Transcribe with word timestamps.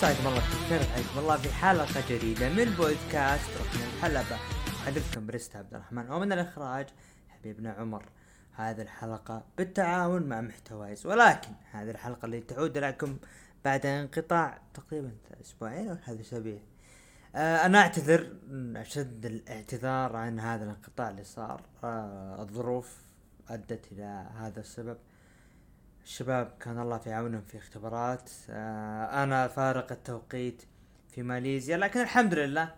مساكم 0.00 0.26
الله 0.26 0.40
بالخير 0.40 0.82
حياكم 0.82 1.18
الله 1.18 1.36
في 1.36 1.52
حلقة 1.52 2.02
جديدة 2.08 2.48
من 2.48 2.64
بودكاست 2.64 3.50
ركن 3.50 3.80
الحلبة. 3.84 4.36
حدثكم 4.86 5.26
بريست 5.26 5.56
عبد 5.56 5.74
الرحمن 5.74 6.10
ومن 6.10 6.32
الإخراج 6.32 6.86
حبيبنا 7.28 7.72
عمر. 7.72 8.04
هذه 8.52 8.82
الحلقة 8.82 9.44
بالتعاون 9.58 10.22
مع 10.22 10.40
محتوايز 10.40 11.06
ولكن 11.06 11.50
هذه 11.72 11.90
الحلقة 11.90 12.26
اللي 12.26 12.40
تعود 12.40 12.78
لكم 12.78 13.16
بعد 13.64 13.86
انقطاع 13.86 14.58
تقريبا 14.74 15.10
أسبوعين 15.40 15.88
أو 15.88 15.96
هذا 16.04 16.20
أسابيع 16.20 16.58
آه 17.36 17.66
أنا 17.66 17.78
أعتذر 17.78 18.32
أشد 18.76 19.26
الاعتذار 19.26 20.16
عن 20.16 20.40
هذا 20.40 20.64
الانقطاع 20.64 21.10
اللي 21.10 21.24
صار. 21.24 21.62
آه 21.84 22.42
الظروف 22.42 22.96
أدت 23.48 23.92
إلى 23.92 24.26
هذا 24.38 24.60
السبب. 24.60 24.96
الشباب 26.10 26.52
كان 26.60 26.78
الله 26.78 26.98
في 26.98 27.12
عونهم 27.12 27.42
في 27.42 27.58
اختبارات. 27.58 28.30
آه 28.50 29.22
أنا 29.22 29.48
فارق 29.48 29.92
التوقيت 29.92 30.62
في 31.08 31.22
ماليزيا 31.22 31.76
لكن 31.76 32.00
الحمد 32.00 32.34
لله 32.34 32.74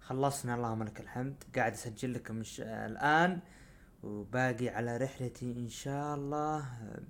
خلصنا. 0.00 0.54
اللهم 0.54 0.82
لك 0.82 1.00
الحمد. 1.00 1.44
قاعد 1.56 1.72
أسجل 1.72 2.14
لكم 2.14 2.42
ش... 2.42 2.60
آه 2.60 2.86
الآن 2.86 3.40
وباقي 4.02 4.68
على 4.68 4.96
رحلتي 4.96 5.52
إن 5.52 5.68
شاء 5.68 6.14
الله 6.14 6.58
آه، 6.58 7.00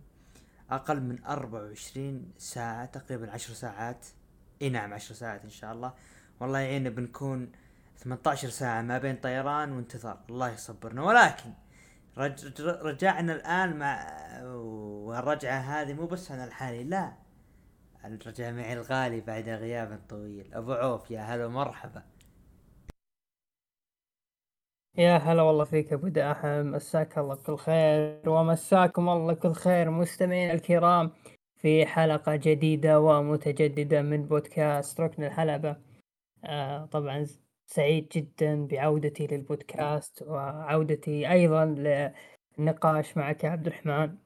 أقل 0.71 1.01
من 1.01 1.25
24 1.25 2.33
ساعة 2.39 2.85
تقريبا 2.85 3.31
10 3.31 3.55
ساعات. 3.55 4.07
إي 4.63 4.69
نعم 4.69 4.95
10 4.95 5.15
ساعات 5.15 5.45
إن 5.45 5.51
شاء 5.51 5.73
الله. 5.73 5.93
والله 6.41 6.59
يعيننا 6.59 6.91
بنكون 6.91 7.53
18 7.99 8.49
ساعة 8.49 8.83
ما 8.83 8.99
بين 8.99 9.17
طيران 9.17 9.73
وانتظار. 9.73 10.21
الله 10.31 10.49
يصبرنا. 10.49 11.03
ولكن 11.03 11.51
رج... 12.19 12.61
رجعنا 12.61 13.33
الآن 13.33 13.79
مع 13.79 14.07
والرجعة 15.07 15.59
هذه 15.59 15.93
مو 15.95 16.07
بس 16.07 16.31
أنا 16.31 16.45
الحالي 16.45 16.85
لا. 16.85 17.13
الرجعة 18.05 18.51
معي 18.51 18.73
الغالي 18.73 19.21
بعد 19.21 19.49
غياب 19.49 20.01
طويل. 20.09 20.55
أبو 20.55 20.73
عوف 20.73 21.11
يا 21.11 21.21
هلا 21.21 21.49
مرحبا 21.49 22.03
يا 24.99 25.17
هلا 25.17 25.43
والله 25.43 25.65
فيك 25.65 25.93
أبو 25.93 26.09
داحم. 26.09 26.67
مساك 26.67 27.19
الله 27.19 27.35
كل 27.35 27.57
خير. 27.57 28.29
ومساكم 28.29 29.09
الله 29.09 29.35
كل 29.35 29.53
خير. 29.53 29.91
مستمعين 29.91 30.51
الكرام 30.51 31.11
في 31.57 31.87
حلقة 31.87 32.37
جديدة 32.37 33.01
ومتجددة 33.01 34.03
من 34.03 34.27
بودكاست 34.27 35.01
ركن 35.01 35.25
الحلبة. 35.25 35.77
آه 36.45 36.87
طبعا 36.87 37.27
سعيد 37.67 38.09
جدا 38.09 38.67
بعودتي 38.67 39.27
للبودكاست 39.27 40.23
وعودتي 40.23 41.31
أيضا 41.33 41.65
للنقاش 42.59 43.17
معك 43.17 43.45
يا 43.45 43.51
عبد 43.51 43.67
الرحمن 43.67 44.17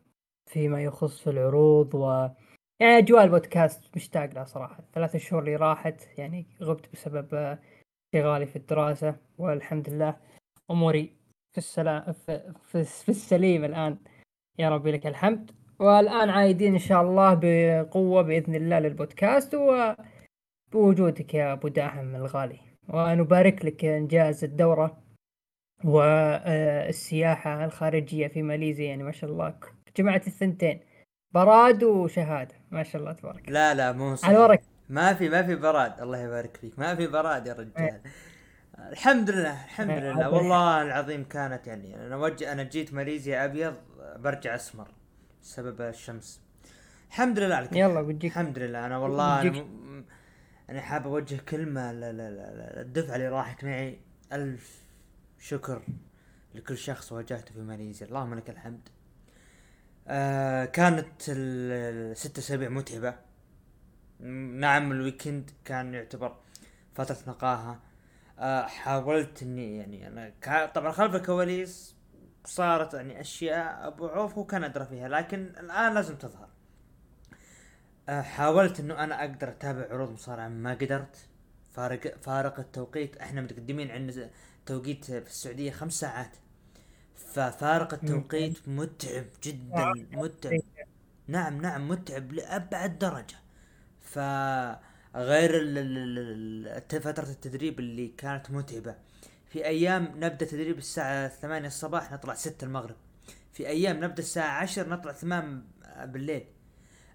فيما 0.46 0.82
يخص 0.84 1.28
العروض 1.28 1.94
و 1.94 2.28
يعني 2.80 2.98
أجواء 2.98 3.24
البودكاست 3.24 3.96
مشتاق 3.96 4.34
لها 4.34 4.44
صراحة. 4.44 4.84
ثلاث 4.94 5.16
شهور 5.16 5.42
اللي 5.42 5.56
راحت 5.56 6.18
يعني 6.18 6.46
غبت 6.62 6.92
بسبب 6.92 7.58
اشتغالي 8.14 8.46
في 8.46 8.56
الدراسة 8.56 9.16
والحمد 9.38 9.90
لله 9.90 10.16
أموري 10.70 11.16
في 11.52 11.58
السلام 11.58 12.12
في, 12.12 12.52
في, 12.62 12.84
في 12.84 13.08
السليم 13.08 13.64
الآن. 13.64 13.98
يا 14.58 14.68
ربي 14.68 14.92
لك 14.92 15.06
الحمد. 15.06 15.50
والآن 15.78 16.30
عايدين 16.30 16.72
إن 16.72 16.78
شاء 16.78 17.02
الله 17.02 17.40
بقوة 17.42 18.22
بإذن 18.22 18.54
الله 18.54 18.78
للبودكاست 18.78 19.54
وبوجودك 20.74 21.34
يا 21.34 21.52
أبو 21.52 21.68
داحم 21.68 22.16
الغالي. 22.16 22.67
ونبارك 22.88 23.64
لك 23.64 23.84
انجاز 23.84 24.44
الدوره 24.44 24.98
والسياحة 25.84 27.64
الخارجية 27.64 28.28
في 28.28 28.42
ماليزيا 28.42 28.84
يعني 28.86 29.02
ما 29.02 29.12
شاء 29.12 29.30
الله. 29.30 29.54
جمعت 29.96 30.26
الثنتين. 30.26 30.80
براد 31.32 31.84
وشهادة. 31.84 32.54
ما 32.70 32.82
شاء 32.82 33.00
الله 33.00 33.12
تبارك. 33.12 33.48
لا 33.48 33.74
لا 33.74 33.92
مو 33.92 34.16
على 34.22 34.38
ورق 34.38 34.60
ما 34.88 35.14
في 35.14 35.28
ما 35.28 35.42
في 35.42 35.54
براد. 35.54 36.00
الله 36.00 36.18
يبارك 36.18 36.56
فيك. 36.56 36.78
ما 36.78 36.94
في 36.94 37.06
براد 37.06 37.46
يا 37.46 37.52
رجال. 37.52 37.72
إيه. 37.78 38.02
الحمد 38.78 39.30
لله 39.30 39.64
الحمد 39.64 39.90
إيه، 39.90 40.12
لله. 40.12 40.30
والله 40.30 40.82
العظيم 40.82 41.24
كانت 41.24 41.66
يعني 41.66 42.06
أنا 42.06 42.16
وجه 42.16 42.52
أنا 42.52 42.62
جيت 42.62 42.94
ماليزيا 42.94 43.44
أبيض 43.44 43.74
برجع 44.16 44.54
أسمر 44.54 44.88
بسبب 45.42 45.80
الشمس. 45.80 46.42
الحمد 47.08 47.38
لله 47.38 47.54
عليك 47.54 47.72
يلا 47.72 48.02
بتجيك 48.02 48.32
الحمد 48.32 48.58
لله. 48.58 48.86
أنا 48.86 48.98
والله 48.98 49.64
أنا, 50.70 50.80
حاب 50.80 51.06
أوجه 51.06 51.36
كلمة 51.36 51.92
للدفعة 51.92 53.16
اللي 53.16 53.28
راحت 53.28 53.64
معي. 53.64 54.00
ألف 54.32 54.82
شكر 55.38 55.82
لكل 56.54 56.78
شخص 56.78 57.12
واجهته 57.12 57.54
في 57.54 57.60
ماليزيا. 57.60 58.06
اللهم 58.06 58.34
لك 58.34 58.50
الحمد. 58.50 58.88
آه 60.08 60.64
كانت 60.64 61.22
الست 61.28 62.38
أسابيع 62.38 62.68
متعبة. 62.68 63.14
نعم 64.60 64.92
الويكند 64.92 65.50
كان 65.64 65.94
يعتبر 65.94 66.36
فترة 66.94 67.18
نقاهة. 67.26 67.80
آه 68.38 68.66
حاولت 68.66 69.42
إني 69.42 69.76
يعني 69.76 70.06
أنا 70.06 70.66
طبعا 70.66 70.92
خلف 70.92 71.14
الكواليس 71.14 71.96
صارت 72.44 72.94
يعني 72.94 73.20
أشياء 73.20 73.86
أبو 73.86 74.06
عوف 74.06 74.34
هو 74.34 74.44
كان 74.44 74.64
أدرى 74.64 74.84
فيها 74.84 75.08
لكن 75.08 75.52
الآن 75.60 75.94
لازم 75.94 76.16
تظهر. 76.16 76.48
حاولت 78.08 78.80
إنه 78.80 79.04
أنا 79.04 79.20
أقدر 79.20 79.48
أتابع 79.48 79.86
عروض 79.90 80.12
مصارعة 80.12 80.48
ما 80.48 80.74
قدرت. 80.74 81.16
فارق 81.70 82.16
فارق 82.20 82.60
التوقيت. 82.60 83.16
إحنا 83.16 83.40
متقدمين 83.40 83.90
عندنا 83.90 84.30
توقيت 84.66 85.04
في 85.04 85.18
السعودية 85.18 85.70
خمس 85.70 85.92
ساعات. 85.92 86.30
ففارق 87.16 87.94
التوقيت 87.94 88.68
متعب 88.68 89.24
جدا 89.42 89.92
متعب. 90.12 90.60
نعم 91.26 91.60
نعم 91.62 91.88
متعب 91.88 92.32
لأبعد 92.32 92.98
درجة. 92.98 93.36
فغير 94.00 95.52
فترة 97.00 97.30
التدريب 97.30 97.78
اللي 97.78 98.08
كانت 98.08 98.50
متعبة. 98.50 98.94
في 99.46 99.66
أيام 99.66 100.12
نبدأ 100.16 100.46
تدريب 100.46 100.78
الساعة 100.78 101.28
ثمانية 101.28 101.68
الصباح 101.68 102.12
نطلع 102.12 102.34
ستة 102.34 102.64
المغرب. 102.64 102.96
في 103.52 103.66
أيام 103.66 104.04
نبدأ 104.04 104.18
الساعة 104.18 104.62
عشر 104.62 104.88
نطلع 104.88 105.12
ثمان 105.12 105.62
بالليل. 106.04 106.40
آه، 106.40 106.57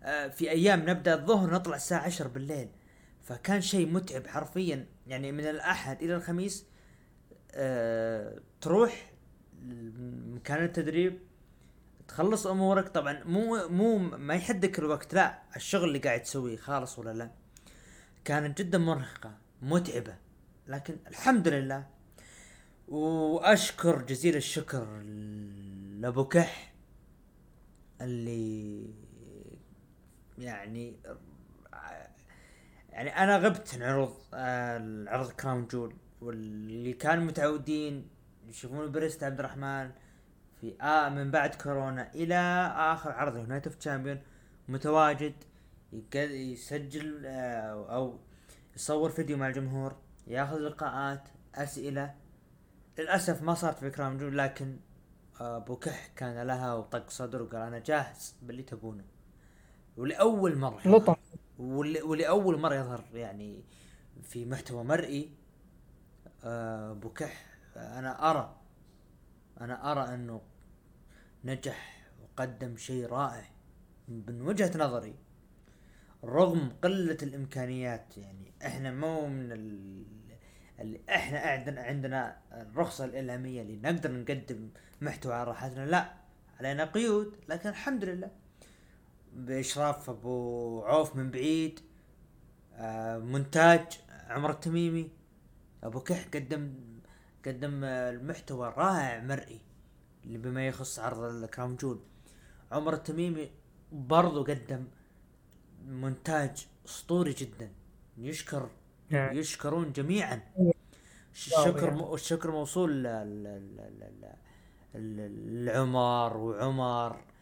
في 0.03 0.51
أيام 0.51 0.89
نبدأ 0.89 1.13
الظهر 1.13 1.53
نطلع 1.53 1.75
الساعة 1.75 2.01
عشر 2.01 2.27
بالليل. 2.27 2.69
فكان 3.21 3.61
شيء 3.61 3.87
متعب 3.87 4.27
حرفيا. 4.27 4.85
يعني 5.07 5.31
من 5.31 5.45
الأحد 5.45 6.03
إلى 6.03 6.15
الخميس 6.15 6.65
أه 7.51 8.39
تروح 8.61 9.11
مكان 10.27 10.63
التدريب 10.63 11.19
تخلص 12.07 12.47
أمورك. 12.47 12.87
طبعا 12.87 13.23
مو 13.23 13.67
مو 13.67 13.97
ما 13.97 14.33
يحدك 14.33 14.79
الوقت 14.79 15.13
لا 15.13 15.41
الشغل 15.55 15.83
اللي 15.83 15.99
قاعد 15.99 16.21
تسويه 16.21 16.57
خالص 16.57 16.99
ولا 16.99 17.13
لا. 17.13 17.31
كانت 18.25 18.61
جدا 18.61 18.77
مرهقة 18.77 19.37
متعبة. 19.61 20.15
لكن 20.67 20.97
الحمد 21.07 21.47
لله. 21.47 21.87
وأشكر 22.87 24.01
جزيل 24.01 24.35
الشكر 24.35 25.01
لأبو 25.99 26.25
كح 26.25 26.73
اللي 28.01 28.93
يعني 30.43 30.95
يعني 32.89 33.09
أنا 33.23 33.37
غبت 33.37 33.75
عن 33.75 33.81
عروض 33.81 34.13
العرض 34.33 35.31
Crown 35.31 35.67
Jewel 35.67 35.95
واللي 36.21 36.93
كانوا 36.93 37.23
متعودين 37.23 38.09
يشوفون 38.47 38.91
برنس 38.91 39.23
عبد 39.23 39.39
الرحمن 39.39 39.91
في 40.61 40.81
آه 40.81 41.09
من 41.09 41.31
بعد 41.31 41.55
كورونا 41.55 42.11
إلى 42.13 42.35
آخر 42.75 43.11
عرض 43.11 43.37
Night 43.37 43.67
of 43.67 43.75
Champions 43.75 44.21
متواجد 44.67 45.33
يسجل 46.15 47.25
آه 47.25 47.95
أو 47.95 48.19
يصور 48.75 49.09
فيديو 49.09 49.37
مع 49.37 49.47
الجمهور 49.47 49.95
ياخذ 50.27 50.57
لقاءات 50.57 51.29
أسئلة. 51.55 52.15
للأسف 52.97 53.41
ما 53.41 53.53
صارت 53.53 53.79
في 53.79 53.89
كرام 53.89 54.17
جول 54.17 54.37
لكن 54.37 54.79
ابو 55.39 55.75
كح 55.75 56.07
كان 56.15 56.47
لها 56.47 56.73
وطق 56.73 57.09
صدر 57.09 57.41
وقال 57.41 57.61
أنا 57.61 57.79
جاهز 57.79 58.35
باللي 58.41 58.63
تبونه. 58.63 59.03
ولأول 59.97 60.57
مرة 60.57 60.87
لطف. 60.87 61.17
ولأول 62.03 62.59
مرة 62.59 62.75
يظهر 62.75 63.03
يعني 63.13 63.63
في 64.23 64.45
محتوى 64.45 64.83
مرئي. 64.83 65.31
أبو 66.43 67.09
كح. 67.09 67.45
أنا 67.75 68.31
أرى. 68.31 68.55
أنا 69.61 69.91
أرى 69.91 70.13
أنه 70.13 70.41
نجح 71.43 72.07
وقدم 72.21 72.77
شيء 72.77 73.05
رائع 73.05 73.45
من 74.07 74.41
وجهة 74.41 74.77
نظري. 74.77 75.15
رغم 76.23 76.73
قلة 76.83 77.17
الإمكانيات 77.23 78.17
يعني 78.17 78.53
إحنا 78.65 78.91
مو 78.91 79.27
من 79.27 79.51
اللي 80.79 81.01
إحنا 81.09 81.39
عندنا 81.81 82.37
الرخصة 82.51 83.05
الإعلامية 83.05 83.61
اللي 83.61 83.75
نقدر 83.75 84.11
نقدم 84.11 84.69
محتوى 85.01 85.33
على 85.33 85.43
راحتنا. 85.43 85.85
لا 85.85 86.13
علينا 86.59 86.85
قيود. 86.85 87.35
لكن 87.49 87.69
الحمد 87.69 88.05
لله 88.05 88.42
بإشراف 89.35 90.09
أبو 90.09 90.81
عوف 90.85 91.15
من 91.15 91.31
بعيد 91.31 91.79
آه، 92.73 93.17
مونتاج 93.17 93.99
عمر 94.27 94.51
التميمي 94.51 95.11
أبو 95.83 95.99
كح 95.99 96.27
قدم 96.33 96.73
قدم 97.45 97.83
المحتوى 97.83 98.73
رائع 98.77 99.23
مرئي 99.23 99.61
اللي 100.25 100.37
بما 100.37 100.67
يخص 100.67 100.99
عرض 100.99 101.23
الكرام 101.23 101.75
جول 101.75 101.99
عمر 102.71 102.93
التميمي 102.93 103.51
برضو 103.91 104.43
قدم 104.43 104.87
مونتاج 105.85 106.67
أسطوري 106.85 107.33
جدا 107.33 107.71
يشكر 108.17 108.69
نعم. 109.09 109.37
يشكرون 109.37 109.91
جميعا. 109.91 110.41
الشكر 111.33 111.87
يعني. 111.87 112.13
الشكر 112.13 112.51
موصول. 112.51 113.03
لعمر 115.65 116.37
وعمر 116.37 117.32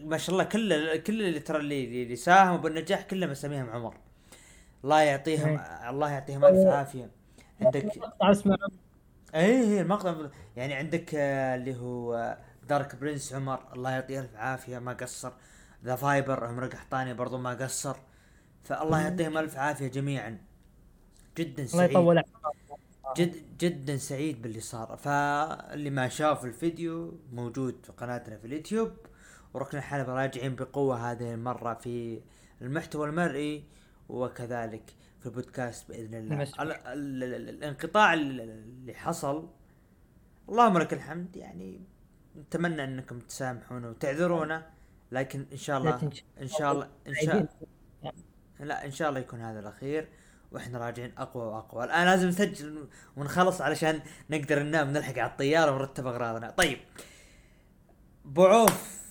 ما 0.00 0.18
شاء 0.18 0.32
الله 0.32 0.44
كل 0.44 0.96
كل 0.96 1.22
اللي 1.22 1.40
ترى 1.40 1.58
اللي 1.58 2.02
اللي 2.02 2.16
ساهموا 2.16 2.56
بالنجاح 2.56 3.02
كلهم 3.02 3.30
أساميهم 3.30 3.70
عمر. 3.70 3.96
الله 4.84 5.00
يعطيهم 5.00 5.60
الله 5.88 6.10
يعطيهم 6.10 6.44
ألف 6.44 6.66
عافية. 6.66 7.10
عندك 7.60 7.98
اسمع 8.20 8.56
اي 9.34 9.66
هي 9.66 9.80
المقطع 9.80 10.16
يعني 10.56 10.74
عندك 10.74 11.14
آه، 11.14 11.54
اللي 11.54 11.76
هو 11.76 12.38
Dark 12.68 12.96
Prince 12.96 13.32
عمر 13.32 13.72
الله 13.72 13.90
يعطيه 13.90 14.20
ألف 14.20 14.36
عافية 14.36 14.78
ما 14.78 14.92
قصر. 14.92 15.32
The 15.84 15.96
Viper 15.96 16.44
عمر 16.44 16.66
قحطاني 16.66 17.14
برضو 17.14 17.38
ما 17.38 17.50
قصر. 17.50 17.96
فالله 18.64 19.00
يعطيهم 19.00 19.38
ألف 19.38 19.56
عافية 19.56 19.86
جميعا. 19.88 20.38
جدا 21.38 21.62
والله 21.62 21.66
سعيد. 21.66 21.90
يطول 21.90 22.22
جد 23.16 23.58
جدا 23.58 23.96
سعيد 23.96 24.42
باللي 24.42 24.60
صار. 24.60 24.96
فاللي 24.96 25.90
ما 25.90 26.08
شاف 26.08 26.44
الفيديو 26.44 27.20
موجود 27.32 27.86
في 27.86 27.92
قناتنا 27.92 28.36
في 28.36 28.46
اليوتيوب. 28.46 28.90
وركن 29.54 29.78
الحلبة 29.78 30.12
راجعين 30.12 30.54
بقوة 30.54 31.10
هذه 31.10 31.34
المرة 31.34 31.74
في 31.74 32.20
المحتوى 32.62 33.08
المرئي 33.08 33.64
وكذلك 34.08 34.82
في 35.20 35.26
البودكاست 35.26 35.88
بإذن 35.88 36.14
الله. 36.14 36.42
ال- 36.42 36.72
ال- 36.72 37.24
ال- 37.24 37.48
الانقطاع 37.48 38.14
ال- 38.14 38.40
اللي 38.40 38.94
حصل 38.94 39.48
اللهم 40.48 40.78
لك 40.78 40.92
الحمد. 40.92 41.36
يعني 41.36 41.80
نتمنى 42.36 42.84
أنكم 42.84 43.18
تسامحونا 43.18 43.88
وتعذرونا 43.88 44.66
لكن 45.12 45.46
إن 45.52 45.56
شاء 45.56 45.78
الله 45.78 45.90
إن 46.40 46.48
شاء 46.48 46.72
الله 46.72 46.88
إن 47.08 47.14
شاء. 47.14 47.46
لا 48.60 48.84
إن 48.84 48.90
شاء 48.90 49.08
الله 49.08 49.20
يكون 49.20 49.40
هذا 49.40 49.60
الأخير 49.60 50.08
وإحنا 50.52 50.78
راجعين 50.78 51.12
أقوى 51.18 51.42
وأقوى. 51.44 51.84
الآن 51.84 52.04
لازم 52.06 52.28
نسجل 52.28 52.88
ونخلص 53.16 53.60
علشان 53.60 54.00
نقدر 54.30 54.62
ننام 54.62 54.90
نلحق 54.90 55.18
على 55.18 55.30
الطيارة 55.30 55.70
ونرتب 55.72 56.06
أغراضنا. 56.06 56.50
طيب. 56.50 56.78
بعوف. 58.24 59.01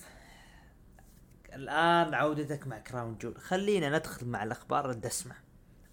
الآن 1.56 2.13
عودتك 2.13 2.68
مع 2.68 2.80
Crown 2.80 3.18
Jewel. 3.18 3.38
خلينا 3.38 3.98
ندخل 3.98 4.25
مع 4.25 4.44
الأخبار 4.44 4.92
الدسمة. 4.92 5.36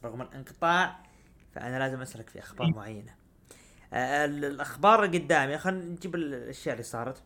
رغم 0.05 0.23
الانقطاع 0.23 1.03
فأنا 1.55 1.79
لازم 1.79 2.01
أسألك 2.03 2.29
في 2.31 2.39
أخبار 2.39 2.69
معينة. 2.71 3.15
آه، 3.93 4.25
ال- 4.25 4.45
الأخبار 4.45 5.07
قدامي 5.07 5.59
خلينا 5.59 5.85
نجيب 5.85 6.15
الأشياء 6.15 6.73
اللي 6.73 6.83
صارت. 6.85 7.23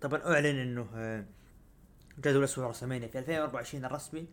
طبعا 0.00 0.20
أعلن 0.34 0.58
إنه 0.58 0.88
آه، 0.94 1.24
جدول 2.18 2.44
أسبوع 2.44 2.66
WrestleMania 2.68 3.08
في 3.08 3.18
2024 3.18 3.84
الرسمي. 3.84 4.26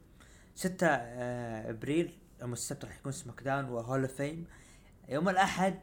6 0.56 0.88
آه، 0.88 1.69
أبريل 1.69 2.18
يوم 2.42 2.54
السبت 2.54 2.86
راح 2.86 2.97
يكون 2.97 3.12
SmackDown 3.12 3.44
و 3.44 3.66
Hall 3.66 4.01
of 4.01 4.12
Fame. 4.13 4.45
يوم 5.09 5.30
الأحد 5.30 5.80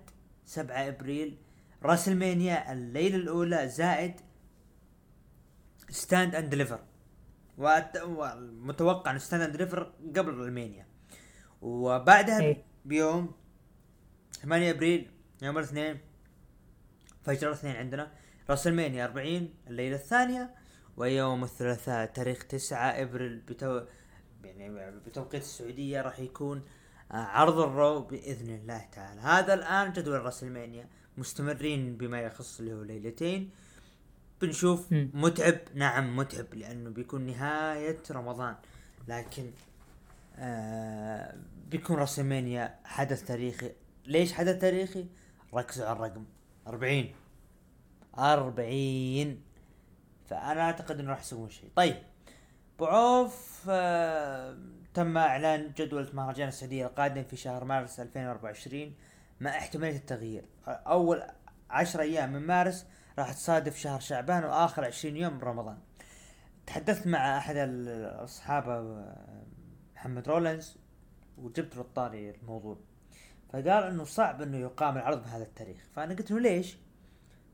7 0.47 0.88
أبريل 0.88 1.38
WrestleMania 1.83 2.73
الليلة 2.73 3.17
الأولى 3.17 3.69
زائد 3.69 4.21
Stand & 5.91 6.35
Deliver 6.35 6.81
ومتوقع 7.59 9.11
ان 9.11 9.19
Stand & 9.19 9.43
Deliver 9.43 9.93
قبل 10.17 10.31
ال 10.31 10.40
Mania 10.40 10.87
وبعدها 11.63 12.41
إيه. 12.41 12.65
بيوم 12.85 13.33
8 14.43 14.71
أبريل 14.71 15.11
يوم 15.43 15.59
الاثنين 15.59 15.99
فجر 17.23 17.49
الاثنين 17.49 17.77
عندنا 17.77 18.13
WrestleMania 18.50 19.05
40 19.05 19.55
الليلة 19.67 19.97
الثانية 19.97 20.55
ويوم 20.97 21.45
الثلاثاء 21.45 22.07
تاريخ 22.07 22.45
9 22.45 22.79
أبريل 22.79 23.37
بتو 23.39 23.81
يعني 24.45 24.91
بتوقيت 25.07 25.43
السعودية 25.43 26.01
راح 26.01 26.21
يكون 26.21 26.63
آه، 27.13 27.15
عرض 27.15 27.59
الرو 27.59 28.01
بإذن 28.01 28.55
الله 28.55 28.85
تعالى. 28.93 29.21
هذا 29.21 29.55
الآن 29.55 29.93
جدول 29.93 30.23
راسلمانيا 30.23 30.89
مستمرين 31.17 31.97
بما 31.97 32.21
يخص 32.21 32.59
اللي 32.61 32.73
هو 32.73 32.83
ليلتين. 32.83 33.51
بنشوف 34.43 34.93
مم. 34.93 35.11
متعب. 35.14 35.58
نعم 35.75 36.17
متعب 36.17 36.55
لأنه 36.55 36.90
بيكون 36.90 37.26
نهاية 37.26 37.99
رمضان. 38.11 38.56
لكن 39.08 39.50
آه 40.38 41.35
بيكون 41.70 41.96
راسلمانيا 41.96 42.79
حدث 42.85 43.25
تاريخي. 43.25 43.73
ليش 44.06 44.32
حدث 44.32 44.61
تاريخي؟ 44.61 45.06
ركزوا 45.55 45.87
على 45.87 45.96
الرقم. 45.96 46.25
40 46.67 47.14
40 48.19 49.40
فأنا 50.26 50.61
أعتقد 50.61 51.00
إنه 51.00 51.11
راح 51.11 51.20
يسوون 51.20 51.50
شيء. 51.50 51.70
طيب 51.76 51.96
بعوف 52.81 53.67
آه 53.69 54.58
تم 54.94 55.19
إعلان 55.19 55.73
جدولة 55.76 56.08
مهرجان 56.12 56.49
السعودية 56.49 56.87
القادم 56.87 57.23
في 57.25 57.37
شهر 57.37 57.64
مارس 57.64 58.00
2024 58.00 58.94
مع 59.40 59.50
احتمالية 59.50 59.96
التغيير. 59.96 60.44
أول 60.67 61.23
عشر 61.70 62.00
أيام 62.00 62.32
من 62.32 62.46
مارس 62.46 62.87
راح 63.19 63.32
تصادف 63.32 63.76
شهر 63.79 64.00
شعبان 64.00 64.44
وآخر 64.44 64.85
20 64.85 65.17
يوم 65.17 65.35
من 65.35 65.41
رمضان. 65.41 65.79
تحدثت 66.67 67.06
مع 67.06 67.38
أحد 67.38 67.56
الأصحاب 67.56 68.69
آه، 68.69 69.47
محمد 69.94 70.29
رولنز 70.29 70.79
وجبت 71.38 71.76
له 71.76 71.82
الطاري 71.82 72.31
الموضوع. 72.31 72.79
فقال 73.53 73.69
إنه 73.85 74.05
صعب 74.05 74.43
إنه 74.43 74.56
يقام 74.56 74.97
العرض 74.97 75.23
بهذا 75.23 75.43
التاريخ. 75.43 75.88
فأنا 75.97 76.15
قلت 76.15 76.31
له 76.31 76.41
ليش؟ 76.41 76.76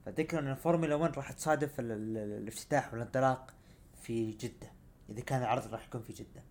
فذكر 0.07 0.39
إن 0.39 0.51
الفورمولا 0.51 0.95
1 0.95 1.17
راح 1.17 1.33
تصادف 1.33 1.81
ال- 1.81 1.93
ال- 1.93 2.17
ال- 2.19 2.43
الافتتاح 2.43 2.93
والانطلاق 2.93 3.55
في 4.03 4.31
جدة 4.31 4.73
إذا 5.11 5.21
كان 5.21 5.43
العرض 5.43 5.73
راح 5.73 5.87
يكون 5.87 6.03
في 6.03 6.13
جدة. 6.13 6.43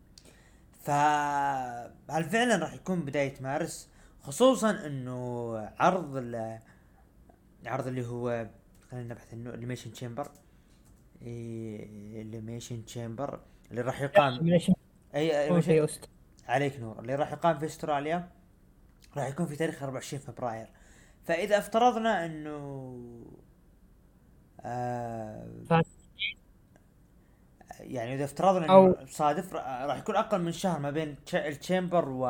فهل 0.84 2.24
فعلا 2.24 2.56
راح 2.56 2.74
يكون 2.74 3.00
بداية 3.02 3.34
مارس؟ 3.42 3.90
خصوصا 4.22 4.86
إنه 4.86 5.56
عرض 5.80 6.18
العرض 7.64 7.88
اللي 7.88 8.08
هو 8.08 8.48
خلينا 8.94 9.14
نبحث 9.14 9.34
عنه 9.34 9.50
Elimination 9.50 9.92
Chamber 9.92 10.32
Elimination 11.22 12.86
Chamber 12.86 13.40
اللي 13.72 13.82
راح 13.82 14.02
يقام. 14.02 14.34
اي 15.16 15.50
أست- 15.88 16.08
عليك 16.48 16.80
نور. 16.80 17.00
اللي 17.00 17.16
راح 17.16 17.32
يقام 17.32 17.60
في 17.60 17.66
أستراليا 17.66 18.30
راح 19.18 19.28
يكون 19.28 19.46
في 19.46 19.56
تاريخ 19.56 19.84
24 19.84 20.20
فبراير. 20.22 20.68
فإذا 21.24 21.58
افترضنا 21.58 22.26
إنه 22.26 22.58
آه 24.62 25.48
يعني 27.80 28.16
إذا 28.16 28.24
افترضنا 28.24 28.66
إنه 28.66 29.06
صادف 29.06 29.54
را- 29.54 29.86
راح 29.86 29.98
يكون 29.98 30.16
أقل 30.16 30.42
من 30.42 30.52
شهر 30.52 30.80
ما 30.80 30.92
بين 30.92 31.16
تش- 31.26 31.36
التشامبر 31.36 32.10
و 32.10 32.28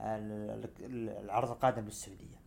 ال- 0.00 0.68
ال- 0.80 1.08
العرض 1.24 1.50
القادم 1.50 1.84
للسعودية. 1.84 2.43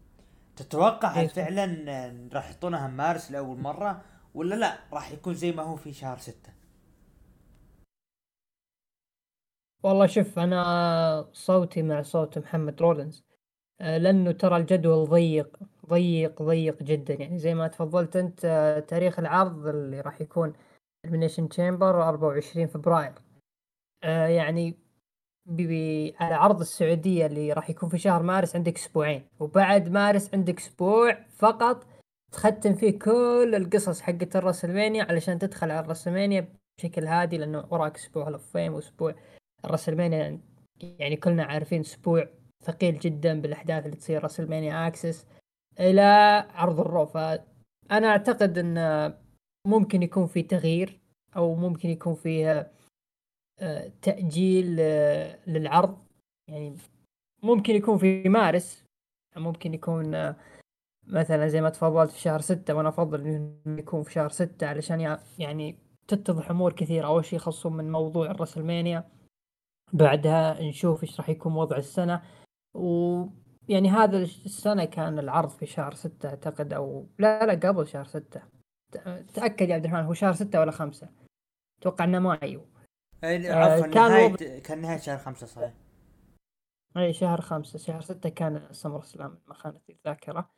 تتوقع 0.57 1.07
هل 1.07 1.19
إيه. 1.21 1.27
فعلا 1.27 2.29
راح 2.33 2.49
يحطونها 2.49 2.87
مارس 2.87 3.31
لأول 3.31 3.57
مرة 3.59 4.01
ولا 4.33 4.55
لا؟ 4.55 4.77
راح 4.93 5.11
يكون 5.11 5.33
زي 5.33 5.51
ما 5.51 5.63
هو 5.63 5.75
في 5.75 5.93
شهر 5.93 6.17
ستة. 6.17 6.53
والله 9.83 10.07
شوف 10.07 10.39
أنا 10.39 11.29
صوتي 11.33 11.81
مع 11.81 12.01
صوت 12.01 12.37
محمد 12.37 12.81
رولنز 12.81 13.23
آه، 13.81 13.97
لأنه 13.97 14.31
ترى 14.31 14.57
الجدول 14.57 15.09
ضيق 15.09 15.59
ضيق 15.89 16.41
ضيق 16.41 16.83
جدا. 16.83 17.13
يعني 17.13 17.39
زي 17.39 17.53
ما 17.53 17.67
تفضلت 17.67 18.15
أنت 18.15 18.45
آه، 18.45 18.79
تاريخ 18.79 19.19
العرض 19.19 19.67
اللي 19.67 20.01
راح 20.01 20.21
يكون 20.21 20.53
Elimination 21.05 21.49
Chamber 21.49 22.03
24 22.03 22.67
فبراير. 22.67 23.13
آه، 24.03 24.27
يعني 24.27 24.86
باقي 25.47 26.15
على 26.19 26.35
عرض 26.35 26.59
السعودية 26.59 27.25
اللي 27.25 27.53
راح 27.53 27.69
يكون 27.69 27.89
في 27.89 27.97
شهر 27.97 28.23
مارس 28.23 28.55
عندك 28.55 28.75
أسبوعين. 28.75 29.23
وبعد 29.39 29.89
مارس 29.89 30.33
عندك 30.33 30.59
أسبوع 30.59 31.17
فقط 31.37 31.85
تختم 32.31 32.73
فيه 32.75 32.99
كل 32.99 33.53
القصص 33.55 34.01
حقت 34.01 34.35
ال 34.35 34.40
WrestleMania 34.40 35.03
علشان 35.03 35.39
تدخل 35.39 35.71
على 35.71 35.79
ال 35.85 35.90
WrestleMania 35.90 36.47
بشكل 36.77 37.05
هادي 37.05 37.37
لأنه 37.37 37.65
وراك 37.71 37.95
أسبوع 37.95 38.27
ال 38.27 38.37
Fame 38.37 38.73
وأسبوع 38.73 39.15
ال 39.65 39.71
WrestleMania. 39.71 40.39
يعني 40.81 41.15
كلنا 41.15 41.43
عارفين 41.43 41.79
أسبوع 41.79 42.27
ثقيل 42.63 42.99
جدا 42.99 43.41
بالأحداث 43.41 43.85
اللي 43.85 43.97
تصير 43.97 44.23
رسلمانيا 44.23 44.87
أكسس 44.87 45.25
إلى 45.79 46.01
عرض 46.53 46.79
الرو. 46.79 47.05
فأنا 47.05 48.07
أعتقد 48.07 48.57
إن 48.57 49.13
ممكن 49.67 50.03
يكون 50.03 50.27
في 50.27 50.43
تغيير 50.43 50.99
أو 51.35 51.55
ممكن 51.55 51.89
يكون 51.89 52.15
فيه 52.15 52.71
تأجيل 54.01 54.77
آه، 54.79 55.39
للعرض. 55.47 55.97
يعني 56.49 56.75
ممكن 57.43 57.75
يكون 57.75 57.97
في 57.97 58.29
مارس 58.29 58.83
ممكن 59.35 59.73
يكون 59.73 60.15
آه، 60.15 60.35
مثلا 61.07 61.47
زي 61.47 61.61
ما 61.61 61.69
تفضلت 61.69 62.11
في 62.11 62.19
شهر 62.19 62.41
ستة 62.41 62.73
وأنا 62.73 62.89
أفضل 62.89 63.21
إنه 63.27 63.79
يكون 63.79 64.03
في 64.03 64.11
شهر 64.11 64.29
ستة 64.29 64.67
علشان 64.67 65.01
يع- 65.01 65.19
يعني 65.39 65.75
تتضح 66.07 66.49
أمور 66.49 66.73
كثيرة. 66.73 67.07
أول 67.07 67.25
شيء 67.25 67.39
يخصون 67.39 67.73
من 67.77 67.91
موضوع 67.91 68.31
الرسلمانيا 68.31 69.03
بعدها 69.93 70.61
نشوف 70.61 71.03
إيش 71.03 71.19
راح 71.19 71.29
يكون 71.29 71.53
وضع 71.55 71.77
السنة. 71.77 72.21
ويعني 72.75 73.89
هذا 73.89 74.17
السنة 74.17 74.85
كان 74.85 75.19
العرض 75.19 75.49
في 75.49 75.65
شهر 75.65 75.93
ستة 75.93 76.29
أعتقد 76.29 76.73
أو 76.73 77.07
لا 77.19 77.45
لا 77.45 77.67
قبل 77.69 77.87
شهر 77.87 78.05
ستة. 78.05 78.41
تأكد 79.33 79.69
يا 79.69 79.75
عبد 79.75 79.85
الرحمن 79.85 80.03
هو 80.05 80.13
شهر 80.13 80.33
ستة 80.33 80.59
ولا 80.59 80.71
خمسة؟ 80.71 81.09
أتوقع 81.81 82.05
إنه 82.05 82.19
مايو. 82.19 82.61
عفوا 83.23 83.87
كان 83.87 84.09
نهاية 84.09 84.59
كان 84.59 84.81
نهاية 84.81 84.97
شهر 84.97 85.17
خمسة 85.17 85.47
صحيح. 85.47 85.73
اي 86.97 87.13
شهر 87.13 87.41
خمسة 87.41 87.79
شهر 87.79 88.01
ستة 88.01 88.29
كان 88.29 88.67
سمر 88.71 89.01
سلام 89.01 89.39
ما 89.47 89.53
خانت 89.53 89.89
الذاكرة. 89.89 90.49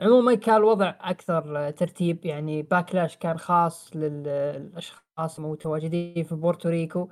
عموما 0.00 0.34
كان 0.34 0.56
الوضع 0.56 0.94
أكثر 1.00 1.70
ترتيب 1.70 2.26
يعني 2.26 2.62
باكلاش 2.62 3.16
كان 3.16 3.38
خاص 3.38 3.96
للأشخاص 3.96 5.38
المتواجدين 5.38 6.24
في 6.24 6.34
بورتوريكو 6.34 7.08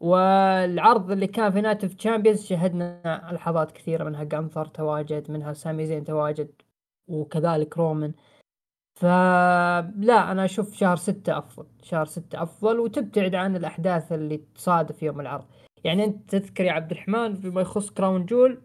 والعرض 0.00 1.10
اللي 1.10 1.26
كان 1.26 1.52
في 1.52 1.60
Night 1.60 1.84
of 1.84 1.94
Champions 1.94 2.44
شهدنا 2.44 3.30
لحظات 3.32 3.72
كثيرة 3.72 4.04
منها 4.04 4.24
قنثر 4.24 4.66
تواجد 4.66 5.30
منها 5.30 5.52
سامي 5.52 5.86
زين 5.86 6.04
تواجد 6.04 6.62
وكذلك 7.08 7.78
رومان 7.78 8.12
فلا 9.00 10.32
أنا 10.32 10.44
أشوف 10.44 10.74
شهر 10.74 10.96
ستة 10.96 11.38
أفضل 11.38 11.66
شهر 11.82 12.04
ستة 12.04 12.42
أفضل 12.42 12.80
وتبتعد 12.80 13.34
عن 13.34 13.56
الأحداث 13.56 14.12
اللي 14.12 14.36
تصادف 14.54 15.02
يوم 15.02 15.20
العرض. 15.20 15.44
يعني 15.84 16.04
أنت 16.04 16.30
تذكر 16.30 16.64
يا 16.64 16.72
عبد 16.72 16.90
الرحمن 16.90 17.34
فيما 17.34 17.60
يخص 17.60 17.90
Crown 17.90 18.26
Jewel 18.26 18.62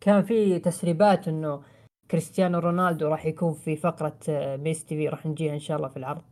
كان 0.00 0.22
في 0.22 0.58
تسريبات 0.58 1.28
إنه 1.28 1.62
كريستيانو 2.10 2.58
رونالدو 2.58 3.08
راح 3.08 3.26
يكون 3.26 3.54
في 3.54 3.76
فقرة 3.76 4.18
Miz 4.56 4.84
TV 4.84 5.08
راح 5.08 5.26
نجيها 5.26 5.54
إن 5.54 5.58
شاء 5.58 5.76
الله 5.76 5.88
في 5.88 5.96
العرض. 5.96 6.22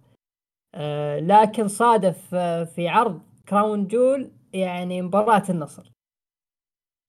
آه، 0.74 1.20
لكن 1.20 1.68
صادف 1.68 2.34
آه، 2.34 2.64
في 2.64 2.88
عرض 2.88 3.22
كراون 3.48 3.86
جول 3.86 4.30
يعني 4.52 5.02
مباراة 5.02 5.42
النصر. 5.50 5.92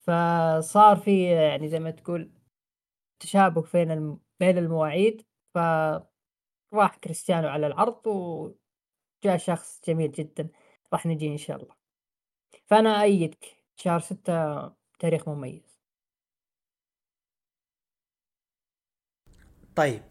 فصار 0.06 0.96
في 0.96 1.22
يعني 1.24 1.68
زي 1.68 1.80
ما 1.80 1.90
تقول 1.90 2.30
تشابك 3.22 3.72
بين 3.72 4.18
بين 4.40 4.58
المواعيد. 4.58 5.22
فراح 5.54 6.96
كريستيانو 7.04 7.48
على 7.48 7.66
العرض 7.66 8.06
وجاء 8.06 9.36
شخص 9.36 9.80
جميل 9.88 10.12
جدا. 10.12 10.48
راح 10.92 11.06
نجي 11.06 11.28
إن 11.28 11.36
شاء 11.38 11.56
الله. 11.62 11.74
فأنا 12.66 13.02
إيدك 13.02 13.44
شهر 13.76 14.00
ستة 14.00 14.34
تاريخ 14.98 15.28
مميز. 15.28 15.80
طيب. 19.76 20.02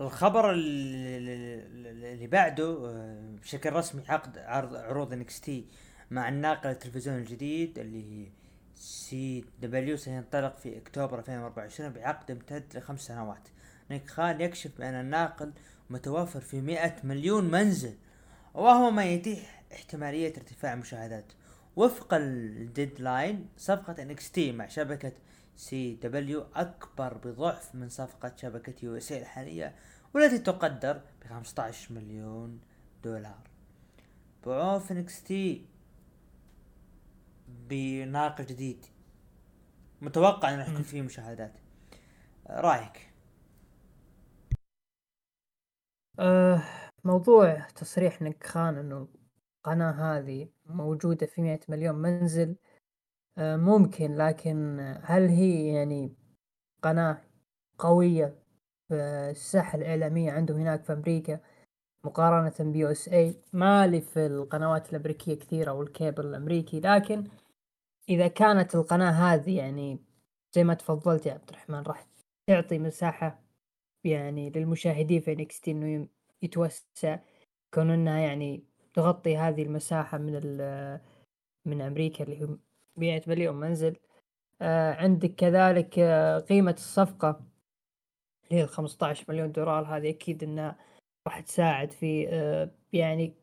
الخبر 0.00 0.50
اللي 0.52 2.26
بعده 2.26 2.88
آه، 2.88 3.36
بشكل 3.42 3.72
رسمي 3.72 4.02
عقد 4.08 4.38
عرض 4.38 4.76
عروض 4.76 5.12
NXT 5.12 5.68
مع 6.10 6.28
الناقل 6.28 6.70
التلفزيوني 6.70 7.18
الجديد 7.18 7.78
اللي 7.78 8.32
CW 8.74 9.96
سينطلق 9.96 10.56
في 10.56 10.78
أكتوبر 10.78 11.18
2024 11.18 11.92
بعقد 11.92 12.30
امتد 12.30 12.76
لخمس 12.76 13.00
سنوات. 13.06 13.48
نيك 13.90 14.10
خان 14.10 14.40
يكشف 14.40 14.70
بأن 14.78 14.94
الناقل 14.94 15.52
متوفر 15.90 16.40
في 16.40 16.60
100 16.60 16.96
مليون 17.04 17.50
منزل 17.50 17.94
وهو 18.54 18.90
ما 18.90 19.04
يتيح 19.04 19.62
احتمالية 19.72 20.36
ارتفاع 20.36 20.72
المشاهدات 20.72 21.32
وفق 21.76 22.14
ال 22.14 22.29
Deadline 22.29 23.48
صفقة 23.56 24.14
NXT 24.14 24.52
مع 24.52 24.66
شبكة 24.66 25.12
CW 25.56 26.46
أكبر 26.54 27.14
بضعف 27.14 27.74
من 27.74 27.88
صفقة 27.88 28.32
شبكة 28.36 28.74
USA 28.82 29.12
الحالية 29.12 29.74
والتي 30.14 30.38
تقدر 30.38 31.00
ب 31.22 31.24
15 31.28 31.94
مليون 31.94 32.60
دولار. 33.04 33.40
بعوف 34.46 34.92
NXT 35.26 35.66
بناقل 37.48 38.46
جديد 38.46 38.86
متوقع 40.02 40.54
إنه 40.54 40.70
يكون 40.70 40.82
فيه 40.82 41.02
مشاهدات. 41.02 41.52
رأيك؟ 42.50 43.09
أه 46.20 46.62
موضوع 47.04 47.60
تصريح 47.60 48.22
نك 48.22 48.46
خان 48.46 48.78
إنه 48.78 49.08
القناة 49.58 49.90
هذه 49.90 50.48
موجودة 50.66 51.26
في 51.26 51.42
مئة 51.42 51.60
مليون 51.68 51.94
منزل 51.94 52.56
أه 53.38 53.56
ممكن 53.56 54.16
لكن 54.16 54.80
هل 55.02 55.28
هي 55.28 55.68
يعني 55.74 56.14
قناة 56.82 57.22
قوية؟ 57.78 58.40
في 58.88 58.94
الساحة 59.30 59.78
الإعلامية 59.78 60.32
عندهم 60.32 60.60
هناك 60.60 60.84
في 60.84 60.92
أمريكا 60.92 61.40
مقارنة 62.04 62.72
ب 62.72 62.90
USA 62.90 63.34
مالي 63.52 64.00
في 64.00 64.26
القنوات 64.26 64.90
الأمريكية 64.92 65.34
كثيرة 65.34 65.72
والكيبل 65.72 66.26
الأمريكي 66.26 66.80
لكن 66.80 67.24
إذا 68.08 68.28
كانت 68.28 68.74
القناة 68.74 69.10
هذه 69.10 69.58
يعني 69.58 69.98
زي 70.52 70.64
ما 70.64 70.74
تفضلت 70.74 71.26
يا 71.26 71.32
عبد 71.32 71.48
الرحمن 71.50 71.82
راح 71.82 72.06
تعطي 72.46 72.78
مساحة 72.78 73.49
يعني 74.04 74.50
للمشاهدين 74.50 75.20
في 75.20 75.32
NXT 75.32 75.68
إنه 75.68 76.08
يتوسع 76.42 77.18
كون 77.74 77.90
انها 77.90 78.18
يعني 78.18 78.64
تغطي 78.94 79.36
هذه 79.36 79.62
المساحة 79.62 80.18
من 80.18 80.32
من 81.64 81.80
أمريكا 81.80 82.24
اللي 82.24 82.44
هو 82.44 82.58
100 82.96 83.22
مليون 83.26 83.56
منزل. 83.56 83.96
آه 84.62 84.94
عندك 84.94 85.34
كذلك 85.34 85.98
آه 85.98 86.38
قيمة 86.38 86.72
الصفقة 86.72 87.40
اللي 88.50 88.62
هي 88.62 88.66
15 88.66 89.24
مليون 89.28 89.52
دولار. 89.52 89.84
هذه 89.84 90.10
أكيد 90.10 90.44
إنها 90.44 90.78
راح 91.26 91.40
تساعد 91.40 91.90
في 91.92 92.28
آه 92.28 92.70
يعني 92.92 93.34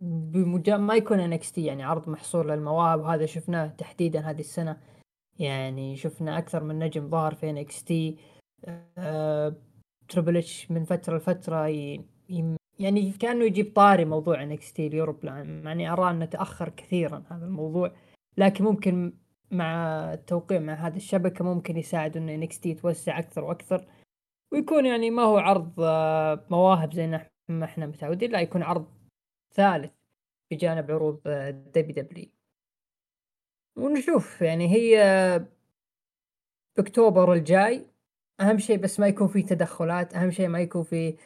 بمجرد 0.00 0.80
ما 0.80 0.94
يكون 0.96 1.20
NXT 1.20 1.58
يعني 1.58 1.82
عرض 1.84 2.08
محصور 2.08 2.46
للمواهب. 2.46 3.00
وهذا 3.00 3.26
شفناه 3.26 3.66
تحديدا 3.68 4.20
هذه 4.20 4.40
السنة. 4.40 4.80
يعني 5.38 5.96
شفنا 5.96 6.38
أكثر 6.38 6.64
من 6.64 6.78
نجم 6.78 7.08
ظهر 7.10 7.34
في 7.34 7.50
NXT 7.50 8.18
آه 8.98 9.56
Triple 10.08 10.36
H 10.36 10.70
من 10.70 10.84
فترة 10.84 11.16
لفترة 11.16 11.68
ي... 11.68 12.04
يعني 12.78 13.12
كأنه 13.12 13.44
يجيب 13.44 13.72
طاري 13.74 14.04
موضوع 14.04 14.42
NXT 14.42 14.72
ال 14.72 14.86
Europe 14.86 15.24
يعني 15.24 15.92
أرى 15.92 16.10
أنه 16.10 16.24
تأخر 16.24 16.68
كثيرا 16.68 17.24
هذا 17.30 17.46
الموضوع. 17.46 17.92
لكن 18.36 18.64
ممكن 18.64 19.12
مع 19.50 19.74
التوقيع 20.12 20.60
مع 20.60 20.74
هذه 20.74 20.96
الشبكة 20.96 21.44
ممكن 21.44 21.76
يساعد 21.76 22.16
إنه 22.16 22.34
NXT 22.34 22.70
يتوسع 22.70 23.18
أكثر 23.18 23.44
وأكثر. 23.44 23.86
ويكون 24.52 24.86
يعني 24.86 25.10
ما 25.10 25.22
هو 25.22 25.38
عرض 25.38 25.80
آه، 25.80 26.46
مواهب 26.50 26.92
زي 26.92 27.06
ما 27.48 27.64
إحنا 27.64 27.86
متعودين. 27.86 28.30
لا 28.30 28.40
يكون 28.40 28.62
عرض 28.62 28.86
ثالث 29.54 29.92
بجانب 30.50 30.90
عروض 30.90 31.20
آه، 31.26 31.50
WWE 31.50 32.26
ونشوف 33.76 34.42
يعني 34.42 34.68
هي 34.74 34.96
بأكتوبر 36.76 37.32
الجاي 37.32 37.86
أهم 38.40 38.58
شيء 38.58 38.78
بس 38.78 39.00
ما 39.00 39.08
يكون 39.08 39.28
في 39.28 39.42
تدخلات 39.42 40.14
أهم 40.14 40.30
شيء 40.30 40.48
ما 40.48 40.60
يكون 40.60 40.82
في 40.82 41.16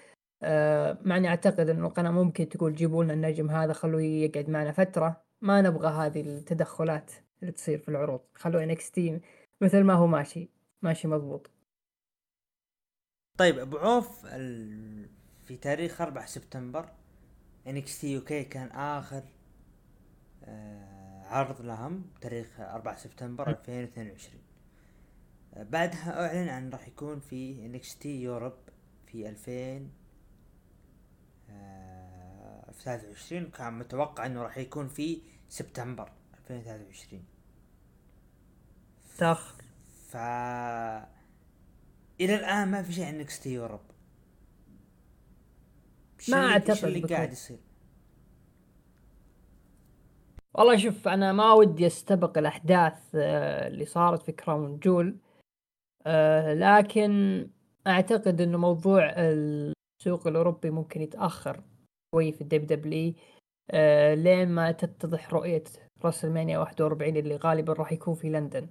آه 0.43 0.99
مع 1.05 1.17
اني 1.17 1.29
أعتقد 1.29 1.69
إنه 1.69 1.87
القناة 1.87 2.11
ممكن 2.11 2.49
تقول 2.49 2.75
جيبوا 2.75 3.05
لنا 3.05 3.13
النجم 3.13 3.51
هذا 3.51 3.73
خلوه 3.73 4.03
يقعد 4.03 4.51
معنا 4.51 4.73
فترة. 4.73 5.25
ما 5.41 5.63
نبغى 5.63 5.89
هذه 5.89 6.21
التدخلات 6.21 7.13
اللي 7.43 7.53
تصير 7.53 7.79
في 7.79 7.89
العروض. 7.89 8.21
خلوا 8.35 8.63
NXT 8.63 9.21
مثل 9.61 9.81
ما 9.85 9.95
هو 9.95 10.07
ماشي. 10.07 10.49
ماشي 10.83 11.09
مضبوط. 11.09 11.51
طيب 13.39 13.59
أبو 13.59 13.79
عوف 13.79 14.27
ال... 14.27 15.09
في 15.43 15.57
تاريخ 15.57 16.01
4 16.01 16.27
سبتمبر 16.27 16.89
NXT 17.67 18.13
UK 18.13 18.45
كان 18.45 18.69
آخر 18.69 19.23
آه 20.45 21.25
عرض 21.25 21.61
لهم 21.61 22.05
تاريخ 22.21 22.61
4 22.61 22.97
سبتمبر 22.97 23.51
2022 23.51 24.50
بعدها 25.57 26.27
أعلن 26.27 26.49
عن 26.49 26.71
راح 26.71 26.89
يكون 26.89 27.21
في 27.21 27.67
NXT 27.67 28.23
Europe 28.23 28.53
في 29.07 29.29
2000 29.29 29.91
آه، 31.51 32.71
في 32.73 32.83
23 32.83 33.51
كان 33.51 33.79
متوقع 33.79 34.27
إنه 34.27 34.43
راح 34.43 34.59
يكون 34.59 34.89
في 34.89 35.23
سبتمبر 35.49 36.13
2023 36.35 37.25
تاخر 39.19 39.65
ف 40.09 40.17
إلى 42.21 42.35
الآن 42.35 42.69
ما 42.69 42.83
في 42.83 42.93
شيء 42.93 43.05
عن 43.05 43.15
NXT 43.15 43.53
Europe 43.53 43.81
ما 46.29 46.47
أعتقد 46.47 46.85
اللي 46.85 47.01
قاعد 47.01 47.33
يصير؟ 47.33 47.59
والله 50.55 50.77
شوف 50.77 51.09
أنا 51.09 51.33
ما 51.33 51.53
ودي 51.53 51.87
أستبق 51.87 52.39
الأحداث 52.39 52.95
آه، 53.15 53.69
اللي 53.69 53.85
صارت 53.85 54.23
في 54.23 54.33
Crown 54.33 54.79
Jewel. 54.79 55.17
آه 56.07 56.55
لكن 56.55 57.47
أعتقد 57.87 58.41
إنه 58.41 58.59
موضوع 58.59 59.13
السوق 59.17 60.27
الأوروبي 60.27 60.71
ممكن 60.71 61.01
يتأخر 61.03 61.63
شوي 62.15 62.33
في 62.33 62.41
ال 62.41 62.67
WWE 62.67 63.15
آه 63.71 64.15
لين 64.15 64.49
ما 64.49 64.73
تتضح 64.73 65.33
رؤية 65.35 65.65
راسلمانيا 66.05 66.59
41 66.59 67.17
اللي 67.17 67.37
غالبا 67.37 67.73
راح 67.73 67.93
يكون 67.93 68.15
في 68.15 68.29
لندن. 68.31 68.69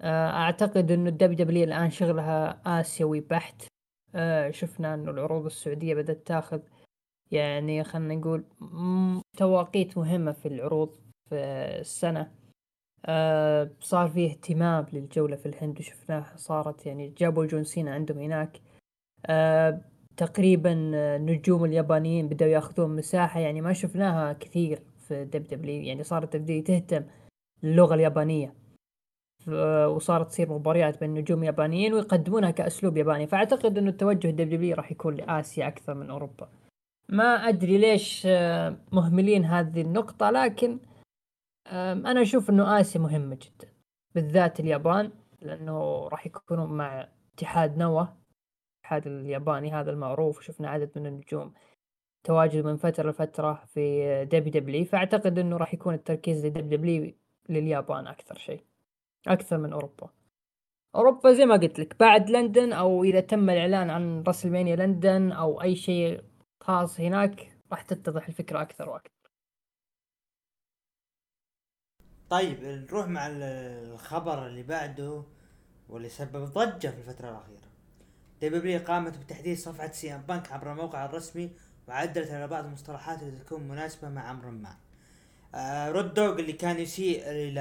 آه 0.00 0.30
أعتقد 0.30 0.90
إنه 0.90 1.08
ال 1.10 1.32
WWE 1.32 1.64
الآن 1.64 1.90
شغلها 1.90 2.62
آسيوي 2.80 3.20
بحت. 3.20 3.62
آه 4.14 4.50
شفنا 4.50 4.94
إنه 4.94 5.10
العروض 5.10 5.44
السعودية 5.46 5.94
بدأت 5.94 6.26
تاخذ 6.26 6.60
يعني 7.30 7.84
خلينا 7.84 8.14
نقول 8.14 8.44
تواقيت 9.36 9.98
مهمة 9.98 10.32
في 10.32 10.48
العروض 10.48 10.96
في 11.28 11.34
السنة. 11.80 12.41
آه 13.06 13.70
صار 13.80 14.08
في 14.08 14.26
اهتمام 14.26 14.86
للجولة 14.92 15.36
في 15.36 15.46
الهند 15.46 15.78
وشفناه 15.78 16.26
صارت 16.36 16.86
يعني 16.86 17.08
جابوا 17.18 17.46
جون 17.46 17.64
سينا 17.64 17.94
عندهم 17.94 18.18
هناك. 18.18 18.60
آه 19.26 19.80
تقريبا 20.16 20.72
النجوم 21.16 21.64
اليابانيين 21.64 22.28
بدأوا 22.28 22.50
يأخذون 22.50 22.96
مساحة 22.96 23.40
يعني 23.40 23.60
ما 23.60 23.72
شفناها 23.72 24.32
كثير 24.32 24.82
في 25.08 25.24
WWE 25.24 25.82
يعني 25.82 26.02
صارت 26.02 26.36
WWE 26.36 26.62
تهتم 26.62 27.04
للغة 27.62 27.94
اليابانية. 27.94 28.54
وصارت 29.86 30.28
تصير 30.28 30.52
مباريات 30.52 31.00
بين 31.00 31.14
نجوم 31.14 31.44
يابانيين 31.44 31.94
ويقدمونها 31.94 32.50
كأسلوب 32.50 32.96
ياباني. 32.96 33.26
فأعتقد 33.26 33.78
إنه 33.78 33.90
التوجه 33.90 34.30
WWE 34.30 34.76
راح 34.76 34.92
يكون 34.92 35.14
لآسيا 35.14 35.68
أكثر 35.68 35.94
من 35.94 36.10
أوروبا. 36.10 36.48
ما 37.08 37.48
أدري 37.48 37.78
ليش 37.78 38.22
آه، 38.26 38.76
مهملين 38.92 39.44
هذه 39.44 39.80
النقطة 39.80 40.30
لكن 40.30 40.78
أنا 41.66 42.22
أشوف 42.22 42.50
إنه 42.50 42.80
آسيا 42.80 43.00
مهمة 43.00 43.34
جدا 43.34 43.72
بالذات 44.14 44.60
اليابان 44.60 45.12
لأنه 45.40 46.08
راح 46.08 46.26
يكونوا 46.26 46.66
مع 46.66 47.08
اتحاد 47.34 47.78
نوا 47.78 48.04
الاتحاد 48.74 49.06
الياباني 49.06 49.72
هذا 49.72 49.90
المعروف 49.90 50.42
شفنا 50.42 50.70
عدد 50.70 50.90
من 50.96 51.06
النجوم 51.06 51.54
تواجد 52.24 52.64
من 52.64 52.76
فترة 52.76 53.10
لفترة 53.10 53.64
في 53.66 54.24
WWE 54.24 54.84
فأعتقد 54.84 55.38
إنه 55.38 55.56
راح 55.56 55.74
يكون 55.74 55.94
التركيز 55.94 56.46
ل 56.46 56.78
WWE 56.78 57.12
لليابان 57.48 58.06
أكثر 58.06 58.38
شيء 58.38 58.64
أكثر 59.28 59.58
من 59.58 59.72
أوروبا. 59.72 60.10
أوروبا 60.94 61.32
زي 61.32 61.46
ما 61.46 61.56
قلت 61.56 61.78
لك 61.78 61.96
بعد 62.00 62.30
لندن 62.30 62.72
أو 62.72 63.04
إذا 63.04 63.20
تم 63.20 63.50
الإعلان 63.50 63.90
عن 63.90 64.22
راسلمانيا 64.22 64.76
لندن 64.76 65.32
أو 65.32 65.62
أي 65.62 65.76
شيء 65.76 66.22
خاص 66.60 67.00
هناك 67.00 67.58
راح 67.70 67.82
تتضح 67.82 68.28
الفكرة 68.28 68.62
أكثر 68.62 68.88
وأكثر. 68.88 69.11
طيب 72.32 72.64
نروح 72.64 73.06
مع 73.06 73.26
الخبر 73.30 74.46
اللي 74.46 74.62
بعده 74.62 75.22
واللي 75.88 76.08
سبب 76.08 76.44
ضجة 76.44 76.88
في 76.88 76.98
الفترة 76.98 77.30
الأخيرة. 77.30 77.68
WWE 78.42 78.80
قامت 78.80 79.18
بتحديث 79.18 79.64
صفحة 79.64 79.92
سي 79.92 80.14
إم 80.14 80.22
بانك 80.22 80.52
عبر 80.52 80.72
الموقع 80.72 81.04
الرسمي 81.04 81.50
وعدلت 81.88 82.30
على 82.30 82.46
بعض 82.48 82.64
المصطلحات 82.64 83.22
اللي 83.22 83.38
تكون 83.44 83.68
مناسبة 83.68 84.08
مع 84.08 84.30
أمر 84.30 84.50
ما. 84.50 84.76
آه 85.54 85.90
رود 85.90 86.14
دوغ 86.14 86.38
اللي 86.38 86.52
كان 86.52 86.78
يسيء 86.78 87.22
إلى 87.26 87.60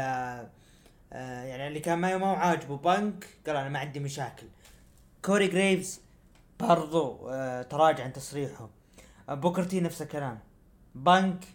آه 1.14 1.44
يعني 1.44 1.68
اللي 1.68 1.80
كان 1.80 2.00
ما 2.00 2.14
هو 2.16 2.36
عاجبه 2.36 2.78
بانك 2.78 3.28
قال 3.48 3.56
أنا 3.56 3.70
ما 3.70 3.80
عندي 3.80 4.00
مشاكل. 4.00 4.48
كوري 5.26 5.48
جريفز 5.48 6.02
برضو 6.60 7.30
آه 7.30 7.62
تراجع 7.62 8.04
عن 8.04 8.14
تصريحه. 8.14 8.70
آه 9.30 9.34
بوكر 9.34 9.64
تي 9.64 9.80
نفس 9.80 10.02
الكلام. 10.02 10.40
بانك 10.96 11.46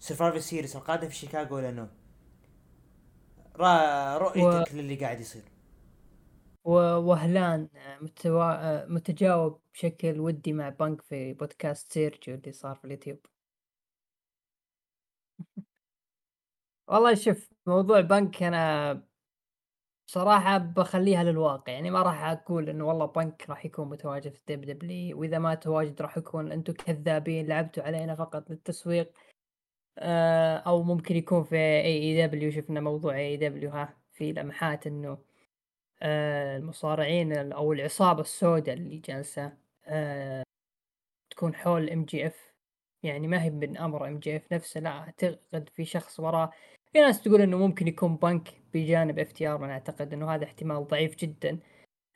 Survivor 0.00 0.38
Series 0.38 0.76
القادم 0.76 1.08
في 1.08 1.14
شيكاغو 1.14 1.56
ولا 1.56 1.70
no. 1.70 1.86
رؤيتك 4.18 4.74
و... 4.74 4.76
للي 4.76 4.94
قاعد 4.94 5.20
يصير. 5.20 5.42
ووهلان 6.64 7.68
متوا... 8.00 8.86
متجاوب 8.86 9.60
بشكل 9.72 10.20
ودي 10.20 10.52
مع 10.52 10.68
بنك 10.68 11.02
في 11.02 11.32
بودكاست 11.32 11.92
سيرجيو 11.92 12.34
اللي 12.34 12.52
صار 12.52 12.74
في 12.76 12.84
اليوتيوب. 12.84 13.18
والله 16.88 17.14
شوف 17.14 17.50
موضوع 17.66 18.00
بنك 18.00 18.42
أنا 18.42 19.02
بصراحة 20.08 20.58
بخليها 20.58 21.24
للواقع. 21.24 21.72
يعني 21.72 21.90
ما 21.90 22.02
راح 22.02 22.24
أقول 22.24 22.68
إنه 22.68 22.84
والله 22.84 23.06
بنك 23.06 23.50
راح 23.50 23.64
يكون 23.64 23.88
متواجد 23.88 24.32
في 24.32 24.38
ال 24.38 24.64
WWE 24.64 25.14
وإذا 25.14 25.38
ما 25.38 25.54
تواجد 25.54 26.02
راح 26.02 26.18
يكون 26.18 26.52
أنتم 26.52 26.72
كذابين 26.72 27.46
لعبتوا 27.46 27.82
علينا 27.82 28.14
فقط 28.14 28.50
للتسويق. 28.50 29.12
أو 30.66 30.82
ممكن 30.82 31.16
يكون 31.16 31.44
في 31.44 31.56
AEW 31.56 32.50
شفنا 32.50 32.80
موضوع 32.80 33.16
AEW 33.16 33.70
ها 33.70 33.96
في 34.12 34.32
لمحات 34.32 34.86
إنه 34.86 35.18
آه، 36.02 36.56
المصارعين 36.56 37.52
أو 37.52 37.72
العصابة 37.72 38.20
السوداء 38.20 38.74
اللي 38.74 38.98
جالسة 38.98 39.52
آه، 39.86 40.42
تكون 41.30 41.54
حول 41.54 41.90
MJF 41.90 42.54
يعني 43.02 43.28
ما 43.28 43.42
هي 43.42 43.50
من 43.50 43.76
أمر 43.76 44.08
MJF 44.08 44.52
نفسه 44.52 44.80
لا 44.80 44.90
اعتقد 44.90 45.68
في 45.74 45.84
شخص 45.84 46.20
وراه. 46.20 46.50
في 46.92 46.98
ناس 47.00 47.22
تقول 47.22 47.40
إنه 47.42 47.58
ممكن 47.58 47.88
يكون 47.88 48.16
بنك 48.16 48.48
بجانب 48.74 49.18
FTR 49.18 49.64
أنا 49.64 49.72
أعتقد 49.72 50.12
إنه 50.12 50.34
هذا 50.34 50.44
احتمال 50.44 50.86
ضعيف 50.88 51.16
جدا 51.16 51.58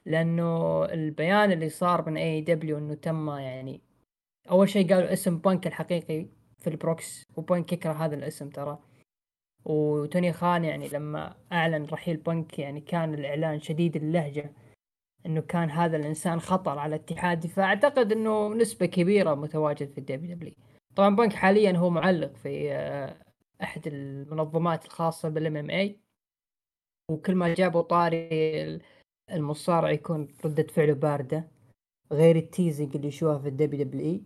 لأنه 0.06 0.84
البيان 0.84 1.52
اللي 1.52 1.68
صار 1.68 2.10
من 2.10 2.16
AEW 2.16 2.78
إنه 2.78 2.94
تم 2.94 3.30
يعني 3.30 3.80
أول 4.50 4.68
شيء 4.68 4.94
قالوا 4.94 5.12
اسم 5.12 5.38
بنك 5.38 5.66
الحقيقي 5.66 6.26
في 6.62 6.70
البروكس 6.70 7.24
وبنك 7.36 7.72
يكره 7.72 7.92
هذا 7.92 8.14
الاسم 8.14 8.50
ترى. 8.50 8.78
وتوني 9.64 10.32
خان 10.32 10.64
يعني 10.64 10.88
لما 10.88 11.36
أعلن 11.52 11.84
رحيل 11.84 12.16
بنك 12.16 12.58
يعني 12.58 12.80
كان 12.80 13.14
الإعلان 13.14 13.60
شديد 13.60 13.96
اللهجة 13.96 14.52
إنه 15.26 15.40
كان 15.40 15.70
هذا 15.70 15.96
الإنسان 15.96 16.40
خطر 16.40 16.78
على 16.78 16.96
الاتحاد 16.96 17.46
فاعتقد 17.46 18.12
إنه 18.12 18.54
نسبة 18.54 18.86
كبيرة 18.86 19.34
متواجد 19.34 19.90
في 19.90 19.98
ال 19.98 20.36
WWE. 20.36 20.54
طبعا 20.96 21.16
بنك 21.16 21.32
حاليا 21.32 21.76
هو 21.76 21.90
معلق 21.90 22.36
في 22.36 22.72
آه، 22.72 23.16
أحد 23.62 23.86
المنظمات 23.86 24.84
الخاصة 24.84 25.28
بال 25.28 25.56
MMA. 25.56 26.00
وكل 27.10 27.34
ما 27.34 27.54
جابوا 27.54 27.82
طاري 27.82 28.80
المصارع 29.30 29.90
يكون 29.90 30.28
ردة 30.44 30.62
فعله 30.62 30.92
باردة 30.92 31.48
غير 32.12 32.36
ال 32.36 32.44
teasing 32.44 32.96
اللي 32.96 33.08
يشوفها 33.08 33.38
في 33.38 33.48
ال 33.48 33.84
WWE. 33.84 34.22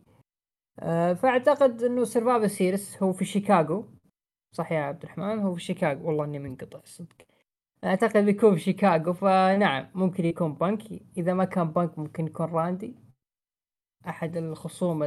فأعتقد 1.16 1.82
إنه 1.82 2.04
Survivor 2.05 2.46
Series 2.46 3.02
هو 3.02 3.12
في 3.12 3.24
شيكاغو. 3.24 3.84
صح 4.52 4.72
يا 4.72 4.80
عبد 4.80 5.02
الرحمن؟ 5.02 5.38
هو 5.38 5.54
في 5.54 5.60
شيكاغو. 5.60 6.08
والله 6.08 6.24
إني 6.24 6.38
منقطع 6.38 6.78
الصدق 6.78 7.16
أعتقد 7.84 8.24
بيكون 8.24 8.54
في 8.54 8.60
شيكاغو. 8.60 9.12
فنعم 9.12 9.90
ممكن 9.94 10.24
يكون 10.24 10.54
بنك 10.54 10.82
إذا 11.16 11.34
ما 11.34 11.44
كان 11.44 11.70
بنك 11.72 11.98
ممكن 11.98 12.26
يكون 12.26 12.46
راندي. 12.46 12.96
أحد 14.08 14.36
الخصوم 14.36 15.02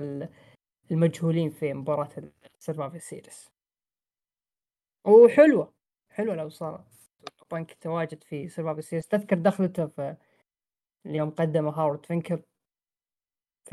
المجهولين 0.91 1.49
في 1.49 1.73
مباراة 1.73 2.09
ال 2.59 2.63
Survivor 2.63 2.97
Series 2.97 3.51
وحلوة. 5.05 5.73
حلوة 6.09 6.35
لو 6.35 6.49
صار 6.49 6.83
بنك 7.51 7.73
تواجد 7.73 8.23
في 8.23 8.47
Survivor 8.47 8.81
Series 8.81 9.07
تذكر 9.07 9.37
دخلته 9.37 9.87
في 9.87 10.15
اليوم 11.05 11.29
قدمه 11.29 11.71
هاورد 11.71 12.05
فينكل 12.05 12.41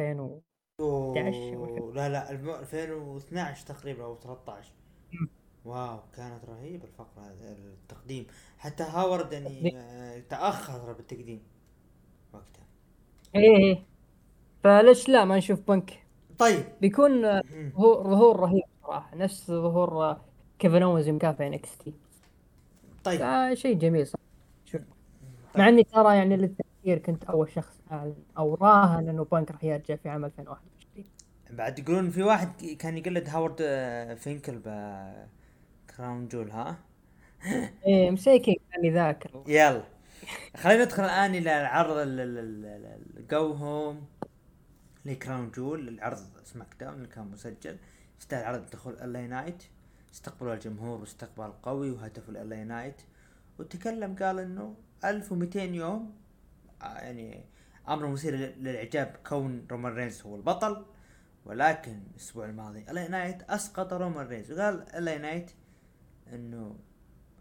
2000 0.01 0.41
11 0.81 1.93
لا 1.95 2.09
لا 2.09 2.31
2012 2.31 3.67
تقريبا 3.67 4.05
أو 4.05 4.17
13 4.17 4.73
wow 5.65 5.99
كانت 6.17 6.45
رهيبة 6.45 6.85
الفقرة 6.85 7.23
هذه 7.23 7.53
التقديم. 7.53 8.27
حتى 8.59 8.83
هاورد 8.83 9.33
يعني 9.33 9.77
آه، 9.77 10.23
تأخر 10.31 10.93
بالتقديم 10.93 11.43
وقتها. 12.33 12.67
إيه 13.35 13.57
إيه. 13.57 13.83
فليش 14.65 15.09
لا؟ 15.09 15.25
ما 15.25 15.37
نشوف 15.37 15.61
بنك. 15.69 16.07
طيب. 16.39 16.65
بيكون 16.81 17.41
ظهور 17.79 18.41
رهيب 18.41 18.65
صراحة. 18.83 19.17
نفس 19.17 19.51
ظهور 19.51 20.17
كيفن 20.59 20.83
اوينز 20.83 21.09
في 21.09 21.47
NXT. 21.47 21.95
طيب. 23.05 23.55
شيء 23.55 23.79
جميل 23.79 24.07
صراحة. 24.07 24.27
شوف. 24.65 24.81
طيب. 24.81 25.63
مع 25.63 25.69
إني 25.69 25.85
ترى 25.85 26.17
يعني 26.17 26.55
للتفكير 26.87 26.99
كنت 26.99 27.25
أول 27.25 27.51
شخص 27.53 27.81
أعلن 27.93 28.15
أو 28.39 28.55
راهن 28.55 29.09
إنه 29.09 29.25
بنك 29.25 29.51
راح 29.51 29.65
يرجع 29.65 29.97
في 29.97 30.09
عام 30.09 30.25
2021 30.25 31.05
بعد 31.51 31.79
يقولون 31.79 32.11
في 32.11 32.23
واحد 32.23 32.65
كان 32.79 32.99
يقلد 32.99 33.29
هاورد 33.29 33.57
آه، 33.61 34.15
فينكل 34.15 34.59
ب 34.59 34.69
Crown 35.97 36.29
Jewel 36.29 36.51
ها؟ 36.51 36.79
إيه 37.87 38.11
مسيكي 38.11 38.61
كان 38.73 38.93
ذاكر 38.95 39.45
يلا. 39.49 39.83
خلينا 40.57 40.85
ندخل 40.85 41.05
الآن 41.05 41.35
إلى 41.35 41.61
العرض 41.61 41.95
ال 41.99 42.50
go 42.50 43.53
home 43.53 44.07
ل 45.05 45.12
Crown 45.12 45.51
Jewel 45.51 45.89
العرض 45.89 46.19
SmackDown 46.45 46.95
اللي 46.95 47.09
كان 47.09 47.31
مسجل. 47.31 47.77
يستاهل 48.21 48.45
عرض 48.45 48.71
دخول 48.71 48.93
LA 48.95 49.27
Knight 49.27 49.63
استقبلوا 50.15 50.55
الجمهور 50.55 51.01
واستقبال 51.01 51.63
قوي 51.63 51.91
وهتفوا 51.91 52.35
LA 52.35 52.65
Knight 52.65 53.03
وتكلم 53.59 54.17
قال 54.17 54.39
إنه 54.39 54.75
1200 55.05 55.61
يوم 55.63 56.01
آه، 56.05 56.26
يعني 56.83 57.45
آمر 57.89 58.07
مثير 58.07 58.35
للإعجاب 58.37 59.17
كون 59.27 59.67
رومان 59.71 59.95
رينز 59.95 60.23
هو 60.23 60.37
البطل 60.37 60.87
ولكن 61.45 62.01
الأسبوع 62.11 62.47
الماضي 62.47 62.85
LA 62.91 63.09
Knight 63.09 63.43
أسقط 63.43 63.93
رومان 63.93 64.27
رينز 64.27 64.53
وقال 64.53 64.83
LA 64.95 65.19
Knight 65.19 65.51
إنه 66.33 66.79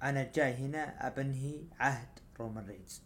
أنا 0.03 0.31
جاي 0.35 0.53
هنا 0.53 1.07
أبي 1.07 1.31
أنهي 1.31 1.63
عهد 1.79 2.07
رومان 2.39 2.65
رينز. 2.65 3.03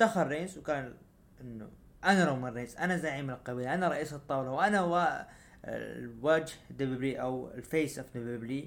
دخل 0.00 0.26
رينز 0.26 0.58
وقال 0.58 0.96
إنه 1.40 1.70
أنا 2.04 2.24
رومان 2.24 2.52
رينز 2.52 2.76
أنا 2.76 2.96
زعيم 2.96 3.30
القبيلة 3.30 3.74
أنا 3.74 3.88
رئيس 3.88 4.12
الطاولة 4.12 4.50
وأنا 4.50 4.82
و... 4.82 5.24
الوجه 5.64 6.54
دبليو 6.70 7.20
أو 7.20 7.50
الفيس 7.50 7.98
اوف 7.98 8.16
دبليو 8.16 8.66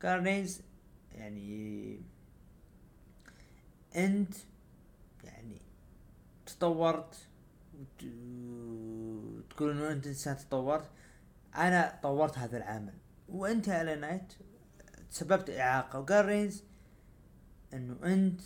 كان 0.00 0.24
رينز 0.24 0.62
يعني 1.12 2.00
إنت 3.96 4.34
تطورت؟ 6.62 7.28
وتقول 8.34 9.70
انه 9.70 9.92
انت 9.92 10.06
انسان 10.06 10.36
تطورت؟ 10.36 10.90
أنا 11.56 11.98
طورت 12.02 12.38
هذا 12.38 12.56
العمل. 12.56 12.94
وانت 13.28 13.68
إل 13.68 13.82
إي 13.82 13.96
نايت 13.96 14.32
تسببت 15.10 15.50
اعاقة. 15.50 16.00
وقال 16.00 16.24
رينز 16.24 16.64
انه 17.74 17.96
انت 18.04 18.40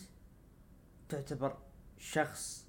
تعتبر 1.09 1.59
شخص 1.98 2.66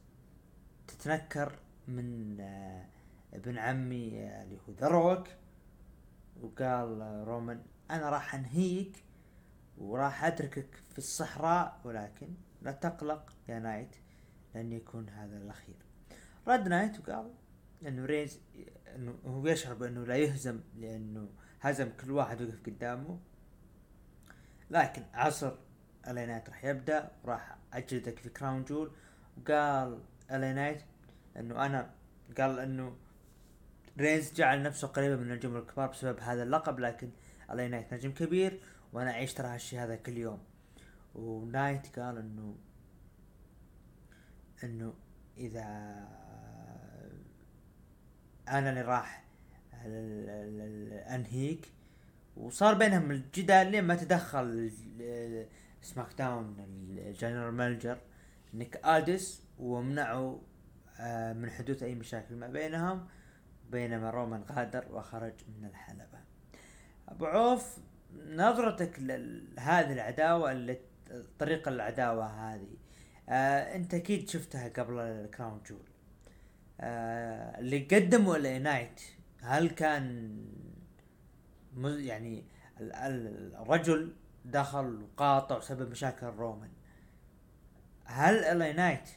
تتنكر 0.87 1.59
من 1.87 2.37
آه 2.39 2.85
ابن 3.33 3.57
عمي 3.57 4.07
اللي 4.41 4.57
هو 4.57 4.73
ذا 4.73 4.91
روك. 4.91 5.27
وقال 6.41 7.23
رومان 7.27 7.61
أنا 7.91 8.09
راح 8.09 8.35
انهيك 8.35 9.03
وراح 9.77 10.23
اتركك 10.23 10.83
في 10.89 10.97
الصحراء 10.97 11.81
ولكن 11.83 12.33
لا 12.61 12.71
تقلق 12.71 13.33
يا 13.49 13.59
نايت. 13.59 13.95
لن 14.55 14.71
يكون 14.71 15.09
هذا 15.09 15.37
الأخير. 15.37 15.75
رد 16.47 16.67
نايت 16.67 16.99
وقال 16.99 17.33
إنه 17.87 18.05
رينز 18.05 18.41
إنه 18.95 19.15
هو 19.25 19.47
يشعر 19.47 19.73
بأنه 19.73 20.05
لا 20.05 20.15
يهزم 20.15 20.59
لأنه 20.75 21.29
هزم 21.61 21.89
كل 21.89 22.11
واحد 22.11 22.41
وقف 22.41 22.61
قدامه. 22.65 23.19
لكن 24.69 25.03
عصر 25.13 25.55
إل 26.07 26.16
إي 26.16 26.25
نايت 26.25 26.49
راح 26.49 26.65
يبدأ 26.65 27.11
وراح 27.23 27.57
أجلدك 27.73 28.19
في 28.19 28.29
Crown 28.29 28.63
Jewel. 28.63 28.91
وقال 29.37 29.99
إل 30.31 30.42
إي 30.42 30.53
نايت 30.53 30.81
إنه 31.37 31.65
أنا 31.65 31.93
قال 32.37 32.59
إنه 32.59 32.95
رينز 33.99 34.33
جعل 34.33 34.63
نفسه 34.63 34.87
قريبا 34.87 35.15
من 35.15 35.31
النجوم 35.31 35.57
الكبار 35.57 35.87
بسبب 35.87 36.19
هذا 36.19 36.43
اللقب 36.43 36.79
لكن 36.79 37.09
إل 37.51 37.59
إي 37.59 37.67
نايت 37.67 37.93
نجم 37.93 38.11
كبير 38.11 38.61
وأنا 38.93 39.11
أعيش 39.11 39.33
ترى 39.33 39.47
هالشي 39.47 39.79
هذا 39.79 39.95
كل 39.95 40.17
يوم. 40.17 40.39
ونايت 41.15 41.99
قال 41.99 42.17
إنه 42.17 42.55
إنه 44.63 44.93
إذا 45.37 45.63
أنا 48.49 48.69
اللي 48.69 48.81
راح 48.81 49.23
أنهيك 51.15 51.71
وصار 52.37 52.73
بينهم 52.73 53.11
الجدال 53.11 53.71
لين 53.71 53.83
ما 53.83 53.95
تدخل 53.95 54.71
سماك 55.81 56.13
داون 56.17 56.55
الجنرال 56.97 57.53
مانجر 57.53 57.97
نيك 58.53 58.79
اديس 58.83 59.43
ومنعوا 59.59 60.39
آه، 60.99 61.33
من 61.33 61.49
حدوث 61.49 61.83
أي 61.83 61.95
مشاكل 61.95 62.35
ما 62.35 62.47
بينهم 62.47 63.07
بينما 63.69 64.09
رومان 64.09 64.43
غادر 64.51 64.85
وخرج 64.91 65.33
من 65.47 65.65
الحلبة. 65.65 66.19
أبو 67.09 67.25
عوف 67.25 67.77
نظرتك 68.27 68.99
لهذه 68.99 69.93
العداوة 69.93 70.77
طريقة 71.39 71.69
العداوة 71.69 72.25
هذه 72.25 72.67
آه 73.29 73.75
انت 73.75 73.93
أكيد 73.93 74.29
شفتها 74.29 74.69
قبل 74.69 74.99
ال 74.99 75.09
Crown 75.09 75.61
Jewel. 75.69 75.85
آه 76.81 77.59
اللي 77.59 77.79
قدمه 77.79 78.37
نايت 78.57 79.01
هل 79.41 79.69
كان 79.69 80.37
يعني 81.83 82.45
الرجل 82.79 84.15
دخل 84.45 85.01
وقاطع 85.03 85.57
وسبب 85.57 85.91
مشاكل 85.91 86.27
رومان. 86.27 86.69
هل 88.05 88.35
إل 88.35 88.54
إي 88.54 88.73
نايت 88.73 89.09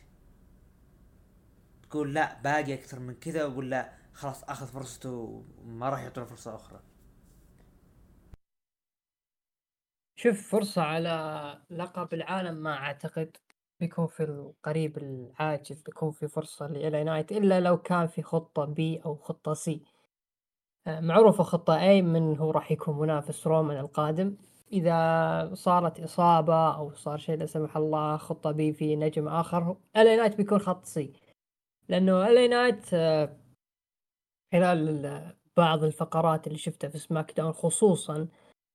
تقول 1.83 2.15
لا 2.15 2.41
باقي 2.43 2.75
أكثر 2.75 2.99
من 3.01 3.15
كذا 3.15 3.45
ولا 3.45 3.93
خلاص 4.13 4.45
أخذ 4.45 4.67
فرصته 4.67 5.45
وما 5.59 5.89
راح 5.89 6.01
يعطونه 6.01 6.27
فرصة 6.27 6.55
أخرى؟ 6.57 6.81
شوف 10.17 10.49
فرصة 10.51 10.83
على 10.83 11.63
لقب 11.71 12.15
العالم 12.15 12.55
ما 12.55 12.75
أعتقد. 12.77 13.37
بيكون 13.81 14.07
في 14.07 14.23
القريب 14.23 14.99
العاجل 14.99 15.77
بيكون 15.87 16.11
في 16.11 16.29
فرصة 16.29 16.67
لإل 16.67 16.92
إي 16.92 17.05
نايت 17.05 17.33
إلا 17.33 17.61
لو 17.61 17.79
كان 17.79 18.07
في 18.07 18.23
خطة 18.23 18.65
B 18.65 19.01
أو 19.05 19.17
خطة 19.17 19.55
C. 19.55 19.83
آه، 20.87 21.01
معروفة 21.01 21.45
خطة 21.45 21.79
A 21.79 22.03
من 22.03 22.39
هو 22.39 22.51
راح 22.51 22.73
يكون 22.73 22.99
منافس 22.99 23.47
رومان 23.47 23.77
القادم. 23.77 24.37
إذا 24.73 25.51
صارت 25.55 26.01
إصابة 26.01 26.75
أو 26.77 26.95
صار 26.95 27.19
شيء 27.19 27.37
لا 27.39 27.47
سمح 27.47 27.77
الله 27.77 28.17
خطة 28.17 28.51
B 28.51 28.73
في 28.73 28.97
نجم 28.97 29.29
آخر 29.29 29.77
إل 29.97 30.07
إي 30.07 30.17
نايت 30.17 30.37
بيكون 30.37 30.59
خطة 30.59 30.85
C. 30.85 31.13
لأنه 31.89 32.27
إل 32.29 32.39
إي 32.39 32.49
نايت 32.49 32.95
آه، 32.95 33.37
خلال 34.53 35.35
بعض 35.57 35.85
الفقرات 35.85 36.47
اللي 36.47 36.59
شفتها 36.59 36.89
في 36.89 36.99
SmackDown 36.99 37.53
خصوصا 37.53 38.29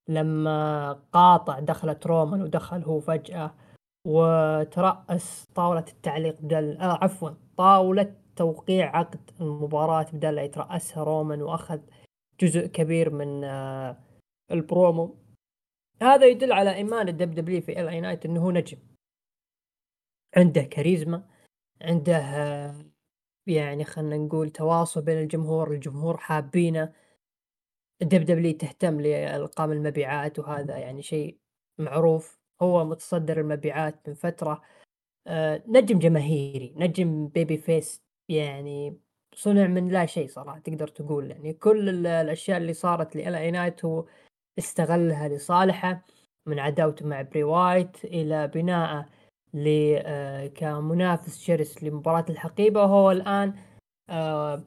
لما 0.09 0.93
قاطع 1.13 1.59
دخلة 1.59 1.99
رومان 2.05 2.41
ودخل 2.41 2.83
هو 2.83 2.99
فجأة 2.99 3.55
وترأس 4.05 5.45
طاولة 5.55 5.85
التعليق 5.87 6.41
بدل 6.41 6.77
آه 6.77 7.03
عفوا 7.03 7.29
طاولة 7.57 8.15
توقيع 8.35 8.97
عقد 8.97 9.31
المباراة 9.41 10.05
بدل 10.13 10.37
يترأسها 10.37 11.03
رومان 11.03 11.41
وأخذ 11.41 11.79
جزء 12.39 12.67
كبير 12.67 13.09
من 13.09 13.43
آه 13.43 13.97
البرومو. 14.51 15.17
هذا 16.01 16.25
يدل 16.25 16.51
على 16.51 16.75
إيمان 16.75 17.07
ال 17.07 17.31
WWE 17.31 17.61
في 17.61 17.81
إل 17.81 17.87
إي 17.87 18.01
نايت 18.01 18.25
إنه 18.25 18.41
هو 18.45 18.51
نجم. 18.51 18.77
عنده 20.37 20.61
كاريزما 20.61 21.29
عنده 21.81 22.17
آه 22.17 22.85
يعني 23.47 23.83
خلينا 23.83 24.17
نقول 24.17 24.49
تواصل 24.49 25.01
بين 25.01 25.17
الجمهور 25.17 25.71
الجمهور 25.71 26.17
حابينه. 26.17 26.93
ال 28.01 28.25
WWE 28.25 28.57
تهتم 28.57 29.01
لارقام 29.01 29.71
المبيعات 29.71 30.39
وهذا 30.39 30.77
يعني 30.77 31.01
شيء 31.01 31.39
معروف. 31.79 32.44
هو 32.61 32.85
متصدر 32.85 33.39
المبيعات 33.41 34.09
من 34.09 34.13
فترة. 34.13 34.61
آه 35.27 35.63
نجم 35.67 35.99
جماهيري 35.99 36.73
نجم 36.77 37.27
babyface 37.27 38.01
يعني 38.29 38.99
صنع 39.35 39.67
من 39.67 39.89
لا 39.89 40.05
شيء 40.05 40.27
صراحة 40.27 40.59
تقدر 40.59 40.87
تقول 40.87 41.31
يعني 41.31 41.53
كل 41.53 42.05
الأشياء 42.07 42.57
اللي 42.57 42.73
صارت 42.73 43.15
لإل 43.15 43.39
إي 43.39 43.51
نايت 43.51 43.85
هو 43.85 44.05
استغلها 44.59 45.27
لصالحه 45.27 46.05
من 46.45 46.59
عداوته 46.59 47.05
مع 47.05 47.21
بري 47.21 47.43
وايت 47.43 48.05
إلى 48.05 48.47
بناءه 48.47 49.05
آه 49.57 50.47
كمنافس 50.47 51.39
شرس 51.39 51.83
لمباراة 51.83 52.25
الحقيبة. 52.29 52.81
وهو 52.81 53.11
الآن 53.11 53.53
آه 54.09 54.63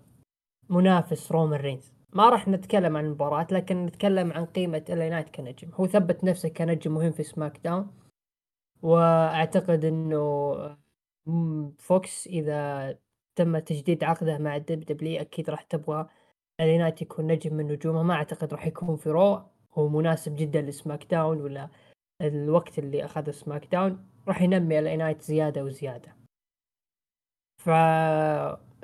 منافس 0.70 1.33
رومان 1.33 1.61
رينز. 1.61 1.98
ما 2.18 2.28
راح 2.28 2.48
نتكلم 2.48 2.96
عن 2.96 3.04
المباراة 3.04 3.46
لكن 3.50 3.87
نتكلم 3.87 4.33
عن 4.33 4.44
قيمة 4.44 4.85
إل 4.90 5.01
إي 5.01 5.11
نايت 5.11 5.28
كنجم. 5.28 5.70
هو 5.74 5.87
ثبت 5.87 6.24
نفسه 6.24 6.48
كنجم 6.48 6.94
مهم 6.94 7.12
في 7.12 7.22
SmackDown 7.23 7.90
وأعتقد 8.83 9.85
إنه 9.85 10.54
فوكس 11.78 12.26
إذا 12.26 12.98
تم 13.37 13.59
تجديد 13.59 14.04
عقده 14.04 14.38
مع 14.38 14.57
ال 14.57 14.81
WWE 14.81 15.21
أكيد 15.20 15.50
راح 15.50 15.62
تبغى 15.62 16.09
إل 16.61 16.69
إي 16.69 16.79
نايت 16.78 17.02
يكون 17.02 17.26
نجم 17.26 17.54
من 17.54 17.66
نجومه. 17.66 18.02
ما 18.02 18.14
أعتقد 18.14 18.54
راح 18.54 18.66
يكون 18.66 18.96
في 18.96 19.11
Raw. 19.11 19.42
هو 19.74 19.88
مناسب 19.88 20.37
جدا 20.37 20.62
ل 20.62 21.05
SmackDown 21.05 21.40
ولا 21.40 21.68
الوقت 22.22 22.78
اللي 22.78 23.04
أخذه 23.04 23.31
SmackDown 23.31 24.07
راح 24.28 24.42
ينمي 24.42 24.78
إل 24.79 24.87
إي 24.87 24.96
نايت 24.96 25.23
زيادة 25.22 25.64
وزيادة. 25.64 26.16
ف 27.64 27.68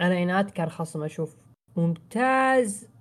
إل 0.00 0.10
إي 0.10 0.20
نايت 0.20 0.50
كان 0.50 0.68
خصم 0.68 1.02
أشوف 1.02 1.36
ممتاز 1.76 2.93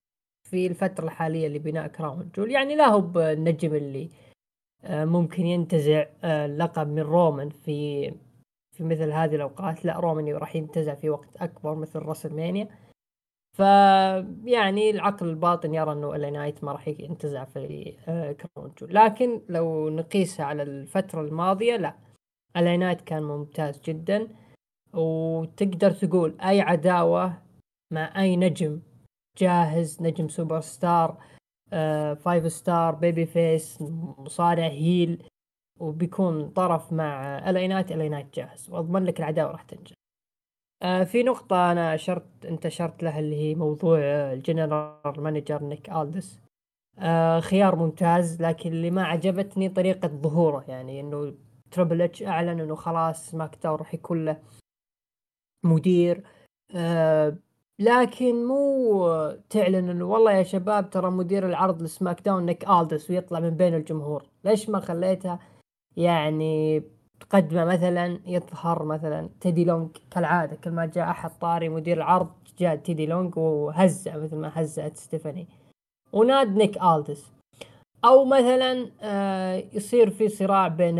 في 0.53 0.67
الفترة 0.67 1.05
الحالية 1.05 1.47
لبناء 1.47 1.87
Crown 1.88 2.29
Jewel 2.36 2.51
يعني 2.51 2.75
لا 2.75 2.87
هو 2.87 3.01
بالنجم 3.01 3.75
اللي 3.75 4.09
آه، 4.83 5.05
ممكن 5.05 5.45
ينتزع 5.45 6.05
آه، 6.23 6.45
اللقب 6.45 6.87
من 6.87 6.99
رومان 6.99 7.49
في 7.49 8.09
في 8.77 8.83
مثل 8.83 9.11
هذه 9.11 9.35
الأوقات. 9.35 9.85
لا 9.85 9.99
رومان 9.99 10.33
راح 10.35 10.55
ينتزع 10.55 10.95
في 10.95 11.09
وقت 11.09 11.37
أكبر 11.37 11.75
مثل 11.75 11.99
WrestleMania 11.99 12.67
ف 13.57 13.59
يعني 14.45 14.89
العقل 14.89 15.29
الباطن 15.29 15.73
يرى 15.73 15.91
إنه 15.91 16.15
إل 16.15 16.24
إي 16.24 16.33
نايت 16.33 16.63
ما 16.63 16.71
راح 16.71 16.87
ينتزع 16.87 17.43
في 17.45 17.93
آه، 18.07 18.31
Crown 18.31 18.71
Jewel 18.81 18.95
لكن 18.95 19.41
لو 19.49 19.89
نقيسها 19.89 20.45
على 20.45 20.63
الفترة 20.63 21.21
الماضية 21.21 21.75
لا. 21.75 21.95
إل 22.57 22.68
إي 22.68 22.79
نايت 22.79 23.01
كان 23.01 23.23
ممتاز 23.23 23.81
جدا. 23.81 24.27
وتقدر 24.93 25.91
تقول 25.91 26.39
أي 26.41 26.61
عداوة 26.61 27.33
مع 27.91 28.21
أي 28.21 28.35
نجم 28.35 28.79
جاهز 29.37 30.01
نجم 30.01 30.27
سوبر 30.27 30.61
ستار 30.61 31.17
آه، 31.73 32.13
five 32.13 32.51
star 32.51 32.95
babyface 32.95 33.81
مصارع 33.81 34.67
heel 34.67 35.23
وبيكون 35.79 36.49
طرف 36.49 36.93
مع 36.93 37.39
إل 37.49 37.58
إي 37.58 37.67
نايت 37.67 37.91
إل 37.91 38.00
إي 38.00 38.09
نايت 38.09 38.35
جاهز 38.35 38.69
واضمن 38.69 39.03
لك 39.05 39.19
العداوة 39.19 39.51
راح 39.51 39.61
تنجح. 39.63 39.93
آه 40.81 41.03
في 41.03 41.23
نقطة 41.23 41.71
أنا 41.71 41.95
أشرت 41.95 42.45
أنت 42.45 42.65
أشرت 42.65 43.03
لها 43.03 43.19
اللي 43.19 43.35
هي 43.35 43.55
موضوع 43.55 43.99
ال 44.33 44.43
General 44.43 45.13
Manager 45.17 45.63
نيك 45.63 45.89
ألدس. 45.89 46.39
آه 46.99 47.39
خيار 47.39 47.75
ممتاز 47.75 48.41
لكن 48.41 48.71
اللي 48.71 48.91
ما 48.91 49.03
عجبتني 49.03 49.69
طريقة 49.69 50.07
ظهوره 50.07 50.65
يعني 50.67 50.99
إنه 50.99 51.35
تربل 51.71 52.01
إتش 52.01 52.23
أعلن 52.23 52.59
إنه 52.59 52.75
خلاص 52.75 53.35
SmackDown 53.36 53.75
راح 53.77 53.93
يكون 53.93 54.25
له 54.25 54.41
مدير. 55.63 56.23
آه 56.75 57.37
لكن 57.79 58.45
مو 58.45 59.31
تعلن 59.49 59.89
إنه 59.89 60.05
والله 60.05 60.31
يا 60.31 60.43
شباب 60.43 60.89
ترى 60.89 61.12
مدير 61.12 61.45
العرض 61.49 61.81
ل 61.81 62.21
SmackDown 62.21 62.45
نيك 62.45 62.69
ألدس 62.69 63.09
ويطلع 63.09 63.39
من 63.39 63.49
بين 63.49 63.75
الجمهور. 63.75 64.25
ليش 64.43 64.69
ما 64.69 64.79
خليتها 64.79 65.39
يعني 65.97 66.83
تقدمه 67.19 67.65
مثلا 67.65 68.19
يظهر 68.25 68.83
مثلا 68.83 69.29
تيدي 69.41 69.65
لونج 69.65 69.89
كالعادة 70.12 70.55
كل 70.55 70.71
ما 70.71 70.86
جاء 70.86 71.09
أحد 71.09 71.39
طاري 71.39 71.69
مدير 71.69 71.97
العرض 71.97 72.29
جاء 72.59 72.75
تيدي 72.75 73.05
لونج 73.05 73.38
وهز 73.38 74.17
مثل 74.17 74.36
ما 74.36 74.51
هزت 74.53 74.97
ستيفاني. 74.97 75.47
ونادى 76.13 76.55
نيك 76.57 76.83
ألدس. 76.83 77.31
أو 78.05 78.25
مثلا 78.25 78.91
آه، 79.01 79.63
يصير 79.73 80.09
في 80.09 80.29
صراع 80.29 80.67
بين 80.67 80.95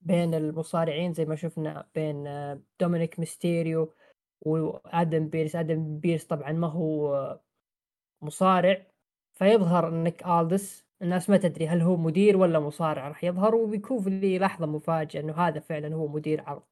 بين 0.00 0.34
المصارعين 0.34 1.12
زي 1.12 1.24
ما 1.24 1.36
شفنا 1.36 1.86
بين 1.94 2.26
آه، 2.26 2.60
دومينيك 2.80 3.18
ميستيريو 3.18 3.92
وآدم 4.46 5.28
بيرس 5.28 5.56
آدم 5.56 5.98
بيرس 5.98 6.24
طبعا 6.24 6.52
ما 6.52 6.66
هو 6.68 7.40
مصارع 8.22 8.86
فيظهر 9.38 9.90
نيك 9.90 10.26
آلدس. 10.26 10.86
الناس 11.02 11.30
ما 11.30 11.36
تدري 11.36 11.68
هل 11.68 11.80
هو 11.82 11.96
مدير 11.96 12.36
ولا 12.36 12.60
مصارع 12.60 13.08
راح 13.08 13.24
يظهر 13.24 13.54
وبيكون 13.54 14.02
في 14.02 14.10
لي 14.10 14.38
لحظة 14.38 14.66
مفاجأة 14.66 15.20
إنه 15.20 15.32
هذا 15.34 15.60
فعلًا 15.60 15.94
هو 15.94 16.08
مدير 16.08 16.40
عرض 16.48 16.62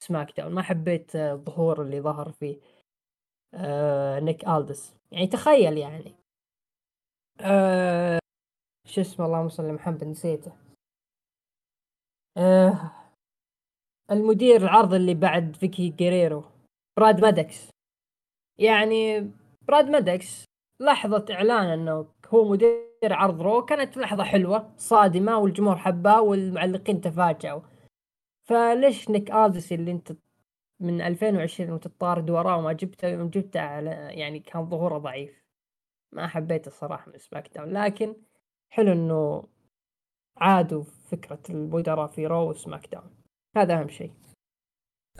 سماك 0.00 0.36
داون، 0.36 0.52
ما 0.54 0.62
حبيت 0.62 1.16
آه، 1.16 1.32
الظهور 1.32 1.82
اللي 1.82 2.00
ظهر 2.00 2.32
فيه 2.32 2.60
آآ 3.54 4.20
نيك 4.20 4.48
ألدس، 4.48 4.96
يعني 5.12 5.26
تخيل 5.26 5.78
يعني. 5.78 6.14
آآ 7.40 8.18
شو 8.86 9.00
اسمه؟ 9.00 9.26
اللهم 9.26 9.48
صل 9.48 9.64
على 9.64 9.72
محمد 9.72 10.04
نسيته. 10.04 10.52
آآ 12.36 12.90
المدير 14.10 14.56
العرض 14.62 14.94
اللي 14.94 15.14
بعد 15.14 15.56
فيكي 15.56 15.88
جيريرو. 15.88 16.53
براد 16.96 17.20
مادكس. 17.20 17.70
يعني 18.58 19.30
براد 19.68 19.90
مادكس 19.90 20.44
لحظة 20.80 21.26
إعلان 21.30 21.66
إنه 21.66 22.06
هو 22.28 22.44
مدير 22.48 22.88
عرض 23.04 23.42
رو 23.42 23.64
كانت 23.64 23.96
لحظة 23.96 24.24
حلوة 24.24 24.74
صادمة 24.76 25.38
والجمهور 25.38 25.76
حباه 25.76 26.22
والمعلقين 26.22 27.00
تفاجأوا. 27.00 27.60
فليش 28.48 29.10
نيك 29.10 29.30
آلدس 29.30 29.72
اللي 29.72 29.90
أنت 29.90 30.12
من 30.80 31.00
2020 31.00 31.70
وتطارد 31.70 32.30
وراه 32.30 32.56
وما 32.58 32.72
جبته 32.72 33.24
جبته 33.24 33.60
على 33.60 33.90
يعني 33.90 34.40
كان 34.40 34.68
ظهوره 34.68 34.98
ضعيف. 34.98 35.44
ما 36.12 36.26
حبيته 36.26 36.68
الصراحة 36.68 37.10
من 37.10 37.18
سماك 37.18 37.54
داون 37.54 37.72
لكن 37.72 38.16
حلو 38.70 38.92
إنه 38.92 39.44
عادوا 40.36 40.84
فكرة 41.10 41.42
المدراء 41.50 42.06
في 42.06 42.26
رو 42.26 42.50
وسماك 42.50 42.86
داون 42.86 43.10
هذا 43.56 43.80
أهم 43.80 43.88
شيء. 43.88 44.12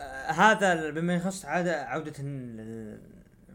آه 0.01 0.31
هذا 0.31 0.89
بما 0.89 1.15
يخص 1.15 1.45
عادة 1.45 1.85
عودة 1.85 2.13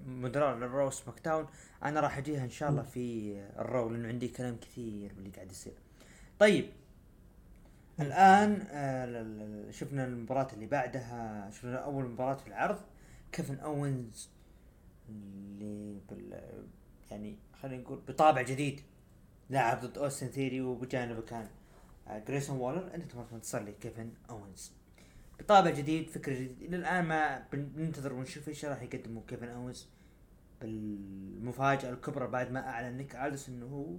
مدراء 0.07 0.57
للرو 0.57 0.91
سماك 0.91 1.21
داون 1.25 1.47
أنا 1.83 2.01
راح 2.01 2.19
أجيها 2.19 2.45
إن 2.45 2.51
شاء 2.51 2.71
الله 2.71 2.83
في 2.83 3.35
الرو 3.59 3.89
لأنه 3.89 4.09
عندي 4.09 4.29
كلام 4.29 4.57
كثير 4.57 5.13
باللي 5.15 5.31
قاعد 5.31 5.51
يصير. 5.51 5.73
طيب 6.39 6.71
الآن 8.01 8.67
آه 8.71 9.71
شفنا 9.71 10.05
المباراة 10.05 10.49
اللي 10.53 10.67
بعدها 10.67 11.51
شفنا 11.51 11.77
أول 11.77 12.05
مباراة 12.05 12.35
في 12.35 12.47
العرض 12.47 12.81
كيفن 13.33 13.59
أوينز 13.59 14.29
اللي 15.09 16.01
بال 16.11 16.41
يعني 17.11 17.37
خلينا 17.63 17.83
نقول 17.83 18.01
بطابع 18.09 18.43
جديد 18.43 18.81
لاعب 19.51 19.81
ضد 19.81 19.99
أوستن 19.99 20.27
ثيوري 20.27 20.61
وبجانبه 20.61 21.23
كان 21.23 21.49
جريسون 22.29 22.57
والر. 22.57 22.95
أنت 22.95 23.13
تبغى 23.13 23.27
تنتصر 23.31 23.71
كيفن 23.71 24.13
أوينز. 24.31 24.73
بطابع 25.41 25.71
جديد 25.71 26.11
فكرة 26.11 26.35
جديد 26.35 26.63
إلى 26.63 26.77
الآن 26.77 27.05
ما 27.05 27.47
بننتظر 27.53 28.13
ونشوف 28.13 28.49
إيش 28.49 28.65
راح 28.65 28.83
يقدموا 28.83 29.23
كيفن 29.29 29.49
أوينز 29.49 29.89
بالمفاجأة 30.61 31.91
الكبرى 31.91 32.27
بعد 32.27 32.51
ما 32.51 32.69
أعلن 32.69 32.97
نيك 32.97 33.17
ألدس 33.17 33.49
إنه 33.49 33.67
هو 33.67 33.97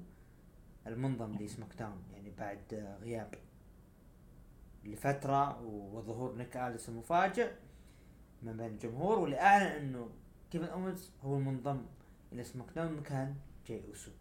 المنضم 0.88 1.38
لسماك 1.38 1.73
داون 1.80 2.04
يعني 2.13 2.32
بعد 2.38 2.97
غياب 3.01 3.34
لفترة 4.84 5.62
وظهور 5.65 6.36
نيك 6.36 6.58
أليس 6.58 6.89
المفاجئ 6.89 7.51
من 8.43 8.58
بين 8.58 8.67
الجمهور 8.67 9.19
واللي 9.19 9.39
أعلن 9.39 9.65
إنه 9.65 10.10
كيفن 10.51 10.65
أوينز 10.65 11.12
هو 11.23 11.38
المنضم 11.38 11.86
إلى 12.34 12.43
سماك 12.43 12.67
داون 12.75 12.93
مكان 12.93 13.36
جاي 13.67 13.84
أوسو. 13.88 14.12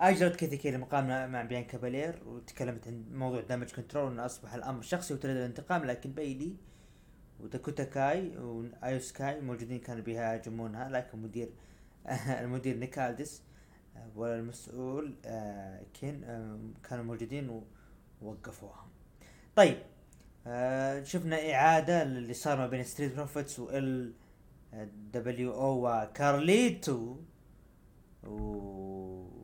اجرت 0.00 0.36
كيثي 0.36 0.56
كيلي 0.56 0.78
مقامنا 0.78 1.26
مع 1.26 1.42
بيان 1.42 1.64
كابالير 1.64 2.22
وتكلمت 2.26 2.88
عن 2.88 3.04
موضوع 3.12 3.40
دامج 3.40 3.72
كنترول 3.72 4.12
إنه 4.12 4.26
أصبح 4.26 4.54
الأمر 4.54 4.82
شخصي 4.82 5.14
وتريد 5.14 5.36
الانتقام 5.36 5.84
لكن 5.84 6.12
بيلي 6.12 6.56
وداكوتا 7.40 7.84
كاي 7.84 8.38
وآيو 8.38 8.98
سكاي 8.98 9.40
موجودين 9.40 9.78
كانوا 9.78 10.02
بيهاجمونها 10.02 10.88
لكن 10.88 11.18
مدير 11.18 11.48
المدير 12.42 12.76
نيكالدس 12.76 13.42
والمسؤول 14.16 15.14
آه، 15.24 15.82
كين 15.94 16.24
آه، 16.24 16.58
كانوا 16.88 17.04
موجودين 17.04 17.62
ووقفوها. 18.22 18.86
طيب 19.56 19.78
آه، 20.46 21.02
شفنا 21.02 21.54
إعادة 21.54 22.02
اللي 22.02 22.34
صار 22.34 22.58
ما 22.58 22.66
بين 22.66 22.84
ستريت 22.84 23.14
بروفيتس 23.14 23.58
وال 23.58 24.12
دبليو 25.12 25.54
أو 25.54 25.88
وكارليتو 25.88 27.16
و 28.24 29.35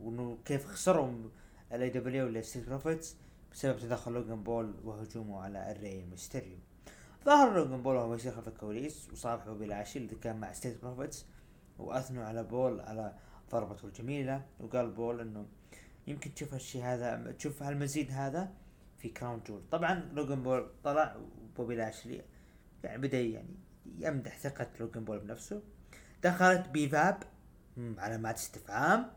وانه 0.00 0.38
كيف 0.44 0.66
خسروا 0.66 1.28
الاي 1.72 1.90
دبليو 1.90 2.28
لستريت 2.28 2.68
بروفيتس 2.68 3.16
بسبب 3.52 3.78
تدخل 3.78 4.12
لوجان 4.12 4.42
بول 4.42 4.74
وهجومه 4.84 5.42
على 5.42 5.72
الري 5.72 6.04
ميستيريو 6.04 6.58
ظهر 7.24 7.54
لوجان 7.54 7.82
بول 7.82 7.96
وهو 7.96 8.14
يصير 8.14 8.32
خلف 8.32 8.48
الكواليس 8.48 9.08
وصافح 9.12 9.44
بوبي 9.46 9.66
لاشلي 9.66 9.98
اللي 9.98 10.14
كان 10.14 10.40
مع 10.40 10.52
ستريت 10.52 10.82
بروفيتس 10.82 11.26
وأثنوا 11.78 12.24
على 12.24 12.42
بول 12.42 12.80
على 12.80 13.14
ضربته 13.50 13.86
الجميلة 13.86 14.46
وقال 14.60 14.90
بول 14.90 15.20
إنه 15.20 15.46
يمكن 16.06 16.34
تشوف 16.34 16.54
هالشي 16.54 16.82
هذا 16.82 17.32
تشوف 17.38 17.62
هالمزيد 17.62 18.10
هذا 18.10 18.52
في 18.98 19.08
كراون 19.08 19.40
جول 19.46 19.62
طبعا 19.70 20.10
لوجان 20.14 20.42
بول 20.42 20.70
طلع 20.84 21.16
وبوبي 21.16 21.76
لاشلي 21.76 22.22
يعني 22.84 22.98
بدأ 23.02 23.20
يعني 23.20 23.56
يمدح 23.98 24.38
ثقة 24.38 24.66
لوجان 24.80 25.04
بول 25.04 25.18
بنفسه. 25.18 25.62
دخلت 26.22 26.68
بي 26.68 26.95
فاب 26.95 27.22
علامات 27.98 28.34
استفهام 28.34 29.10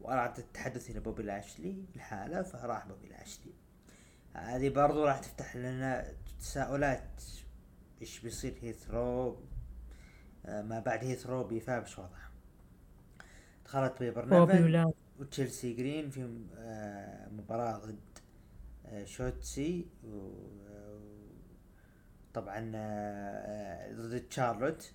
وارادت 0.00 0.38
التحدث 0.38 0.90
إلى 0.90 1.00
بوبي 1.00 1.22
لاشلي 1.22 1.84
الحالة 1.96 2.42
فراح 2.42 2.86
بوبي 2.86 3.08
لاشلي. 3.08 3.52
هذه 4.34 4.68
برضو 4.68 5.04
راح 5.04 5.18
تفتح 5.18 5.56
لنا 5.56 6.12
تساؤلات. 6.38 7.22
إيش 8.00 8.20
بيصير 8.20 8.58
هيثرو 8.62 9.42
آه، 10.46 10.62
ما 10.62 10.80
بعد 10.80 11.04
هيثرو 11.04 11.44
بيفاب 11.44 11.82
إيش 11.82 11.98
وضعه. 11.98 12.30
دخلت 13.64 14.02
ببرنامج 14.02 14.94
وتشيلسي 15.18 15.72
جرين 15.72 16.10
في 16.10 16.44
آه، 16.58 17.28
مباراة 17.28 17.78
ضد 17.78 18.18
آه، 18.86 19.04
شوتسي 19.04 19.86
طبعا 22.34 22.60
ضد 23.92 24.20
تشارلوت. 24.30 24.92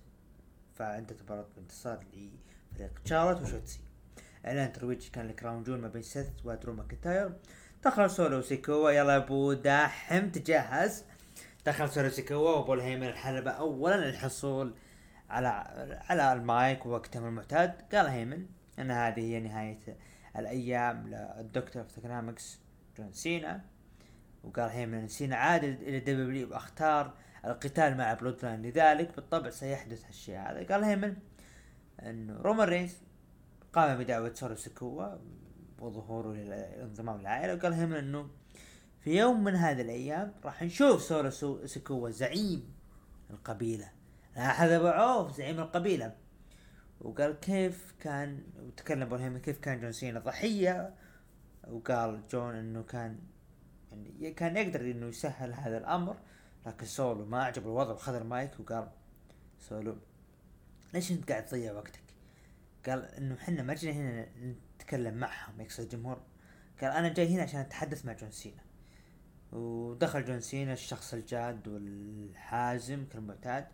فانتهت 0.74 1.22
مباراة 1.22 1.46
بانتصار 1.56 2.04
لفريق 2.72 2.98
تشارلوت 3.04 3.42
وشوتسي. 3.42 3.80
اعلان 4.46 4.72
ترويج 4.72 5.08
كان 5.08 5.28
لكراون 5.28 5.62
جول 5.62 5.78
ما 5.78 5.88
بين 5.88 6.02
سيث 6.02 6.26
ودرو 6.44 6.72
ماكنتاير 6.72 7.32
دخل 7.84 8.10
سولو 8.10 8.42
سيكوا 8.42 8.90
يلا 8.90 9.12
يا 9.12 9.16
ابو 9.16 9.52
داحم 9.52 10.28
تجهز 10.28 11.04
دخل 11.66 11.88
سولو 11.88 12.10
سيكوا 12.10 12.36
وبول 12.36 12.72
هيمن 12.72 13.06
الحلبة 13.06 13.50
اولا 13.50 13.96
للحصول 13.96 14.74
على 15.30 15.48
على 16.08 16.32
المايك 16.32 16.86
وقتهم 16.86 17.26
المعتاد. 17.26 17.94
قال 17.94 18.06
هيمن 18.06 18.46
إن 18.78 18.90
هذه 18.90 19.20
هي 19.20 19.40
نهاية 19.40 19.96
الأيام 20.36 21.08
لل 21.08 21.27
doctor 21.27 21.82
of 21.82 21.92
thuganomics 21.92 22.60
جون 22.98 23.12
سينا. 23.12 23.64
وقال 24.44 24.70
هيمن 24.70 25.08
سينا 25.08 25.36
عاد 25.36 25.64
إلى 25.64 26.00
دبليو 26.00 26.50
وأختار 26.50 27.14
القتال 27.44 27.96
مع 27.96 28.14
بلود 28.14 28.44
لذلك 28.44 29.16
بالطبع 29.16 29.50
سيحدث 29.50 30.04
هالشيء 30.04 30.38
هذا. 30.38 30.66
قال 30.74 30.84
هيمن 30.84 31.16
انه 32.02 32.40
رومان 32.42 32.68
رينز 32.68 32.96
قام 33.76 33.98
بدعوة 33.98 34.34
سولو 34.34 34.56
سيكوا 34.56 35.16
وظهوره 35.78 36.32
للانضمام 36.32 37.20
للعائلة 37.20 37.54
وقال 37.54 37.72
هيمن 37.72 37.96
إنه 37.96 38.30
في 39.00 39.18
يوم 39.18 39.44
من 39.44 39.54
هذه 39.54 39.80
الأيام 39.80 40.32
راح 40.44 40.62
نشوف 40.62 41.02
سولو 41.02 41.30
سيكوا 41.66 42.10
زعيم 42.10 42.74
القبيلة. 43.30 43.90
هذا 44.34 44.82
بعوف 44.82 45.36
زعيم 45.36 45.60
القبيلة. 45.60 46.14
وقال 47.00 47.40
كيف 47.40 47.94
كان 48.00 48.42
وتكلم 48.62 49.08
بول 49.08 49.21
هيمن 49.21 49.38
كيف 49.38 49.58
كان 49.58 49.80
جون 49.80 49.92
سينا 49.92 50.20
ضحية. 50.20 50.94
وقال 51.68 52.22
جون 52.30 52.54
إنه 52.54 52.82
كان 52.82 53.18
يعني 54.20 54.34
كان 54.34 54.56
يقدر 54.56 54.80
إنه 54.80 55.06
يسهل 55.06 55.54
هذا 55.54 55.78
الأمر 55.78 56.16
لكن 56.66 56.86
سولو 56.86 57.24
ما 57.24 57.44
عجب 57.44 57.62
الوضع 57.62 57.92
وخذ 57.92 58.14
المايك 58.14 58.60
وقال 58.60 58.88
سولو 59.58 59.96
ليش 60.94 61.12
أنت 61.12 61.30
قاعد 61.30 61.44
تضيع 61.44 61.72
وقتك؟ 61.72 62.05
قال 62.86 63.04
إنه 63.04 63.34
إحنا 63.34 63.62
ما 63.62 63.74
جينا 63.74 63.96
هنا 63.96 64.26
نتكلم 64.76 65.14
معهم 65.14 65.60
يقصد 65.60 65.82
الجمهور. 65.82 66.22
قال 66.80 66.92
أنا 66.92 67.08
جاي 67.08 67.34
هنا 67.34 67.42
عشان 67.42 67.60
أتحدث 67.60 68.04
مع 68.04 68.12
جون 68.12 68.30
سينا. 68.30 68.62
ودخل 69.52 70.24
جون 70.24 70.40
سينا 70.40 70.72
الشخص 70.72 71.14
الجاد 71.14 71.68
والحازم 71.68 73.04
كالمعتاد. 73.04 73.66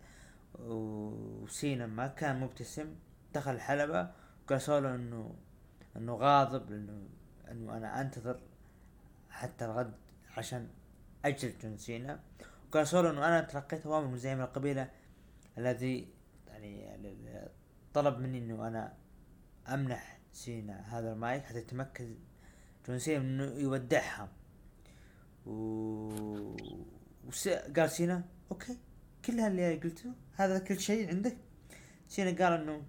وسينا 0.59 1.87
ما 1.87 2.07
كان 2.07 2.39
مبتسم 2.39 2.95
دخل 3.33 3.51
الحلبة 3.51 4.11
وقال 4.43 4.61
سولو 4.61 4.95
إنه 4.95 5.35
إنه 5.97 6.15
غاضب 6.15 6.71
إنه 6.71 7.09
إنه 7.51 7.77
أنا 7.77 8.01
أنتظر 8.01 8.41
حتى 9.29 9.65
الغد 9.65 9.93
عشان 10.37 10.69
أجل 11.25 11.53
جون 11.63 11.77
سينا. 11.77 12.19
وقال 12.67 12.87
سولو 12.87 13.09
إنه 13.09 13.27
أنا 13.27 13.41
تلقيت 13.41 13.85
أوامر 13.85 14.07
من 14.07 14.17
زعيم 14.17 14.41
القبيلة 14.41 14.89
الذي 15.57 16.13
يعني 16.47 17.49
طلب 17.93 18.19
مني 18.19 18.37
إنه 18.37 18.67
أنا 18.67 19.02
امنح 19.67 20.19
سينا 20.33 20.99
هذا 20.99 21.13
المايك 21.13 21.43
حتى 21.43 21.57
يتمكن 21.57 22.15
جون 22.87 22.99
سينا 22.99 23.21
إنه 23.21 23.43
يودعها. 23.43 24.29
و... 25.45 25.53
وس... 27.27 27.47
قال 27.47 27.89
سينا 27.89 28.23
okay 28.51 28.77
كل 29.25 29.39
اللي 29.39 29.75
قلته 29.75 30.13
هذا 30.33 30.59
كل 30.59 30.79
شيء 30.79 31.09
عندك. 31.09 31.37
سينا 32.07 32.43
قال 32.43 32.61
إنه 32.61 32.83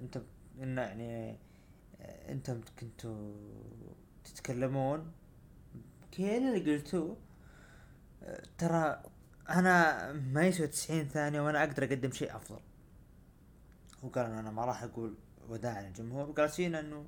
أنت 0.00 0.22
انه 0.62 0.82
يعني 0.82 1.38
أنتم 2.28 2.60
كنتوا 2.80 3.32
تتكلمون 4.24 5.12
كل 6.14 6.22
اللي 6.22 6.72
قلتوه 6.72 7.16
ترى 8.58 9.02
أنا 9.48 10.12
ما 10.12 10.46
يسوي 10.46 10.66
90 10.66 11.08
ثانية 11.08 11.40
وأنا 11.40 11.64
أقدر 11.64 11.84
أقدم 11.84 12.10
شيء 12.10 12.36
أفضل. 12.36 12.60
وقال 14.02 14.26
أنا 14.26 14.50
ما 14.50 14.64
راح 14.64 14.82
أقول 14.82 15.14
وداع 15.50 15.80
للجمهور 15.80 16.30
وقال 16.30 16.50
سينا 16.50 16.80
إنه 16.80 17.06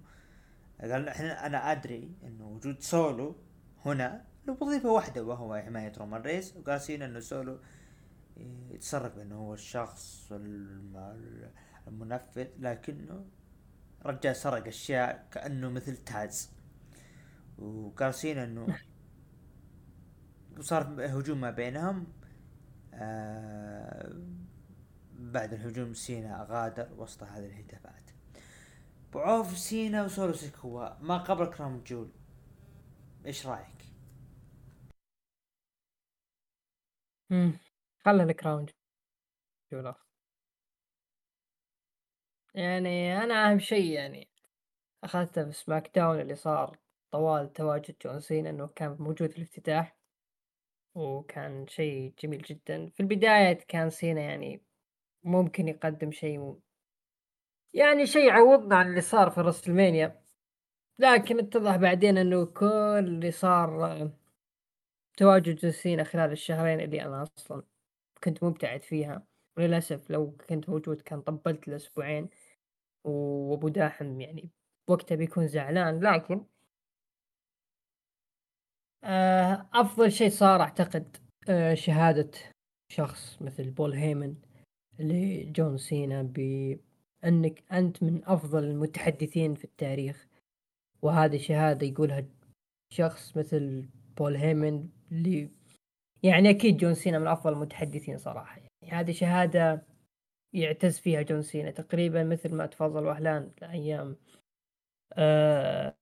قال 0.80 1.08
إحنا 1.08 1.46
أنا 1.46 1.72
أدري 1.72 2.14
انه 2.24 2.48
وجود 2.48 2.80
سولو 2.80 3.36
هنا 3.84 4.24
له 4.46 4.56
وظيفة 4.60 4.90
واحدة 4.90 5.24
وهو 5.24 5.56
حماية 5.56 5.92
رومان 5.98 6.22
ريس 6.22 6.56
وقال 6.56 6.80
سينا 6.80 7.04
إنه 7.04 7.20
سولو 7.20 7.58
يتصرف 8.70 9.18
انه 9.18 9.36
هو 9.36 9.54
الشخص 9.54 10.32
المنفذ 11.88 12.46
لكنه 12.58 13.24
رجع 14.06 14.32
سرق 14.32 14.66
أشياء 14.66 15.28
كأنه 15.30 15.68
مثل 15.70 15.96
تاز 15.96 16.50
وقال 17.58 18.14
سينا 18.14 18.44
إنه 18.44 18.66
وصار 20.58 21.06
هجوم 21.18 21.40
ما 21.40 21.50
بينهم 21.50 22.06
آه 22.94 24.12
بعد 25.18 25.52
الهجوم 25.52 25.94
سينا 25.94 26.46
غادر 26.50 26.88
وسط 26.96 27.22
هذه 27.22 27.46
الهتافات 27.46 27.81
بعوف 29.14 29.58
سينا 29.58 30.04
وسولو 30.04 30.32
سيكوا 30.32 30.98
ما 31.00 31.18
قبل 31.18 31.46
كرام 31.46 31.82
جول. 31.86 32.10
إيش 33.26 33.46
رأيك؟ 33.46 33.82
خلى 38.04 38.22
ال 38.22 38.29
Crown 38.29 38.66
Jewel. 39.72 39.94
يعني 42.54 43.24
أنا 43.24 43.50
أهم 43.50 43.58
شيء 43.58 43.92
يعني 43.92 44.28
أخذته 45.04 45.44
في 45.44 45.52
SmackDown 45.52 46.20
اللي 46.20 46.34
صار 46.34 46.78
طوال 47.10 47.52
تواجد 47.52 47.96
جون 48.04 48.20
سينا 48.20 48.50
إنه 48.50 48.66
كان 48.66 48.96
موجود 49.00 49.30
في 49.30 49.38
الافتتاح 49.38 49.96
وكان 50.94 51.66
شيء 51.66 52.14
جميل 52.18 52.42
جدا. 52.42 52.90
في 52.90 53.00
البداية 53.00 53.52
كان 53.68 53.90
سينا 53.90 54.20
يعني 54.20 54.62
ممكن 55.24 55.68
يقدم 55.68 56.12
شيء 56.12 56.60
يعني 57.74 58.06
شيء 58.06 58.28
يعوضنا 58.28 58.76
عن 58.76 58.88
اللي 58.90 59.00
صار 59.00 59.30
في 59.30 59.40
WrestleMania. 59.40 60.22
لكن 60.98 61.38
اتضح 61.38 61.76
بعدين 61.76 62.18
إنه 62.18 62.44
كل 62.46 62.66
اللي 62.98 63.30
صار 63.30 64.10
تواجد 65.16 65.56
جون 65.56 65.70
سينا 65.72 66.04
خلال 66.04 66.32
الشهرين 66.32 66.80
اللي 66.80 67.02
أنا 67.02 67.22
أصلا 67.38 67.62
كنت 68.24 68.44
مبتعد 68.44 68.82
فيها. 68.82 69.26
وللاسف 69.56 70.10
لو 70.10 70.36
كنت 70.48 70.68
موجود 70.68 71.00
كان 71.00 71.20
طبلت 71.22 71.68
الاسبوعين 71.68 72.28
وأبو 73.04 73.68
داحم 73.68 74.20
يعني 74.20 74.50
وقتها 74.88 75.16
بيكون 75.16 75.48
زعلان. 75.48 76.00
لكن 76.00 76.44
آه، 79.04 79.68
أفضل 79.74 80.12
شيء 80.12 80.30
صار 80.30 80.60
أعتقد 80.60 81.16
آه، 81.48 81.74
شهادة 81.74 82.30
شخص 82.88 83.42
مثل 83.42 83.70
بول 83.70 83.92
هيمن 83.94 84.34
لجون 84.98 85.78
سينا 85.78 86.22
بانك 87.22 87.62
أنت 87.72 88.02
من 88.02 88.20
أفضل 88.24 88.64
المتحدثين 88.64 89.54
في 89.54 89.64
التاريخ. 89.64 90.26
وهذه 91.02 91.36
شهادة 91.38 91.86
يقولها 91.86 92.24
شخص 92.92 93.36
مثل 93.36 93.88
بول 94.16 94.36
هيمن 94.36 94.88
اللي 95.12 95.50
يعني 96.22 96.50
أكيد 96.50 96.76
جون 96.76 96.94
سينا 96.94 97.18
من 97.18 97.26
أفضل 97.26 97.52
المتحدثين 97.52 98.18
صراحة. 98.18 98.60
يعني 98.82 99.00
هذه 99.00 99.12
شهادة 99.12 99.82
يعتز 100.54 100.98
فيها 100.98 101.22
جون 101.22 101.42
سينا 101.42 101.70
تقريبا 101.70 102.24
مثل 102.24 102.54
ما 102.54 102.66
تفضل 102.66 103.06
وهلان 103.06 103.50
أيام 103.62 104.16
آه 105.12 105.94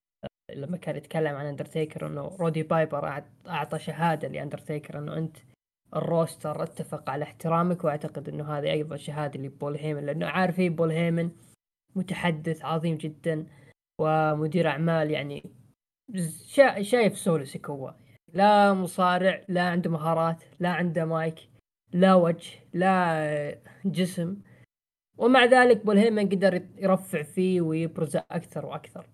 لما 0.54 0.76
كان 0.76 0.96
يتكلم 0.96 1.36
عن 1.36 1.46
اندرتيكر 1.46 2.06
إنه 2.06 2.36
رودي 2.40 2.62
بايبر 2.62 3.24
أعطى 3.46 3.78
شهادة 3.78 4.28
لأندرتيكر 4.28 4.98
إنه 4.98 5.16
أنت 5.16 5.36
ال 5.96 6.05
roster 6.05 6.62
اتفق 6.62 7.10
على 7.10 7.24
احترامك 7.24 7.84
وأعتقد 7.84 8.28
إنه 8.28 8.58
هذه 8.58 8.70
أيضا 8.70 8.96
شهادة 8.96 9.40
لبول 9.40 9.76
هيمن 9.76 10.06
لأنه 10.06 10.26
عارفين 10.26 10.74
بول 10.74 10.90
هيمن 10.90 11.30
متحدث 11.96 12.64
عظيم 12.64 12.96
جدا 12.96 13.46
ومدير 13.98 14.68
أعمال 14.68 15.10
يعني 15.10 15.44
شا... 16.46 16.82
شايف 16.82 17.18
سولو 17.18 17.44
سيكوا 17.44 17.90
لا 18.32 18.72
مصارع 18.72 19.44
لا 19.48 19.62
عنده 19.62 19.90
مهارات 19.90 20.44
لا 20.60 20.68
عنده 20.68 21.04
مايك 21.04 21.50
لا 21.92 22.14
وجه 22.14 22.50
لا 22.74 23.60
جسم. 23.84 24.36
ومع 25.18 25.44
ذلك 25.44 25.84
بول 25.86 25.98
هيمن 25.98 26.28
قدر 26.28 26.62
يرفع 26.78 27.22
فيه 27.22 27.60
ويبرزه 27.60 28.24
أكثر 28.30 28.66
وأكثر 28.66 29.06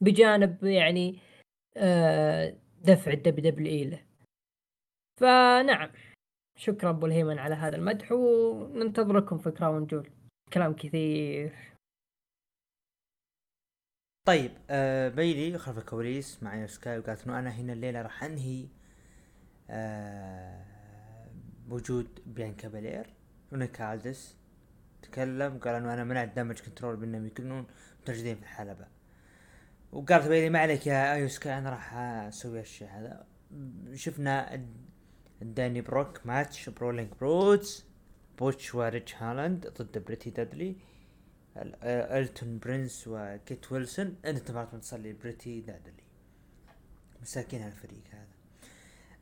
بجانب 0.00 0.64
يعني 0.64 1.18
آه، 1.76 2.54
دفع 2.84 3.12
ال 3.12 3.40
WWE 3.40 3.90
له. 3.90 4.11
فنعم. 5.20 5.90
شكرا 6.56 6.90
بول 6.90 7.06
هيمن 7.06 7.38
على 7.38 7.54
هذا 7.54 7.76
المدح 7.76 8.12
وننتظركم 8.12 9.38
في 9.38 9.50
Crown 9.50 9.86
Jewel 9.86 10.10
كلام 10.52 10.72
كثير. 10.74 11.72
طيب 14.26 14.52
آه 14.70 15.08
بيلي 15.08 15.58
خلف 15.58 15.78
الكواليس 15.78 16.42
مع 16.42 16.66
سكاي 16.66 16.98
وقالت 16.98 17.26
إنه 17.26 17.38
أنا 17.38 17.50
هنا 17.50 17.72
الليلة 17.72 18.02
راح 18.02 18.24
أنهي 18.24 18.68
آه 19.70 20.64
وجود 21.68 22.20
بيانكا 22.26 22.68
بلير 22.68 23.14
ونيك 23.52 23.89
ألديس 23.89 24.36
تكلم 25.02 25.58
قال 25.58 25.74
إنه 25.74 25.94
أنا 25.94 26.04
منعت 26.04 26.36
Damage 26.36 26.60
CTRL 26.60 26.96
بأنهم 26.96 27.26
يكونون 27.26 27.66
متواجدين 28.00 28.36
في 28.36 28.42
الحلبة. 28.42 28.86
وقالت 29.92 30.28
بيلي 30.28 30.50
ما 30.50 30.58
عليك 30.58 30.86
يا 30.86 31.12
أيو 31.14 31.36
سكاي 31.36 31.58
أنا 31.58 31.70
راح 31.70 31.94
أسوي 31.94 32.60
الشيء 32.60 32.88
هذا. 32.88 33.26
شفنا 33.94 34.64
Donnybrook 35.42 36.20
match 36.26 36.68
Brawling 36.68 37.08
Brutes 37.20 37.84
بوتش 38.38 38.74
وريتش 38.74 39.14
هالاند 39.14 39.66
ضد 39.66 39.98
بريتي 39.98 40.30
دادلي 40.30 40.76
إلتون 41.56 42.58
برنس 42.58 43.04
وكيت 43.08 43.72
ويلسون. 43.72 44.16
أنت 44.24 44.38
تبغى 44.38 44.78
تصلي 44.80 45.12
بريتي 45.12 45.60
دادلي. 45.60 46.02
مساكين 47.22 47.62
هالفريق 47.62 48.02
هذا. 48.10 48.26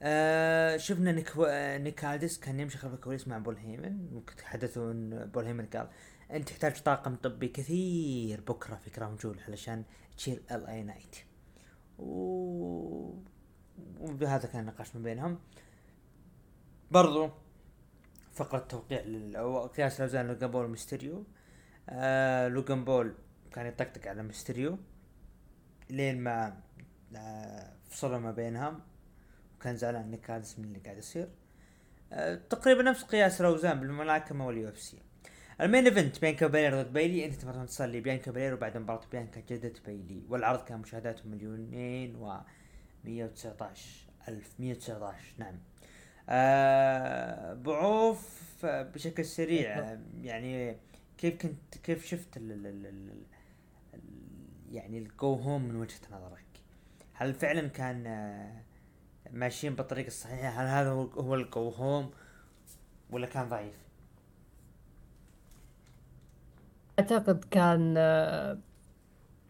آه 0.02 0.76
شفنا 0.76 1.12
نيك 1.12 1.32
و... 1.36 1.46
نيك 1.78 2.04
هادس 2.04 2.38
كان 2.38 2.60
يمشي 2.60 2.78
خلف 2.78 2.94
الكواليس 2.94 3.28
مع 3.28 3.38
بول 3.38 3.56
هيمن. 3.56 4.08
وتحدثوا 4.12 4.92
إن 4.92 5.30
بول 5.34 5.44
هيمن 5.44 5.66
قال 5.66 5.88
أنت 6.30 6.48
تحتاج 6.48 6.82
طاقم 6.82 7.16
طبي 7.16 7.48
كثير 7.48 8.40
بكرة 8.40 8.76
في 8.76 8.90
كراون 8.90 9.16
جول 9.16 9.40
علشان 9.48 9.84
تشيل 10.16 10.40
ال 10.50 10.66
آي 10.66 10.82
نايت. 10.82 11.16
و... 11.98 13.14
وبهذا 14.00 14.48
كان 14.48 14.60
النقاش 14.60 14.96
ما 14.96 15.02
بينهم. 15.02 15.38
برضو 16.90 17.30
فقرة 18.32 18.58
توقيع. 18.58 19.04
أو 19.40 19.66
قياس 19.66 19.96
الأوزان 20.00 20.26
لوجان 20.26 20.50
بول 20.50 20.64
وميستيريو. 20.64 21.24
آه 21.88 22.48
لوجان 22.48 22.84
بول 22.84 23.14
كان 23.52 23.66
يطقطق 23.66 24.08
على 24.08 24.22
ميستيريو 24.22 24.78
لين 25.90 26.20
ما 26.20 26.60
آه 27.16 27.72
فصلوا 27.88 28.18
ما 28.18 28.30
بينهم. 28.30 28.80
وكان 29.56 29.76
زعلان 29.76 30.10
نيك 30.10 30.28
ألديس 30.28 30.58
من 30.58 30.64
اللي 30.64 30.78
قاعد 30.78 30.98
يصير. 30.98 31.28
آه 32.12 32.34
تقريبا 32.34 32.82
نفس 32.82 33.02
قياس 33.02 33.40
الأوزان 33.40 33.80
بالملاكمة 33.80 34.46
وال 34.46 34.68
UFC. 34.68 34.98
ال 35.60 35.65
main 35.65 35.84
event 35.84 36.20
بيانكا 36.20 36.46
بيلير 36.46 36.82
ضد 36.82 36.92
بيلي. 36.92 37.26
أنت 37.26 37.34
تبغى 37.34 37.66
تصلي 37.66 38.00
بيانكا 38.00 38.30
بيلير 38.30 38.54
وبعد 38.54 38.76
مباراة 38.76 39.06
بيانكا 39.12 39.40
جلدت 39.40 39.86
بيلي. 39.86 40.22
والعرض 40.28 40.64
كان 40.64 40.78
مشاهداته 40.78 41.28
مليونين 41.28 42.16
و 42.16 42.40
119 43.04 44.10
ألف 44.28 44.54
119 44.58 45.34
نعم. 45.38 45.58
آه 46.30 47.54
بعوف 47.54 48.40
بشكل 48.64 49.24
سريع. 49.24 49.98
يعني 50.22 50.76
كيف 51.18 51.34
كنت 51.42 51.78
كيف 51.82 52.06
شفت 52.06 52.36
ال 52.36 52.52
ال 52.52 52.66
ال 52.66 52.86
ال 52.86 54.00
يعني 54.72 54.98
الجو 54.98 55.34
هوم 55.34 55.64
من 55.68 55.76
وجهة 55.76 56.00
نظرك؟ 56.12 56.44
هل 57.12 57.34
فعلا 57.34 57.68
كان 57.68 58.06
آه، 58.06 58.62
ماشيين 59.30 59.74
بالطريقة 59.74 60.06
الصحيحة؟ 60.06 60.48
هل 60.48 60.66
هذا 60.66 60.90
هو 60.90 61.34
الجو 61.34 61.68
هوم 61.68 62.10
ولا 63.10 63.26
كان 63.26 63.48
ضعيف؟ 63.48 63.74
أعتقد 66.98 67.44
كان 67.50 67.94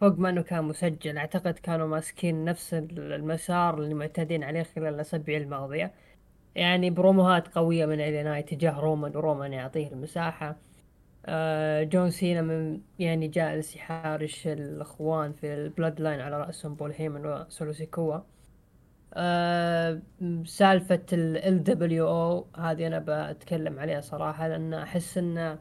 فوق 0.01 0.19
ما 0.19 0.29
إنه 0.29 0.41
كان 0.41 0.63
مسجل 0.63 1.17
أعتقد 1.17 1.53
كانوا 1.53 1.87
ماسكين 1.87 2.45
نفس 2.45 2.73
المسار 2.73 3.79
اللي 3.79 3.93
معتادين 3.93 4.43
عليه 4.43 4.63
خلال 4.63 4.93
الأسابيع 4.93 5.37
الماضية. 5.37 5.91
يعني 6.55 6.89
بروموهات 6.89 7.47
قوية 7.47 7.85
من 7.85 7.99
إل 8.01 8.15
أي 8.15 8.43
تجاه 8.43 8.79
رومان 8.79 9.15
ورومان 9.15 9.53
يعطيه 9.53 9.87
المساحة. 9.87 10.55
آه، 11.25 11.83
جون 11.83 12.11
سينا 12.11 12.41
من 12.41 12.81
يعني 12.99 13.27
جالس 13.27 13.75
يحارش 13.75 14.47
الإخوان 14.47 15.33
في 15.33 15.53
ال 15.53 16.01
Bloodline 16.01 16.21
على 16.21 16.39
رأسهم 16.41 16.75
بول 16.75 16.91
هيمن 16.91 17.25
وسولو 17.25 17.73
سيكوا 17.73 18.19
أه 19.13 20.01
سالفة 20.45 21.01
ال 21.13 21.63
LWO 21.63 22.47
هذه 22.57 22.87
أنا 22.87 23.03
بتكلم 23.31 23.79
عليها 23.79 24.01
صراحة 24.01 24.47
لأن 24.47 24.73
أحس 24.73 25.17
انه 25.17 25.59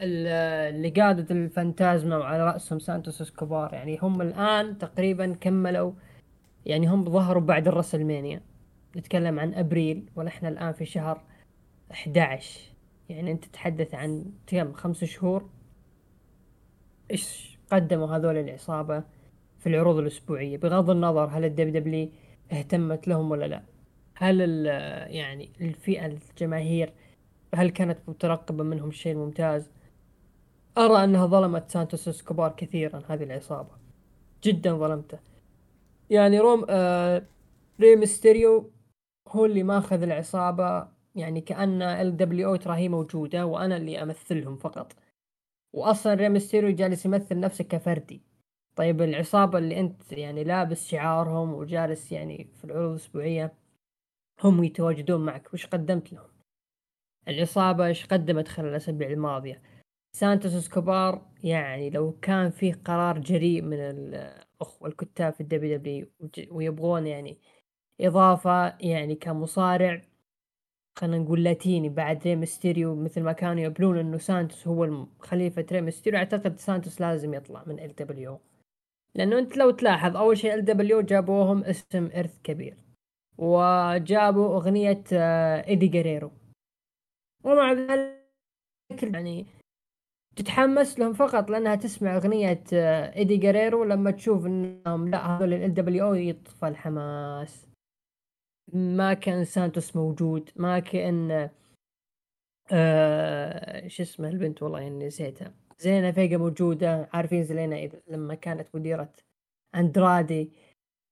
Legado 0.00 0.90
del 0.90 1.34
Fantasma 1.34 2.16
وعلى 2.16 2.44
رأسهم 2.46 2.78
سانتوس 2.78 3.20
إسكوبار 3.20 3.74
يعني 3.74 3.98
هم 4.02 4.22
الآن 4.22 4.78
تقريبا 4.78 5.34
كملوا 5.40 5.92
يعني 6.66 6.86
هم 6.86 7.04
ظهروا 7.10 7.42
بعد 7.42 7.68
ال 7.68 7.74
WrestleMania. 7.74 8.47
نتكلم 8.96 9.40
عن 9.40 9.54
أبريل 9.54 10.10
ونحن 10.16 10.46
الآن 10.46 10.72
في 10.72 10.84
شهر 10.84 11.22
11 11.92 12.60
يعني 13.08 13.30
أنت 13.30 13.44
تتحدث 13.44 13.94
عن 13.94 14.24
كم؟ 14.46 14.72
خمس 14.72 15.04
شهور؟ 15.04 15.48
إيش 17.10 17.58
قدموا 17.72 18.16
هذول 18.16 18.36
العصابة 18.36 19.04
في 19.58 19.68
العروض 19.68 19.98
الأسبوعية؟ 19.98 20.56
بغض 20.56 20.90
النظر 20.90 21.24
هل 21.24 21.44
ال 21.44 21.72
WWE 21.72 22.12
اهتمت 22.52 23.08
لهم 23.08 23.30
ولا 23.30 23.44
لا. 23.44 23.62
هل 24.14 24.66
يعني 25.10 25.50
الفئة 25.60 26.06
الجماهير 26.06 26.92
هل 27.54 27.70
كانت 27.70 27.98
مترقبة 28.08 28.64
منهم 28.64 28.90
شيء 28.90 29.14
ممتاز؟ 29.14 29.70
أرى 30.78 31.04
أنها 31.04 31.26
ظلمت 31.26 31.70
سانتوس 31.70 32.08
إسكوبار 32.08 32.52
كثيرا 32.56 33.02
هذه 33.08 33.22
العصابة. 33.22 33.70
جدا 34.44 34.72
ظلمته. 34.72 35.18
يعني 36.10 36.38
روم 36.38 36.66
آه 36.70 37.22
ري 37.80 37.96
ميستيريو 37.96 38.70
هو 39.28 39.44
اللي 39.44 39.62
ماخذ 39.62 40.02
العصابة 40.02 40.88
يعني 41.14 41.40
كأن 41.40 41.82
ال 41.82 42.16
LWO 42.16 42.56
ترى 42.56 42.76
هي 42.76 42.88
موجودة 42.88 43.46
وأنا 43.46 43.76
اللي 43.76 44.02
أمثلهم 44.02 44.56
فقط. 44.56 44.92
وأصلا 45.72 46.14
ري 46.14 46.28
ميستيريو 46.28 46.70
جالس 46.70 47.06
يمثل 47.06 47.40
نفسه 47.40 47.64
كفردي. 47.64 48.22
طيب 48.76 49.02
العصابة 49.02 49.58
اللي 49.58 49.80
أنت 49.80 50.12
يعني 50.12 50.44
لابس 50.44 50.86
شعارهم 50.88 51.54
وجالس 51.54 52.12
يعني 52.12 52.50
في 52.54 52.64
العروض 52.64 52.90
الأسبوعية 52.90 53.54
هم 54.44 54.64
يتواجدون 54.64 55.24
معك 55.24 55.54
وش 55.54 55.66
قدمت 55.66 56.12
لهم؟ 56.12 56.30
العصابة 57.28 57.86
إيش 57.86 58.06
قدمت 58.06 58.48
خلال 58.48 58.68
الأسابيع 58.68 59.10
الماضية؟ 59.10 59.62
سانتوس 60.12 60.54
إسكوبار 60.54 61.26
يعني 61.44 61.90
لو 61.90 62.12
كان 62.22 62.50
فيه 62.50 62.74
قرار 62.84 63.18
جريء 63.18 63.62
من 63.62 63.78
الأخوة 63.80 64.88
الكتاب 64.88 65.32
في 65.32 65.40
ال 65.40 65.78
WWE 65.78 66.06
ويبغون 66.50 67.06
يعني 67.06 67.38
إضافة 68.00 68.76
يعني 68.80 69.14
كمصارع 69.14 70.02
خلينا 70.98 71.18
نقول 71.18 71.44
لاتيني 71.44 71.88
بعد 71.88 72.22
ري 72.26 72.36
ميستيريو 72.36 72.94
مثل 72.94 73.22
ما 73.22 73.32
كانوا 73.32 73.62
يقولون 73.62 73.98
إنه 73.98 74.18
سانتوس 74.18 74.68
هو 74.68 75.06
خليفة 75.20 75.66
ري 75.72 75.80
ميستيريو 75.80 76.18
أعتقد 76.18 76.58
سانتوس 76.58 77.00
لازم 77.00 77.34
يطلع 77.34 77.64
من 77.66 77.80
إل 77.80 77.94
دبليو. 77.94 78.40
لأنه 79.14 79.38
أنت 79.38 79.56
لو 79.56 79.70
تلاحظ 79.70 80.16
أول 80.16 80.38
شيء 80.38 80.54
إل 80.54 80.64
دبليو 80.64 81.00
جابوهم 81.00 81.64
اسم 81.64 82.10
إرث 82.16 82.40
كبير 82.42 82.76
وجابوا 83.38 84.64
ايدي 84.66 85.86
آه، 85.86 85.90
جريرو 85.90 86.30
ومع 87.44 87.72
ذلك 87.72 89.02
يعني 89.02 89.46
تتحمس 90.36 90.98
لهم 90.98 91.12
فقط 91.12 91.50
لأنها 91.50 91.74
تسمع 91.74 92.16
ايدي 92.16 93.34
آه، 93.34 93.38
جريرو 93.38 93.84
لما 93.84 94.10
تشوف 94.10 94.46
إنهم 94.46 95.08
لا 95.08 95.26
هذول 95.26 95.52
إل 95.52 95.74
دبليو 95.74 96.14
يطفى 96.14 96.68
الحماس. 96.68 97.67
ما 98.72 99.14
كان 99.14 99.44
سانتوس 99.44 99.96
موجود 99.96 100.50
ما 100.56 100.78
كان 100.78 101.50
آه 102.72 103.88
شو 103.88 104.02
اسمه 104.02 104.28
البنت 104.28 104.62
والله 104.62 104.80
يعني 104.80 105.06
نسيتها. 105.06 105.54
زيلينا 105.78 106.10
فيجا 106.12 106.36
موجودة 106.36 107.08
عارفين 107.12 107.44
زيلينا 107.44 107.76
إذا 107.76 108.00
لما 108.08 108.34
كانت 108.34 108.68
مديرة 108.76 109.12
أندرادي 109.74 110.52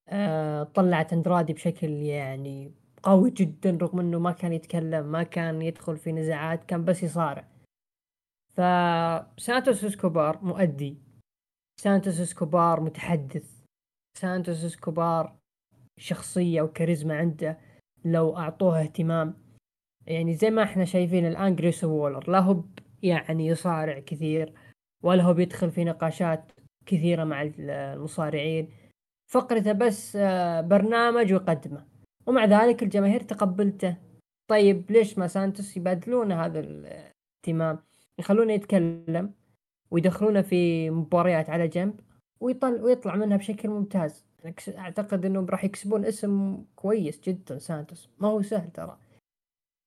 آه 0.08 0.62
طلعت 0.62 1.12
أندرادي 1.12 1.52
بشكل 1.52 1.88
يعني 1.88 2.72
قوي 3.02 3.30
جدا 3.30 3.78
رغم 3.82 4.00
إنه 4.00 4.18
ما 4.18 4.32
كان 4.32 4.52
يتكلم 4.52 5.06
ما 5.06 5.22
كان 5.22 5.62
يدخل 5.62 5.96
في 5.96 6.12
نزاعات 6.12 6.64
كان 6.64 6.84
بس 6.84 7.02
يصارع. 7.02 7.48
فسانتوس 8.56 9.84
إسكوبار 9.84 10.44
مؤدي 10.44 10.98
سانتوس 11.80 12.20
إسكوبار 12.20 12.80
متحدث 12.80 13.62
سانتوس 14.18 14.64
إسكوبار 14.64 15.36
شخصية 15.98 16.62
وكاريزما 16.62 17.16
عنده 17.16 17.58
لو 18.04 18.36
أعطوه 18.36 18.82
اهتمام. 18.82 19.34
يعني 20.06 20.34
زي 20.34 20.50
ما 20.50 20.62
إحنا 20.62 20.84
شايفين 20.84 21.26
الآن 21.26 21.56
جريسون 21.56 21.84
وولر 21.84 22.30
لا 22.30 22.38
هو 22.40 22.64
يعني 23.02 23.46
يصارع 23.46 23.98
كثير 23.98 24.52
ولا 25.02 25.22
هو 25.22 25.34
بيدخل 25.34 25.70
في 25.70 25.84
نقاشات 25.84 26.52
كثيرة 26.86 27.24
مع 27.24 27.50
المصارعين. 27.58 28.70
فقرته 29.30 29.72
بس 29.72 30.16
آه، 30.16 30.60
برنامج 30.60 31.32
ويقدمه 31.32 31.86
ومع 32.26 32.44
ذلك 32.44 32.82
الجماهير 32.82 33.20
تقبلته. 33.22 33.96
طيب 34.48 34.90
ليش 34.90 35.18
ما 35.18 35.26
سانتوس 35.26 35.76
يبادلون 35.76 36.32
هذا 36.32 36.60
الاهتمام؟ 36.60 37.78
يخلونه 38.18 38.52
يتكلم 38.52 39.34
ويدخلونه 39.90 40.42
في 40.42 40.90
مباريات 40.90 41.50
على 41.50 41.68
جنب 41.68 42.00
ويطل 42.40 42.82
ويطلع 42.82 43.16
منها 43.16 43.36
بشكل 43.36 43.68
ممتاز. 43.68 44.26
أعتقد 44.68 45.24
انهم 45.24 45.46
راح 45.46 45.64
يكسبون 45.64 46.04
اسم 46.04 46.64
كويس 46.76 47.20
جدا 47.20 47.58
سانتوس. 47.58 48.08
ما 48.18 48.28
هو 48.28 48.42
سهل 48.42 48.70
ترى. 48.70 48.98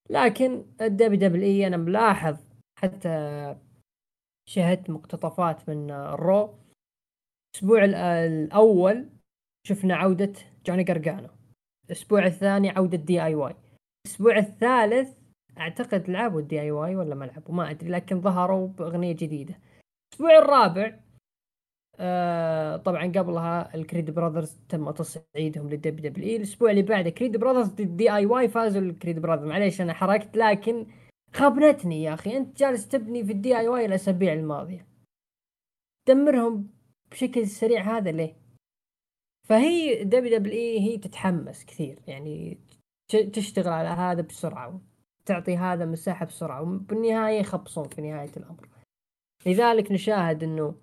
لكن 0.09 0.65
ال 0.81 1.19
WWE 1.19 1.67
أنا 1.67 1.77
ملاحظ 1.77 2.37
حتى 2.79 3.55
شاهدت 4.49 4.89
مقتطفات 4.89 5.69
من 5.69 5.91
ال 5.91 6.07
Raw 6.07 6.55
الأسبوع 7.55 7.85
الأول 8.25 9.09
شفنا 9.67 9.95
عودة 9.95 10.33
جوني 10.65 10.83
قرقانو 10.83 11.29
الأسبوع 11.85 12.25
الثاني 12.25 12.69
عودة 12.69 12.97
DIY. 12.97 13.55
الأسبوع 14.05 14.37
الثالث 14.37 15.17
أعتقد 15.57 16.09
لعبوا 16.09 16.39
ال 16.39 16.61
DIY 16.61 16.95
ولا 16.95 17.15
ما 17.15 17.25
لعبوا 17.25 17.55
ما 17.55 17.71
أدري 17.71 17.89
لكن 17.89 18.21
ظهروا 18.21 18.67
بأغنية 18.67 19.13
جديدة. 19.13 19.59
الأسبوع 20.09 20.37
الرابع 20.37 20.99
آه 22.01 22.77
طبعا 22.77 23.05
قبلها 23.05 23.75
ال 23.75 23.81
Creed 23.81 24.11
Brothers 24.11 24.57
تم 24.69 24.91
تصعيدهم 24.91 25.69
لل 25.69 25.95
WWE. 25.95 26.35
الأسبوع 26.35 26.71
اللي 26.71 26.81
بعده 26.81 27.09
Creed 27.09 27.37
Brothers 27.37 27.67
DIY 27.67 28.47
فازوا 28.47 28.81
ال 28.81 28.88
Creed 28.88 29.19
Brothers 29.19 29.47
معليش 29.47 29.81
أنا 29.81 29.93
حرقت 29.93 30.37
لكم 30.37 30.85
غبنتني 31.33 32.03
يا 32.03 32.13
أخي. 32.13 32.37
أنت 32.37 32.57
جالس 32.57 32.87
تبني 32.87 33.23
في 33.25 33.31
ال 33.31 33.57
DIY 33.57 33.85
الأسابيع 33.85 34.33
الماضية. 34.33 34.87
دمرهم 36.07 36.69
بشكل 37.11 37.47
سريع 37.47 37.97
هذا 37.97 38.11
ليه؟ 38.11 38.35
فهي 39.47 40.03
WWE 40.03 40.79
هي 40.79 40.97
تتحمس 40.97 41.65
كثير 41.65 41.99
يعني 42.07 42.57
تشتغل 43.33 43.73
على 43.73 43.89
هذا 43.89 44.21
بسرعة 44.21 44.81
تعطي 45.25 45.57
هذا 45.57 45.85
مساحة 45.85 46.25
بسرعة 46.25 46.61
وبالنهاية 46.61 47.39
يخبصون 47.39 47.87
في 47.87 48.01
نهاية 48.01 48.31
الأمر. 48.37 48.69
لذلك 49.45 49.91
نشاهد 49.91 50.43
إنه 50.43 50.75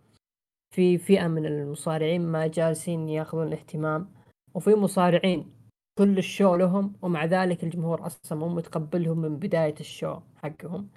في 0.70 0.98
فئة 0.98 1.26
من 1.26 1.46
المصارعين 1.46 2.22
ما 2.22 2.46
جالسين 2.46 3.08
ياخذون 3.08 3.46
الاهتمام 3.46 4.12
وفي 4.54 4.74
مصارعين 4.74 5.52
كل 5.98 6.18
ال 6.18 6.26
show 6.26 6.56
لهم 6.56 6.96
ومع 7.02 7.24
ذلك 7.24 7.64
الجمهور 7.64 8.06
أصلا 8.06 8.38
مو 8.38 8.48
متقبلهم 8.48 9.18
من 9.18 9.36
بداية 9.36 9.74
ال 9.80 9.88
show 9.88 10.20
حقهم. 10.36 10.88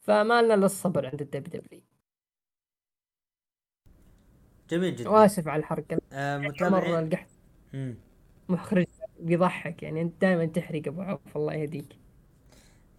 فما 0.00 0.42
لنا 0.42 0.54
للصبر 0.54 1.06
عند 1.06 1.20
ال 1.20 1.42
WWE. 1.42 1.82
جميل 4.70 4.96
جدا. 4.96 5.10
وأسف 5.10 5.48
على 5.48 5.60
الحرق. 5.60 5.98
آه 6.12 6.38
مرة 6.60 6.98
القحط 6.98 7.28
مخرج 8.48 8.86
بيضحك 9.20 9.82
يعني 9.82 10.02
أنت 10.02 10.20
دائما 10.20 10.46
تحرق 10.46 10.82
أبو 10.86 11.02
عوف 11.02 11.36
الله 11.36 11.54
يهديك. 11.54 11.98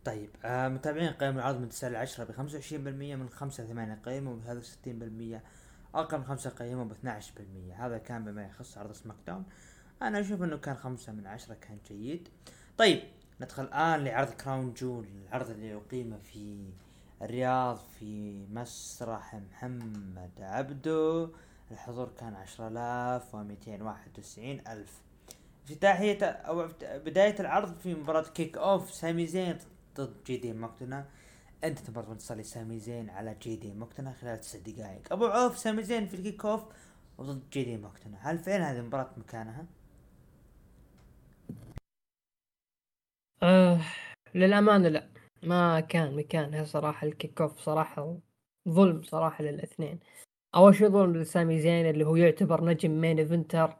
طيب 0.05 0.29
آه 0.45 0.67
متابعين 0.67 1.09
قيم 1.09 1.37
العرض 1.37 1.59
من 1.59 1.69
9 1.69 1.89
ل 1.89 1.95
10 1.95 2.23
ب 2.23 2.31
25% 2.31 3.15
من 3.15 3.29
5 3.29 3.63
ل 3.63 3.67
8 3.67 3.99
قيمة 4.05 4.31
وب 4.31 4.41
63% 4.43 5.41
من 5.95 6.23
خمسة 6.23 6.49
قيموا 6.49 6.85
ب 6.85 6.93
12% 6.93 7.73
هذا 7.75 7.97
كان 7.97 8.25
بما 8.25 8.45
يخص 8.45 8.77
عرض 8.77 8.91
SmackDown 8.91 9.43
أنا 10.01 10.19
أشوف 10.19 10.43
أنه 10.43 10.57
كان 10.57 10.75
خمسة 10.75 11.11
من 11.13 11.27
عشرة 11.27 11.53
كان 11.53 11.77
جيد. 11.87 12.27
طيب 12.77 13.03
ندخل 13.41 13.63
الآن 13.63 14.03
لعرض 14.03 14.29
Crown 14.29 14.73
Jewel 14.73 15.07
العرض 15.27 15.49
اللي 15.49 15.75
أقيم 15.75 16.17
في 16.17 16.69
الرياض 17.21 17.77
في 17.99 18.45
مسرح 18.51 19.35
محمد 19.35 20.31
عبدو 20.39 21.29
الحضور 21.71 22.09
كان 22.19 22.35
عشرة 22.35 22.67
آلاف 22.67 23.35
ومئتين 23.35 23.81
واحد 23.81 24.09
وتسعين 24.17 24.67
ألف. 24.67 25.01
افتتاحية 25.65 26.23
أو 26.25 26.67
بداية 26.83 27.35
العرض 27.39 27.77
في 27.77 27.95
مباراة 27.95 28.29
kickoff 28.29 28.91
سامي 28.91 29.27
زين 29.27 29.57
ضد 29.97 30.13
جي 30.25 30.37
دي 30.37 30.53
ماكدونا 30.53 31.05
أنت 31.63 31.79
تبغى 31.79 32.15
تصلي 32.15 32.43
سامي 32.43 32.79
زين 32.79 33.09
على 33.09 33.35
جي 33.41 33.55
دي 33.55 33.73
ماكدونا 33.73 34.13
خلال 34.13 34.39
تسع 34.39 34.59
دقائق 34.59 35.13
أبو 35.13 35.25
عوف 35.25 35.57
سامي 35.57 35.83
زين 35.83 36.07
في 36.07 36.13
ال 36.13 36.45
kickoff 36.45 36.63
وضد 37.17 37.49
جي 37.49 37.63
دي 37.63 37.77
ماكدونا 37.77 38.17
هل 38.21 38.37
فعلا 38.39 38.71
هذه 38.71 38.79
المباراة 38.79 39.09
مكانها؟ 39.17 39.65
آه 43.43 43.79
للأمانة 44.35 44.87
لا. 44.89 45.09
ما 45.43 45.79
كان 45.79 46.15
مكانها 46.15 46.63
صراحة 46.63 47.07
ال 47.07 47.41
kickoff 47.41 47.59
صراحة. 47.59 48.17
ظلم 48.69 49.03
صراحة 49.03 49.43
للاثنين. 49.43 49.99
أول 50.55 50.75
شيء 50.75 50.89
ظلم 50.89 51.17
لسامي 51.17 51.59
زين 51.59 51.89
اللي 51.89 52.05
هو 52.05 52.15
يعتبر 52.15 52.65
نجم 52.65 53.01
main 53.01 53.19
eventer 53.19 53.77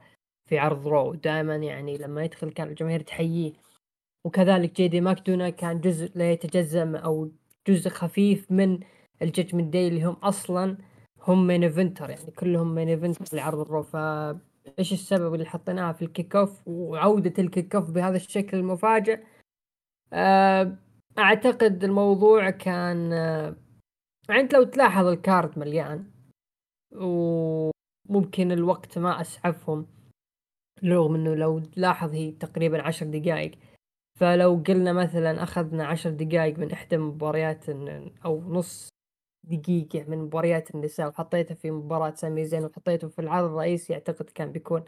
في 0.50 0.60
عرض 0.60 0.88
Raw 0.88 1.14
دائما 1.14 1.56
يعني 1.56 1.98
لما 1.98 2.24
يدخل 2.24 2.52
كان 2.52 2.68
الجماهير 2.68 3.02
تحييه. 3.02 3.54
وكذلك 4.26 4.76
جي 4.76 4.88
دي 4.88 5.02
ماكدونا 5.02 5.50
كان 5.50 5.82
جزء 5.82 6.12
لا 6.16 6.32
يتجزأ 6.32 6.98
أو 6.98 7.32
جزء 7.70 7.90
خفيف 7.90 8.52
من 8.52 8.80
ال 9.22 9.27
Judgment 9.27 9.74
Day 9.74 9.88
اللي 9.88 10.04
هم 10.04 10.14
أصلا 10.14 10.78
هم 11.28 11.48
main 11.48 11.64
eventer 11.64 12.10
يعني 12.10 12.32
كلهم 12.32 12.76
main 12.76 12.88
eventer 12.88 13.38
لعرض 13.38 13.60
ال 13.60 13.64
Raw. 13.64 13.84
ف 13.84 13.96
إيش 14.80 14.94
السبب 14.94 15.34
اللي 15.34 15.46
حطيناها 15.46 15.94
في 15.94 16.02
ال 16.02 16.36
kickoff 16.36 16.68
وعودة 16.68 17.34
ال 17.40 17.76
kickoff 17.76 17.92
بهذا 17.92 18.16
الشكل 18.16 18.58
المفاجئ؟ 18.58 19.24
آه، 20.14 20.78
أعتقد 21.20 21.84
الموضوع 21.84 22.50
كان 22.50 23.14
آه، 23.14 23.56
يعني 24.30 24.42
انت 24.42 24.54
لو 24.54 24.64
تلاحظ 24.64 25.06
ال 25.06 25.16
card 25.16 25.60
مليان 25.60 26.12
وممكن 26.96 28.52
الوقت 28.52 28.98
ما 28.98 29.22
أسعفهم 29.22 29.88
رغم 30.84 31.16
إنه 31.16 31.36
لو 31.36 31.60
تلاحظ 31.60 32.14
هي 32.14 32.32
تقريبا 32.32 32.82
عشر 32.82 33.06
دقائق 33.06 33.52
فلو 34.20 34.64
قلنا 34.68 34.94
مثلا 34.94 35.44
أخذنا 35.44 35.86
عشر 35.86 36.10
دقائق 36.10 36.60
من 36.60 36.72
إحدى 36.72 36.96
المباريات 36.96 37.70
أو 38.26 38.42
نص 38.42 38.90
دقيقة 39.44 40.04
من 40.08 40.18
مباريات 40.18 40.76
النساء 40.76 41.08
وحطيته 41.08 41.56
في 41.56 41.72
مباراة 41.72 42.14
سامي 42.14 42.46
زين 42.46 42.66
وحطيته 42.66 43.08
في 43.08 43.20
العرض 43.20 43.46
الرئيسي 43.46 43.94
أعتقد 43.94 44.30
كان 44.30 44.52
بيكون 44.52 44.84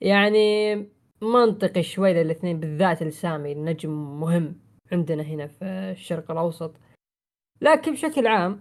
يعني 0.00 0.76
منطقي 1.22 1.82
شوي 1.82 2.12
للاثنين 2.12 2.60
بالذات 2.60 3.02
لسامي 3.02 3.52
النجم 3.52 4.20
مهم 4.20 4.60
عندنا 4.92 5.22
هنا 5.22 5.46
في 5.46 5.64
الشرق 5.64 6.30
الأوسط. 6.30 6.74
لكن 7.60 7.92
بشكل 7.92 8.26
عام 8.26 8.60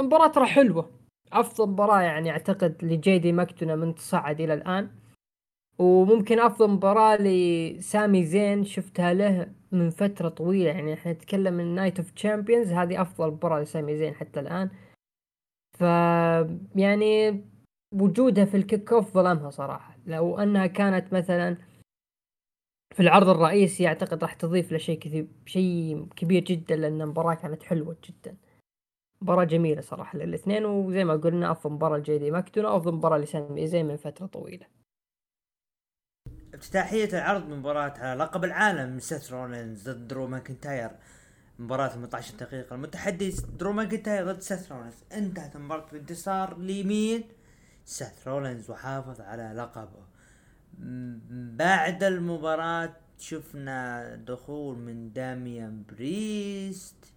المباراة 0.00 0.28
ترى 0.28 0.46
حلوة. 0.46 0.90
أفضل 1.32 1.70
مباراة 1.70 2.00
يعني 2.00 2.30
أعتقد 2.30 2.84
لجي 2.84 3.13
دي 3.13 3.32
ماكدونا 3.32 3.74
من 3.74 3.94
تصعد 3.94 4.40
إلى 4.40 4.54
الآن. 4.54 4.90
وممكن 5.78 6.40
أفضل 6.40 6.70
مباراة 6.70 7.16
لسامي 7.16 8.24
زين 8.24 8.64
شفتها 8.64 9.14
له 9.14 9.52
من 9.72 9.90
فترة 9.90 10.28
طويلة. 10.28 10.70
يعني 10.70 10.94
إحنا 10.94 11.12
نتكلم 11.12 11.54
من 11.54 11.74
Night 11.74 11.98
of 11.98 12.10
Champions 12.10 12.72
هذه 12.72 13.02
أفضل 13.02 13.30
مباراة 13.30 13.60
لسامي 13.60 13.96
زين 13.96 14.14
حتى 14.14 14.40
الآن. 14.40 14.70
ف 15.78 15.80
يعني 16.76 17.44
وجودها 17.94 18.44
في 18.44 18.56
ال 18.56 18.92
kickoff 18.92 19.14
ظلمها 19.14 19.50
صراحة. 19.50 19.98
لو 20.06 20.38
أنها 20.38 20.66
كانت 20.66 21.12
مثلا 21.12 21.56
في 22.94 23.00
العرض 23.00 23.28
الرئيسي 23.28 23.86
أعتقد 23.88 24.22
راح 24.24 24.34
تضيف 24.34 24.72
له 24.72 24.78
كثير 24.78 25.28
شيء 25.46 26.06
كبير 26.16 26.44
جدا 26.44 26.76
لأن 26.76 27.02
المباراة 27.02 27.34
كانت 27.34 27.62
حلوة 27.62 27.96
جدا. 28.08 28.36
مباراة 29.22 29.44
جميلة 29.44 29.80
صراحة 29.80 30.18
للإثنين 30.18 30.64
وزي 30.64 31.04
ما 31.04 31.16
قلنا 31.16 31.50
أفضل 31.50 31.72
مباراة 31.74 31.98
لجي 31.98 32.17
دي 32.17 32.30
ماكدونا 32.30 32.76
أفضل 32.76 32.92
مباراة 32.92 33.18
لسامي 33.18 33.66
زين 33.66 33.86
من 33.86 33.96
فترة 33.96 34.26
طويلة. 34.26 34.66
افتتاحية 36.58 37.08
العرض 37.18 37.48
مباراة 37.48 37.94
على 37.98 38.20
لقب 38.20 38.44
العالم 38.44 39.00
سيث 39.00 39.32
رولينز 39.32 39.88
ضد 39.90 40.08
درو 40.08 40.26
ماكنتاير. 40.26 40.90
مباراة 41.58 41.88
18 41.88 42.34
دقيقة. 42.36 42.74
المتحدي 42.74 43.34
درو 43.58 43.72
ماكنتاير 43.72 44.32
ضد 44.32 44.40
سيث 44.40 44.72
رولينز 44.72 44.94
انتهت 45.12 45.56
المباراة 45.56 45.86
بانتصار 45.92 46.58
لمين؟ 46.58 47.24
سيث 47.84 48.28
رولينز 48.28 48.70
وحافظ 48.70 49.20
على 49.20 49.52
لقبه. 49.56 50.08
بعد 51.56 52.04
المباراة 52.04 52.96
شفنا 53.18 54.14
دخول 54.14 54.78
من 54.78 55.12
داميان 55.12 55.84
بريست 55.88 57.12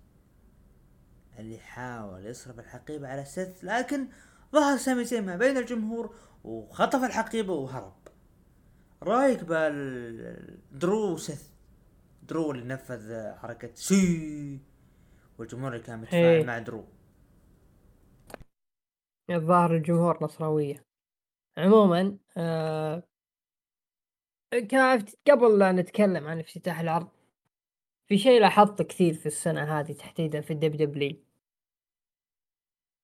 اللي 1.40 1.58
حاول 1.58 2.26
يصرف 2.26 2.60
الحقيبة 2.60 3.08
على 3.08 3.26
سيث 3.26 3.64
لكن 3.64 4.08
ظهر 4.54 4.78
سامي 4.78 5.06
زين 5.06 5.26
ما 5.26 5.36
بين 5.36 5.58
الجمهور 5.58 6.16
وخطف 6.44 7.04
الحقيبة 7.04 7.54
وهرب. 7.54 8.01
رايك 9.04 9.44
بال 9.44 10.62
درو 10.72 11.18
سيث 11.18 11.50
درو 12.24 12.52
اللي 12.52 12.66
نفذ 12.66 13.36
حركة 13.36 13.76
سي 13.76 14.60
والجمهور 15.40 15.74
اللي 15.74 15.84
كان 15.84 16.02
متفاعل 16.02 16.46
مع 16.46 16.60
درو. 16.60 16.86
الظاهر 19.30 19.76
الجمهور 19.76 20.24
نصراوية. 20.24 20.86
عموما 21.58 22.18
آه 22.38 23.04
قبل 25.28 25.60
لا 25.60 25.72
نتكلم 25.72 26.28
عن 26.28 26.40
افتتاح 26.40 26.80
العرض 26.80 27.10
في 28.08 28.18
شيء 28.18 28.42
لاحظته 28.42 28.84
كثير 28.84 29.14
في 29.14 29.26
السنة 29.26 29.80
هذه 29.80 29.94
تحديدا 29.94 30.42
في 30.42 30.54
ال 30.54 30.72
WWE 30.72 31.24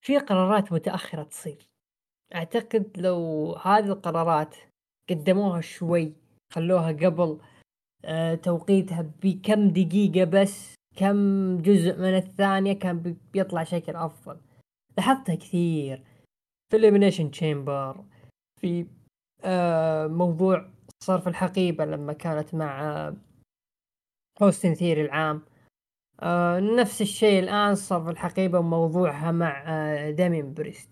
في 0.01 0.17
قرارات 0.17 0.73
متأخرة 0.73 1.23
تصير. 1.23 1.69
أعتقد 2.35 2.91
لو 2.97 3.53
هذه 3.55 3.85
القرارات 3.85 4.55
قدموها 5.09 5.61
شوي 5.61 6.13
خلوها 6.53 6.91
قبل 6.91 7.39
آه 8.05 8.35
توقيتها 8.35 9.11
بكم 9.23 9.69
دقيقة 9.69 10.23
بس 10.23 10.75
كم 10.95 11.57
جزء 11.61 11.97
من 11.97 12.15
الثانية 12.17 12.73
كان 12.73 13.15
بيطلع 13.33 13.63
شكل 13.63 13.95
أفضل. 13.95 14.37
لاحظتها 14.97 15.35
كثير. 15.35 16.03
في 16.71 16.77
ال 16.77 16.82
Elimination 16.82 17.31
Chamber 17.31 18.03
في 18.61 18.85
آه 19.43 20.07
موضوع 20.07 20.69
صرف 21.03 21.27
الحقيبة 21.27 21.85
لما 21.85 22.13
كانت 22.13 22.55
مع 22.55 23.13
أوستن 24.41 24.73
ثيوري 24.73 25.01
العام. 25.01 25.41
آه 26.19 26.59
نفس 26.59 27.01
الشيء 27.01 27.39
الآن 27.39 27.75
صرف 27.75 28.09
الحقيبة 28.09 28.59
وموضوعها 28.59 29.31
مع 29.31 29.63
آه 29.67 30.11
داميان 30.11 30.53
بريست 30.53 30.89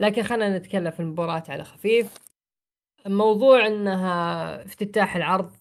لكن 0.00 0.22
خلينا 0.22 0.58
نتكلم 0.58 0.90
في 0.90 1.00
المباراة 1.00 1.42
على 1.48 1.64
خفيف. 1.64 2.27
موضوع 3.08 3.66
إنها 3.66 4.64
افتتاح 4.64 5.16
العرض 5.16 5.52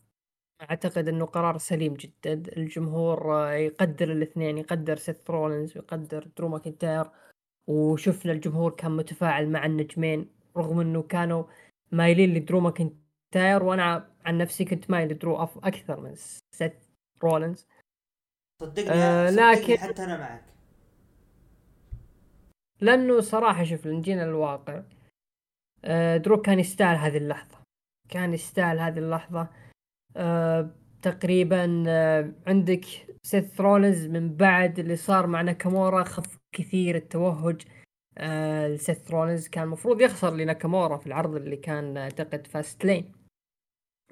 أعتقد 0.62 1.08
إنه 1.08 1.26
قرار 1.26 1.58
سليم 1.58 1.94
جدا. 1.94 2.34
الجمهور 2.34 3.36
يقدر 3.52 4.12
الاثنين 4.12 4.58
يقدر 4.58 4.96
سيث 4.96 5.30
رولينز 5.30 5.78
ويقدر 5.78 6.28
درو 6.38 6.48
ماكنتاير 6.48 7.06
وشفنا 7.68 8.32
الجمهور 8.32 8.72
كان 8.72 8.92
متفاعل 8.92 9.50
مع 9.50 9.66
النجمين 9.66 10.30
رغم 10.58 10.80
إنه 10.80 11.04
كانوا 11.04 11.44
مايلين 11.92 12.34
لدرو 12.34 12.60
ماكنتاير 12.60 13.64
وأنا 13.64 14.12
عن 14.26 14.38
نفسي 14.38 14.66
كنت 14.66 14.90
مايل 14.90 15.10
لدرو 15.10 15.44
أكثر 15.44 16.00
من 16.00 16.16
سيث 16.56 16.74
رولينز. 17.24 17.68
صدقني 18.62 18.90
آه 18.92 19.30
لكن 19.30 19.78
حتى 19.78 20.04
أنا 20.04 20.18
معك. 20.18 20.44
لأنه 22.82 23.22
صراحة 23.22 23.64
شوف 23.64 23.88
نجينا 23.88 24.24
الواقع 24.24 24.74
آه، 24.74 24.97
درو 26.18 26.46
كان 26.46 26.60
يستاهل 26.60 26.98
هذه 26.98 27.18
اللحظة. 27.18 27.58
كان 28.10 28.34
يستاهل 28.34 28.80
هذه 28.80 28.98
اللحظة. 28.98 29.48
أه 30.18 30.72
تقريبا 31.02 31.84
أه 31.88 32.34
عندك 32.48 32.86
سيث 33.24 33.62
رولنز 33.62 34.06
من 34.06 34.36
بعد 34.36 34.80
اللي 34.80 34.96
صار 34.96 35.28
مع 35.28 35.42
ناكامورا 35.42 36.04
خف 36.04 36.38
كثير 36.52 36.96
التوهج. 36.96 37.62
لسيث 38.68 39.12
رولنز 39.12 39.48
كان 39.48 39.64
المفروض 39.64 40.02
يخسر 40.02 40.36
لناكامورا 40.36 40.98
في 40.98 41.08
العرض 41.08 41.36
اللي 41.36 41.58
كان 41.58 41.98
اعتقد 41.98 42.48
فاست 42.48 42.86
لاين. 42.86 43.12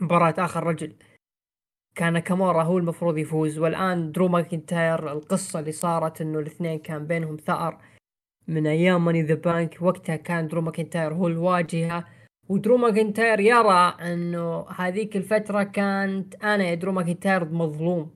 مباراة 0.02 0.34
آخر 0.38 0.64
رجل. 0.64 0.96
كان 1.96 2.14
ناكامورا 2.14 2.64
هو 2.64 2.78
المفروض 2.78 3.18
يفوز. 3.18 3.60
والآن 3.60 4.12
درو 4.12 4.28
ماكنتاير 4.28 5.12
القصة 5.12 5.60
اللي 5.60 5.72
صارت 5.72 6.22
إنه 6.22 6.40
الاثنين 6.40 6.80
كان 6.80 7.08
بينهم 7.08 7.38
ثأر. 7.38 7.82
من 8.48 8.68
أيام 8.68 9.06
ماني 9.06 9.18
ان 9.18 9.22
ذا 9.22 9.36
بانك 9.36 9.82
وقتها 9.82 10.16
كان 10.16 10.48
درو 10.48 10.62
ماكنتاير 10.62 11.14
هو 11.14 11.28
الواجهة. 11.28 12.08
ودرو 12.50 12.78
ماكنتاير 12.78 13.40
يرى 13.40 13.98
إنه 14.02 14.70
هذيك 14.70 15.18
الفترة 15.18 15.64
كانت 15.64 16.36
أنا 16.44 16.64
يا 16.64 16.76
درو 16.76 16.92
ماكنتاير 16.92 17.46
مظلوم. 17.46 18.16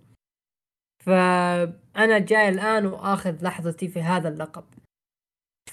فأنا 1.05 2.19
جاي 2.19 2.49
الآن 2.49 2.85
وآخذ 2.85 3.43
لحظتي 3.43 3.87
في 3.87 4.01
هذا 4.01 4.29
اللقب. 4.29 4.65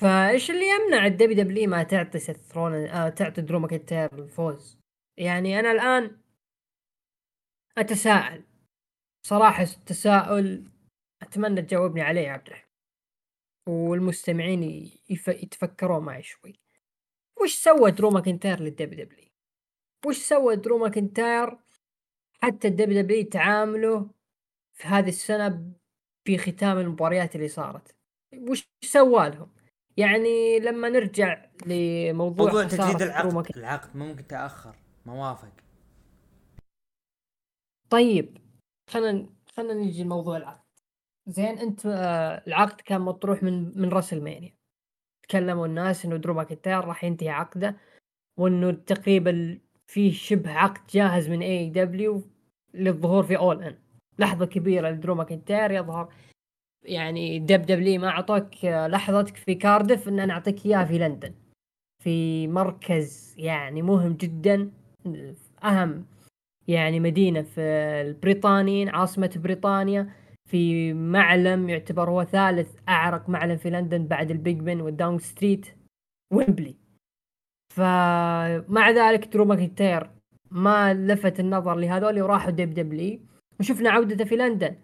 فإيش 0.01 0.51
اللي 0.51 0.65
يمنع 0.69 1.07
الدبليو 1.07 1.35
دبليو 1.35 1.71
ما 1.71 1.83
تعطي 1.83 2.19
سترون 2.19 2.73
آه 2.75 3.09
تعطي 3.09 3.43
درو 3.43 3.59
ماكنتاير 3.59 4.09
الفوز؟ 4.13 4.79
يعني 5.19 5.61
أنا 5.61 5.73
الآن 5.73 6.17
أتساءل. 7.79 8.45
صراحة 9.27 9.65
تساؤل 9.65 10.65
أتمنى 11.23 11.63
تجاوبني 11.63 12.03
عليه 12.03 12.21
يا 12.21 12.33
عبد 12.33 12.47
الرحمن. 12.47 12.66
والمستمعين 13.67 14.91
يف... 15.11 15.29
يتفكرون 15.29 16.05
معي 16.05 16.23
شوي. 16.23 16.61
وش 17.43 17.55
سوى 17.55 17.91
درو 17.91 18.11
ماكنتاير 18.11 18.61
للدبليو 18.61 19.05
دبليو؟ 19.05 19.29
وش 20.07 20.17
سوى 20.17 20.57
درو 20.57 20.79
ماكنتاير 20.79 21.59
حتى 22.43 22.69
الدبليو 22.69 23.03
دبليو 23.03 23.25
تعامله 23.25 24.11
في 24.73 24.89
هذه 24.89 25.09
السنة 25.09 25.73
في 26.25 26.39
ختام 26.39 26.79
المباريات 26.79 27.37
اللي 27.37 27.49
صارت؟ 27.49 27.97
وش 28.49 28.69
سوى 28.85 29.31
لهم؟ 29.31 29.57
يعني 29.97 30.59
لما 30.61 30.89
نرجع 30.89 31.51
لموضوع 31.67 32.47
موضوع 32.47 32.65
تجديد 32.65 33.03
العقد. 33.03 33.57
العقد 33.57 33.97
ممكن 33.97 34.27
تأخر. 34.27 34.77
ما 35.07 35.13
وافق. 35.13 35.53
طيب 37.91 38.39
خلينا 38.91 39.29
خلينا 39.47 39.75
نجي 39.75 40.03
لموضوع 40.03 40.37
العقد. 40.37 40.66
زين 41.27 41.59
انت 41.59 41.87
آه، 41.87 42.43
العقد 42.47 42.81
كان 42.81 43.01
مطروح 43.01 43.43
من 43.43 43.81
من 43.81 43.89
راسلمانيا 43.89 44.55
تكلموا 45.23 45.67
الناس 45.67 46.05
إنه 46.05 46.17
درو 46.17 46.35
ماكنتاير 46.35 46.85
راح 46.85 47.05
ينتهي 47.05 47.29
عقده 47.29 47.77
وإنه 48.39 48.71
تقريبا 48.73 49.59
في 49.87 50.13
شبه 50.13 50.51
عقد 50.53 50.87
جاهز 50.91 51.29
من 51.31 51.43
AEW 51.43 52.23
للظهور 52.75 53.23
في 53.23 53.37
اول 53.39 53.63
ان 53.63 53.79
لحظة 54.19 54.47
كبيرة 54.47 54.91
لدرو 54.91 55.15
ماكنتاير 55.15 55.71
يظهر. 55.71 56.15
يعني 56.85 57.39
دبليو 57.39 57.63
دبليو 57.63 57.99
ما 57.99 58.09
أعطوك 58.09 58.65
لحظتك 58.65 59.37
في 59.37 59.55
كاردف 59.55 60.09
إن 60.09 60.21
أنا 60.21 60.33
أعطيك 60.35 60.67
إياها 60.67 60.85
في 60.85 60.99
لندن. 60.99 61.35
في 62.03 62.49
مركز 62.49 63.35
يعني 63.39 63.83
مهم 63.83 64.13
جدا 64.13 64.71
أهم 65.65 66.07
يعني 66.69 67.01
مدينة 67.01 67.43
في 67.43 67.61
البريطانيين 68.01 68.89
عاصمة 68.89 69.31
بريطانيا. 69.37 70.13
في 70.47 70.93
معلم 70.93 71.69
يعتبر 71.69 72.11
هو 72.11 72.25
ثالث 72.25 72.77
أعرق 72.89 73.29
معلم 73.29 73.57
في 73.57 73.71
لندن 73.71 74.07
بعد 74.07 74.31
البيج 74.31 74.59
بن 74.59 74.81
والداونينج 74.81 75.19
ستريت 75.19 75.67
ويمبلي 76.33 76.77
فمع 77.75 78.91
ذلك 78.91 79.29
درو 79.29 79.45
ماكنتاير 79.45 80.11
ما 80.51 80.95
لفت 80.95 81.41
النظر 81.41 81.75
لهذول 81.75 82.23
وراحوا 82.23 82.51
دبليو 82.51 82.75
دبليو 82.75 83.21
وشفنا 83.61 83.91
عودته 83.91 84.25
في 84.25 84.37
لندن. 84.37 84.77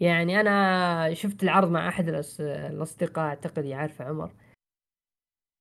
يعني 0.00 0.40
أنا 0.40 1.14
شفت 1.14 1.42
العرض 1.42 1.70
مع 1.70 1.88
أحد 1.88 2.08
الأصدقاء 2.40 3.24
أعتقد 3.24 3.64
يعرفه 3.64 4.04
عمر. 4.04 4.32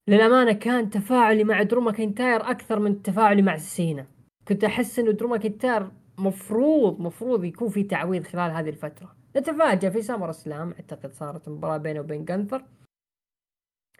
للأمانة 0.08 0.54
كان 0.54 0.89
تفاعلي 0.89 1.44
مع 1.44 1.64
درو 1.64 1.82
ماكنتاير 1.82 2.50
أكثر 2.50 2.80
من 2.80 3.02
تفاعلي 3.02 3.41
مع 3.41 3.58
سينا. 3.58 4.08
كنت 4.48 4.64
أحس 4.64 5.00
إنه 5.00 5.12
درو 5.12 5.28
ماكنتاير 5.28 5.91
مفروض 6.18 7.00
مفروض 7.00 7.44
يكون 7.44 7.70
في 7.70 7.84
تعويض 7.84 8.24
خلال 8.24 8.52
هذه 8.52 8.70
الفترة. 8.70 9.22
نتفاجأ 9.38 9.90
في 9.90 10.02
سمر 10.02 10.30
سلام. 10.30 10.72
أعتقد 10.72 11.14
صارت 11.14 11.50
مباراة 11.50 11.78
بينه 11.78 12.00
وبين 12.00 12.26
جانثر 12.26 12.66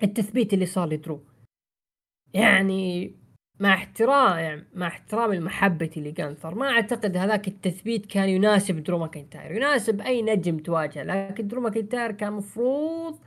التثبيت 0.04 0.54
اللي 0.54 0.66
صار 0.66 0.90
لدرو 0.90 1.24
يعني 2.34 3.16
مع 3.60 3.74
احترام 3.74 4.40
يعني 4.40 4.68
مع 4.74 4.88
احترام 4.88 5.44
محبتي 5.44 6.02
لجانثر 6.02 6.56
ما 6.56 6.70
أعتقد 6.70 7.18
هذاك 7.18 7.48
التثبيت 7.48 8.06
كان 8.06 8.30
يناسب 8.30 8.84
درو 8.84 8.98
ماكنتاير. 9.00 9.52
يناسب 9.52 10.02
أي 10.02 10.22
نجم 10.22 10.58
تواجهه. 10.58 11.04
لكن 11.04 11.48
درو 11.48 11.62
ماكنتاير 11.62 12.12
كان 12.12 12.34
مفروض 12.34 13.20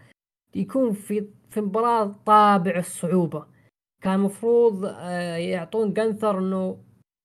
يكون 0.54 0.92
في 0.92 1.28
في 1.50 1.60
مباراة 1.60 2.14
طابع 2.26 2.78
الصعوبة. 2.78 3.46
كان 4.02 4.20
مفروض 4.20 4.84
آه، 4.84 5.36
يعطون 5.36 5.92
جانثر 5.92 6.38
إنه 6.38 6.84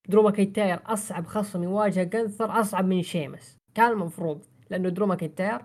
درو 0.10 0.24
ماكنتاير 0.24 0.80
أصعب 0.86 1.26
خصم 1.26 1.64
يواجه 1.64 2.04
جانثر 2.04 2.62
أصعب 2.62 2.86
من 2.86 3.02
شيمس. 3.02 3.58
كان 3.76 3.92
المفروض. 3.92 4.46
لأنه 4.72 4.90
درو 4.90 5.06
ماكنتاير 5.06 5.62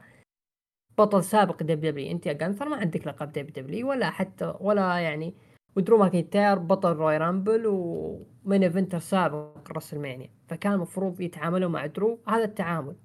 بطل 0.98 1.24
سابق 1.24 1.62
دبليو 1.62 1.80
دبليو 1.80 2.10
أنت 2.10 2.26
يا 2.26 2.32
جانثر 2.32 2.68
ما 2.68 2.76
عندك 2.76 3.06
لقب 3.06 3.32
دبليو 3.32 3.46
دبليو 3.46 3.84
ولا 3.84 4.10
حتى 4.10 4.54
ولا 4.60 4.98
يعني 4.98 5.34
ودرو 5.76 5.98
ماكنتاير 5.98 6.58
بطل 6.58 6.92
رويال 6.92 7.16
رامبل 7.16 7.62
و 7.66 7.85
main 7.85 8.62
eventer 8.62 8.98
سابق 8.98 9.72
راسلمانيا. 9.72 10.30
فكان 10.48 10.72
المفروض 10.72 11.20
يتعاملوا 11.20 11.68
مع 11.68 11.86
درو 11.86 12.20
هذا 12.28 12.44
التعامل. 12.44 12.96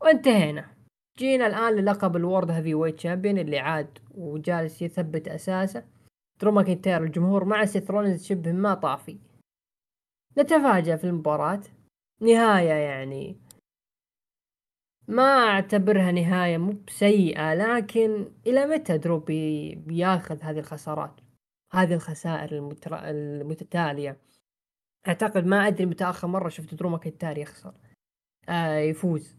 وانتهينا. 0.00 0.74
جينا 1.18 1.46
الآن 1.46 1.74
للقب 1.74 2.16
ال 2.16 2.50
World 2.50 2.74
Heavyweight 2.74 3.00
Champion 3.00 3.38
اللي 3.38 3.58
عاد 3.58 3.98
وجالس 4.10 4.82
يثبت 4.82 5.28
أساسه. 5.28 5.84
درو 6.40 6.52
ماكنتاير 6.52 7.02
الجمهور 7.02 7.44
مع 7.44 7.64
سيث 7.64 7.90
رولينز 7.90 8.24
شبه 8.24 8.52
ما 8.52 8.74
طافي. 8.74 9.18
نتفاجأ 10.38 10.96
في 10.96 11.04
المباراة. 11.04 11.60
نهاية 12.20 12.72
يعني 12.72 13.40
ما 15.08 15.22
أعتبرها 15.22 16.12
نهاية 16.12 16.58
مو 16.58 16.74
بسيئة 16.86 17.54
لكن 17.54 18.28
إلى 18.46 18.66
متى 18.66 18.98
درو 18.98 19.18
بي 19.18 19.74
بياخذ 19.74 20.42
هذه 20.42 20.58
الخسارات 20.58 21.20
هذه 21.72 21.94
الخسائر 21.94 22.52
المتر... 22.52 22.94
المتتالية؟ 22.94 24.16
أعتقد 25.08 25.46
ما 25.46 25.66
أدري 25.66 25.86
متى 25.86 26.04
آخر 26.04 26.28
مرة 26.28 26.48
شفت 26.48 26.74
درو 26.74 26.88
ماكنتاير 26.88 27.38
يخسر. 27.38 27.74
آه 28.48 28.78
يفوز. 28.78 29.36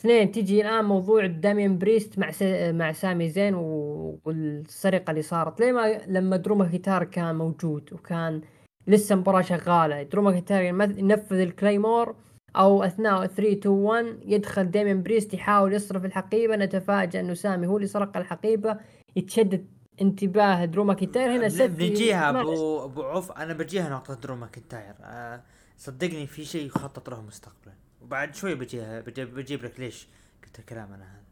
اثنين 0.00 0.32
تجي 0.32 0.60
الآن 0.62 0.84
موضوع 0.84 1.26
داميان 1.26 1.78
بريست 1.78 2.18
مع 2.18 2.30
س... 2.30 2.42
مع 2.72 2.92
سامي 2.92 3.28
زين 3.28 3.54
و... 3.54 4.20
والسرقة 4.24 5.10
اللي 5.10 5.22
صارت. 5.22 5.60
ليه 5.60 5.72
ما 5.72 5.98
لما 6.06 6.36
درو 6.36 6.54
ماكنتاير 6.54 7.04
كان 7.04 7.34
موجود 7.34 7.92
وكان 7.92 8.40
لسه 8.86 9.16
مباراة 9.16 9.42
شغالة. 9.42 10.02
درو 10.02 10.22
ماكنتاير 10.22 10.62
ينفذ 10.98 11.36
الكليمور 11.38 12.16
أو 12.56 12.82
أثناء 12.82 13.26
3 13.26 13.52
2 13.52 13.74
1 13.74 14.18
يدخل 14.22 14.70
داميان 14.70 15.02
بريست 15.02 15.34
يحاول 15.34 15.72
يصرف 15.72 16.04
الحقيبة. 16.04 16.56
نتفاجأ 16.56 17.20
إنه 17.20 17.34
سامي 17.34 17.66
هو 17.66 17.76
اللي 17.76 17.88
سرق 17.88 18.16
الحقيبة. 18.16 18.80
يتشتت 19.16 19.66
انتباه 20.00 20.64
درو 20.64 20.84
ماكنتاير. 20.84 21.36
هنا 21.36 21.48
سيث 21.48 21.76
بنجيها 21.76 22.30
ابو 22.30 22.84
أبو 22.84 23.02
عوف. 23.02 23.32
أنا 23.32 23.52
بجيها 23.52 23.88
نقطة 23.88 24.14
درو 24.14 24.36
ماكنتاير. 24.36 24.94
أه 25.00 25.42
صدقني 25.76 26.26
في 26.26 26.44
شيء 26.44 26.66
يخطط 26.66 27.10
له 27.10 27.22
مستقبلا. 27.22 27.74
وبعد 28.00 28.34
شوي 28.34 28.54
بجيها 28.54 29.00
بجيب, 29.00 29.34
بجيب 29.34 29.64
لك 29.64 29.80
ليش 29.80 30.08
قلت 30.44 30.58
الكلام 30.58 30.92
أنا 30.92 31.04
هذا. 31.04 31.24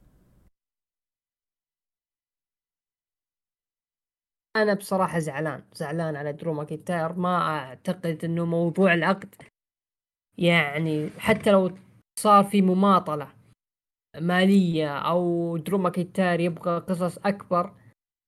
أنا 4.56 4.74
بصراحة 4.74 5.18
زعلان. 5.18 5.62
زعلان 5.74 6.16
على 6.16 6.32
درو 6.32 6.54
ماكنتاير. 6.54 7.12
ما 7.12 7.36
أعتقد 7.48 8.24
إنه 8.24 8.44
موضوع 8.44 8.94
العقد 8.94 9.34
يعني 10.38 11.10
حتى 11.18 11.50
لو 11.52 11.70
صار 12.18 12.44
في 12.44 12.62
مماطلة 12.62 13.32
مالية 14.20 14.98
أو 14.98 15.56
درو 15.56 15.78
ماكنتاير 15.78 16.40
يبغى 16.40 16.78
قصص 16.78 17.18
أكبر 17.18 17.74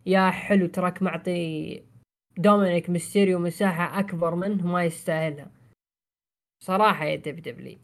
يا 0.06 0.30
حلو 0.30 0.66
تراك 0.66 1.02
معطي 1.02 1.84
دومينيك 2.38 2.90
ميستيريو 2.90 3.38
مساحة 3.38 3.98
أكبر 4.00 4.34
منه 4.34 4.66
ما 4.66 4.84
يستاهلها. 4.84 5.50
صراحة 6.62 7.04
يا 7.04 7.16
دبليو 7.16 7.36
دبليو 7.36 7.78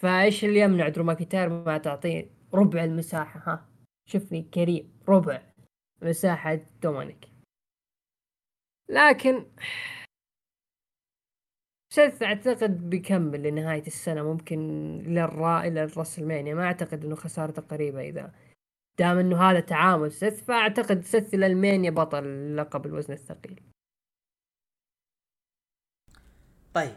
فإيش 0.00 0.44
اللي 0.44 0.60
يمنع 0.60 0.88
درو 0.88 1.04
ماكنتاير 1.04 1.48
ما 1.48 1.78
تعطيه 1.78 2.30
ربع 2.54 2.84
المساحة؟ 2.84 3.40
ها 3.52 3.68
شوفني 4.06 4.42
كريم 4.42 4.92
ربع 5.08 5.42
مساحة 6.02 6.60
دومينيك. 6.82 7.28
لكن 8.88 9.44
سيث 11.92 12.22
أعتقد 12.22 12.90
بيكمل 12.90 13.42
لنهاية 13.42 13.86
السنة 13.86 14.22
ممكن 14.22 14.58
للرسلمانيا 15.06 16.64
أعتقد 16.64 17.04
إنه 17.04 17.14
خسارته 17.14 17.62
قريبة 17.62 18.00
إذا 18.00 18.32
دام 18.98 19.18
إنه 19.18 19.42
هذا 19.42 19.60
تعامل 19.60 20.12
سيث 20.12 20.42
فأعتقد 20.42 21.04
الرسلمانيا 21.04 21.90
بطل 21.90 22.56
لقب 22.56 22.86
الوزن 22.86 23.12
الثقيل. 23.12 23.60
طيب 26.74 26.96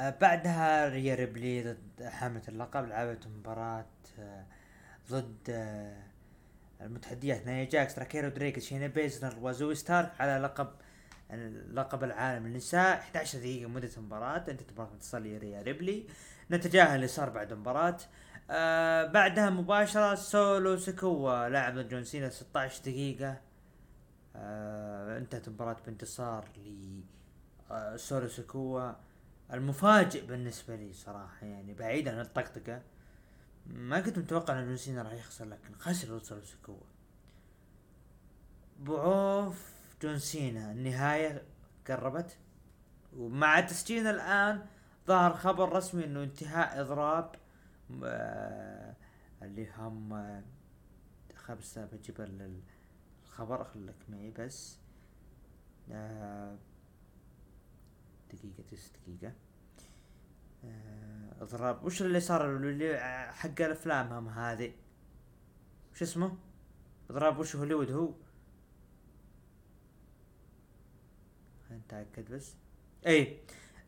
آه 0.00 0.10
بعدها 0.20 0.88
ريا 0.88 1.14
ريبلي 1.14 2.02
حاملة 2.04 2.42
اللقب 2.48 2.84
لعبت 2.88 3.26
مباراة 3.26 3.86
آه 4.18 4.46
ضد 5.10 5.50
آه 5.50 6.02
المتحديات 6.80 7.46
نايا 7.46 7.64
جاكس 7.64 7.98
راكيل 7.98 8.28
رودريغيز 8.28 8.58
شاينا 8.58 8.86
بيزلر 8.86 9.34
وزوي 9.40 9.74
ستارك 9.74 10.20
على 10.20 10.38
لقب 10.38 10.68
لقب 11.72 12.04
العالم 12.04 12.46
للنساء 12.46 12.98
11 12.98 13.38
دقيقة 13.38 13.68
مدة 13.68 13.90
المباراة 13.96 14.36
انتهت 14.38 14.68
المباراة 14.68 14.92
انتصار 14.92 15.22
ريا 15.22 15.62
ريبلي. 15.62 16.06
نتجاهل 16.50 16.96
اللي 16.96 17.08
صار 17.08 17.30
بعد 17.30 17.52
المباراة 17.52 17.96
آه 18.50 19.04
بعدها 19.04 19.50
مباشرة 19.50 20.14
سولو 20.14 20.76
سيكوا 20.76 21.48
لاعب 21.48 21.88
جون 21.88 22.04
سينا 22.04 22.30
16 22.30 22.82
دقيقة. 22.82 23.40
آه 24.36 25.18
انتهت 25.18 25.48
المباراة 25.48 25.76
بانتصار 25.86 26.44
ل 26.56 27.00
آه 27.70 27.96
سولو 27.96 28.28
سيكوا 28.28 28.92
المفاجئ 29.52 30.26
بالنسبة 30.26 30.76
لي 30.76 30.92
صراحة 30.92 31.46
يعني 31.46 31.74
بعيد 31.74 32.08
عن 32.08 32.20
الطقطقة. 32.20 32.82
ما 33.66 34.00
كنت 34.00 34.18
متوقع 34.18 34.58
إن 34.58 34.66
جون 34.66 34.76
سينا 34.76 35.02
راح 35.02 35.12
يخسر 35.12 35.44
لكن 35.44 35.74
خسر 35.78 36.18
سولو 36.22 36.42
سيكوا 36.42 36.80
أبو 38.80 39.26
عوف 39.26 39.71
جون 40.02 40.18
سينا. 40.18 40.72
النهاية 40.72 41.42
قربت. 41.86 42.38
ومع 43.16 43.60
تسجيلنا 43.60 44.10
الآن 44.10 44.66
ظهر 45.06 45.34
خبر 45.34 45.72
رسمي 45.72 46.04
إنه 46.04 46.22
انتهاء 46.22 46.80
إضراب 46.80 47.34
آه 48.04 48.94
اللي 49.42 49.68
هم 49.76 50.12
آه 50.12 50.42
خبز 51.36 51.78
بجيب 51.78 52.40
الخبر 53.26 53.64
خليك 53.64 53.94
معي 54.08 54.30
بس. 54.30 54.78
آه 55.90 56.56
دقيقة 58.32 58.62
تس 58.70 58.92
دقيقة. 59.02 59.32
آه 60.64 61.42
إضراب. 61.42 61.84
وش 61.84 62.02
اللي 62.02 62.20
صار؟ 62.20 62.56
اللي 62.56 62.98
حق 63.32 63.60
الأفلام 63.60 64.12
هم 64.12 64.28
هذه. 64.28 64.72
وش 65.92 66.02
اسمه؟ 66.02 66.36
إضراب. 67.10 67.38
وش 67.38 67.56
هوليوود 67.56 67.90
هو؟ 67.90 68.12
نتاكد 71.92 72.32
بس؟ 72.32 72.54
إي. 73.06 73.38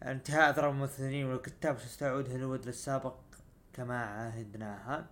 انتهاء 0.03 0.51
اضرار 0.51 0.71
الممثلين 0.71 1.27
والكتاب 1.27 1.79
ستعود 1.79 2.31
هوليوود 2.31 2.67
للسابق 2.67 3.17
كما 3.73 4.05
عهدناها. 4.05 5.07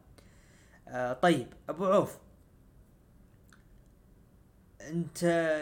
آه 0.89 1.13
طيب 1.13 1.47
أبو 1.69 1.87
عوف. 1.87 2.19
أنت 4.81 5.19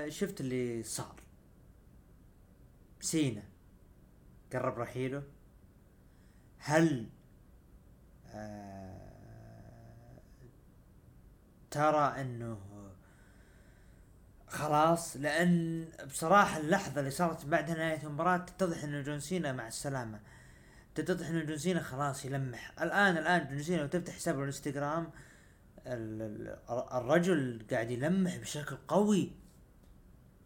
شفت 0.08 0.40
اللي 0.40 0.82
صار؟ 0.82 1.14
سينا. 3.00 3.42
قرب 4.52 4.78
رحيله. 4.78 5.22
هل 6.58 7.08
آه 8.26 9.00
ترى 11.70 12.20
أنه 12.20 12.58
خلاص 14.50 15.16
لأن 15.16 15.84
بصراحة 16.06 16.60
اللحظة 16.60 17.00
اللي 17.00 17.10
صارت 17.10 17.46
بعد 17.46 17.70
نهاية 17.70 18.02
المباراة 18.02 18.36
تتضح 18.36 18.84
انه 18.84 19.00
جون 19.00 19.20
سينا 19.20 19.52
مع 19.52 19.68
السلامة. 19.68 20.20
تتضح 20.94 21.28
انه 21.28 21.44
جون 21.44 21.58
سينا 21.58 21.82
خلاص 21.82 22.24
يلمح. 22.24 22.82
الآن 22.82 23.16
الآن 23.16 23.48
جون 23.48 23.62
سينا 23.62 23.80
لو 23.80 23.86
تفتح 23.86 24.14
حسابه 24.14 24.40
الانستغرام 24.40 25.10
الرجل 25.86 27.66
قاعد 27.70 27.90
يلمح 27.90 28.36
بشكل 28.36 28.76
قوي. 28.88 29.32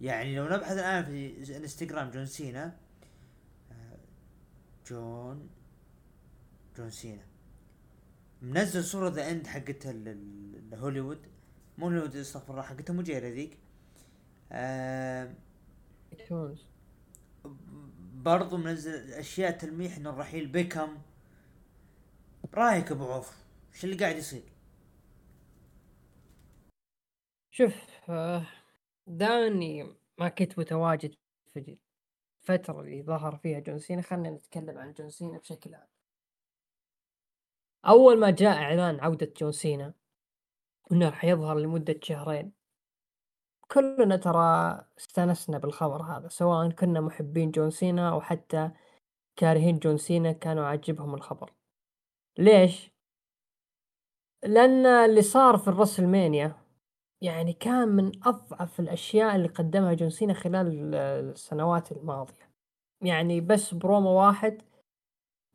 يعني 0.01 0.37
لو 0.37 0.49
نبحث 0.49 0.73
الآن 0.73 1.05
في 1.05 1.57
انستغرام 1.57 2.11
جون 2.11 2.27
سينا 2.27 2.77
جون 4.91 5.49
جون 6.77 6.91
سينا. 6.91 7.23
منزل 8.43 8.85
صورة 8.85 9.09
the 9.09 9.31
end 9.31 9.47
حقت 9.47 9.87
هوليوود. 10.75 11.19
مو 11.79 11.87
هوليوود 11.87 12.17
استغفر 12.17 12.51
الله 12.51 12.63
حقتها 12.63 12.95
مجيرة 12.95 13.29
ذيك 13.29 13.59
آه 14.55 15.35
برضو 18.15 18.57
منزل 18.57 19.13
أشياء 19.13 19.51
تلميح 19.51 19.97
إنه 19.97 20.11
الرحيل 20.11 20.47
بيكم. 20.47 20.99
رأيك 22.55 22.93
أبو 22.93 23.13
عوف؟ 23.13 23.45
إيش 23.75 23.85
اللي 23.85 23.97
قاعد 23.97 24.17
يصير؟ 24.17 24.43
شوف 27.51 27.75
آه، 28.09 28.47
داني 29.07 29.95
ما 30.19 30.29
كنت 30.29 30.59
متواجد 30.59 31.15
في 31.47 31.79
الفترة 32.43 32.81
اللي 32.81 33.03
ظهر 33.03 33.37
فيها 33.37 33.61
جون 33.61 33.79
سينا. 33.79 34.03
خلينا 34.03 34.31
نتكلم 34.31 34.79
عن 34.79 34.93
جون 34.93 35.11
سينا 35.11 35.39
بشكل 35.39 35.75
عام. 35.75 35.89
أول 37.87 38.21
ما 38.21 38.31
جاء 38.31 38.57
إعلان 38.57 39.01
عودة 39.01 39.33
جون 39.41 39.53
سينا 39.53 39.95
وإنه 40.91 41.09
راح 41.09 41.25
يظهر 41.25 41.59
لمدة 41.59 42.01
شهرين 42.03 42.64
كلنا 43.73 44.17
ترى 44.17 44.81
استانسنا 44.99 45.59
بالخبر 45.59 46.03
هذا 46.03 46.29
سواء 46.29 46.71
كنا 46.71 47.01
محبين 47.01 47.51
جون 47.51 47.71
سينا 47.71 48.11
أو 48.11 48.21
حتى 48.21 48.71
كارهين 49.37 49.79
جون 49.79 49.97
سينا 49.97 50.33
كانوا 50.33 50.65
عاجبهم 50.65 51.15
الخبر 51.15 51.53
ليش؟ 52.39 52.91
لأن 54.45 54.87
اللي 54.87 55.23
صار 55.23 55.59
في 55.59 55.69
الرسلمانيا 55.69 56.57
يعني 57.21 57.53
كان 57.53 57.89
من 57.89 58.13
أضعف 58.27 58.81
الأشياء 58.81 59.37
اللي 59.37 59.49
قدمها 59.49 59.95
جون 59.95 60.11
سينا 60.11 60.35
خلال 60.35 60.95
السنوات 60.95 61.93
الماضية 61.93 62.51
يعني 63.03 63.41
بس 63.41 63.75
برومو 63.75 64.11
واحد 64.11 64.63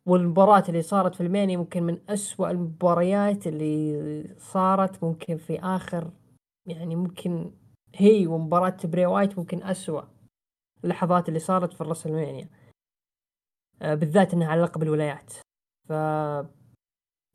والمباراة 0.05 0.63
اللي 0.69 0.81
صارت 0.81 1.15
في 1.15 1.21
الرسلمانيا 1.21 1.57
ممكن 1.57 1.83
من 1.83 1.99
أسوأ 2.09 2.51
المباريات 2.51 3.47
اللي 3.47 4.35
صارت 4.37 5.03
ممكن 5.03 5.37
في 5.37 5.59
آخر 5.59 6.11
يعني 6.65 6.95
ممكن 6.95 7.51
هي 7.95 8.27
ومباراة 8.27 8.77
براي 8.83 9.05
وايت 9.05 9.39
ممكن 9.39 9.63
أسوأ 9.63 10.01
اللحظات 10.83 11.27
اللي 11.29 11.39
صارت 11.39 11.73
في 11.73 11.81
الرسلمانيا 11.81 12.49
آه 13.81 13.95
بالذات 13.95 14.33
إنها 14.33 14.47
على 14.47 14.61
لقب 14.61 14.83
الولايات. 14.83 15.33
ف 15.89 15.91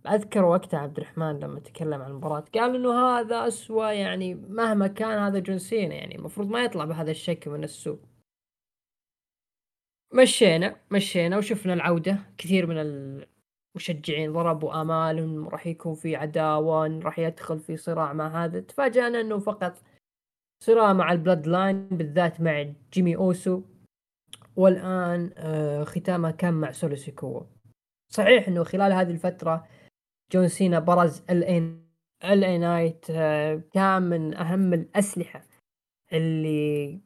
أذكر 0.06 0.44
وقتها 0.44 0.80
عبد 0.80 0.98
الرحمن 0.98 1.40
لما 1.40 1.60
تكلم 1.60 2.02
عن 2.02 2.10
المباراة 2.10 2.44
قال 2.54 2.74
إنه 2.74 3.18
هذا 3.18 3.48
أسوأ 3.48 3.92
يعني 3.92 4.34
مهما 4.34 4.86
كان 4.86 5.18
هذا 5.18 5.38
جون 5.38 5.58
سينا 5.58 5.94
يعني 5.94 6.16
المفروض 6.16 6.48
ما 6.48 6.64
يطلع 6.64 6.84
بهذا 6.84 7.10
الشكل 7.10 7.50
من 7.50 7.64
السوق. 7.64 8.00
مشينا 10.14 10.76
مشينا 10.90 11.38
وشفنا 11.38 11.74
العودة. 11.74 12.18
كثير 12.38 12.66
من 12.66 12.76
المشجعين 13.76 14.32
ضربوا 14.32 14.80
آمالهم 14.80 15.48
راح 15.48 15.66
يكون 15.66 15.94
في 15.94 16.16
عداوة 16.16 17.00
راح 17.00 17.18
يدخل 17.18 17.58
في 17.60 17.76
صراع 17.76 18.12
مع 18.12 18.44
هذا. 18.44 18.60
تفاجأنا 18.60 19.20
إنه 19.20 19.38
فقط 19.38 19.82
صراع 20.64 20.92
مع 20.92 21.12
البلود 21.12 21.46
لاين 21.46 21.88
بالذات 21.88 22.40
مع 22.40 22.72
جيمي 22.92 23.16
أوسو. 23.16 23.62
والآن 24.56 25.30
آه 25.36 25.84
ختامها 25.84 26.30
كان 26.30 26.54
مع 26.54 26.72
سولو 26.72 26.96
صحيح 28.08 28.48
إنه 28.48 28.64
خلال 28.64 28.92
هذه 28.92 29.10
الفترة 29.10 29.66
جون 30.32 30.48
سينا 30.48 30.78
برز 30.78 31.22
ال 31.30 31.44
إن 31.44 31.80
إل 32.24 32.44
إيه 32.44 32.58
نايت 32.58 33.06
آه 33.10 33.62
كان 33.72 34.02
من 34.02 34.34
أهم 34.34 34.74
الأسلحة 34.74 35.46
اللي 36.12 37.00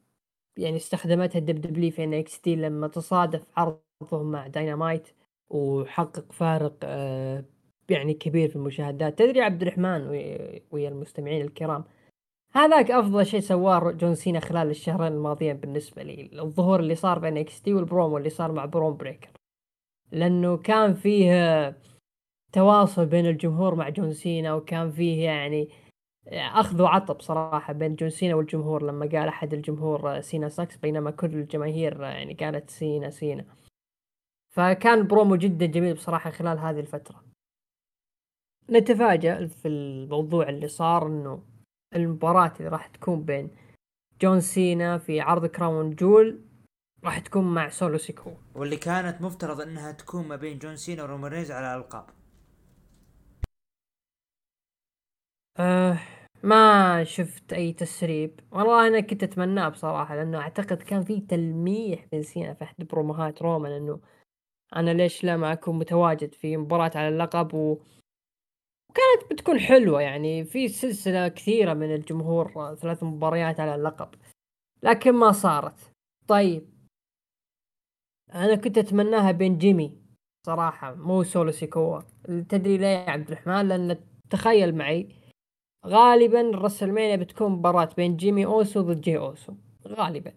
يعني 0.59 0.77
استخدمتها 0.77 1.39
الدب 1.39 1.61
دبلي 1.61 1.91
في 1.91 2.05
NXT 2.05 2.57
لما 2.57 2.89
تصادف 2.89 3.47
عرضهم 3.57 4.33
مع 4.33 4.47
داينامايت 4.47 5.09
وحقق 5.51 6.33
فارق 6.33 6.77
آه 6.85 7.45
يعني 7.91 8.15
كبير 8.15 8.49
في 8.49 8.57
المشاهدات. 8.57 9.19
تدري 9.19 9.41
عبد 9.41 9.63
الرحمن 9.63 10.09
ويا 10.71 10.89
المستمعين 10.89 11.43
الكرام 11.43 11.85
هذاك 12.55 12.91
أفضل 12.91 13.27
شيء 13.27 13.41
سواه 13.41 13.91
جون 13.91 14.15
سينا 14.15 14.41
خلال 14.41 14.71
الشهرين 14.71 15.13
الماضيين 15.13 15.57
بالنسبة 15.57 16.03
لي. 16.03 16.31
الظهور 16.43 16.81
اللي 16.81 16.95
صار 16.95 17.19
ب 17.19 17.39
NXT 17.39 17.75
والبرومو 17.75 18.19
اللي 18.19 18.31
صار 18.31 18.53
مع 18.53 18.65
برون 18.65 18.97
بريكر. 18.97 19.31
لأنه 20.13 20.57
كان 20.57 20.95
فيه 20.95 21.79
تواصل 22.53 23.07
بين 23.07 23.27
الجمهور 23.27 23.75
مع 23.75 23.89
جون 23.89 24.13
سينا 24.13 24.55
وكان 24.55 24.91
فيه 24.91 25.25
يعني 25.25 25.69
أخذ 26.33 26.83
وعطى 26.83 27.15
بصراحة 27.15 27.73
بين 27.73 27.95
جون 27.95 28.11
سينا 28.11 28.35
والجمهور. 28.35 28.83
لما 28.83 29.07
قال 29.07 29.29
أحد 29.29 29.55
الجمهور 29.55 30.21
Cena 30.21 30.49
sucks 30.49 30.77
بينما 30.77 31.11
كل 31.11 31.35
الجماهير 31.35 32.03
يعني 32.03 32.35
قالت 32.35 32.71
سينا 32.71 33.11
سينا. 33.11 33.45
فكان 34.55 35.07
برومو 35.07 35.37
جدا 35.37 35.67
جميل 35.67 35.95
بصراحة 35.95 36.31
خلال 36.31 36.59
هذه 36.59 36.81
الفترة. 36.81 37.25
نتفاجأ 38.71 39.47
في 39.47 39.69
الموضوع 39.69 40.49
اللي 40.49 40.69
صار 40.69 41.07
إنه 41.07 41.58
المباراة 41.95 42.53
اللي 42.59 42.69
راح 42.69 42.87
تكون 42.87 43.23
بين 43.23 43.51
جون 44.23 44.41
سينا 44.41 44.99
في 44.99 45.21
عرض 45.21 45.47
كراون 45.47 45.91
جول 45.91 46.41
راح 47.05 47.19
تكون 47.19 47.55
مع 47.55 47.69
سولو 47.69 47.99
سيكوا. 47.99 48.33
واللي 48.55 48.77
كانت 48.77 49.23
مفترض 49.23 49.61
إنها 49.61 49.93
تكون 49.93 50.29
ما 50.29 50.37
بين 50.37 50.59
جون 50.59 50.77
سينا 50.77 51.03
ورومان 51.03 51.33
على 51.33 51.77
الألقاب. 51.77 52.07
آه 55.59 55.99
ما 56.43 57.05
شفت 57.05 57.53
أي 57.53 57.73
تسريب. 57.73 58.41
والله 58.53 58.87
أنا 58.89 59.01
كنت 59.01 59.23
أتمناه 59.23 59.69
بصراحة 59.69 60.17
لأنه 60.17 60.39
أعتقد 60.39 60.77
كان 60.77 61.05
في 61.05 61.21
تلميح 61.21 62.07
من 62.13 62.23
سينا 62.23 62.55
في 62.55 62.65
أحد 62.65 62.75
بروموهات 62.79 63.43
رومان 63.43 63.73
انه 63.73 64.01
أنا 64.77 64.91
ليش 64.91 65.25
لا 65.25 65.37
ما 65.37 65.53
أكون 65.53 65.79
متواجد 65.79 66.35
في 66.35 66.57
مباراة 66.57 66.91
على 66.95 67.09
اللقب 67.09 67.55
و 67.55 67.79
وكانت 68.99 69.33
بتكون 69.33 69.61
حلوة 69.61 70.03
يعني 70.03 70.45
في 70.45 70.69
سلسلة 70.69 71.29
كثيرة 71.29 71.75
من 71.75 71.95
الجمهور 71.95 72.75
ثلاث 72.75 73.03
مباريات 73.03 73.61
على 73.61 73.75
اللقب. 73.75 74.09
لكن 74.83 75.13
ما 75.13 75.33
صارت. 75.33 75.93
طيب. 76.29 76.69
أنا 78.35 78.55
كنت 78.55 78.79
أتمناها 78.79 79.33
بين 79.33 79.59
جيمي 79.59 79.99
صراحة 80.47 80.95
مو 80.95 81.23
سولو 81.23 81.51
سيكوا 81.51 82.01
تدري 82.49 82.79
ليه 82.79 82.87
يا 82.87 83.11
عبد 83.11 83.31
الرحمن؟ 83.31 83.69
لأن 83.69 83.99
تخيل 84.31 84.75
معي 84.75 85.09
غالبا 85.87 86.41
الرسلمانيا 86.41 87.17
بتكون 87.17 87.53
مباراة 87.53 87.91
بين 87.97 88.17
جيمي 88.17 88.47
أوسو 88.47 88.81
ضد 88.81 89.01
جي 89.01 89.19
أوسو. 89.19 89.55
غالبا. 89.89 90.33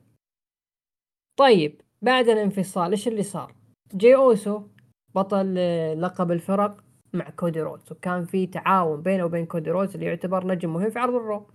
طيب 1.38 1.82
بعد 2.02 2.30
الانفصال 2.30 2.92
إيش 2.92 3.08
اللي 3.08 3.24
صار؟ 3.24 3.56
جي 3.96 4.16
أوسو 4.16 4.68
بطل 5.16 5.56
لقب 6.02 6.32
الفرق. 6.32 6.84
مع 7.14 7.30
كودي 7.30 7.62
رودز 7.62 7.92
وكان 7.92 8.26
في 8.26 8.48
تعاون 8.48 9.02
بينه 9.02 9.26
وبين 9.26 9.46
كودي 9.46 9.72
رودز 9.72 9.94
اللي 9.94 10.06
يعتبر 10.06 10.48
نجم 10.48 10.74
مهم 10.74 10.90
في 10.90 11.00
عرض 11.00 11.16
الرو. 11.16 11.48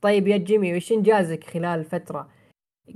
طيب 0.00 0.28
يا 0.28 0.36
جيمي 0.36 0.76
وش 0.76 0.92
إنجازك 0.92 1.44
خلال 1.44 1.84
فترة 1.84 2.28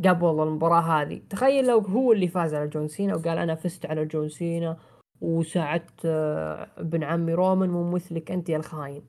قبل 0.05 0.43
المباراة 0.43 0.81
هذه؟ 0.81 1.23
تخيل 1.31 1.67
لو 1.67 1.79
هو 1.79 2.13
اللي 2.13 2.29
فاز 2.29 2.55
على 2.55 2.69
جون 2.69 2.89
سينا 2.89 3.15
وقال 3.15 3.39
أنا 3.39 3.55
فزت 3.55 3.87
على 3.87 4.05
جون 4.05 4.29
سينا 4.29 4.77
وساعدت 5.21 6.01
آه، 6.05 6.69
ابن 6.77 7.05
عمي 7.05 7.35
رومان 7.35 7.71
مو 7.71 7.91
مثلك 7.91 8.31
أنت 8.31 8.49
يا 8.49 8.57
الخاين. 8.57 9.03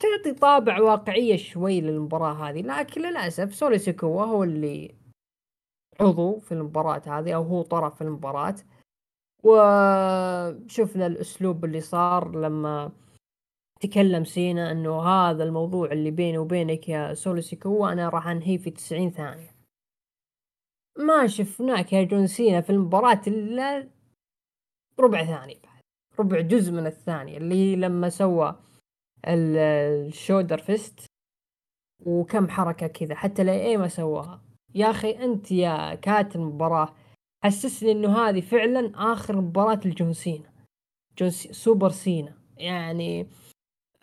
تعطي 0.00 0.32
طابع 0.40 0.80
واقعية 0.80 1.36
شوي 1.36 1.80
للمباراة 1.80 2.32
هذه 2.32 2.62
لكن 2.62 3.00
للأسف 3.02 3.54
سولو 3.54 3.78
سيكوا 3.78 4.24
هو 4.24 4.44
اللي 4.44 4.94
عضو 6.00 6.38
في 6.38 6.52
المباراة 6.52 7.02
هذه 7.06 7.34
أو 7.34 7.42
هو 7.42 7.62
طرف 7.62 7.94
في 7.94 8.00
المباراة. 8.00 8.54
وشفنا 9.44 11.06
الأسلوب 11.06 11.64
اللي 11.64 11.80
صار 11.80 12.36
لما 12.36 12.92
تكلم 13.80 14.24
سينا 14.24 14.72
إنه 14.72 15.02
هذا 15.02 15.44
الموضوع 15.44 15.92
اللي 15.92 16.10
بيني 16.10 16.38
وبينك 16.38 16.88
يا 16.88 17.14
سولو 17.14 17.42
أنا 17.86 18.08
راح 18.08 18.26
انهيه 18.26 18.58
في 18.58 18.70
90 18.70 19.10
ثانية. 19.10 19.54
ما 20.98 21.26
شفناك 21.26 21.92
يا 21.92 22.02
جون 22.02 22.26
سينا 22.26 22.60
في 22.60 22.70
المباراة 22.70 23.20
إلا 23.26 23.88
ربع 25.00 25.24
ثانية 25.24 25.56
بعد 25.64 25.80
ربع 26.18 26.40
جزء 26.40 26.72
من 26.72 26.86
الثانية 26.86 27.36
اللي 27.36 27.76
لما 27.76 28.08
سوى 28.08 28.56
ال 29.26 29.41
shoulder 29.41 30.58
فيست 30.58 31.06
وكم 32.06 32.48
حركة 32.48 32.86
كذا 32.86 33.14
حتى 33.14 33.44
لا 33.44 33.52
اي 33.52 33.76
ما 33.76 33.88
سواها. 33.88 34.42
يا 34.74 34.90
أخي 34.90 35.10
أنت 35.10 35.52
يا 35.52 35.94
كاتب 35.94 36.40
المباراة 36.40 36.94
حسسني 37.44 37.92
إنه 37.92 38.18
هذه 38.18 38.40
فعلا 38.40 38.92
آخر 38.94 39.36
مباراة 39.36 39.80
لجون 39.84 40.12
سينا. 40.12 40.50
جون 41.18 41.30
سي... 41.30 41.52
سوبر 41.52 41.90
سينا. 41.90 42.32
يعني 42.56 43.26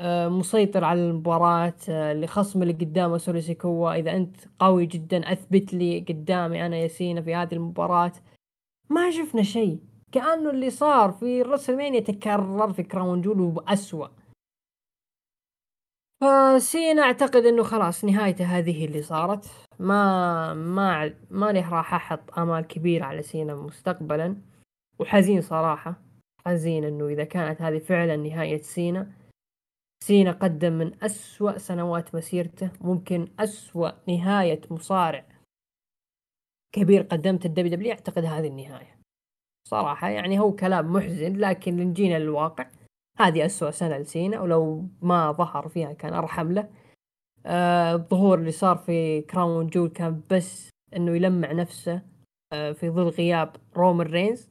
آه، 0.02 0.28
مسيطر 0.28 0.84
على 0.84 1.00
المباراة 1.10 1.74
آه، 1.90 2.14
لخصم 2.14 2.62
اللي 2.62 2.74
قدامه 2.74 3.18
سولو 3.18 3.42
سيكوا 3.42 4.00
إذا 4.00 4.16
أنت 4.16 4.36
قوي 4.60 4.86
جدا 4.86 5.32
أثبت 5.32 5.74
لي 5.74 6.00
قدامي 6.00 6.66
أنا 6.66 6.78
يا 6.78 6.89
سينا 6.89 7.22
في 7.22 7.36
هذه 7.36 7.54
المباراة. 7.54 8.14
ما 8.90 9.12
شفنا 9.12 9.44
شيء. 9.44 9.80
كأنه 10.12 10.50
اللي 10.50 10.70
صار 10.70 11.12
في 11.12 11.42
ال 11.42 11.46
WrestleMania 11.46 12.00
تكرر 12.00 12.74
في 12.74 12.84
Crown 12.84 13.22
Jewel 13.22 13.42
وأسوأ 13.42 14.08
فسينا 16.22 17.02
أعتقد 17.02 17.46
إنه 17.46 17.64
خلاص 17.64 18.06
نهايته 18.06 18.46
هذه 18.46 18.86
اللي 18.86 19.02
صارت. 19.02 19.46
ما 19.80 20.54
ما 20.54 21.14
ما 21.30 21.52
راح 21.52 21.94
أحط 21.94 22.40
آمال 22.40 22.68
كبيرة 22.68 23.06
على 23.06 23.22
سينا 23.22 23.56
مستقبلا. 23.56 24.36
وحزين 25.00 25.42
صراحة 25.42 25.96
حزين 26.46 26.84
إنه 26.84 27.08
إذا 27.08 27.24
كانت 27.24 27.62
هذه 27.62 27.80
فعلا 27.80 28.16
نهاية 28.16 28.62
سينا 28.62 29.12
سينا 30.04 30.32
قدم 30.32 30.74
من 30.74 31.04
أسوأ 31.04 31.58
سنوات 31.58 32.16
مسيرته 32.16 32.70
ممكن 32.82 33.28
أسوأ 33.40 33.92
نهاية 34.08 34.62
مصارع 34.72 35.26
كبير 36.76 37.02
قدمت 37.02 37.46
ال 37.46 37.76
WWE 37.76 37.92
أعتقد 37.92 38.26
هذه 38.26 38.48
النهاية. 38.48 38.98
صراحة 39.68 40.10
يعني 40.10 40.40
هو 40.40 40.52
كلام 40.52 40.94
محزن 40.94 41.38
لكن 41.38 41.78
نجينا 41.78 42.20
للواقع. 42.20 42.68
هذه 43.18 43.46
أسوأ 43.46 43.72
سنة 43.72 43.98
لسينا 43.98 44.42
ولو 44.42 44.88
ما 45.02 45.32
ظهر 45.32 45.68
فيها 45.68 45.94
كان 45.94 46.14
أرحم 46.14 46.52
له. 46.52 46.70
آه 47.46 47.94
الظهور 47.94 48.40
اللي 48.40 48.52
صار 48.52 48.78
في 48.78 49.22
Crown 49.22 49.68
Jewel 49.68 49.90
كان 49.90 50.22
بس 50.32 50.70
إنه 50.96 51.16
يلمع 51.16 51.52
نفسه 51.52 52.02
آه 52.54 52.72
في 52.72 52.90
ظل 52.90 53.08
غياب 53.08 53.56
رومان 53.78 54.08
رينز. 54.08 54.50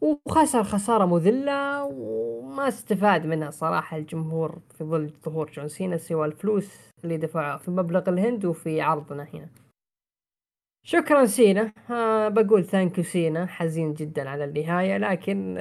وخسر 0.00 0.64
خسارة 0.64 1.06
مذلة 1.06 1.84
وما 1.84 2.68
استفاد 2.68 3.26
منها 3.26 3.50
صراحة 3.50 3.96
الجمهور 3.96 4.58
في 4.70 4.84
ظل 4.84 5.12
ظهور 5.24 5.50
جون 5.50 5.68
سينا 5.68 5.96
سوى 5.96 6.26
الفلوس 6.26 6.90
اللي 7.04 7.16
دفعوها 7.16 7.56
في 7.56 7.70
مبلغ 7.70 8.08
الهند 8.08 8.44
وفي 8.44 8.80
عرضنا 8.80 9.26
هنا. 9.34 9.48
شكرا 10.84 11.26
سينا. 11.26 11.72
آه 11.90 12.28
بقول 12.28 12.64
thank 12.64 12.98
you 12.98 13.04
سينا. 13.04 13.46
حزين 13.46 13.94
جدا 13.94 14.28
على 14.28 14.44
النهاية 14.44 14.98
لكن 14.98 15.58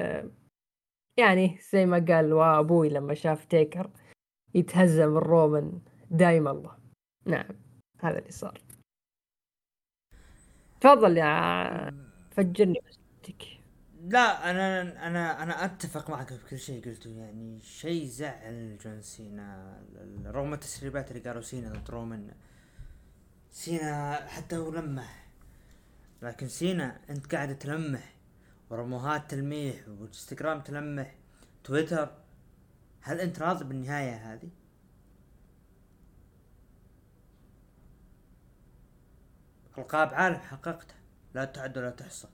يعني 1.18 1.60
زي 1.72 1.86
ما 1.86 2.06
قال 2.10 2.34
وابوي 2.34 2.90
لما 2.90 3.14
شاف 3.14 3.46
تيكر 3.46 3.90
يتهزم 4.54 5.18
الرومان 5.18 5.82
دايم 6.12 6.48
الله. 6.48 6.78
نعم 7.26 7.56
هذا 8.02 8.20
اللي 8.20 8.32
صار. 8.32 8.62
تفضل 10.82 11.18
يا 11.18 11.94
فجرني 12.32 12.82
بس 12.88 13.00
لا 14.10 14.50
أنا 14.50 14.82
أنا 15.08 15.44
أنا 15.44 15.66
أتفق 15.66 16.10
معك 16.10 16.34
في 16.34 16.50
كل 16.50 16.60
شيء 16.60 16.86
قلته. 16.86 17.10
يعني 17.10 17.60
شيء 17.62 18.06
زعل 18.06 18.78
جون 18.78 19.02
سينا 19.02 19.80
رغم 20.26 20.54
التسريبات 20.54 21.12
اللي 21.12 21.24
قالوا 21.30 21.42
سينا 21.42 21.70
ضد 21.70 21.90
رومان 21.90 22.32
سينا 23.52 24.16
حتى 24.28 24.58
هو 24.58 24.72
لمح 24.72 25.28
لكن 26.22 26.48
سينا 26.48 27.00
أنت 27.10 27.36
قاعد 27.36 27.60
تلمح 27.60 28.17
ورموهات 28.70 29.32
تلميح 29.32 29.88
وانستغرام 29.88 30.62
تلمح 30.62 31.16
تويتر. 31.64 32.12
هل 33.02 33.20
انت 33.22 33.40
راضي 33.40 33.66
بالنهاية 33.66 34.34
هذه؟ 34.34 34.50
القاب 39.78 40.14
عالم 40.14 40.36
حققته. 40.40 40.96
لا 41.34 41.46
تعد 41.46 41.78
ولا 41.78 41.90
تحصى. 41.90 42.28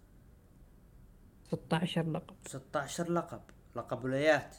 16 1.43 2.03
لقب. 2.11 2.36
16 2.47 3.11
لقب. 3.11 3.41
لقب 3.75 4.03
ولايات. 4.03 4.55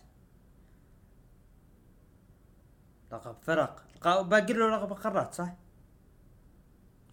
لقب 3.13 3.37
فرق. 3.43 3.85
باقي 4.05 4.53
له 4.53 4.77
لقب 4.77 4.93
القارات 4.93 5.35
صح؟ 5.35 5.55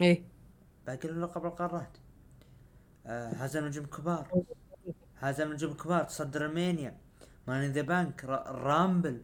إيه. 0.01 0.23
باقي 0.85 1.07
له 1.07 1.21
لقب 1.21 1.45
القارات. 1.45 1.97
هزم 3.05 3.65
نجوم 3.65 3.85
كبار. 3.85 4.43
هزم 5.17 5.53
نجوم 5.53 5.73
كبار 5.73 6.03
تصدر 6.03 6.45
WrestleMania 6.45 6.97
Money 7.47 7.64
in 7.64 7.71
the 7.71 7.81
Bank 7.81 8.25
Rumble 8.25 9.21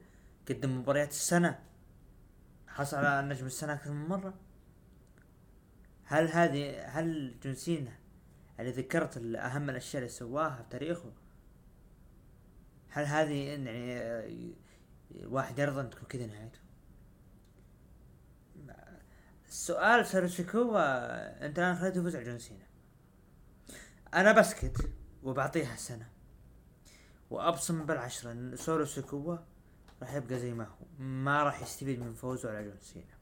قدم 0.49 0.79
مباريات 0.79 1.09
السنة. 1.09 1.59
حصل 2.67 2.97
على 2.97 3.27
نجم 3.27 3.45
السنة 3.45 3.73
أكثر 3.73 3.91
من 3.91 4.07
مرة. 4.07 4.33
هل 6.03 6.27
هذه 6.27 6.81
هل 6.81 7.39
جون 7.43 7.55
سينا 7.55 7.93
اللي 8.59 8.71
ذكرت 8.71 9.17
اهم 9.17 9.69
الأشياء 9.69 10.03
اللي 10.03 10.13
سواها 10.13 10.55
في 10.55 10.69
تاريخه 10.69 11.11
هل 12.89 13.05
هذه 13.05 13.47
يعني 13.47 14.55
واحد 15.23 15.59
يرضى 15.59 15.81
أن 15.81 15.89
تكون 15.89 16.07
كذا 16.07 16.25
نهايته؟ 16.25 16.59
السؤال 19.47 20.05
سولو 20.05 20.75
سيكوا 20.75 21.45
أنت 21.45 21.59
الآن 21.59 21.75
خليته 21.75 21.99
يفوز 21.99 22.15
على 22.15 22.25
جون 22.25 22.39
سينا. 22.39 22.66
أنا 24.17 24.31
بسكت 24.31 24.89
وبعطيها 25.23 25.75
سنة 25.75 26.09
وأبصم 27.29 27.85
بالعشرة 27.85 28.31
إن 28.31 28.55
سولو 28.55 28.85
سيكوا 28.85 29.37
راح 30.01 30.13
يبقى 30.13 30.39
زي 30.39 30.53
ما 30.53 30.63
هو 30.63 31.03
ما 31.03 31.43
راح 31.43 31.61
يستفيد 31.61 31.99
من 31.99 32.13
فوزه 32.13 32.49
على 32.49 32.63
جون 32.63 32.77
سينا 32.81 33.17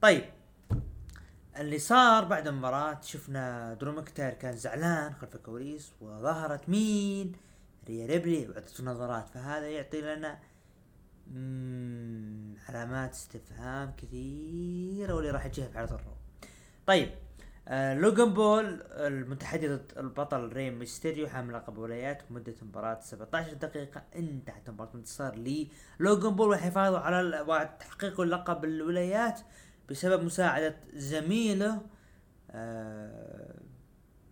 طيب 0.00 0.24
اللي 1.56 1.78
صار 1.78 2.24
بعد 2.24 2.48
المباراة 2.48 3.00
شفنا 3.00 3.74
درو 3.74 3.92
ماكنتاير 3.92 4.30
كان 4.30 4.56
زعلان 4.56 5.14
خلف 5.14 5.34
الكواليس 5.34 5.92
وظهرت 6.00 6.68
مين؟ 6.68 7.32
ريا 7.88 8.06
ريبلي 8.06 8.48
وعطته 8.48 8.84
نظرات 8.84 9.28
فهذا 9.28 9.68
يعطي 9.70 10.00
لنا 10.00 10.38
علامات 12.68 13.12
استفهام 13.12 13.92
كثيرة 13.96 15.14
واللي 15.14 15.30
راح 15.30 15.46
تجيها 15.46 15.68
في 15.68 15.78
عرض 15.78 15.92
ال 15.92 15.96
Raw. 15.96 16.12
طيب 16.86 17.10
آه 17.68 17.94
لوجان 17.94 18.34
بول 18.34 18.82
المتحدي 18.90 19.68
ضد 19.68 19.92
البطل 19.96 20.48
ري 20.52 20.78
ميستيريو 20.78 21.28
حامل 21.28 21.54
لقب 21.54 21.78
ولايات 21.78 22.32
مدة 22.32 22.54
مباراة 22.62 23.00
17 23.00 23.52
دقيقة 23.54 24.02
انتهت 24.16 24.70
مباراة 24.70 24.94
انتصار 24.94 25.34
لي 25.34 25.68
لوجان 26.00 26.34
بول 26.36 26.48
وحفاظه 26.48 26.98
على 26.98 27.76
تحقيق 27.80 28.20
لقب 28.20 28.64
الولايات 28.64 29.40
بسبب 29.90 30.24
مساعدة 30.24 30.76
زميله 30.94 31.82
آه 32.50 33.60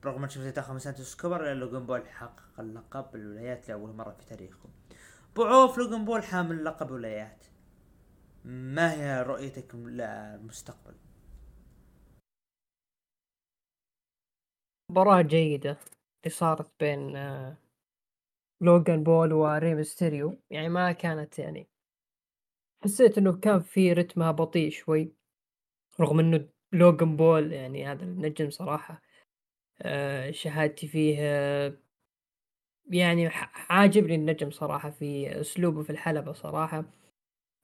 رغم 0.05 0.29
شخصية 0.29 0.51
تاخذ 0.51 0.79
سانتوس 0.79 1.17
إسكوبار 1.17 1.53
الا 1.53 1.59
لوجان 1.59 1.87
بول 1.87 2.09
حقق 2.09 2.43
اللقب 2.59 3.13
بالولايات 3.13 3.69
لأول 3.69 3.93
مرة 3.93 4.13
في 4.13 4.27
تاريخه. 4.27 4.69
بعوف 5.37 5.79
لوجن 5.79 6.05
بول 6.05 6.23
حامل 6.23 6.65
لقب 6.65 6.91
ولايات. 6.91 7.45
ما 8.45 8.93
هي 8.93 9.23
رؤيتك 9.23 9.75
للمستقبل؟ 9.75 10.95
مباراة 14.93 15.23
جيدة 15.23 15.71
اللي 15.71 16.35
صارت 16.35 16.71
بين 16.81 17.17
آه 17.17 17.57
لوجان 18.61 19.03
بول 19.03 19.33
وري 19.33 19.62
ميستيريو 19.62 20.39
يعني 20.51 20.69
ما 20.69 20.93
كانت 20.93 21.39
يعني 21.39 21.69
حسيت 22.85 23.19
إنه 23.19 23.33
كان 23.41 23.61
في 23.61 23.93
رتمها 23.93 24.31
بطيء 24.31 24.71
شوي 24.71 25.13
رغم 26.01 26.21
إنه 26.21 26.49
لوجن 26.73 27.17
بول 27.17 27.53
يعني 27.53 27.87
هذا 27.87 28.05
النجم 28.05 28.51
صراحة 28.51 29.03
آه، 29.83 30.31
شهادتي 30.31 30.89
فيه 30.89 31.17
آه، 31.21 31.77
يعني 32.91 33.29
عاجبني 33.71 34.15
النجم 34.15 34.51
صراحة 34.51 34.91
في 34.91 35.41
أسلوبه 35.41 35.83
في 35.83 35.91
الحلبة 35.91 36.33
صراحة. 36.33 36.85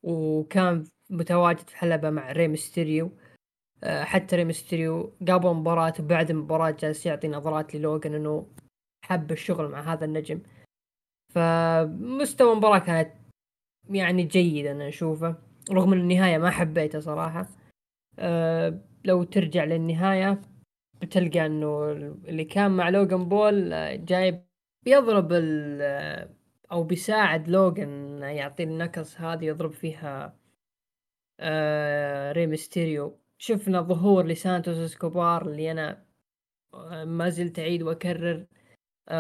وكان 0.03 0.85
متواجد 1.11 1.69
في 1.69 1.77
حلبة 1.77 2.11
مع 2.11 2.33
ري 2.33 2.57
ميستيريو. 2.57 3.07
آه، 3.07 3.28
حتى 3.85 4.37
ري 4.37 4.53
ميستيريو 4.53 5.13
قبل 5.29 5.55
مباراة 5.55 5.95
وبعد 6.01 6.31
المباراة 6.31 6.71
جالس 6.71 7.07
يعطي 7.07 7.29
نظرات 7.29 7.75
للوجن 7.75 8.15
إنه 8.15 8.47
حب 9.05 9.33
الشغل 9.33 9.69
مع 9.69 9.81
هذا 9.93 10.05
النجم. 10.05 10.41
فمستوى 11.35 12.53
المباراة 12.53 12.79
كانت 12.79 13.13
يعني 13.91 14.23
جيدة 14.23 14.71
أنا 14.73 14.89
أشوفه 14.89 15.37
رغم 15.73 15.93
إن 15.93 16.01
النهاية 16.01 16.39
ما 16.39 16.51
حبيته 16.51 17.01
صراحة. 17.01 17.49
آه، 18.19 18.81
لو 19.05 19.25
ترجع 19.25 19.65
للنهاية 19.65 20.41
بتلقى 21.03 21.47
إنه 21.47 21.93
اللي 21.93 22.45
كان 22.45 22.71
مع 22.71 22.89
لوغان 22.89 23.29
بول 23.29 23.73
آه، 23.73 23.97
جايب 23.97 24.45
بيضرب 24.85 25.29
آه، 25.33 26.31
أو 26.73 26.85
بيساعد 26.85 27.49
لوغان 27.49 28.23
يعطي 28.23 28.63
ال 28.63 28.69
knuckles 28.69 29.21
هذه 29.21 29.45
يضرب 29.45 29.73
فيها 29.73 30.37
ري 32.33 32.47
ميستيريو. 32.47 33.18
شفنا 33.39 33.81
ظهور 33.81 34.27
لسانتوس 34.27 34.77
إسكوبار 34.77 35.49
اللي 35.49 35.71
أنا 35.73 36.05
ما 37.05 37.29
زلت 37.29 37.59
أعيد 37.59 37.83
وأكرر 37.83 38.47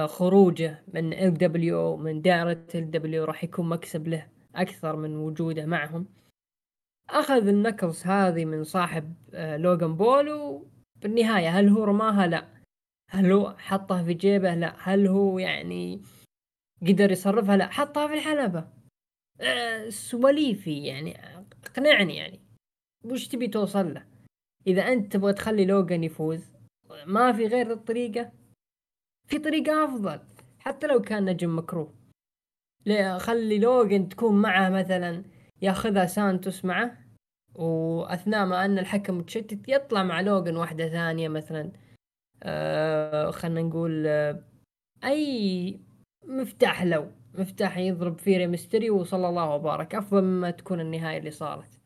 خروجه 0.06 0.84
من 0.94 1.12
LWO 1.12 1.96
من 1.96 2.22
دائرة 2.22 2.66
LWO 2.74 3.24
راح 3.24 3.44
يكون 3.44 3.68
مكسب 3.68 4.08
له 4.08 4.28
أكثر 4.54 4.96
من 4.96 5.16
وجوده 5.16 5.66
معهم. 5.66 6.06
أخذ 7.10 7.48
النكلز 7.48 8.06
هذه 8.06 8.44
من 8.44 8.64
صاحب 8.64 9.14
آه، 9.34 9.56
لوغان 9.56 9.96
بول 9.96 10.30
وبالنهايه 10.30 11.48
هل 11.48 11.68
هو 11.68 11.84
رماها؟ 11.84 12.26
لا. 12.26 12.48
هل 13.10 13.32
هو 13.32 13.56
حطها 13.58 14.02
في 14.02 14.14
جيبه؟ 14.14 14.54
لا. 14.54 14.74
هل 14.78 15.06
هو 15.06 15.38
يعني 15.38 16.02
قدر 16.82 17.10
يصرفها؟ 17.10 17.56
لا. 17.56 17.68
حطها 17.68 18.06
في 18.08 18.14
الحلبة. 18.14 18.68
آه، 19.40 19.88
سواليفي 19.88 20.84
يعني 20.84 21.16
اقنعني 21.66 22.16
يعني. 22.16 22.47
وش 23.05 23.28
تبي 23.28 23.49
توصل 23.49 23.94
له؟ 23.94 24.05
إذا 24.66 24.82
أنت 24.82 25.12
تبغى 25.12 25.32
تخلي 25.32 25.64
لوجان 25.64 26.05
يفوز 26.05 26.53
ما 27.07 27.32
في 27.32 27.46
غير 27.46 27.72
الطريقة. 27.72 28.32
في 29.26 29.38
طريقة 29.38 29.84
أفضل 29.84 30.20
حتى 30.59 30.86
لو 30.86 31.03
كان 31.03 31.24
نجم 31.24 31.59
مكروه. 31.59 31.94
خلي 33.18 33.59
لوجن 33.59 34.09
تكون 34.09 34.42
معه 34.42 34.68
مثلا 34.68 35.24
ياخذها 35.62 36.07
سانتوس 36.07 36.64
معه 36.64 36.99
وأثناء 37.55 38.46
ما 38.46 38.64
أن 38.64 38.78
الحكم 38.78 39.18
متشتت 39.18 39.68
يطلع 39.68 40.03
مع 40.03 40.20
لوجن 40.20 40.57
واحدة 40.57 40.88
ثانية 40.88 41.28
مثلا. 41.28 41.72
آه 42.42 43.30
خلينا 43.30 43.62
نقول 43.62 44.07
آه 44.07 44.44
أي 45.05 45.80
مفتاح 46.24 46.82
لو 46.82 47.11
مفتاح 47.34 47.78
يضرب 47.78 48.18
فيه 48.18 48.38
ري 48.38 48.49
ميستيريو 48.49 48.90
وصلى 48.90 49.28
الله 49.28 49.55
وبارك. 49.55 49.94
أفضل 49.94 50.22
مما 50.22 50.51
تكون 50.51 50.80
النهاية 50.80 51.18
اللي 51.18 51.30
صارت. 51.30 51.77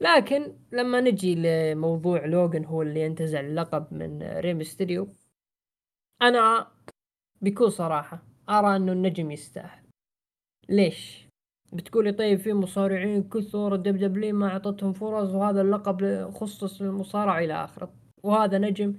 لكن 0.00 0.56
لما 0.72 1.00
نجي 1.00 1.34
لموضوع 1.34 2.26
لوجن 2.26 2.64
هو 2.64 2.82
اللي 2.82 3.00
ينتزع 3.00 3.40
اللقب 3.40 3.94
من 3.94 4.22
ري 4.22 4.39
ميستيريو 4.39 5.08
أنا 6.22 6.72
بكل 7.40 7.72
صراحة 7.72 8.22
أرى 8.48 8.76
أنه 8.76 8.92
النجم 8.92 9.30
يستاهل. 9.30 9.82
ليش؟ 10.68 11.26
بتقولي 11.72 12.12
طيب 12.12 12.38
في 12.38 12.52
مصارعين 12.52 13.28
كثر 13.28 13.74
ال 13.74 13.96
WWE 13.96 14.36
ما 14.36 14.48
أعطتهم 14.48 14.92
فرص 14.92 15.30
وهذا 15.30 15.60
اللقب 15.60 16.30
خصص 16.30 16.82
للمصارعة 16.82 17.38
إلى 17.38 17.64
آخره 17.64 17.94
وهذا 18.22 18.58
نجم 18.58 18.96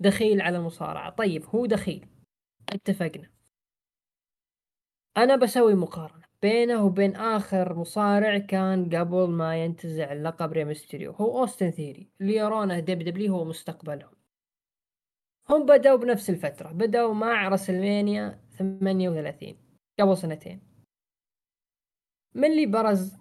دخيل 0.00 0.40
على 0.40 0.58
المصارعة. 0.58 1.10
طيب 1.10 1.44
هو 1.46 1.66
دخيل. 1.66 2.06
اتفقنا. 2.72 3.30
أنا 5.16 5.36
بسوي 5.36 5.74
مقارنة. 5.74 6.21
بينه 6.42 6.84
وبين 6.84 7.16
آخر 7.16 7.74
مصارع 7.74 8.38
كان 8.38 8.96
قبل 8.96 9.28
ما 9.28 9.64
ينتزع 9.64 10.12
اللقب 10.12 10.52
ري 10.52 10.64
ميستيريو 10.64 11.12
هو 11.12 11.40
أوستن 11.40 11.70
ثيوري 11.70 12.10
اللي 12.20 12.36
يرونه 12.36 12.80
WWE 12.80 13.34
هو 13.36 13.44
مستقبلهم. 13.44 14.14
هم 15.50 15.66
بدأوا 15.66 15.96
بنفس 15.96 16.30
الفترة 16.30 16.72
بدأوا 16.72 17.14
مع 17.14 17.48
WrestleMania 17.48 18.40
38 18.58 19.56
قبل 20.00 20.16
سنتين. 20.16 20.60
من 22.34 22.44
اللي 22.44 22.66
برز 22.66 23.16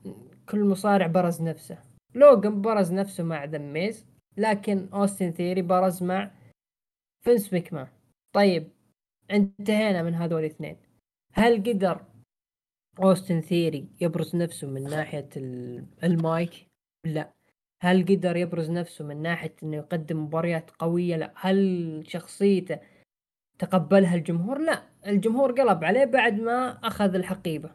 كل 0.50 0.66
مصارع 0.66 1.08
برز 1.08 1.42
نفسه؟ 1.42 1.78
لوجن 2.16 2.62
برز 2.62 2.94
نفسه 2.94 3.24
مع 3.24 3.46
The 3.46 3.76
Miz 3.76 4.06
لكن 4.38 4.90
أوستن 4.94 5.32
ثيري 5.32 5.62
برز 5.62 6.04
مع 6.04 6.32
فينس 7.24 7.54
ميكمان. 7.54 7.88
طيب 8.34 8.72
انتهينا 9.32 10.04
من 10.04 10.16
هذول 10.16 10.40
الاثنين. 10.40 10.78
هل 11.34 11.64
قدر 11.64 12.11
اوستن 13.00 13.42
ثيري 13.42 13.88
يبرز 14.02 14.36
نفسه 14.36 14.68
من 14.68 14.84
ناحية 14.84 15.30
المايك؟ 16.04 16.68
لا. 17.06 17.34
هل 17.82 18.06
قدر 18.06 18.36
يبرز 18.38 18.72
نفسه 18.72 19.06
من 19.06 19.22
ناحية 19.22 19.56
إنه 19.64 19.78
يقدم 19.78 20.24
مباريات 20.24 20.72
قوية؟ 20.72 21.16
لا. 21.16 21.34
هل 21.36 22.04
شخصيته 22.08 22.80
تقبلها 23.60 24.16
الجمهور؟ 24.16 24.60
لا. 24.60 24.84
الجمهور 25.08 25.52
قلب 25.52 25.84
عليه 25.84 26.06
بعد 26.06 26.40
ما 26.40 26.70
أخذ 26.88 27.16
الحقيبة. 27.16 27.72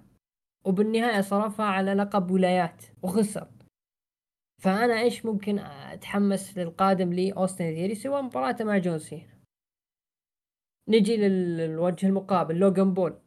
وبالنهاية 0.65 1.21
صرفها 1.21 1.67
على 1.67 1.95
لقب 1.95 2.31
ولايات 2.31 2.83
وخسر. 3.03 3.49
فأنا 4.63 5.01
إيش 5.01 5.27
ممكن 5.27 5.59
أتحمس 5.59 6.59
للقادم 6.59 7.13
لي 7.13 7.33
أوستن 7.33 7.75
ثيري 7.75 7.95
سواء 7.95 8.23
مباراته 8.23 8.65
مع 8.65 8.79
جون 8.79 8.99
سينا؟ 8.99 9.37
نجي 10.89 11.17
للوجه 11.17 12.07
المقابل. 12.07 12.59
لوغان 12.59 12.95
بول. 12.95 13.26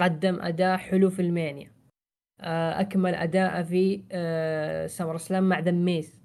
قدم 0.00 0.42
أداء 0.42 0.76
حلو 0.76 1.10
في 1.10 1.22
WrestleMania. 1.22 1.80
آه، 2.40 2.80
أكمل 2.80 3.14
أداءه 3.14 3.62
في 3.62 4.04
آه، 4.12 4.86
SummerSlam 4.86 5.48
مع 5.48 5.60
The 5.60 5.90
Miz 5.90 6.20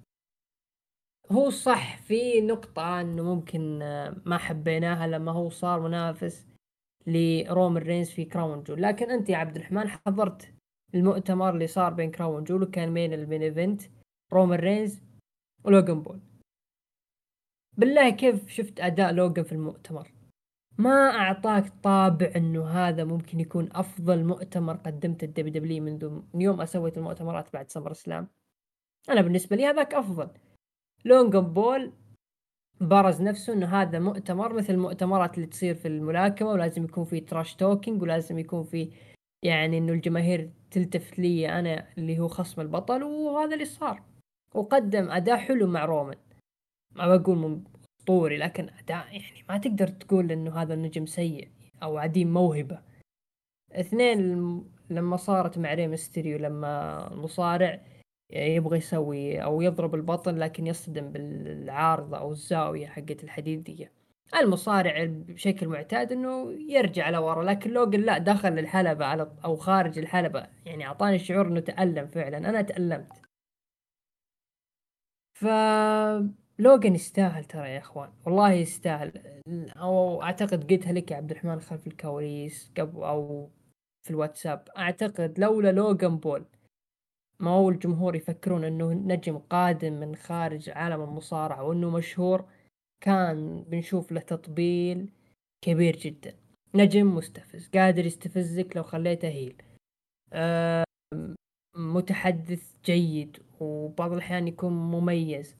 هو 1.31 1.49
صح 1.49 1.97
في 1.97 2.41
نقطة 2.41 3.01
إنه 3.01 3.23
ممكن 3.35 3.81
آه، 3.81 4.15
ما 4.25 4.37
حبيناها 4.37 5.07
لما 5.07 5.31
هو 5.31 5.49
صار 5.49 5.79
منافس 5.79 6.47
لرومان 7.07 7.83
رينز 7.83 8.09
في 8.09 8.25
Crown 8.25 8.63
Jewel. 8.63 8.81
لكن 8.81 9.11
أنت 9.11 9.29
يا 9.29 9.37
عبد 9.37 9.55
الرحمن 9.55 9.87
حضرت 9.89 10.53
المؤتمر 10.95 11.49
اللي 11.49 11.67
صار 11.67 11.93
بين 11.93 12.11
Crown 12.11 12.43
Jewel 12.43 12.63
وكان 12.63 12.93
بين 12.93 13.13
ال 13.13 13.19
main 13.19 13.41
event 13.41 13.81
رومان 14.33 14.59
رينز 14.59 15.01
ولوجن 15.63 16.01
بول. 16.01 16.19
بالله 17.77 18.09
كيف 18.09 18.49
شفت 18.49 18.79
أداء 18.79 19.11
لوجن 19.13 19.43
في 19.43 19.51
المؤتمر؟ 19.51 20.14
ما 20.77 21.09
أعطاك 21.09 21.73
طابع 21.83 22.31
إنه 22.35 22.67
هذا 22.67 23.03
ممكن 23.03 23.39
يكون 23.39 23.69
أفضل 23.71 24.23
مؤتمر 24.23 24.75
قدمته 24.75 25.25
ال 25.25 25.53
WW 25.53 25.83
منذ 25.83 26.09
من 26.33 26.41
يوم 26.41 26.57
ما 26.57 26.65
سويت 26.65 26.97
المؤتمرات 26.97 27.53
بعد 27.53 27.71
SummerSlam 27.71 28.27
أنا 29.09 29.21
بالنسبة 29.21 29.55
لي 29.55 29.65
هذاك 29.65 29.93
أفضل. 29.93 30.29
لوجن 31.05 31.39
بول 31.39 31.91
برز 32.81 33.21
نفسه 33.21 33.53
إنه 33.53 33.65
هذا 33.65 33.99
مؤتمر 33.99 34.53
مثل 34.53 34.73
المؤتمرات 34.73 35.35
اللي 35.35 35.47
تصير 35.47 35.75
في 35.75 35.87
الملاكمة 35.87 36.49
ولازم 36.49 36.83
يكون 36.83 37.05
في 37.05 37.19
trash 37.19 37.55
talking 37.55 38.01
ولازم 38.01 38.39
يكون 38.39 38.63
في 38.63 38.91
يعني 39.43 39.77
إنه 39.77 39.93
الجماهير 39.93 40.49
تلتفت 40.71 41.19
لي 41.19 41.49
أنا 41.59 41.87
اللي 41.97 42.19
هو 42.19 42.27
خصم 42.27 42.61
البطل 42.61 43.03
وهذا 43.03 43.53
اللي 43.53 43.65
صار. 43.65 44.03
وقدم 44.53 45.11
أداء 45.11 45.37
حلو 45.37 45.67
مع 45.67 45.85
رومان. 45.85 46.17
ما 46.95 47.17
بقول 47.17 47.61
اسطوري 48.05 48.37
لكن 48.37 48.69
أداء 48.79 49.05
يعني 49.11 49.45
ما 49.49 49.57
تقدر 49.57 49.87
تقول 49.87 50.31
إنه 50.31 50.61
هذا 50.61 50.73
النجم 50.73 51.05
سيء 51.05 51.49
أو 51.83 51.97
عديم 51.97 52.33
موهبة. 52.33 52.81
اثنين 53.71 54.19
لما 54.89 55.17
صارت 55.17 55.57
مع 55.57 55.73
ري 55.73 55.95
مستيريو 55.95 56.37
لما 56.37 57.07
المصارع 57.13 57.81
يبغى 58.29 58.77
يسوي 58.77 59.43
أو 59.43 59.61
يضرب 59.61 59.95
البطل 59.95 60.39
لكن 60.39 60.67
يصطدم 60.67 61.11
بالعارضة 61.11 62.17
أو 62.17 62.31
الزاوية 62.31 62.87
حقت 62.87 63.23
الحديدية. 63.23 63.91
المصارع 64.35 65.05
بشكل 65.05 65.67
معتاد 65.67 66.11
إنه 66.11 66.51
يرجع 66.51 67.09
لورا 67.09 67.43
لكن 67.43 67.71
لوجن 67.71 68.01
لا 68.01 68.17
دخل 68.17 68.59
الحلبة 68.59 69.05
على 69.05 69.31
أو 69.45 69.55
خارج 69.55 69.99
الحلبة 69.99 70.47
يعني 70.65 70.85
أعطاني 70.85 71.19
شعور 71.19 71.47
إنه 71.47 71.59
تألم 71.59 72.07
فعلا 72.07 72.37
أنا 72.37 72.61
تألمت. 72.61 73.25
ف 75.33 75.45
لوجن 76.59 76.95
يستاهل 76.95 77.45
ترى 77.45 77.69
يا 77.69 77.79
اخوان 77.79 78.09
والله 78.25 78.51
يستاهل. 78.51 79.11
أو 79.77 80.23
أعتقد 80.23 80.71
قلتها 80.71 80.93
لك 80.93 81.11
يا 81.11 81.17
عبد 81.17 81.31
الرحمن 81.31 81.59
خلف 81.59 81.87
الكواليس 81.87 82.71
قبل 82.77 83.03
أو 83.03 83.49
في 84.03 84.11
الواتساب. 84.11 84.69
أعتقد 84.77 85.39
لولا 85.39 85.71
لوجن 85.71 86.17
بول 86.17 86.45
ما 87.39 87.51
هو 87.51 87.69
الجمهور 87.69 88.15
يفكرون 88.15 88.63
إنه 88.63 88.93
نجم 88.93 89.37
قادم 89.37 89.93
من 89.93 90.15
خارج 90.15 90.69
عالم 90.69 91.01
المصارعة 91.01 91.63
وإنه 91.63 91.89
مشهور 91.89 92.45
كان 93.01 93.63
بنشوف 93.63 94.11
له 94.11 94.21
تطبيل 94.21 95.09
كبير 95.61 95.95
جدا. 95.95 96.33
نجم 96.75 97.15
مستفز 97.15 97.69
قادر 97.73 98.05
يستفزك 98.05 98.77
لو 98.77 98.83
خليته 98.83 99.27
هيل. 99.27 99.61
أه 100.33 100.83
متحدث 101.77 102.73
جيد 102.85 103.37
وبعض 103.59 104.11
الأحيان 104.11 104.47
يكون 104.47 104.73
مميز. 104.73 105.55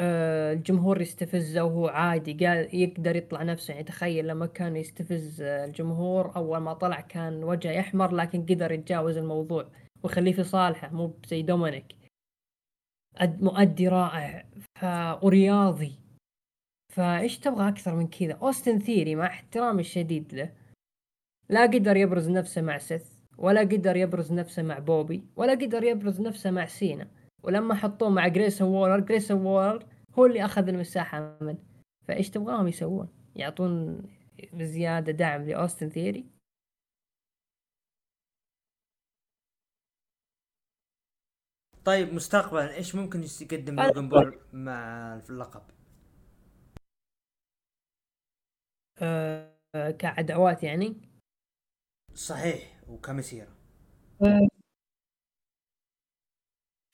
الجمهور 0.00 1.00
يستفزه 1.00 1.64
وهو 1.64 1.88
عادي. 1.88 2.46
قال 2.46 2.74
يقدر 2.74 3.16
يطلع 3.16 3.42
نفسه. 3.42 3.72
يعني 3.74 3.84
تخيل 3.84 4.28
لما 4.28 4.46
كان 4.46 4.76
يستفز 4.76 5.42
الجمهور 5.42 6.36
أول 6.36 6.58
ما 6.58 6.72
طلع 6.72 7.00
كان 7.00 7.44
وجهه 7.44 7.70
يحمر 7.70 8.14
لكن 8.14 8.42
قدر 8.42 8.72
يتجاوز 8.72 9.16
الموضوع 9.16 9.68
ويخليه 10.02 10.32
في 10.32 10.44
صالحه 10.44 10.88
مو 10.88 11.14
زي 11.26 11.42
دومينيك. 11.42 11.96
مؤدي 13.20 13.88
رائع. 13.88 14.44
ورياضي 15.22 15.98
فإيش 16.92 17.38
تبغى 17.38 17.68
أكثر 17.68 17.94
من 17.94 18.08
كذا؟ 18.08 18.32
أوستن 18.32 18.78
ثيري 18.78 19.14
مع 19.14 19.26
احترامي 19.26 19.80
الشديد 19.80 20.34
له. 20.34 20.52
لا 21.48 21.62
قدر 21.62 21.96
يبرز 21.96 22.30
نفسه 22.30 22.62
مع 22.62 22.78
سيث 22.78 23.12
ولا 23.38 23.60
قدر 23.60 23.96
يبرز 23.96 24.32
نفسه 24.32 24.62
مع 24.62 24.78
بوبي 24.78 25.24
ولا 25.36 25.52
قدر 25.52 25.84
يبرز 25.84 26.20
نفسه 26.20 26.50
مع 26.50 26.66
سينا. 26.66 27.08
ولما 27.42 27.74
حطوه 27.74 28.10
مع 28.10 28.28
جريسون 28.28 28.68
وولر 28.68 29.00
جريسون 29.00 29.46
وولر 29.46 29.86
هو 30.18 30.26
اللي 30.26 30.44
أخذ 30.44 30.68
المساحة 30.68 31.38
منه 31.40 31.58
فإيش 32.08 32.30
تبغاهم 32.30 32.68
يسوون 32.68 33.08
يعطون 33.36 34.02
بزياده 34.52 35.12
دعم 35.12 35.42
لأوستن 35.42 35.88
ثيري 35.88 36.26
طيب 41.84 42.14
مستقبلا 42.14 42.74
إيش 42.74 42.94
ممكن 42.94 43.22
يقدم 43.40 43.80
لوجن 43.80 44.08
بول 44.08 44.40
مع 44.52 45.14
اللقب؟ 45.30 45.62
أه 48.98 49.90
كعداوات 49.98 50.62
يعني؟ 50.62 51.12
صحيح 52.14 52.82
وكمسيرة 52.88 53.56
أه 54.22 54.51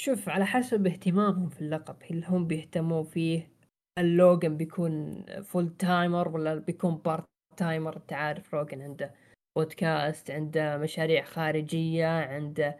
شوف 0.09 0.28
على 0.28 0.46
حسب 0.46 0.86
اهتمامهم 0.86 1.48
في 1.48 1.61
اللقب. 1.61 1.96
هل 2.11 2.24
هم 2.24 2.46
بيهتموا 2.46 3.04
فيه؟ 3.04 3.52
لوجن 3.99 4.57
بيكون 4.56 5.24
full 5.42 5.76
timer 5.76 6.28
ولا 6.28 6.54
بيكون 6.54 6.96
part 6.96 7.24
timer 7.57 7.96
أنت 7.96 8.12
عارف 8.12 8.54
عنده 8.54 9.14
بودكاست 9.56 10.30
عنده 10.30 10.78
مشاريع 10.78 11.24
خارجية 11.24 12.06
عنده 12.06 12.78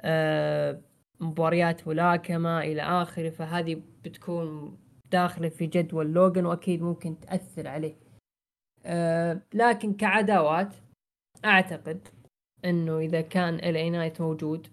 آه 0.00 0.80
مباريات 1.20 1.88
ملاكمة 1.88 2.60
إلى 2.60 2.82
آخره. 2.82 3.30
فهذه 3.30 3.82
بتكون 4.04 4.78
داخلة 5.12 5.48
في 5.48 5.66
جدول 5.66 6.06
لوجن 6.12 6.46
وأكيد 6.46 6.82
ممكن 6.82 7.20
تأثر 7.20 7.68
عليه. 7.68 7.96
آه 8.86 9.42
لكن 9.54 9.94
كعداوات 9.94 10.74
أعتقد 11.44 12.08
أنه 12.64 12.98
إذا 12.98 13.20
كان 13.20 13.54
LA 13.54 13.92
Knight 13.92 14.20
موجود 14.20 14.66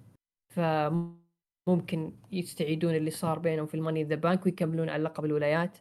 فممكن 1.72 2.12
يستعيدون 2.32 2.96
اللي 2.96 3.12
صار 3.12 3.40
بينهم 3.40 3.66
في 3.66 3.76
ال 3.76 3.79
Money 3.79 3.97
in 3.97 4.04
the 4.04 4.16
Bank 4.16 4.46
ويكملون 4.46 4.90
على 4.90 5.04
لقب 5.04 5.26
الولايات. 5.26 5.78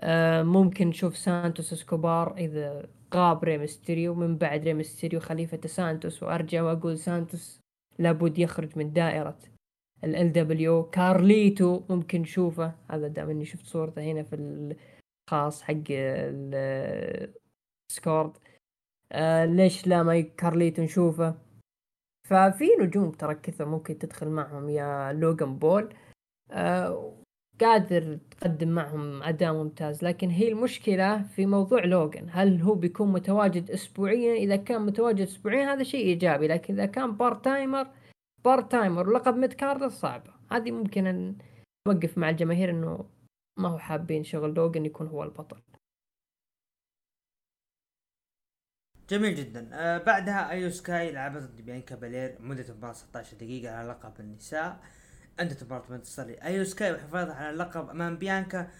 آه 0.00 0.42
ممكن 0.42 0.88
نشوف 0.88 1.16
سانتوس 1.16 1.72
إسكوبار 1.72 2.36
إذا 2.38 2.88
غاب 3.14 3.44
ري 3.44 3.60
مستيريو 3.60 4.14
من 4.14 4.36
بعد 4.38 4.64
ري 4.64 4.76
مستيريو 4.76 5.20
خليفة 5.20 5.60
سانتوس 5.66 6.22
وأرجع 6.22 6.62
وأقول 6.62 6.98
سانتوس 6.98 7.60
لابد 7.98 8.38
يخرج 8.38 8.78
من 8.78 8.92
دائرة 8.92 9.38
LWO. 10.04 10.82
كارليتو 10.90 11.82
ممكن 11.90 12.20
نشوفه. 12.20 12.74
هذا 12.90 13.08
دام 13.08 13.30
إني 13.30 13.44
شفت 13.44 13.66
صورته 13.66 14.02
هنا 14.02 14.22
في 14.22 14.36
الخاص 15.30 15.62
حق 15.62 15.74
ال 17.90 17.95
Discord 17.95 18.32
آه 19.12 19.44
ليش 19.44 19.86
لا 19.86 20.02
ما 20.02 20.20
كارليتو 20.20 20.82
نشوفه؟ 20.82 21.34
ففي 22.28 22.64
نجوم 22.80 23.10
ترى 23.10 23.34
كثر 23.34 23.66
ممكن 23.66 23.98
تدخل 23.98 24.28
معهم 24.28 24.68
يا 24.68 25.12
لوغان 25.12 25.58
بول. 25.58 25.94
آه 26.50 27.14
قادر 27.60 28.18
تقدم 28.30 28.68
معهم 28.68 29.22
أداء 29.22 29.52
ممتاز. 29.52 30.04
لكن 30.04 30.30
هي 30.30 30.48
المشكلة 30.48 31.22
في 31.22 31.46
موضوع 31.46 31.84
لوغان. 31.84 32.28
هل 32.30 32.60
هو 32.62 32.74
بيكون 32.74 33.12
متواجد 33.12 33.70
اسبوعيا؟ 33.70 34.34
إذا 34.34 34.56
كان 34.56 34.82
متواجد 34.86 35.20
اسبوعيا 35.20 35.72
هذا 35.72 35.82
شيء 35.82 36.06
إيجابي. 36.06 36.48
لكن 36.48 36.74
إذا 36.74 36.86
كان 36.86 37.16
part 37.16 37.34
timer 37.34 37.86
part 38.44 38.62
timer 38.62 39.08
ولقب 39.08 39.36
mid 39.36 39.52
card 39.52 39.86
صعبة. 39.86 40.30
هذه 40.52 40.70
ممكن 40.70 41.34
نوقف 41.88 42.18
مع 42.18 42.30
الجماهير 42.30 42.70
إنه 42.70 43.04
ما 43.58 43.68
هو 43.68 43.78
حابين 43.78 44.24
شغل 44.24 44.54
لوغان 44.54 44.86
يكون 44.86 45.06
هو 45.06 45.22
البطل. 45.22 45.56
جميل 49.10 49.34
جدا. 49.34 49.68
آه 49.72 49.98
بعدها 49.98 50.50
ايو 50.50 50.70
سكاي 50.70 51.12
لعبت 51.12 51.42
ضد 51.42 51.60
بيانكا 51.60 51.94
بالير 51.94 52.36
مدة 52.40 52.74
مباراة 52.74 52.92
16 52.92 53.36
دقيقة 53.36 53.74
على 53.74 53.88
لقب 53.88 54.20
النساء. 54.20 54.80
انتهت 55.40 55.64
مباراة 55.64 55.84
بانتصار 55.90 56.36
ايو 56.42 56.64
سكاي 56.64 56.92
وحفاظها 56.92 57.34
على 57.34 57.50
اللقب 57.50 57.88
أمام 57.90 58.16
بيانكا. 58.18 58.70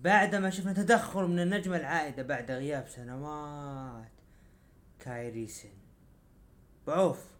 بعدما 0.00 0.50
شفنا 0.50 0.72
تدخل 0.72 1.24
من 1.24 1.40
النجمة 1.40 1.76
العائدة 1.76 2.22
بعد 2.22 2.50
غياب 2.50 2.88
سنوات. 2.88 4.12
كايريسن 4.98 5.68
بعوف. 6.86 7.30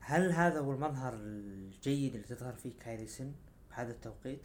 هل 0.00 0.32
هذا 0.32 0.60
هو 0.60 0.72
المظهر 0.72 1.14
الجيد 1.14 2.14
اللي 2.14 2.26
تظهر 2.26 2.52
فيه 2.52 2.78
كايريسن 2.78 3.32
بهذا 3.70 3.90
التوقيت؟ 3.90 4.42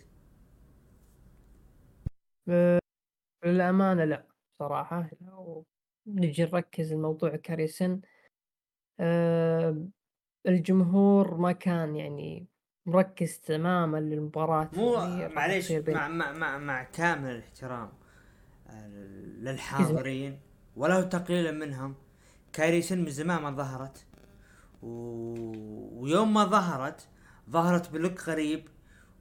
للأمانة 3.45 4.03
لا 4.05 4.23
صراحة 4.59 5.09
نجي 6.07 6.43
نركز 6.43 6.93
الموضوع 6.93 7.35
كاريسن 7.35 8.01
أه 8.99 9.87
الجمهور 10.47 11.37
ما 11.37 11.51
كان 11.51 11.95
يعني 11.95 12.47
مركز 12.85 13.39
تماما 13.39 13.97
للمباراة 13.97 14.69
مو 14.73 14.95
معليش 15.35 15.71
مع, 15.71 16.07
مع, 16.07 16.31
مع, 16.31 16.57
مع 16.57 16.83
كامل 16.83 17.29
الاحترام 17.29 17.89
آه، 18.67 18.87
للحاضرين 19.39 20.39
ولا 20.75 21.01
تقليلا 21.01 21.51
منهم 21.51 21.95
كايريسن 22.53 22.99
من 23.03 23.09
زمان 23.09 23.41
ما 23.41 23.51
ظهرت. 23.51 24.05
و... 24.83 24.87
ويوم 26.01 26.33
ما 26.33 26.45
ظهرت 26.45 27.07
ظهرت 27.49 27.89
ب 27.89 27.97
look 27.97 28.29
غريب 28.29 28.67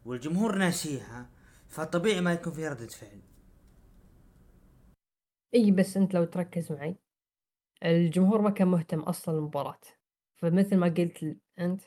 والجمهور 0.04 0.58
ناسيها 0.58 1.30
فطبيعي 1.68 2.20
ما 2.20 2.32
يكون 2.32 2.52
في 2.52 2.68
ردة 2.68 2.86
فعل. 2.86 3.20
إي 5.56 5.70
بس 5.70 5.96
أنت 5.96 6.14
لو 6.14 6.24
تركز 6.24 6.72
معي 6.72 6.96
الجمهور 7.84 8.40
ما 8.40 8.50
كان 8.50 8.68
مهتم 8.68 9.00
أصلا 9.00 9.38
المباراة 9.38 9.80
فمثل 10.36 10.76
ما 10.76 10.86
قلت 10.86 11.36
أنت 11.58 11.82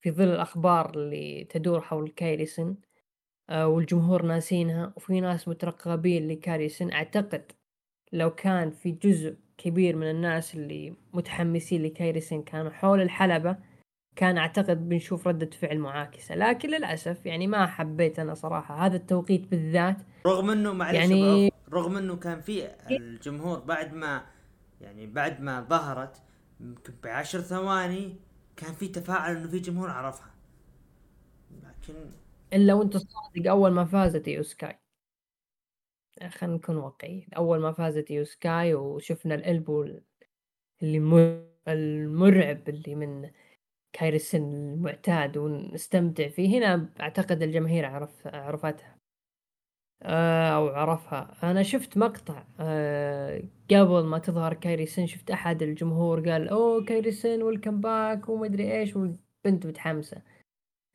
في 0.00 0.10
ظل 0.10 0.28
الأخبار 0.28 0.90
اللي 0.94 1.44
تدور 1.44 1.80
حول 1.80 2.08
كايريسن 2.08 2.76
آه، 3.50 3.68
والجمهور 3.68 4.22
ناسينها 4.22 4.92
وفي 4.96 5.20
ناس 5.20 5.48
مترقبين 5.48 6.28
لكاريسن 6.28 6.92
أعتقد 6.92 7.52
لو 8.12 8.30
كان 8.30 8.70
في 8.70 8.90
جزء 8.90 9.36
كبير 9.58 9.96
من 9.96 10.10
الناس 10.10 10.54
اللي 10.54 10.94
متحمسين 11.12 11.82
لكايريسن 11.82 12.42
كانوا 12.42 12.70
حول 12.70 13.00
الحلبة 13.00 13.56
كان 14.16 14.38
أعتقد 14.38 14.88
بنشوف 14.88 15.28
ردة 15.28 15.50
فعل 15.50 15.78
معاكسة. 15.78 16.34
لكن 16.34 16.68
للأسف 16.68 17.26
يعني 17.26 17.46
ما 17.46 17.66
حبيت 17.66 18.18
أنا 18.18 18.34
صراحة 18.34 18.86
هذا 18.86 18.96
التوقيت 18.96 19.50
بالذات. 19.50 19.96
رغم 20.26 20.50
إنه 20.50 20.72
معلش 20.72 20.98
يعني 20.98 21.51
رغم 21.72 21.96
إنه 21.96 22.16
كان 22.16 22.40
في 22.40 22.70
الجمهور 22.90 23.58
بعد 23.58 23.94
ما 23.94 24.26
يعني 24.80 25.06
بعد 25.06 25.40
ما 25.40 25.60
ظهرت 25.60 26.22
يمكن 26.60 26.94
بعشر 27.02 27.40
ثواني 27.40 28.16
كان 28.56 28.74
في 28.74 28.88
تفاعل 28.88 29.36
إنه 29.36 29.48
في 29.48 29.58
جمهور 29.58 29.90
عرفها. 29.90 30.34
لكن 31.50 31.94
الا 32.52 32.74
وانت 32.74 32.96
صادق 32.96 33.50
أول 33.50 33.70
ما 33.70 33.84
فازت 33.84 34.28
ايو 34.28 34.42
سكاي. 34.42 34.78
خلينا 36.28 36.56
نكون 36.56 36.76
واقعيين. 36.76 37.28
أول 37.36 37.60
ما 37.60 37.72
فازت 37.72 38.10
ايو 38.10 38.24
سكاي 38.24 38.74
وشفنا 38.74 39.34
ال 39.34 39.42
elbow 39.42 39.82
اللي 40.82 41.52
المرعب 41.68 42.68
اللي 42.68 42.94
من 42.94 43.30
كايريسن 43.92 44.54
المعتاد 44.54 45.36
ونستمتع 45.36 46.28
فيه 46.28 46.58
هنا 46.58 46.88
أعتقد 47.00 47.42
الجماهير 47.42 47.86
عرف 47.86 48.26
عرفتها. 48.26 48.91
أو 50.02 50.68
عرفها. 50.68 51.36
أنا 51.42 51.62
شفت 51.62 51.96
مقطع 51.98 52.44
آه، 52.60 53.42
قبل 53.70 54.04
ما 54.04 54.18
تظهر 54.18 54.54
كايريسن 54.54 55.06
شفت 55.06 55.30
أحد 55.30 55.62
الجمهور 55.62 56.30
قال 56.30 56.48
أوه 56.48 56.84
كايريسن 56.84 57.42
welcome 57.42 57.80
back 57.80 58.28
وما 58.28 58.46
أدري 58.46 58.72
إيش 58.72 58.96
والبنت 58.96 59.66
متحمسة. 59.66 60.22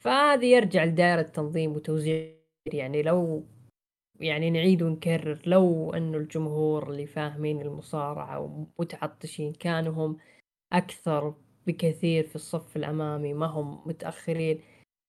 فهذه 0.04 0.46
يرجع 0.46 0.84
لدائرة 0.84 1.22
تنظيم 1.22 1.72
وتوزيع 1.72 2.34
يعني 2.74 3.02
لو 3.04 3.44
يعني 4.20 4.50
نعيد 4.50 4.82
ونكرر 4.82 5.40
لو 5.46 5.94
إنه 5.94 6.18
الجمهور 6.18 6.92
اللي 6.92 7.08
فاهمين 7.08 7.62
المصارعة 7.62 8.40
ومتعطشين 8.80 9.54
كانوا 9.54 9.94
هم 9.94 10.18
أكثر 10.74 11.34
بكثير 11.68 12.28
في 12.28 12.36
الصف 12.36 12.78
الأمامي 12.78 13.34
ما 13.34 13.46
هم 13.46 13.82
متأخرين 13.86 14.62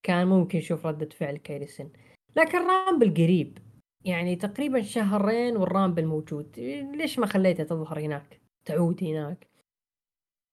كان 0.03 0.27
ممكن 0.27 0.57
نشوف 0.59 0.85
ردة 0.85 1.09
فعل 1.09 1.37
كايريسن 1.37 1.89
لكن 2.35 2.67
رامبل 2.67 3.13
قريب. 3.13 3.57
يعني 4.05 4.35
تقريبا 4.35 4.81
شهرين 4.81 5.57
والرامبل 5.57 6.05
موجود. 6.05 6.59
ليش 6.95 7.19
ما 7.19 7.25
خليتها 7.25 7.63
تظهر 7.63 7.99
هناك؟ 7.99 8.41
تعود 8.65 9.03
هناك. 9.03 9.47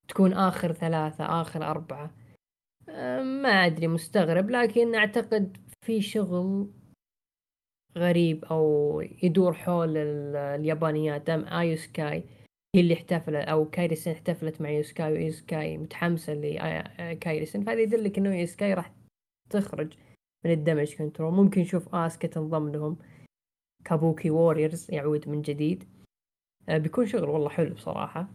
تكون 0.09 0.33
آخر 0.33 0.73
ثلاثة 0.73 1.25
آخر 1.41 1.65
أربعة. 1.65 2.11
ما 3.43 3.49
أدري 3.49 3.89
مستغرب 3.89 4.51
لكن 4.51 4.95
أعتقد 4.95 5.57
في 5.81 6.01
شغل 6.01 6.71
غريب 7.99 8.45
أو 8.45 9.01
يدور 9.23 9.53
حول 9.55 9.97
اليابانيات. 10.37 11.27
دام 11.27 11.45
إيو 11.45 11.77
سكاي. 11.77 12.25
هي 12.75 12.81
اللي 12.81 12.95
احتفلت 12.95 13.49
أو 13.49 13.71
كايريسن 13.71 14.11
احتفلت 14.11 14.61
مع 14.61 14.71
إيو 14.71 14.88
سكاي 14.88 15.13
وإيو 15.13 15.46
سكاي 15.46 15.79
متحمسة 15.79 16.35
لكايريسن 16.35 17.65
فهذا 17.65 17.81
يدلك 17.81 18.19
إنه 18.19 18.41
يوسكاي 18.41 18.75
راح 18.75 18.93
تخرج 19.51 19.93
من 20.45 20.51
الدامج 20.51 20.95
كنترول. 20.95 21.33
ممكن 21.33 21.61
نشوف 21.61 21.95
آسكا 21.95 22.29
تنضم 22.29 22.69
لهم. 22.69 22.97
كابوكي 23.87 24.31
ووريرز 24.31 24.91
يعود 24.91 25.29
من 25.29 25.43
جديد. 25.43 25.85
آه، 26.69 26.79
بيكون 26.79 27.07
شغل 27.07 27.29
والله 27.29 27.49
حلو 27.49 27.75
بصراحة. 27.75 28.29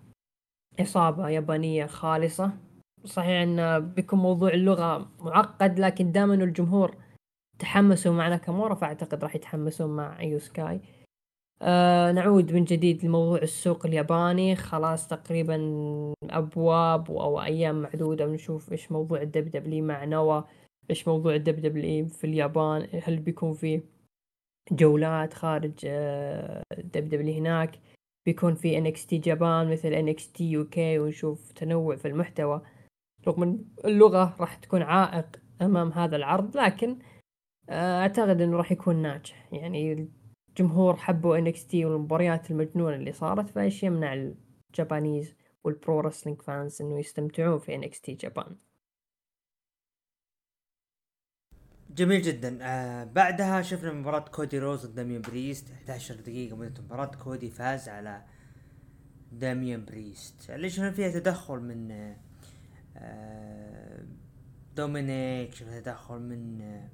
عصابة 0.80 1.30
يابانية 1.30 1.86
خالصة. 1.86 2.52
صحيح 3.06 3.42
أن 3.42 3.80
بيكون 3.80 4.20
موضوع 4.20 4.50
اللغة 4.50 5.12
معقد 5.20 5.80
لكن 5.80 6.18
أنه 6.18 6.44
الجمهور 6.44 6.96
تحمسوا 7.60 8.14
مع 8.14 8.28
ناكامورا 8.30 8.76
فأعتقد 8.76 9.24
راح 9.24 9.36
يتحمسون 9.36 9.96
مع 9.96 10.20
إيو 10.20 10.40
سكاي. 10.40 10.82
آه 11.62 12.12
نعود 12.12 12.54
من 12.54 12.64
جديد 12.64 13.06
لموضوع 13.06 13.42
السوق 13.42 13.86
الياباني. 13.86 14.56
خلاص 14.56 15.08
تقريبا 15.08 15.58
أبواب 16.24 17.12
أو 17.12 17.42
أيام 17.42 17.82
معدودة 17.82 18.26
بنشوف 18.26 18.72
إيش 18.72 18.92
موضوع 18.92 19.22
ال 19.22 19.52
WWE 19.52 19.86
مع 19.86 20.06
نوا 20.06 20.42
إيش 20.90 21.08
موضوع 21.08 21.36
ال 21.36 21.60
WWE 21.62 22.08
في 22.08 22.24
اليابان 22.24 22.88
هل 23.04 23.18
بيكون 23.20 23.54
فيه 23.54 23.82
جولات 24.72 25.34
خارج 25.34 25.88
WWE 26.78 27.36
هناك. 27.36 27.80
بيكون 28.26 28.56
في 28.56 28.78
NXT 28.78 29.18
Japan 29.18 29.72
مثل 29.72 29.88
NXT 29.88 30.52
UK 30.52 31.00
ونشوف 31.00 31.52
تنوع 31.52 31.96
في 31.96 32.08
المحتوى. 32.08 32.62
رغم 33.28 33.44
إن 33.44 33.66
اللغة 33.86 34.36
راح 34.40 34.56
تكون 34.56 34.82
عائق 34.82 35.42
أمام 35.62 35.92
هذا 35.92 36.16
العرض 36.16 36.58
لكن 36.58 37.00
آه، 37.70 38.02
أعتقد 38.02 38.42
إنه 38.42 38.58
راح 38.58 38.72
يكون 38.72 38.96
ناجح. 38.96 39.54
يعني 39.54 40.10
الجمهور 40.50 40.96
حبوا 40.96 41.38
NXT 41.38 41.86
والمباريات 41.86 42.52
المجنونة 42.52 42.96
اللي 42.96 43.12
صارت 43.12 43.50
فايش 43.50 43.84
يمنع 43.84 44.34
ال 44.74 44.81
Japanese 44.81 45.36
وال 45.64 45.78
pro 45.78 46.00
wrestling 46.00 46.42
fans 46.42 46.82
إنه 46.82 47.00
يستمتعون 47.00 47.60
في 47.60 47.76
NXT 47.76 48.14
Japan؟ 48.14 48.56
جميل 51.96 52.22
جدا. 52.22 52.58
آه 52.62 53.04
بعدها 53.04 53.62
شفنا 53.62 53.92
مباراة 53.94 54.20
كودي 54.20 54.60
روز 54.60 54.86
ضد 54.86 54.96
داميان 54.96 55.22
بريست 55.22 55.72
11 55.72 56.16
دقيقة 56.16 56.56
مدة 56.56 56.74
المباراة 56.80 57.06
كودي 57.06 57.50
فاز 57.50 57.90
على 57.90 58.22
داميان 59.32 59.86
بريست. 59.86 60.50
اللي 60.50 60.70
شفنا 60.70 60.92
فيها 60.92 61.10
تدخل 61.10 61.60
من 61.60 61.92
آه 62.98 64.06
دومينيك 64.76 65.54
شفنا 65.54 65.80
تدخل 65.80 66.20
من 66.20 66.62
آه 66.62 66.90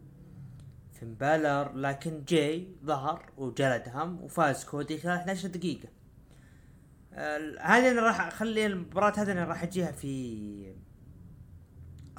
فين 0.93 1.13
بالر 1.13 1.73
لكن 1.75 2.23
جي 2.27 2.67
ظهر 2.85 3.31
وجلدهم 3.37 4.21
وفاز 4.21 4.63
كودي 4.65 4.97
خلال 4.97 5.17
11 5.17 5.47
دقيقة. 5.49 5.89
آه 7.13 7.55
هذه 7.61 7.91
أنا 7.91 8.01
راح 8.01 8.21
أخلي 8.27 8.65
المباراة 8.65 9.13
هذه 9.17 9.31
أنا 9.31 9.43
راح 9.45 9.63
أجيها 9.63 9.91
في 9.91 10.73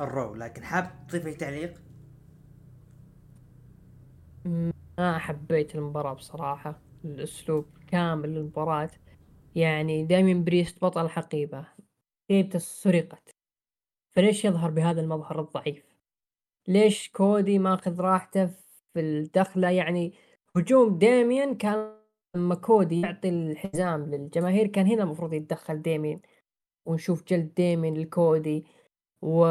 الرو 0.00 0.34
لكن 0.34 0.64
حاب 0.64 0.90
تضيف 1.09 1.36
تعليق؟ 1.36 1.88
ما 4.44 5.19
حبيت 5.19 5.74
المباراة 5.74 6.12
بصراحة. 6.12 6.81
الأسلوب 7.05 7.66
كامل 7.86 8.28
للمباراة. 8.35 8.90
يعني 9.55 10.05
دايمين 10.05 10.44
بريست 10.44 10.85
بطل 10.85 11.09
حقيبة. 11.09 11.66
حقيبته 12.31 12.59
سرقت. 12.59 13.31
فليش 14.10 14.44
يظهر 14.44 14.70
بهذا 14.70 15.01
المظهر 15.01 15.40
الضعيف؟ 15.40 15.85
ليش 16.69 17.10
كودي 17.10 17.59
ماخذ 17.59 18.01
راحته 18.01 18.47
في 18.94 19.01
الدخلة؟ 19.01 19.70
يعني 19.70 20.12
هجوم 20.56 20.98
ديمين 20.98 21.55
كان 21.55 21.94
لما 22.35 22.55
كودي 22.55 23.01
يعطي 23.01 23.28
الحزام 23.28 24.06
للجماهير 24.06 24.66
كان 24.66 24.86
هنا 24.86 25.02
المفروض 25.02 25.32
يتدخل 25.32 25.82
ديمين 25.82 26.20
ونشوف 26.86 27.24
جلد 27.24 27.55
ديمين 27.55 27.94
لكودي. 27.94 28.66
و 29.23 29.47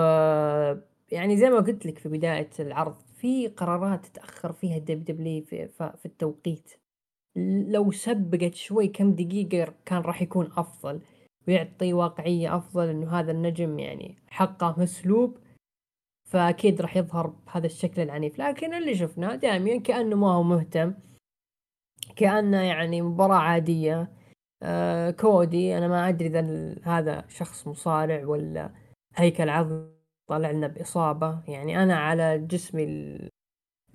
يعني 1.11 1.37
زي 1.37 1.49
ما 1.49 1.57
قلت 1.57 1.85
لك 1.85 1.97
في 1.99 2.09
بداية 2.09 2.49
العرض 2.59 3.01
في 3.17 3.47
قرارات 3.47 4.05
تتأخر 4.05 4.53
فيها 4.53 4.77
الدب 4.77 5.05
دبلي 5.05 5.41
في, 5.41 5.67
في 5.67 6.05
التوقيت. 6.05 6.73
لو 7.67 7.91
سبقت 7.91 8.55
شوي 8.55 8.87
كم 8.87 9.13
دقيقة 9.13 9.73
كان 9.85 10.01
راح 10.01 10.21
يكون 10.21 10.51
أفضل 10.57 11.01
ويعطي 11.47 11.93
واقعية 11.93 12.57
أفضل 12.57 12.87
إنه 12.87 13.19
هذا 13.19 13.31
النجم 13.31 13.79
يعني 13.79 14.15
حقه 14.27 14.75
مسلوب 14.77 15.37
فأكيد 16.29 16.81
راح 16.81 16.97
يظهر 16.97 17.27
بهذا 17.27 17.65
الشكل 17.65 18.01
العنيف. 18.01 18.39
لكن 18.39 18.73
اللي 18.73 18.95
شفناه 18.95 19.35
دائما 19.35 19.79
كأنه 19.79 20.15
ما 20.15 20.31
هو 20.31 20.43
مهتم 20.43 20.93
كأنه 22.15 22.61
يعني 22.61 23.01
مباراة 23.01 23.35
عادية 23.35 24.11
آه 24.63 25.11
كودي 25.11 25.77
أنا 25.77 25.87
ما 25.87 26.09
أدري 26.09 26.27
إذا 26.27 26.75
هذا 26.83 27.25
شخص 27.27 27.67
مصارع 27.67 28.25
ولا 28.25 28.71
هيكل 29.15 29.49
عظمي 29.49 29.96
طلع 30.27 30.51
لنا 30.51 30.67
بإصابة. 30.67 31.43
يعني 31.47 31.83
أنا 31.83 31.95
على 31.95 32.39
جسمي 32.39 32.83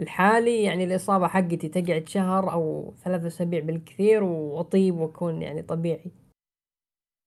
الحالي 0.00 0.62
يعني 0.64 0.84
الإصابة 0.84 1.28
حقتي 1.28 1.68
تقعد 1.68 2.09
شهر 2.09 2.52
أو 2.52 2.94
ثلاثة 3.04 3.26
أسابيع 3.26 3.60
بالكثير 3.60 4.22
وأطيب 4.22 4.94
وأكون 4.94 5.42
يعني 5.42 5.62
طبيعي. 5.62 6.10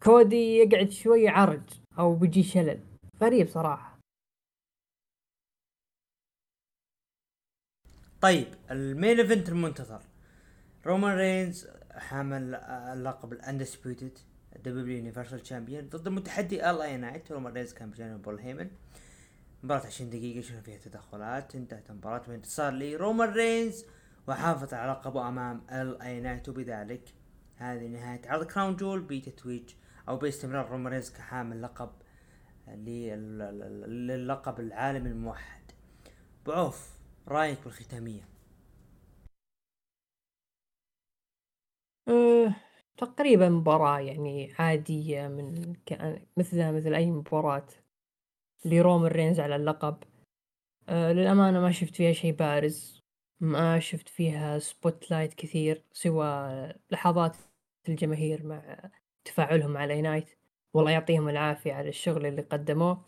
كودي 0.04 0.58
يقعد 0.58 0.90
شوي 0.90 1.28
عرج 1.28 1.64
أو 2.00 2.16
بيجي 2.16 2.44
شلل. 2.44 2.80
غريب 3.22 3.48
صراحة. 3.48 4.00
طيب 8.22 8.48
ال 8.72 8.82
main 8.82 9.20
event 9.20 9.50
المنتظر. 9.50 10.02
رومان 10.86 11.18
رينز 11.18 11.68
حامل 11.92 12.56
اللقب 12.56 13.34
ال 13.34 13.41
Undisputed 13.41 14.18
WWE 14.72 14.98
Universal 14.98 15.40
Champion 15.40 15.90
ضد 15.90 16.08
المتحدي 16.08 16.70
LA 16.70 16.82
Knight 16.82 17.32
رومان 17.32 17.54
رينز 17.54 17.74
كان 17.74 17.90
بجانب 17.92 18.22
بول 18.22 18.40
هيمن. 18.40 18.70
مباراة 19.64 19.86
20 19.86 20.10
دقيقة 20.10 20.42
شفنا 20.42 20.62
فيها 20.62 20.78
تدخلات؟ 20.78 21.56
انتهت 21.56 21.90
المباراة 21.90 22.28
بانتصار 22.28 22.74
لرومان 22.74 23.30
رينز 23.30 23.86
وحافظ 24.28 24.74
على 24.74 24.92
لقبه 24.92 25.28
أمام 25.30 25.62
LA 25.72 26.02
Knight 26.02 26.50
وبذلك 26.50 27.14
هذه 27.56 27.88
نهاية 27.88 28.22
عرض 28.26 28.46
كراون 28.46 28.76
جول 28.76 29.02
بتتويج 29.02 29.74
أو 30.10 30.18
باستمرار 30.18 30.70
رومان 30.70 30.94
رينز 30.94 31.10
كحامل 31.10 31.62
لقب 31.62 31.90
للقب 33.88 34.60
العالمي 34.60 35.10
الموحد. 35.10 35.62
بعرف 36.46 36.90
رأيك 37.28 37.60
بالختامية؟ 37.64 38.28
أه 42.08 42.56
تقريبا 42.98 43.50
مباراة 43.50 44.00
يعني 44.00 44.54
عادية 44.60 45.28
من 45.28 45.74
مثلها 46.38 46.72
مثل 46.72 46.94
أي 46.94 47.12
مباراة 47.12 47.66
لرومان 48.66 49.12
رينز 49.12 49.40
على 49.40 49.56
اللقب. 49.56 49.98
أه 50.90 51.14
للأمانة 51.14 51.60
ما 51.60 51.72
شفت 51.72 51.96
فيها 51.96 52.12
شيء 52.14 52.34
بارز 52.34 53.02
ما 53.40 53.80
شفت 53.80 54.10
فيها 54.10 54.60
سبوت 54.60 55.12
لايت 55.12 55.34
كثير 55.34 55.84
سوى 55.94 56.28
لحظات 56.92 57.38
الجماهير 57.90 58.46
مع 58.46 58.90
تفاعلهم 59.26 59.78
على 59.78 60.02
نايت 60.02 60.30
والله 60.74 60.92
يعطيهم 60.92 61.30
العافية 61.30 61.74
على 61.74 61.90
الشغل 61.90 62.26
اللي 62.26 62.42
قدموه. 62.42 63.02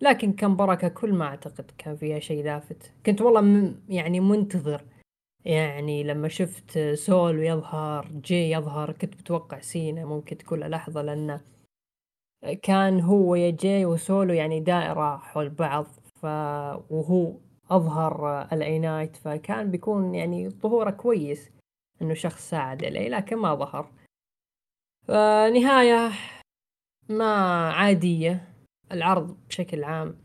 لكن 0.00 0.32
كم 0.32 0.56
بركة 0.56 0.88
كل 0.88 1.12
ما 1.12 1.24
أعتقد 1.24 1.70
كان 1.78 1.96
فيها 1.96 2.18
شيء 2.18 2.44
لافت. 2.44 2.92
كنت 3.06 3.20
والله 3.20 3.74
يعني 3.88 4.20
منتظر 4.20 4.84
يعني 5.44 6.02
لما 6.04 6.28
شفت 6.28 6.78
سول 6.94 7.42
يظهر 7.42 8.06
جي 8.24 8.50
يظهر 8.50 8.92
كنت 8.92 9.14
متوقع 9.16 9.60
سينا 9.60 10.04
ممكن 10.04 10.38
تكون 10.38 10.60
لحظة 10.60 11.02
لأنه 11.02 11.40
كان 12.62 13.00
هو 13.00 13.34
يا 13.34 13.50
جاي 13.50 13.84
وسولو 13.86 14.34
يعني 14.34 14.60
دائرة 14.60 15.16
حول 15.16 15.48
بعض 15.50 15.86
ف 16.20 16.24
وهو 16.90 17.36
أظهر 17.70 18.42
الأي 18.52 18.78
نايت 18.78 19.16
فكان 19.16 19.70
بيكون 19.70 20.14
يعني 20.14 20.48
ظهوره 20.50 20.90
كويس 20.90 21.50
إنه 22.02 22.14
شخص 22.14 22.50
ساعد 22.50 22.84
الأي 22.84 23.08
لكن 23.08 23.36
ما 23.36 23.54
ظهر. 23.54 23.90
فنهاية 25.08 26.10
ما 27.08 27.24
عادية 27.72 28.54
العرض 28.92 29.36
بشكل 29.48 29.84
عام 29.84 30.16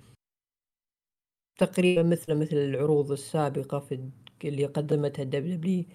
تقريبا 1.60 2.04
مثل 2.04 2.36
مثل 2.36 2.56
العروض 2.56 3.12
السابقة 3.12 3.80
في 3.80 4.10
اللي 4.46 4.66
قدمتها 4.66 5.24
الدبليو 5.24 5.86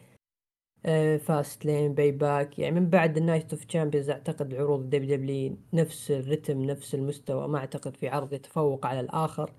فاست 1.18 1.64
لين 1.64 1.94
باي 1.94 2.12
باك 2.12 2.58
يعني 2.58 2.80
من 2.80 2.90
بعد 2.90 3.16
النايت 3.16 3.52
اوف 3.52 3.64
تشامبيونز 3.64 4.10
أعتقد 4.10 4.54
عروض 4.54 4.80
الدبليو 4.80 5.16
دبليو 5.16 5.56
نفس 5.72 6.10
الرتم 6.10 6.62
نفس 6.62 6.94
المستوى. 6.94 7.48
ما 7.48 7.58
أعتقد 7.58 7.96
في 7.96 8.08
عرض 8.08 8.32
يتفوق 8.32 8.86
على 8.86 9.00
الآخر. 9.00 9.52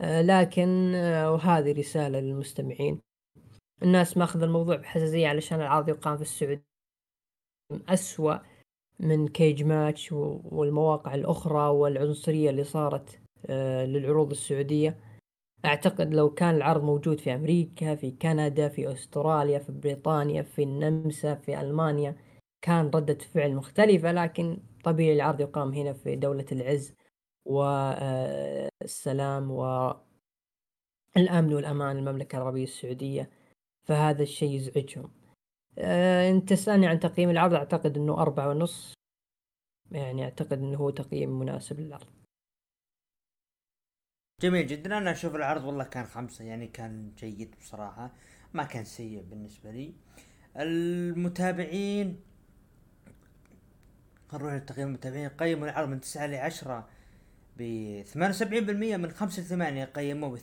آه، 0.00 0.22
لكن 0.22 0.94
آه، 0.94 1.32
وهذه 1.32 1.72
رسالة 1.72 2.20
للمستمعين. 2.20 3.00
الناس 3.82 4.16
ماخذ 4.16 4.42
الموضوع 4.42 4.76
بحساسية 4.76 5.28
علشان 5.28 5.60
العرض 5.60 5.88
يقام 5.88 6.16
في 6.16 6.22
السعودية. 6.22 6.64
أسوأ 7.88 8.38
من 9.00 9.28
كيج 9.28 9.62
ماتش 9.62 10.12
والمواقع 10.12 11.14
الأخرى 11.14 11.68
والعنصرية 11.68 12.50
اللي 12.50 12.64
صارت 12.64 13.20
آه، 13.46 13.84
للعروض 13.84 14.30
السعودية. 14.30 15.07
أعتقد 15.64 16.14
لو 16.14 16.30
كان 16.30 16.54
العرض 16.54 16.84
موجود 16.84 17.20
في 17.20 17.34
أمريكا 17.34 17.94
في 17.94 18.10
كندا 18.10 18.68
في 18.68 18.92
أستراليا 18.92 19.58
في 19.58 19.72
بريطانيا 19.72 20.42
في 20.42 20.62
النمسا 20.62 21.34
في 21.34 21.60
ألمانيا 21.60 22.16
كان 22.62 22.90
ردة 22.94 23.18
فعل 23.18 23.54
مختلفة 23.54 24.12
لكن 24.12 24.58
طبيعي 24.84 25.16
العرض 25.16 25.40
يقام 25.40 25.72
هنا 25.72 25.92
في 25.92 26.16
دولة 26.16 26.46
العز 26.52 26.94
والسلام 27.44 29.50
والأمن 29.50 31.54
والأمان 31.54 31.98
المملكة 31.98 32.36
العربية 32.36 32.64
السعودية. 32.64 33.30
فهذا 33.84 34.22
الشيء 34.22 34.50
يزعجهم. 34.50 35.10
آه، 35.78 36.30
انت 36.30 36.48
تسألني 36.48 36.86
عن 36.86 37.00
تقييم 37.00 37.30
العرض 37.30 37.54
أعتقد 37.54 37.96
إنه 37.96 38.22
أربعة 38.22 38.48
ونص. 38.48 38.94
يعني 39.92 40.24
أعتقد 40.24 40.58
إنه 40.58 40.78
هو 40.78 40.90
تقييم 40.90 41.38
مناسب 41.38 41.80
للعرض. 41.80 42.06
جميل 44.40 44.66
جدا. 44.66 44.98
أنا 44.98 45.10
أشوف 45.10 45.34
العرض 45.34 45.64
والله 45.64 45.84
كان 45.84 46.06
خمسة 46.06 46.44
يعني 46.44 46.66
كان 46.66 47.12
جيد 47.18 47.54
بصراحة. 47.60 48.10
ما 48.54 48.64
كان 48.64 48.84
سيء 48.84 49.22
بالنسبة 49.22 49.70
لي. 49.70 49.94
المتابعين 50.56 52.20
نروح 54.34 54.54
لتقييم 54.54 54.88
المتابعين. 54.88 55.28
قيموا 55.28 55.68
العرض 55.68 55.88
من 55.88 56.00
تسعة 56.00 56.26
لعشرة 56.26 56.88
ب 57.56 57.62
78% 58.04 58.96
من 58.96 59.10
خمسة 59.10 59.42
لثمانية 59.42 59.84
قيموه 59.84 60.30
ب 60.30 60.36
22% 60.36 60.40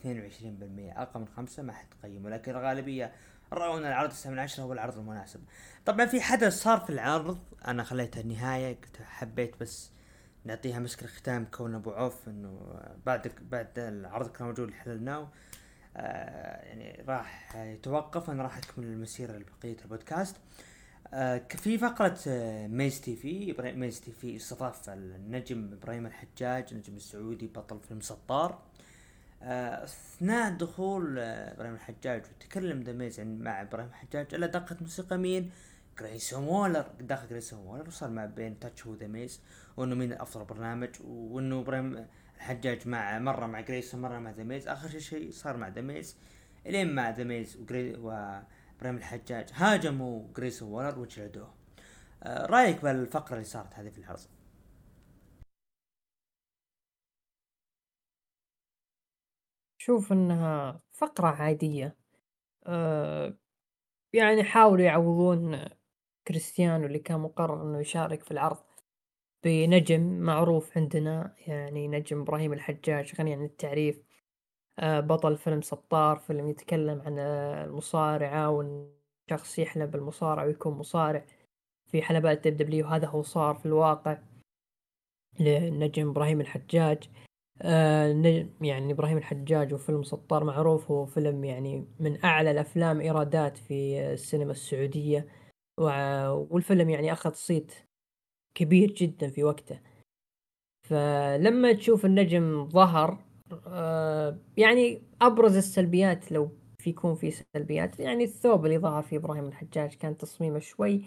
أقل 0.97 1.19
من 1.19 1.27
خمسة 1.27 1.63
ما 1.63 1.73
حد 1.73 1.87
قيمه 2.03 2.29
لكن 2.29 2.51
الغالبية 2.51 3.11
رأوا 3.53 3.77
أن 3.77 3.85
العرض 3.85 4.09
تسعة 4.09 4.31
من 4.31 4.39
عشرة 4.39 4.63
هو 4.63 4.73
العرض 4.73 4.97
المناسب. 4.97 5.43
طبعا 5.85 6.05
في 6.05 6.21
حدث 6.21 6.53
صار 6.53 6.79
في 6.79 6.89
العرض 6.89 7.39
أنا 7.67 7.83
خليته 7.83 8.21
النهاية 8.21 8.75
قلت 8.75 9.01
حبيت 9.01 9.59
بس 9.59 9.91
نعطيها 10.45 10.79
مسك 10.79 11.03
الختام 11.03 11.45
كون 11.45 11.75
أبو 11.75 11.91
عوف 11.91 12.27
إنه 12.27 12.79
بعد 13.05 13.31
بعد 13.51 13.79
العرض 13.79 14.31
كان 14.31 14.47
موجود 14.47 14.67
اللي 14.67 14.75
حللناه 14.81 15.29
آه 15.97 16.65
يعني 16.65 17.03
راح 17.07 17.55
يتوقف 17.55 18.29
أنا 18.29 18.43
راح 18.43 18.57
أكمل 18.57 18.85
المسيرة 18.85 19.37
لبقية 19.37 19.77
البودكاست. 19.83 20.35
آه 21.13 21.41
في 21.49 21.77
فقرة 21.77 22.19
آه 22.27 22.67
Miz 22.67 23.01
TV 23.01 23.55
Miz 23.75 24.01
TV 24.01 24.35
استضاف 24.35 24.89
النجم 24.89 25.73
إبراهيم 25.73 26.05
الحجاج 26.05 26.65
النجم 26.71 26.95
السعودي 26.95 27.47
بطل 27.47 27.79
فيلم 27.79 28.01
سطار. 28.01 28.59
أثناء 29.41 30.53
دخول 30.53 31.19
إبراهيم 31.19 31.73
الحجاج 31.73 32.23
وتكلم 32.25 32.81
The 32.83 32.93
Miz 32.93 33.19
مع 33.19 33.61
إبراهيم 33.61 33.89
الحجاج 33.89 34.33
الا 34.33 34.47
دقت 34.47 34.81
موسيقى 34.81 35.17
مين؟ 35.17 35.51
جريسون 35.99 36.43
وولر. 36.43 36.85
دخل 36.99 37.27
جريسون 37.27 37.59
وولر 37.59 37.87
وصار 37.87 38.09
ما 38.09 38.25
بين 38.25 38.59
تاتش 38.59 38.87
هو 38.87 38.93
The 38.93 39.07
Miz 39.07 39.41
وإنه 39.77 39.95
مين 39.95 40.13
أفضل 40.13 40.45
برنامج 40.45 40.89
وإنه 41.03 41.59
إبراهيم 41.59 42.07
الحجاج 42.35 42.87
مع 42.87 43.19
مرة 43.19 43.45
مع 43.45 43.59
جريسون 43.61 44.01
مرة 44.01 44.19
مع 44.19 44.31
The 44.31 44.43
Miz 44.43 44.67
اخر 44.67 44.99
شيء 44.99 45.31
صار 45.31 45.57
مع 45.57 45.67
The 45.67 45.81
Miz 45.81 46.17
إلين 46.65 46.95
مع 46.95 47.09
The 47.09 47.23
Miz 47.23 47.57
وابراهيم 47.97 48.97
الحجاج 48.97 49.49
هاجموا 49.53 50.27
جريسون 50.37 50.69
وولر 50.69 50.99
وجلدوه. 50.99 51.53
آه 52.23 52.45
رأيك 52.45 52.81
بالفقرة 52.81 53.33
اللي 53.33 53.43
صارت 53.45 53.73
هذه 53.73 53.89
في 53.89 53.97
الحلقة 53.97 54.29
شوف 59.77 60.11
إنها 60.13 60.81
فقرة 60.91 61.27
عادية. 61.27 61.97
أه 62.65 63.37
يعني 64.13 64.43
حاولوا 64.43 64.85
يعوضون 64.85 65.69
كريستيانو 66.27 66.85
اللي 66.85 66.99
كان 66.99 67.19
مقرر 67.19 67.63
إنه 67.63 67.79
يشارك 67.81 68.23
في 68.23 68.31
العرض. 68.31 68.57
بنجم 69.45 70.01
معروف 70.19 70.77
عندنا 70.77 71.35
يعني 71.47 71.87
نجم 71.87 72.21
إبراهيم 72.21 72.53
الحجاج 72.53 73.13
غني 73.19 73.33
عن 73.33 73.43
التعريف. 73.45 74.03
أه 74.79 74.99
بطل 74.99 75.37
فيلم 75.37 75.61
سطار 75.61 76.17
فيلم 76.17 76.49
يتكلم 76.49 77.01
عن 77.01 77.19
المصارعة 77.19 78.49
وإن 78.49 78.91
شخص 79.29 79.59
يحلم 79.59 79.85
بالمصارعة 79.85 80.45
ويكون 80.45 80.73
مصارع 80.77 81.25
في 81.91 82.01
حلبات 82.01 82.47
دب 82.47 82.57
دبليو 82.57 82.85
هذا 82.85 83.07
هو 83.07 83.21
صار 83.21 83.55
في 83.55 83.65
الواقع 83.65 84.17
للنجم 85.39 86.09
إبراهيم 86.09 86.41
الحجاج. 86.41 87.09
آه 87.61 88.47
يعني 88.61 88.93
إبراهيم 88.93 89.17
الحجاج 89.17 89.73
وفيلم 89.73 90.03
سطار 90.03 90.43
معروف 90.43 90.91
هو 90.91 91.05
فيلم 91.05 91.43
يعني 91.43 91.87
من 91.99 92.25
أعلى 92.25 92.51
الأفلام 92.51 93.01
إيرادات 93.01 93.57
في 93.57 94.01
السينما 94.13 94.51
السعودية. 94.51 95.27
والفيلم 95.77 96.89
يعني 96.89 97.13
أخذ 97.13 97.33
صيت 97.33 97.84
كبير 98.55 98.91
جدا 98.91 99.29
في 99.29 99.43
وقته. 99.43 99.79
فلما 100.89 101.73
تشوف 101.73 102.05
النجم 102.05 102.69
ظهر 102.69 103.17
آه 103.67 104.37
يعني 104.57 105.01
أبرز 105.21 105.57
السلبيات 105.57 106.31
لو 106.31 106.51
يكون 106.87 107.15
في 107.15 107.31
سلبيات 107.55 107.99
يعني 107.99 108.23
الثوب 108.23 108.65
اللي 108.65 108.77
ظهر 108.77 109.03
فيه 109.03 109.17
إبراهيم 109.17 109.45
الحجاج 109.45 109.93
كان 109.93 110.17
تصميمه 110.17 110.59
شوي. 110.59 111.01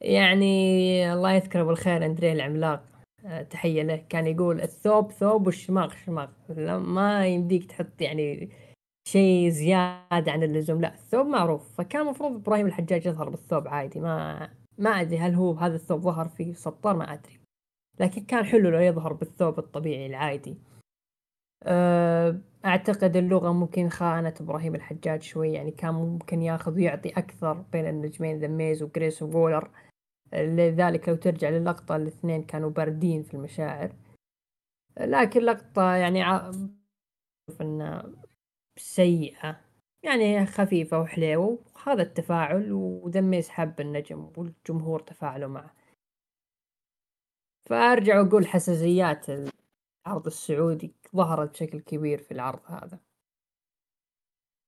يعني 0.00 1.12
الله 1.12 1.32
يذكره 1.32 1.62
بالخير 1.62 2.06
أندريه 2.06 2.32
العملاق 2.32 2.84
آه، 3.26 3.42
تحية 3.42 3.82
له 3.82 3.96
كان 4.08 4.26
يقول 4.26 4.60
الثوب 4.60 5.12
ثوب 5.12 5.46
والشماغ 5.46 5.94
شماغ. 6.06 6.28
ما 6.78 7.26
يمديك 7.26 7.64
تحط 7.64 8.00
يعني 8.00 8.50
شيء 9.08 9.48
زيادة 9.48 10.32
عن 10.32 10.42
اللزوم 10.42 10.80
لا 10.80 10.94
الثوب 10.94 11.26
معروف. 11.26 11.74
فكان 11.78 12.02
المفروض 12.02 12.32
إبراهيم 12.34 12.66
الحجاج 12.66 13.06
يظهر 13.06 13.28
بالثوب 13.28 13.68
عادي 13.68 14.00
ما 14.00 14.48
ما 14.82 14.90
أدري 14.90 15.18
هل 15.18 15.34
هو 15.34 15.52
هذا 15.52 15.76
الثوب 15.76 16.00
ظهر 16.00 16.28
في 16.28 16.54
سطار 16.54 16.96
ما 16.96 17.12
أدري. 17.12 17.40
لكن 18.00 18.24
كان 18.24 18.44
حلو 18.44 18.70
لو 18.70 18.78
يظهر 18.78 19.12
بالثوب 19.12 19.58
الطبيعي 19.58 20.06
العادي. 20.06 20.56
آه، 21.62 22.40
أعتقد 22.64 23.16
اللغة 23.16 23.52
ممكن 23.52 23.88
خانت 23.88 24.40
إبراهيم 24.40 24.74
الحجاج 24.74 25.22
شوي 25.22 25.52
يعني 25.52 25.70
كان 25.70 25.94
ممكن 25.94 26.42
ياخذ 26.42 26.74
ويعطي 26.74 27.08
أكثر 27.08 27.52
بين 27.52 27.86
النجمين 27.86 28.38
ذا 28.38 28.48
ميز 28.48 28.82
وجريس 28.82 29.22
وفولر. 29.22 29.70
لذلك 30.32 31.08
لو 31.08 31.16
ترجع 31.16 31.48
للقطة 31.50 31.96
الاثنين 31.96 32.42
كانوا 32.42 32.70
باردين 32.70 33.22
في 33.22 33.34
المشاعر. 33.34 33.92
لكن 35.00 35.40
لقطة 35.40 35.94
يعني 35.94 36.24
إنها 37.60 38.12
سيئة. 38.76 39.60
يعني 40.04 40.46
خفيفة 40.46 41.00
وحليوة 41.00 41.58
وهذا 41.74 42.02
التفاعل 42.02 42.72
ودميس 42.72 43.48
حب 43.48 43.80
النجم 43.80 44.32
والجمهور 44.36 45.00
تفاعلوا 45.00 45.48
معه. 45.48 45.74
فأرجع 47.62 48.20
وأقول 48.20 48.46
حساسيات 48.46 49.26
العرض 49.30 50.26
السعودي 50.26 50.94
ظهرت 51.16 51.50
بشكل 51.50 51.80
كبير 51.80 52.18
في 52.18 52.32
العرض 52.32 52.60
هذا. 52.66 52.98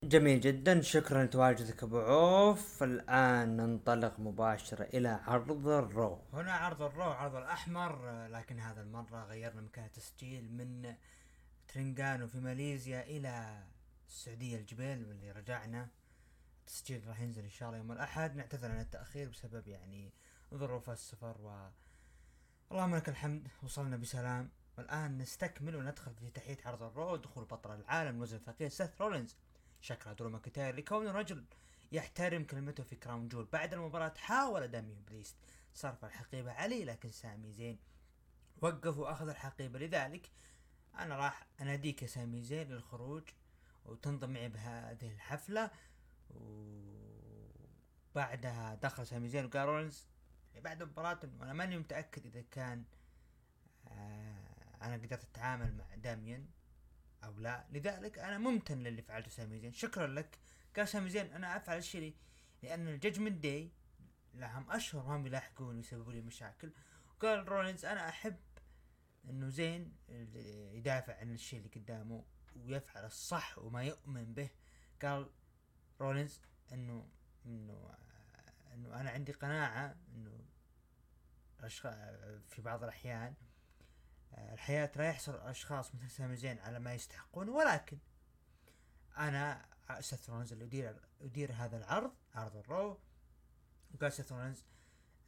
جميل 0.05 0.41
جدا. 0.41 0.81
شكرا 0.81 1.25
لتواجدك 1.25 1.83
أبو 1.83 1.99
عوف. 1.99 2.83
الآن 2.83 3.57
ننطلق 3.57 4.21
مباشرة 4.21 4.85
إلى 4.85 5.09
عرض 5.09 5.69
الرو 5.69 6.19
هنا 6.33 6.53
عرض 6.53 6.83
الرو 6.83 7.03
عرض 7.03 7.37
الأحمر. 7.37 8.27
لكن 8.29 8.59
هذا 8.59 8.83
المرة 8.83 9.25
غيرنا 9.25 9.61
مكان 9.61 9.85
التسجيل 9.85 10.53
من 10.53 10.95
ترنجانو 11.69 12.27
في 12.27 12.39
ماليزيا 12.41 13.03
إلى 13.03 13.63
السعودية 14.09 14.57
الجبيل 14.57 15.05
واللي 15.07 15.33
رجعنا. 15.33 15.89
التسجيل 16.61 17.09
راح 17.09 17.21
ينزل 17.21 17.43
إن 17.43 17.51
شاء 17.51 17.69
الله 17.69 17.79
يوم 17.79 17.93
الأحد. 17.93 18.37
نعتذر 18.37 18.71
عن 18.71 18.81
التأخير 18.81 19.29
بسبب 19.29 19.69
يعني 19.69 20.13
ظروف 20.55 20.91
السفر 20.91 21.41
و 21.41 21.69
اللهم 22.73 22.97
لك 22.97 23.09
الحمد. 23.09 23.49
وصلنا 23.63 23.97
بسلام. 23.97 24.51
والآن 24.79 25.19
نستكمل 25.19 25.77
وندخل 25.77 26.15
في 26.15 26.31
تحية 26.31 26.59
عرض 26.65 26.83
ال 26.83 26.91
Raw 26.91 27.17
دخول 27.17 27.45
بطل 27.45 27.75
العالم 27.75 28.21
وزن 28.21 28.39
ثقيل 28.39 28.73
سيث 28.73 29.01
رولينز. 29.01 29.37
شكرا 29.81 30.13
درو 30.13 30.31
ماكنتاير 30.31 30.77
لكونه 30.77 31.13
رجل 31.13 31.45
يحترم 31.93 32.45
كلمته 32.45 32.83
في 32.83 32.97
كراون 32.97 33.29
جول. 33.29 33.45
بعد 33.53 33.75
المباراة 33.75 34.15
حاول 34.17 34.69
داميان 34.69 35.05
بريست 35.05 35.37
صرف 35.75 36.05
الحقيبة 36.05 36.53
عليه 36.53 36.85
لكن 36.85 37.11
سامي 37.11 37.53
زين 37.53 37.79
وقف 38.63 38.99
وأخذ 38.99 39.29
الحقيبة. 39.29 39.79
لذلك 39.79 40.31
أنا 40.99 41.17
راح 41.17 41.47
أناديك 41.61 42.03
يا 42.03 42.07
سامي 42.07 42.43
زين 42.43 42.69
للخروج. 42.69 43.23
وتنضم 43.85 44.31
معي 44.31 44.49
بهذه 44.49 45.13
الحفلة. 45.13 45.71
وبعدها 48.15 48.75
دخل 48.75 49.07
سامي 49.07 49.29
زين 49.29 49.45
وقال 49.45 49.69
رولنز 49.69 50.07
بعد 50.55 50.83
المباراة 50.83 51.21
وأنا 51.41 51.53
ماني 51.53 51.79
متأكد 51.79 52.27
إذا 52.27 52.43
كان 52.51 52.85
آه 53.89 54.77
أنا 54.83 54.95
قدرت 54.95 55.25
أتعامل 55.25 55.75
مع 55.75 55.95
داميان 55.95 56.49
أو 57.25 57.39
لا. 57.39 57.67
لذلك 57.71 58.19
أنا 58.19 58.39
ممتن 58.39 58.79
للي 58.79 59.03
فعلته 59.03 59.31
سامي 59.31 59.59
زين. 59.59 59.73
شكرا 59.73 60.07
لك. 60.07 60.39
قال 60.77 60.89
سامي 60.89 61.11
زين 61.11 61.33
أنا 61.33 61.57
أفعل 61.57 61.79
الشيء 61.79 62.17
لأن 62.63 62.89
ال 62.89 62.95
Judgment 62.95 63.43
Day 63.43 63.71
لهم 64.35 64.71
أشهر 64.71 65.07
ما 65.07 65.19
بيلاحقون 65.23 65.77
ويسببوا 65.77 66.13
لي 66.13 66.21
مشاكل. 66.21 66.73
قال 67.21 67.49
رولينز 67.49 67.85
أنا 67.85 68.09
أحب 68.09 68.37
إنه 69.25 69.49
زين 69.49 69.93
يدافع 70.73 71.17
عن 71.17 71.31
الشيء 71.31 71.59
اللي 71.59 71.71
قدامه. 71.71 72.25
ويفعل 72.57 73.05
الصح 73.05 73.59
وما 73.59 73.83
يؤمن 73.83 74.35
به. 74.35 74.51
قال 75.03 75.31
رولينز 76.01 76.41
انه 76.73 77.09
انه 77.47 77.95
إنه 78.75 79.01
أنا 79.01 79.11
عندي 79.11 79.33
قناعة 79.33 79.97
إنه 80.15 80.45
في 82.49 82.63
بعض 82.63 82.83
الأحيان 82.83 83.35
الحياة 84.39 84.91
لا 84.97 85.09
يحصل 85.09 85.35
أشخاص 85.35 85.95
مثل 85.95 86.11
سامي 86.11 86.37
زين 86.37 86.59
على 86.59 86.79
ما 86.79 86.95
يستحقون 86.95 87.49
ولكن 87.49 87.99
أنا 89.19 89.67
سيث 90.01 90.31
رولنز 90.31 90.53
اللي 90.53 90.65
أدير 90.65 90.97
أدير 91.21 91.53
هذا 91.53 91.77
العرض 91.77 92.13
عرض 92.35 92.57
ال 92.57 92.67
Raw 92.67 92.99
وقال 93.95 94.13
سيث 94.13 94.33
رولنز 94.33 94.65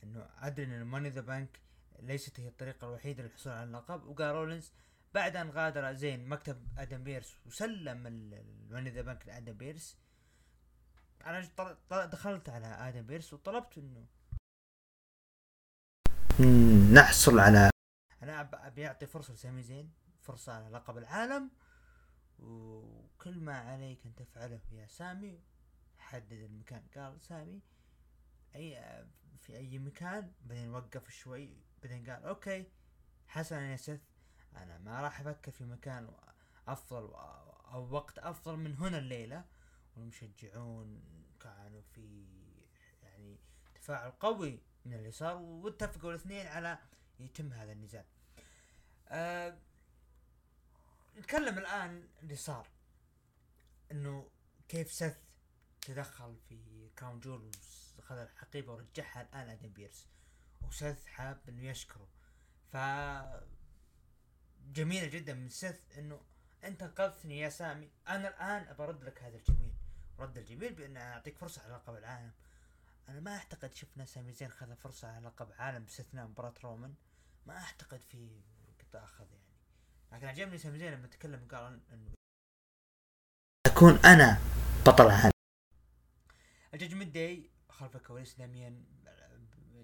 إنه 0.03 0.29
أدري 0.39 0.65
إن 0.65 0.83
Money 0.83 1.02
in 1.02 1.09
the 1.09 1.21
Bank 1.21 1.61
ليست 1.99 2.41
هي 2.41 2.49
الطريقة 2.49 2.89
الوحيدة 2.89 3.23
للحصول 3.23 3.53
على 3.53 3.65
اللقب 3.65 4.05
وقال 4.05 4.35
رولنز 4.35 4.73
بعد 5.15 5.37
أن 5.37 5.51
غادر 5.51 5.93
زين 5.93 6.29
مكتب 6.29 6.69
آدم 6.79 7.05
بيرس 7.05 7.39
وسلم 7.47 8.07
ال 8.07 8.17
Money 8.17 8.70
in 8.70 8.91
the 8.91 9.03
Bank 9.03 9.27
لآدم 9.27 9.53
بيرس 9.53 9.99
أنا 11.27 11.49
دخلت 11.91 12.49
على 12.49 12.67
آدم 12.67 13.07
بيرس 13.07 13.33
وطلبت 13.33 13.79
إنه 13.79 14.07
نحصل 16.93 17.39
على 17.39 17.71
أنا 18.23 18.51
أبي 18.67 18.87
أعطي 18.87 19.07
فرصة 19.07 19.35
لسامي 19.35 19.63
زين 19.63 19.93
فرصة 20.23 20.53
على 20.53 20.69
لقب 20.69 20.99
العالم 20.99 21.51
وكل 22.39 23.41
ما 23.41 23.59
عليك 23.59 24.07
أن 24.07 24.15
تفعله 24.15 24.61
يا 24.73 24.87
سامي 24.87 25.41
حدد 25.99 26.33
المكان. 26.33 26.83
قال 26.97 27.21
سامي 27.21 27.61
اي 28.55 29.05
في 29.41 29.57
أي 29.57 29.79
مكان؟ 29.79 30.33
بعدين 30.41 30.71
وقف 30.71 31.11
شوي 31.11 31.57
بعدين 31.83 32.11
قال 32.11 32.25
أوكي 32.25 32.67
حسنا 33.27 33.71
يا 33.71 33.77
سث 33.77 34.01
أنا 34.57 34.79
ما 34.79 35.01
راح 35.01 35.21
أفكر 35.21 35.53
في 35.53 35.65
مكان 35.65 36.13
أفضل 36.69 37.15
أو 37.73 37.91
وقت 37.91 38.19
أفضل 38.19 38.57
من 38.57 38.77
هنا 38.77 38.99
الليلة. 38.99 39.45
والمشجعون 39.97 41.03
كانوا 41.41 41.83
في 41.95 42.27
يعني 43.03 43.39
تفاعل 43.75 44.11
قوي 44.11 44.61
من 44.85 44.95
اللي 44.95 45.11
صار 45.11 45.37
واتفقوا 45.37 46.11
الاثنين 46.11 46.47
على 46.47 46.79
يتم 47.21 47.53
هذا 47.53 47.73
النزال. 47.73 48.05
آه 49.09 49.59
نتكلم 51.17 51.59
الآن 51.59 52.09
اللي 52.23 52.37
صار 52.37 52.69
إنه 53.93 54.31
كيف 54.69 54.93
سيث 54.93 55.19
تدخل 55.81 56.37
في 56.49 56.89
Crown 56.99 57.21
Jewel 57.21 57.51
اخذ 57.99 58.17
الحقيبة 58.17 58.73
ورجعها 58.73 59.23
الآن 59.23 59.49
آدم 59.49 59.69
بيرس. 59.69 60.07
وسيث 60.63 61.07
حاب 61.07 61.41
إنه 61.49 61.63
يشكره. 61.63 62.09
ف 62.73 62.77
جميلة 64.73 65.07
جدا 65.07 65.35
من 65.35 65.49
سيث 65.49 65.81
إنه 65.99 66.21
أنت 66.65 66.83
انقذتني 66.83 67.39
يا 67.39 67.49
سامي. 67.49 67.91
أنا 68.09 68.29
الآن 68.29 68.77
برد 68.77 69.05
لك 69.05 69.23
هذا 69.23 69.37
الجميل. 69.37 69.75
رد 70.19 70.39
الجميل 70.39 70.75
بأن 70.75 70.97
أعطيك 70.97 71.39
فرصة 71.39 71.63
على 71.63 71.73
لقب 71.73 71.95
العالم. 71.97 72.33
أنا 73.09 73.21
ما 73.21 73.37
أعتقد 73.37 73.75
شفنا 73.75 74.05
سامي 74.05 74.33
زين 74.33 74.49
خذ 74.49 74.75
فرصة 74.75 75.09
على 75.09 75.27
لقب 75.27 75.53
عالم 75.59 75.85
باستثناء 75.85 76.27
مباراة 76.27 76.55
رومان. 76.65 76.95
ما 77.47 77.59
أعتقد 77.59 78.01
في 78.01 78.41
قطع 78.81 79.05
أخذ 79.05 79.25
يعني. 79.31 79.47
لكن 80.13 80.27
عجبني 80.27 80.59
سامي 80.59 80.79
زين 80.79 80.93
لما 80.93 81.07
تكلم 81.07 81.49
قال 81.51 81.81
انه 81.93 82.11
أكون 83.67 83.99
أنا 84.05 84.39
بطل 84.87 85.07
العالم. 85.07 85.33
ال 86.75 86.79
Judgment 86.79 87.15
Day 87.15 87.51
خلف 87.69 87.97
الكواليس 87.97 88.35
داميان 88.35 88.85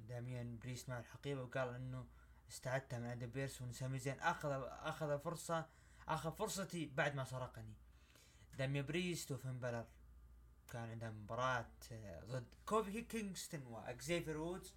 داميان 0.09 0.59
بريست 0.59 0.89
مع 0.89 0.99
الحقيبة 0.99 1.43
وقال 1.43 1.75
إنه 1.75 2.07
استعدتها 2.53 2.99
من 2.99 3.07
آدم 3.07 3.27
بيرس 3.31 3.63
وان 3.63 3.73
سامي 3.73 3.99
زين. 3.99 4.21
اخذ 4.21 4.51
أخذ 4.69 5.19
فرصه 5.19 5.67
أخذ 6.09 6.33
فرصتي 6.37 6.87
بعد 6.87 7.15
ما 7.15 7.25
سرقني. 7.25 7.75
داميان 8.59 8.87
بريست 8.87 9.33
وفين 9.33 9.61
بالور. 9.61 9.87
كان 10.73 10.91
عندها 10.91 11.11
مباراة 11.11 11.67
آه، 11.93 12.25
ضد 12.25 12.47
كوفي 12.67 13.03
كينغستون 13.03 13.67
واكزيفير 13.67 14.37
وودز. 14.37 14.75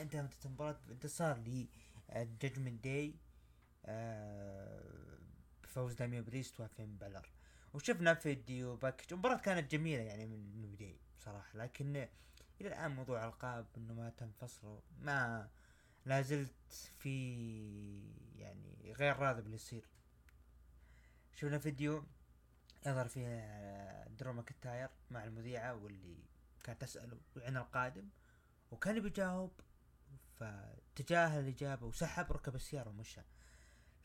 انتهت 0.00 0.46
المباراة 0.46 0.80
بانتصار 0.88 1.38
ل 1.38 1.66
Judgment 2.40 2.84
Day 2.84 3.14
بفوز 5.62 5.94
داميان 5.94 6.24
بريست 6.24 6.60
وفين 6.60 6.96
بالور. 6.98 7.32
وشفنا 7.74 8.14
فيديو 8.14 8.76
package 8.76 9.12
المباراة 9.12 9.36
كانت 9.36 9.72
جميلة 9.72 10.02
يعني 10.02 10.26
من 10.26 10.60
New 10.60 10.74
Day 10.74 11.00
بصراحة 11.18 11.58
لكن 11.58 11.96
إلى 12.60 12.68
الآن 12.68 12.90
موضوع 12.90 13.24
القاب 13.24 13.66
إنه 13.76 13.94
ما 13.94 14.10
تم 14.10 14.30
فصله 14.40 14.82
ما 14.98 15.48
لا 16.06 16.22
زلت 16.22 16.90
في 16.98 17.12
يعني 18.36 18.92
غير 18.92 19.16
راضي 19.16 19.42
باللي 19.42 19.56
يصير. 19.56 19.88
شفنا 21.34 21.58
فيديو 21.58 22.04
يظهر 22.86 23.08
فيه 23.08 24.04
درو 24.04 24.32
ماكنتاير 24.32 24.90
مع 25.10 25.24
المذيعة 25.24 25.74
واللي 25.74 26.24
كانت 26.64 26.80
تسأله 26.82 27.20
عن 27.36 27.56
القادم 27.56 28.08
وكان 28.70 29.00
بيجاوب 29.00 29.60
فتجاهل 30.38 31.40
الإجابة 31.40 31.86
وسحب 31.86 32.32
ركب 32.32 32.54
السيارة 32.54 32.88
ومشى. 32.88 33.20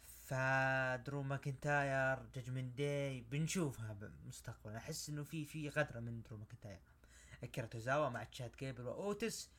فدرو 0.05 1.23
ماكنتاير 1.23 2.25
Judgment 2.35 2.77
Day 2.77 3.21
بنشوفها 3.21 3.93
بالمستقبل 3.93 4.75
أحس 4.75 5.09
إنه 5.09 5.23
في 5.23 5.45
في 5.45 5.69
غدرة 5.69 5.99
من 5.99 6.21
درو 6.21 6.37
ماكنتاير. 6.37 6.79
أكيرا 7.43 7.65
توزاوا 7.65 8.09
مع 8.09 8.23
تشاد 8.23 8.55
كيبل 8.55 8.87
وأوتيس 8.87 9.49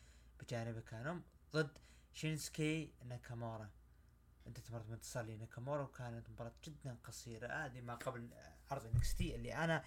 بجانب 0.41 0.79
كانوا 0.79 1.21
ضد 1.53 1.79
شينسكي 2.13 2.93
ناكامورا. 3.05 3.71
انتهت 4.47 4.71
بانتصار 4.71 5.25
لناكامورا 5.25 5.83
وكانت 5.83 6.31
مباراة 6.31 6.53
جدا 6.65 6.97
قصيرة. 7.05 7.67
هذه 7.67 7.81
ما 7.81 7.95
قبل 7.95 8.31
عرض 8.71 8.87
NXT 8.87 9.35
اللي 9.35 9.55
أنا 9.55 9.85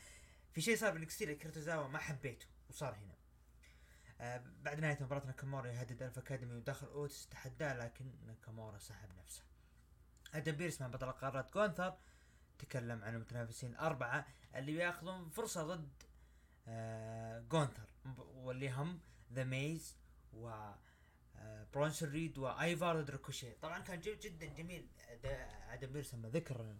في 0.52 0.62
شيء 0.62 0.78
صار 0.78 0.94
ب 0.94 1.02
NXT 1.02 1.26
لأكيرا 1.26 1.60
توزاوا 1.60 1.88
ما 1.88 2.00
حبيته 2.00 2.46
وصار 2.70 2.96
هنا. 2.96 3.16
آه 4.22 4.44
بعد 4.62 4.80
نهاية 4.80 4.98
مباراة 5.04 5.26
ناكامورا 5.26 5.68
يهدد 5.68 6.04
Alpha 6.04 6.18
Academy 6.18 6.54
ودخل 6.54 6.88
أوتيس 6.88 7.28
تحداه 7.28 7.74
لكن 7.74 8.12
ناكامورا 8.28 8.78
سحب 8.78 9.10
نفسه. 9.20 9.44
آدم 10.34 10.52
بيرس 10.52 10.82
مع 10.82 10.88
بطل 10.88 11.12
قارة 11.12 11.50
جونثر 11.54 11.98
تكلم 12.60 13.04
عن 13.04 13.16
المتنافسين 13.16 13.72
الأربعة 13.72 14.28
اللي 14.56 14.72
بيأخذون 14.72 15.30
فرصة 15.30 15.64
ضد 15.64 15.90
آه 16.68 17.40
جونثر 17.40 17.90
واللي 18.18 18.72
هم 18.72 19.00
ذا 19.34 19.44
ميز 19.44 19.98
و 20.34 20.50
آه 20.50 20.80
برونسون 21.74 22.10
ريد 22.10 22.38
وايفار 22.38 23.02
ضد 23.02 23.10
ريكوشيه 23.10 23.52
طبعا 23.52 23.80
كان 23.80 24.00
جدا 24.00 24.46
جميل. 24.46 24.88
آدم 25.70 25.94
بيرس 25.94 26.14
لما 26.14 26.30
ذكر 26.30 26.76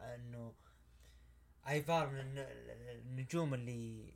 إنه 0.00 0.54
ايفار 1.68 2.10
من 2.10 2.38
النجوم 2.38 3.54
اللي 3.54 4.14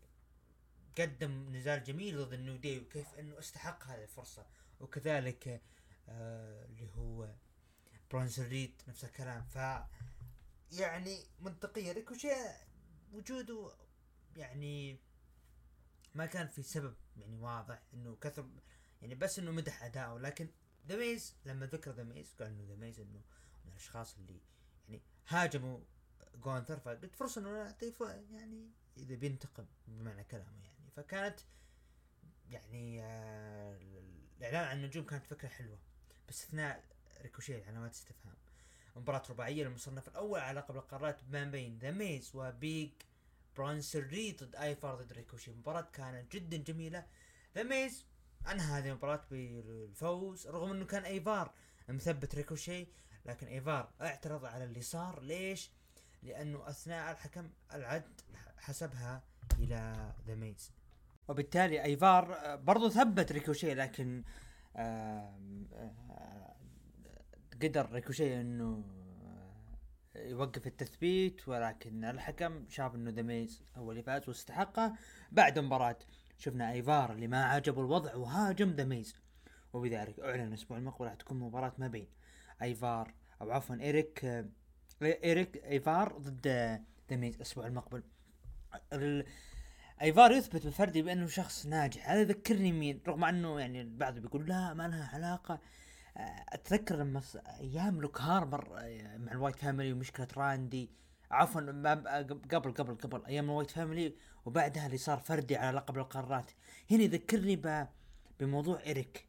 قدم 0.98 1.56
نزال 1.56 1.85
جميل 1.85 2.19
ضد 2.19 2.32
ال 2.32 2.39
New 2.39 2.56
Day 2.56 2.78
وكيف 2.81 3.14
إنه 3.14 3.39
استحق 3.39 3.85
هذه 3.85 4.02
الفرصة. 4.02 4.47
وكذلك 4.81 5.62
آه 6.09 6.64
اللي 6.64 6.89
هو 6.97 7.28
برونسون 8.10 8.47
ريد 8.47 8.82
نفس 8.89 9.05
الكلام. 9.05 9.43
ف 9.43 9.56
يعني 10.73 11.24
منطقية 11.40 11.93
ريكوشيه 11.93 12.28
وجوده 13.12 13.73
يعني 14.36 14.98
ما 16.14 16.27
كان 16.27 16.48
في 16.48 16.62
سبب 16.62 16.94
يعني 17.16 17.36
واضح 17.39 17.82
إنه 17.94 18.16
كثر 18.20 18.47
يعني 19.03 19.15
بس 19.15 19.39
إنه 19.39 19.51
مدح 19.51 19.83
اداؤه 19.83 20.19
لكن 20.19 20.49
ذا 20.89 20.97
ميز 20.97 21.35
لما 21.45 21.66
ذكر 21.66 21.91
ذا 21.91 22.03
ميز 22.03 22.35
قال 22.39 22.49
إنه 22.49 22.65
ذا 22.69 22.77
ميز 22.77 23.01
إنه 23.01 23.23
من 23.65 23.70
الأشخاص 23.70 24.16
اللي 24.16 24.41
يعني 24.89 25.03
هاجموا 25.29 25.81
جونثر 26.45 26.81
فقلت 26.81 27.15
فرصة 27.16 27.41
إنه 27.41 27.65
نعطيه 27.65 27.93
يعني 28.31 28.70
إذا 28.97 29.15
بينتقم 29.15 29.66
بمعنى 29.89 30.24
كلامه 30.24 30.65
يعني. 30.65 30.91
فكانت 30.97 31.41
يعني 32.51 33.03
آه 33.03 33.79
الإعلان 34.39 34.65
عن 34.65 34.77
النجوم 34.77 35.05
كانت 35.05 35.27
فكرة 35.27 35.49
حلوة 35.49 35.79
باستثناء 36.27 36.85
ريكوشيه 37.23 37.65
علامات 37.65 37.93
استفهام 37.93 38.35
مباراة 38.97 39.23
رباعية 39.31 39.65
للمصنف 39.65 40.09
الأول 40.09 40.41
على 40.41 40.61
لقب 40.61 40.77
القارات 40.77 41.20
ما 41.31 41.45
بين 41.45 41.79
ذا 41.79 41.91
ميز 41.91 42.31
و 42.35 42.48
Big 42.48 42.90
برونسون 43.57 44.03
ريد 44.03 44.45
ضد 44.45 44.57
ايفار 44.57 44.95
ضد 44.95 45.12
ريكوشيه 45.12 45.51
مباراة 45.51 45.89
كانت 45.93 46.33
جدا 46.33 46.57
جميلة. 46.57 47.07
ذا 47.55 47.62
ميز 47.62 48.05
انهى 48.51 48.78
هذه 48.78 48.89
المباراة 48.89 49.20
بالفوز 49.31 50.47
رغم 50.47 50.70
إنه 50.70 50.85
كان 50.85 51.05
إيفار 51.05 51.52
مثبت 51.89 52.35
ريكوشيه 52.35 52.86
لكن 53.27 53.47
إيفار 53.47 53.90
اعترض 54.01 54.44
على 54.44 54.64
اللي 54.64 54.82
صار 54.82 55.23
ليش؟ 55.23 55.70
لأنه 56.23 56.69
أثناء 56.69 57.12
الحكم 57.12 57.51
العد 57.74 58.20
حسبها 58.59 59.23
إلى 59.59 60.12
ذا 60.27 60.35
ميز 60.35 60.70
وبالتالي 61.28 61.85
إيفار 61.85 62.56
برضو 62.56 62.89
ثبت 62.89 63.32
ريكوشيه 63.32 63.74
لكن 63.74 64.23
قدر 67.62 67.93
ريكوشيه 67.93 68.40
إنه 68.40 68.85
يوقف 70.16 70.66
التثبيت 70.66 71.48
ولكن 71.48 72.05
الحكم 72.05 72.64
شاف 72.69 72.94
إنه 72.94 73.10
ذا 73.10 73.31
ميز 73.31 73.62
هو 73.77 73.90
اللي 73.90 74.02
فاز 74.02 74.28
واستحقه 74.28 74.93
بعد 75.32 75.59
مباراة 75.59 75.98
شفنا 76.43 76.73
ايفار 76.73 77.12
اللي 77.12 77.27
ما 77.27 77.44
عجبه 77.44 77.81
الوضع 77.81 78.14
وهاجم 78.14 78.70
ذا 78.70 78.88
ميز 78.88 79.14
وبذلك 79.73 80.20
اعلن 80.20 80.48
الأسبوع 80.48 80.78
المقبل 80.78 81.05
راح 81.05 81.14
تكون 81.14 81.39
مباراة 81.39 81.73
ما 81.78 81.89
بين 81.89 82.06
ايفار 82.62 83.14
أو 83.40 83.51
عفوا 83.51 83.77
إيريك 83.77 84.47
إيريك 85.02 85.64
ايفار 85.64 86.19
ضد 86.19 86.81
ذا 87.10 87.20
ميز 87.20 87.35
الأسبوع 87.35 87.66
المقبل. 87.66 88.02
ايفار 90.02 90.32
يثبت 90.32 90.66
بفردي 90.66 91.02
بانه 91.02 91.27
شخص 91.27 91.66
ناجح. 91.66 92.10
هذا 92.10 92.20
يذكرني 92.20 92.73
مين؟ 92.73 93.01
رغم 93.09 93.24
انه 93.24 93.60
يعني 93.60 93.81
البعض 93.81 94.19
بيقول 94.19 94.48
لا 94.48 94.74
ما 94.74 94.89
لها 94.89 95.10
علاقة. 95.14 95.60
أتذكر 96.48 96.97
لما 96.97 97.23
أيام 97.60 98.01
لوك 98.01 98.20
هاربر 98.20 98.78
آه، 98.78 99.16
مع 99.16 99.32
ال 99.32 99.36
Wyatt 99.36 99.56
Family 99.56 99.93
ومشكلة 99.93 100.28
راندي. 100.36 100.90
عفوا 101.32 101.60
قبل 102.52 102.72
قبل 102.72 102.94
قبل 102.94 103.26
أيام 103.26 103.44
ال 103.44 103.49
Wyatt 103.49 103.70
Family 103.70 104.14
وبعدها 104.44 104.86
اللي 104.86 104.96
صار 104.96 105.18
فردي 105.18 105.56
على 105.56 105.76
لقب 105.76 105.98
القارات. 105.98 106.50
هنا 106.90 107.02
يذكرني 107.02 107.88
بموضوع 108.40 108.82
إيريك. 108.86 109.28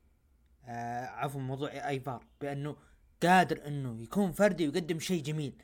آه 0.65 1.05
عفوا 1.05 1.41
موضوع 1.41 1.69
إيفار 1.87 2.25
بأنه 2.41 2.75
قادر 3.23 3.67
إنه 3.67 4.01
يكون 4.01 4.31
فردي 4.31 4.67
ويقدم 4.67 4.99
شيء 4.99 5.23
جميل. 5.23 5.61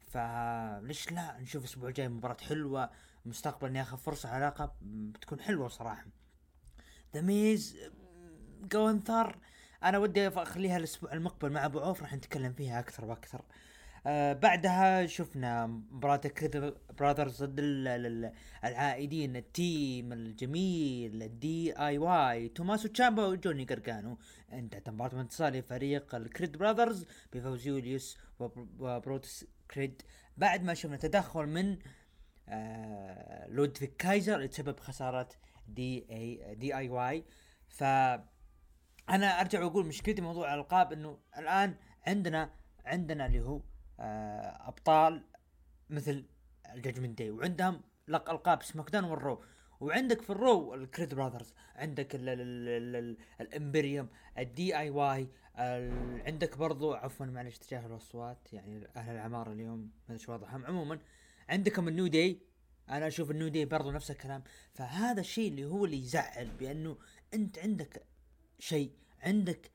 فليش 0.00 1.12
لا؟ 1.12 1.38
نشوف 1.40 1.64
الأسبوع 1.64 1.88
الجاي 1.88 2.08
مباراة 2.08 2.36
حلوة 2.48 2.90
مستقبلا 3.24 3.78
ياخذ 3.78 3.96
فرصة 3.96 4.28
على 4.28 4.46
لقب 4.46 4.70
بتكون 4.82 5.40
حلوة 5.40 5.68
صراحة. 5.68 6.06
ذا 7.14 7.20
ميز 7.20 7.76
جونثر 8.72 9.38
أنا 9.82 9.98
ودي 9.98 10.28
أخليها 10.28 10.76
الأسبوع 10.76 11.12
المقبل 11.12 11.52
مع 11.52 11.64
أبو 11.64 11.80
عوف 11.80 12.02
راح 12.02 12.14
نتكلم 12.14 12.52
فيها 12.52 12.80
أكثر 12.80 13.04
وأكثر. 13.04 13.38
آه 13.38 13.44
بعدها 14.32 15.06
شفنا 15.06 15.66
مباراة 15.66 16.16
Creed 16.16 16.74
Brothers 16.98 17.44
ضد 17.44 17.60
العائدين 18.64 19.36
ال 19.36 19.51
team 19.51 20.12
الجميل 20.12 21.22
ال 21.22 21.72
DIY 21.78 22.48
توماسو 22.48 22.88
تشامبا 22.88 23.26
وجوني 23.26 23.64
قرقانو 23.64 24.18
انتهت 24.52 24.90
مباراة 24.90 25.20
انتصار 25.20 25.52
لفريق 25.52 26.14
ال 26.14 26.21
Creed 26.21 26.56
Brothers 26.56 27.06
بفوز 27.32 27.66
يوليوس 27.66 28.18
وبروتس 28.78 29.44
كريد 29.70 30.02
بعد 30.36 30.62
ما 30.62 30.74
شفنا 30.74 30.96
تدخل 30.96 31.46
من 31.46 31.78
آه 32.48 33.48
لودفيك 33.48 33.96
كايزر 33.96 34.36
اللي 34.36 34.48
تسبب 34.48 34.80
خسارة 34.80 35.28
DI 35.68 36.06
DIY 36.10 37.24
ف 37.68 37.82
أنا 39.10 39.40
أرجع 39.40 39.64
وأقول 39.64 39.86
مشكلتي 39.86 40.22
موضوع 40.22 40.54
الألقاب 40.54 40.92
إنه 40.92 41.18
الآن 41.38 41.74
عندنا 42.06 42.50
عندنا 42.84 43.26
اللي 43.26 43.40
هو 43.40 43.56
آه 43.56 43.69
أبطال 44.68 45.24
مثل 45.90 46.24
ال 46.74 46.79
Judgment 46.79 47.18
Day 47.18 47.30
وعندهم 47.30 47.80
لق 48.08 48.30
ألقاب 48.30 48.62
SmackDown 48.62 48.90
وال 48.90 49.04
Raw. 49.04 49.44
وعندك 49.80 50.22
في 50.22 50.30
ال 50.30 50.74
Raw 50.74 50.87
ال 50.87 50.92
Creed 50.92 51.14
Brothers 51.14 51.54
عندك 51.74 52.14
ال 52.14 52.28
ال 52.28 52.40
ال 52.40 52.96
ال 52.96 53.16
ال 53.40 54.08
Imperium 54.38 54.78
ال 54.78 54.90
DIY 54.90 55.28
عندك 56.26 56.56
برضو 56.58 56.94
عفوا 56.94 57.26
معلش 57.26 57.58
تجاه 57.58 57.86
الاصوات 57.86 58.52
يعني 58.52 58.88
أهل 58.96 59.14
العمارة 59.14 59.52
اليوم 59.52 59.90
ما 60.08 60.14
أدري 60.14 60.24
وضعهم. 60.28 60.66
عموما 60.66 60.98
عندكم 61.48 61.88
ال 61.88 61.93
New 61.93 62.06
Day 62.06 62.42
أنا 62.90 63.06
أشوف 63.06 63.30
ال 63.30 63.35
New 63.35 63.48
Day 63.48 63.64
برضو 63.64 63.90
نفس 63.90 64.10
الكلام. 64.10 64.42
فهذا 64.74 65.20
الشيء 65.20 65.48
اللي 65.50 65.64
هو 65.64 65.84
اللي 65.84 66.02
يزعل 66.02 66.50
بأنه 66.50 66.98
أنت 67.34 67.58
عندك 67.58 68.06
شيء 68.58 68.92
عندك 69.20 69.70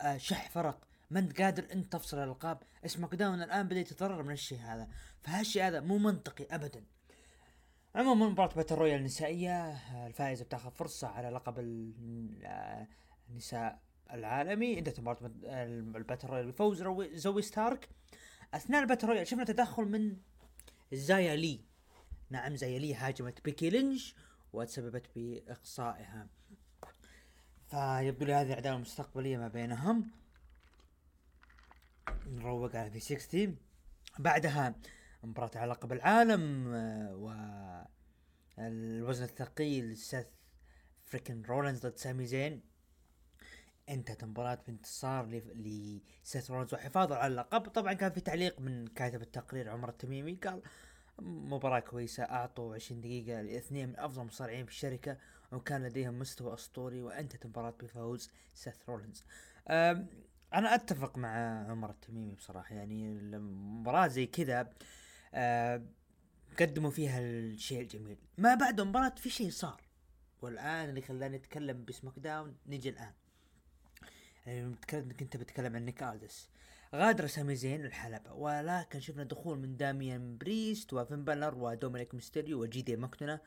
آه، 0.00 0.16
شح 0.16 0.50
فرق. 0.50 0.87
ما 1.10 1.18
انت 1.20 1.40
قادر 1.40 1.66
انت 1.72 1.92
تفصل 1.92 2.18
الألقاب. 2.18 2.62
SmackDown 2.84 3.42
الآن 3.42 3.68
بدا 3.68 3.80
يتضرر 3.80 4.22
من 4.22 4.32
الشيء 4.32 4.58
هذا. 4.58 4.88
فهالشيء 5.20 5.62
هذا 5.62 5.80
مو 5.80 5.98
منطقي 5.98 6.46
ابدا. 6.50 6.84
عموما 7.94 8.28
مباراة 8.28 8.54
battle 8.54 8.74
royal 8.74 9.00
النسائية 9.00 9.70
الفائزة 10.06 10.44
بتاخذ 10.44 10.70
فرصة 10.70 11.08
على 11.08 11.28
لقب 11.28 11.58
النساء 13.28 13.80
العالمي. 14.12 14.78
انتهت 14.78 15.00
مباراة 15.00 15.30
ال 15.96 16.01
battle 16.01 16.28
royal 16.28 16.52
بفوز 16.52 16.82
زوي 17.12 17.42
ستارك. 17.42 17.88
أثناء 18.54 18.82
ال 18.82 18.86
battle 18.86 19.08
royal 19.08 19.26
شفنا 19.26 19.44
تدخل 19.44 19.84
من 19.84 20.16
زايا 20.92 21.36
لي. 21.36 21.60
نعم 22.30 22.56
زايا 22.56 22.78
لي 22.78 22.94
هاجمت 22.94 23.44
بيكي 23.44 23.70
لينش 23.70 24.14
وتسببت 24.52 25.06
بإقصائها. 25.16 26.26
فيبدو 27.70 28.26
لي 28.26 28.32
هذه 28.32 28.54
عداوة 28.54 28.78
مستقبلية 28.78 29.36
ما 29.36 29.48
بينهم. 29.48 30.10
نروق 32.26 32.76
على 32.76 32.90
في 32.90 33.00
60 33.00 33.56
بعدها 34.18 34.74
مباراة 35.22 35.50
على 35.54 35.70
لقب 35.70 35.92
العالم 35.92 36.74
آه، 36.74 37.16
و 37.16 37.32
الوزن 38.58 39.24
الثقيل 39.24 39.96
سيث 39.96 40.26
freakin 41.06 41.42
رولنز 41.42 41.86
ضد 41.86 41.96
سامي 41.96 42.26
زين. 42.26 42.62
انتهت 43.88 44.22
المباراة 44.22 44.58
بانتصار 44.66 45.26
لسيث 45.54 46.50
رولنز 46.50 46.74
وحفاظه 46.74 47.16
على 47.16 47.30
اللقب. 47.30 47.68
طبعا 47.68 47.92
كان 47.92 48.10
في 48.10 48.20
تعليق 48.20 48.60
من 48.60 48.86
كاتب 48.86 49.22
التقرير 49.22 49.70
عمر 49.70 49.88
التميمي 49.88 50.34
قال 50.34 50.62
مباراة 51.22 51.80
كويسة 51.80 52.22
أعطوا 52.22 52.74
20 52.74 53.00
دقيقة 53.00 53.40
لاثنين 53.42 53.88
من 53.88 53.98
أفضل 53.98 54.22
المصارعين 54.22 54.64
في 54.64 54.70
الشركة 54.70 55.18
وكان 55.52 55.84
لديهم 55.86 56.18
مستوى 56.18 56.54
أسطوري 56.54 57.02
وأنتهت 57.02 57.44
المباراة 57.44 57.74
بفوز 57.80 58.30
سيث 58.54 58.88
رولنز 58.88 59.24
أنا 60.54 60.74
أتفق 60.74 61.18
مع 61.18 61.28
عمر 61.70 61.90
التميمي 61.90 62.34
بصراحة 62.34 62.74
يعني 62.74 63.12
المباراة 63.12 64.06
زي 64.06 64.26
كذا 64.26 64.72
آه 65.34 65.82
قدموا 66.60 66.90
فيها 66.90 67.20
الشيء 67.20 67.80
الجميل. 67.80 68.18
ما 68.38 68.54
بعد 68.54 68.80
المباراة 68.80 69.14
في 69.16 69.30
شيء 69.30 69.50
صار. 69.50 69.82
والآن 70.42 70.88
اللي 70.88 71.02
خلاني 71.02 71.36
أتكلم 71.36 71.84
ب 71.84 72.18
SmackDown 72.18 72.56
نجي 72.66 72.88
الآن. 72.88 73.12
يعني 74.46 74.74
كنت 74.90 75.36
بتكلم 75.36 75.76
عن 75.76 75.84
نيك 75.84 76.02
الدس 76.02 76.48
غادر 76.94 77.26
سامي 77.26 77.54
زين 77.54 77.84
الحلبة 77.84 78.32
ولكن 78.32 79.00
شفنا 79.00 79.24
دخول 79.24 79.58
من 79.58 79.76
داميان 79.76 80.38
بريست 80.38 80.92
وفين 80.92 81.24
بالر 81.24 81.54
ودومينيك 81.54 82.14
ميستيريو 82.14 82.62
وجيدي 82.62 82.96
ماكدونا 82.96 83.40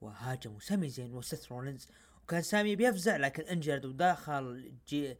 وهاجموا. 0.00 0.60
سامي 0.60 0.88
زين 0.88 1.14
وسيث 1.14 1.52
رولينز 1.52 1.88
وكان 2.22 2.42
سامي 2.42 2.76
بيفزع 2.76 3.16
لكن 3.16 3.42
injured 3.42 3.84
وداخل 3.84 4.72
جي 4.88 5.16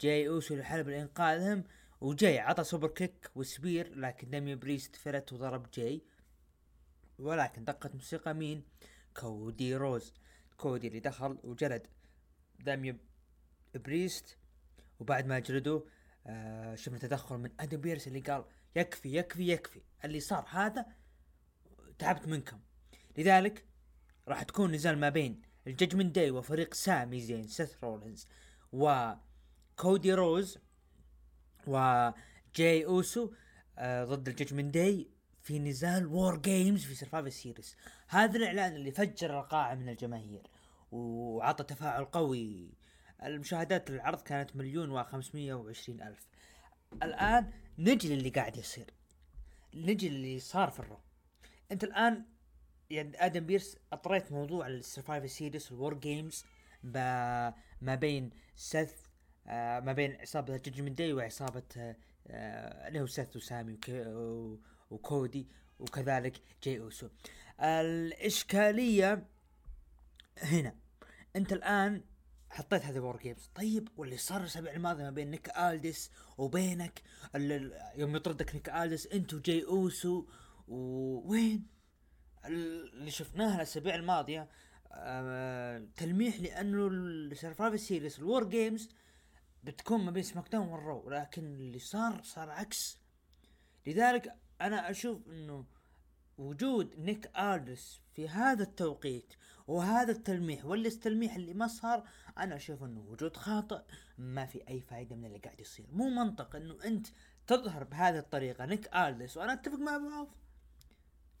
جاي 0.00 0.28
اوسو 0.28 0.54
للحلبة 0.54 0.90
لانقاذهم 0.90 1.64
وجاي 2.00 2.38
عطى 2.38 2.64
superkick 2.64 2.88
و 2.88 3.30
spear 3.34 3.94
لكن 3.98 4.30
داميان 4.30 4.58
بريست 4.58 4.96
فرت 4.96 5.32
وضرب 5.32 5.70
جاي. 5.74 6.02
ولكن 7.18 7.64
دقت 7.64 7.94
موسيقى 7.94 8.34
مين؟ 8.34 8.64
كودي 9.16 9.76
رودز. 9.76 10.14
كودي 10.56 10.88
اللي 10.88 11.00
دخل 11.00 11.38
وجلد 11.44 11.86
داميان 12.60 12.98
بريست 13.74 14.36
وبعد 15.00 15.26
ما 15.26 15.38
جلدوا 15.38 15.80
آه 16.26 16.74
شفنا 16.74 16.98
تدخل 16.98 17.36
من 17.36 17.50
أدم 17.60 17.80
بيرس 17.80 18.08
اللي 18.08 18.20
قال 18.20 18.44
يكفي 18.76 19.16
يكفي 19.16 19.48
يكفي. 19.48 19.80
اللي 20.04 20.20
صار 20.20 20.46
هذا 20.50 20.86
تعبت 21.98 22.28
منكم. 22.28 22.60
لذلك 23.18 23.64
راح 24.28 24.42
تكون 24.42 24.72
نزال 24.72 24.98
ما 24.98 25.08
بين 25.08 25.42
ال 25.66 25.71
Judgment 25.71 26.14
Day 26.14 26.30
وفريق 26.30 26.74
سامي 26.74 27.20
زين 27.20 27.42
سيث 27.42 27.84
رولينز 27.84 28.28
وكودي 29.80 30.14
رودز 30.14 30.58
وجاي 31.66 32.84
أوسو 32.84 33.32
آه 33.78 34.04
ضد 34.04 34.28
ال 34.28 34.33
Judgment 34.33 34.74
Day 34.74 35.08
في 35.42 35.58
نزال 35.58 36.06
War 36.06 36.36
Games 36.36 36.84
في 36.84 36.94
Survivor 36.94 37.28
Series. 37.28 37.76
هذا 38.08 38.36
الإعلان 38.36 38.74
اللي 38.74 38.90
فجر 38.90 39.40
القاعة 39.40 39.74
من 39.74 39.88
الجماهير 39.88 40.42
وعطى 40.92 41.64
تفاعل 41.64 42.04
قوي. 42.04 42.74
المشاهدات 43.22 43.90
للعرض 43.90 44.22
كانت 44.22 44.56
مليون 44.56 44.90
وخمسمية 44.90 45.54
وعشرين 45.54 46.02
ألف. 46.02 46.26
الآن 47.02 47.50
نجي 47.78 48.16
للي 48.16 48.30
قاعد 48.30 48.56
يصير. 48.56 48.86
نجي 49.74 50.08
للي 50.08 50.38
صار 50.38 50.70
في 50.70 50.80
ال 50.80 50.84
Raw. 50.84 50.98
أنت 51.72 51.84
الآن 51.84 52.24
يعني 52.90 53.26
آدم 53.26 53.46
بيرس 53.46 53.76
أطريت 53.92 54.32
موضوع 54.32 54.66
ال 54.66 54.73
Survivor 54.73 55.26
Series 55.26 55.72
وال 55.72 55.81
War 55.81 55.94
Games 55.94 56.44
ما 56.84 57.94
بين 57.94 58.30
سيث 58.56 58.92
آه 59.46 59.80
ما 59.80 59.92
بين 59.92 60.16
عصابة 60.20 60.56
Judgment 60.56 60.98
Day 60.98 61.12
وعصابة 61.12 61.62
آه 61.76 61.96
اللي 62.88 63.00
هو 63.00 63.06
سيث 63.06 63.36
وسامي 63.36 63.78
وكودي 64.90 65.48
وكذلك 65.78 66.40
جاي 66.62 66.80
أوسو. 66.80 67.08
الإشكالية 67.60 69.26
هنا. 70.38 70.74
أنت 71.36 71.52
الآن 71.52 72.02
حطيت 72.50 72.84
هذه 72.84 72.98
War 72.98 73.16
Games 73.16 73.50
طيب 73.54 73.88
واللي 73.96 74.16
صار 74.16 74.40
الأسابيع 74.40 74.72
الماضية 74.72 75.02
ما 75.04 75.10
بين 75.10 75.30
نيك 75.30 75.58
الدس 75.58 76.10
وبينك 76.38 77.02
يوم 77.94 78.16
يطردك 78.16 78.54
نيك 78.54 78.68
الدس 78.68 79.06
انت 79.06 79.34
وجاي 79.34 79.64
أوسو 79.64 80.26
وين 80.68 81.66
اللي 82.46 83.10
شفناه 83.10 83.56
الأسابيع 83.56 83.94
الماضية 83.94 84.48
آه 84.92 85.86
تلميح 85.96 86.40
لأنه 86.40 86.86
ال 86.88 86.98
Survivor 86.98 87.76
Series 87.76 88.18
ال 88.18 88.24
War 88.24 88.44
Games 88.44 88.88
بتكون 89.64 90.04
ما 90.04 90.10
بين 90.10 90.22
SmackDown 90.22 90.48
وال 90.52 90.68
Raw 90.68 91.10
لكن 91.10 91.44
اللي 91.44 91.78
صار 91.78 92.22
صار 92.22 92.50
عكس. 92.50 92.98
لذلك 93.86 94.34
أنا 94.60 94.90
أشوف 94.90 95.28
إنه 95.28 95.64
وجود 96.38 96.98
نيك 96.98 97.30
الدس 97.34 98.00
في 98.12 98.28
هذا 98.28 98.62
التوقيت 98.62 99.34
وهذا 99.66 100.12
التلميح 100.12 100.64
والاستلميح 100.64 101.34
اللي 101.34 101.54
ما 101.54 101.66
صار 101.66 102.08
أنا 102.38 102.56
أشوف 102.56 102.82
إنه 102.82 103.00
وجود 103.00 103.36
خاطئ 103.36 103.82
ما 104.18 104.46
في 104.46 104.68
أي 104.68 104.80
فائده 104.80 105.16
من 105.16 105.24
اللي 105.24 105.38
قاعد 105.38 105.60
يصير. 105.60 105.86
مو 105.92 106.08
منطق 106.08 106.56
إنه 106.56 106.84
أنت 106.84 107.06
تظهر 107.46 107.84
بهذه 107.84 108.18
الطريقة 108.18 108.66
نيك 108.66 108.88
الدس 108.92 109.36
وأنا 109.36 109.52
أتفق 109.52 109.78
مع 109.78 109.92
عوف 109.92 110.28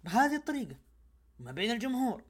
بهذه 0.04 0.36
الطريقة 0.36 0.76
ما 1.38 1.52
بين 1.52 1.70
الجمهور. 1.70 2.24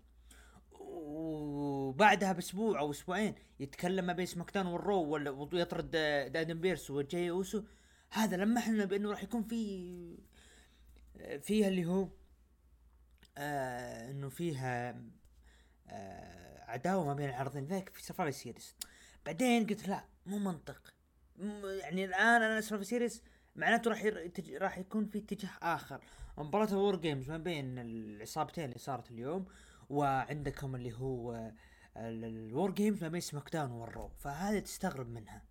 وبعدها 0.91 2.33
بأسبوع 2.33 2.79
أو 2.79 2.91
أسبوعين 2.91 3.35
يتكلم 3.61 4.07
ما 4.07 4.13
بين 4.13 4.27
SmackDown 4.27 4.67
وال 4.67 4.81
Raw 4.81 5.03
ولا 5.03 5.49
يطرد 5.53 5.91
آدم 6.33 6.61
بيرس 6.61 6.91
وجاي 6.91 7.31
أوسو. 7.31 7.63
هذا 8.11 8.37
لمحنا 8.37 8.85
بإنه 8.85 9.11
راح 9.11 9.23
يكون 9.23 9.43
في 9.43 10.19
فيها 11.43 11.69
اللي 11.69 11.87
هو 11.87 12.09
آه 13.39 14.11
إنه 14.11 14.29
فيها 14.29 15.03
آه 15.89 16.71
عداوة 16.71 17.05
ما 17.05 17.15
بين 17.15 17.29
العرضين 17.29 17.65
ذاك 17.65 17.89
في 17.89 18.03
Survivor 18.03 18.33
Series. 18.33 18.75
بعدين 19.27 19.67
قلت 19.67 19.89
لا 19.89 20.05
مو 20.27 20.39
منطق. 20.39 20.95
يعني 21.81 22.05
الآن 22.05 22.43
أنا 22.43 22.61
Survivor 22.61 22.85
Series 22.85 23.23
معناته 23.57 23.91
راح. 23.91 24.05
راح 24.61 24.79
يكون 24.79 25.07
في 25.07 25.19
اتجاه 25.19 25.51
آخر. 25.63 26.01
مباراة 26.39 26.69
ال 26.69 26.76
War 26.76 26.97
Games 26.97 27.31
ما 27.31 27.39
بين 27.39 27.79
العصابتين 27.79 28.65
اللي 28.65 28.79
صارت 28.79 29.11
اليوم 29.11 29.47
وعندكم 29.91 30.75
اللي 30.75 30.93
هو 30.93 31.53
ال 31.97 32.15
War 32.15 32.71
Games 32.71 33.03
ما 33.03 33.09
بين 33.09 33.21
SmackDown 33.21 33.53
وال 33.53 33.71
Raw. 33.71 34.09
فهذا 34.09 34.61
تستغرب 34.61 35.09
منها. 35.09 35.45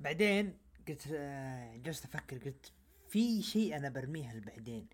بعدين 0.00 0.58
قلت 0.88 1.08
آه، 1.12 1.76
جلست 1.76 2.04
أفكر 2.04 2.38
قلت 2.38 2.72
في 3.08 3.42
شيء 3.42 3.76
أنا 3.76 3.88
برميها 3.88 4.34
لبعدين 4.34 4.86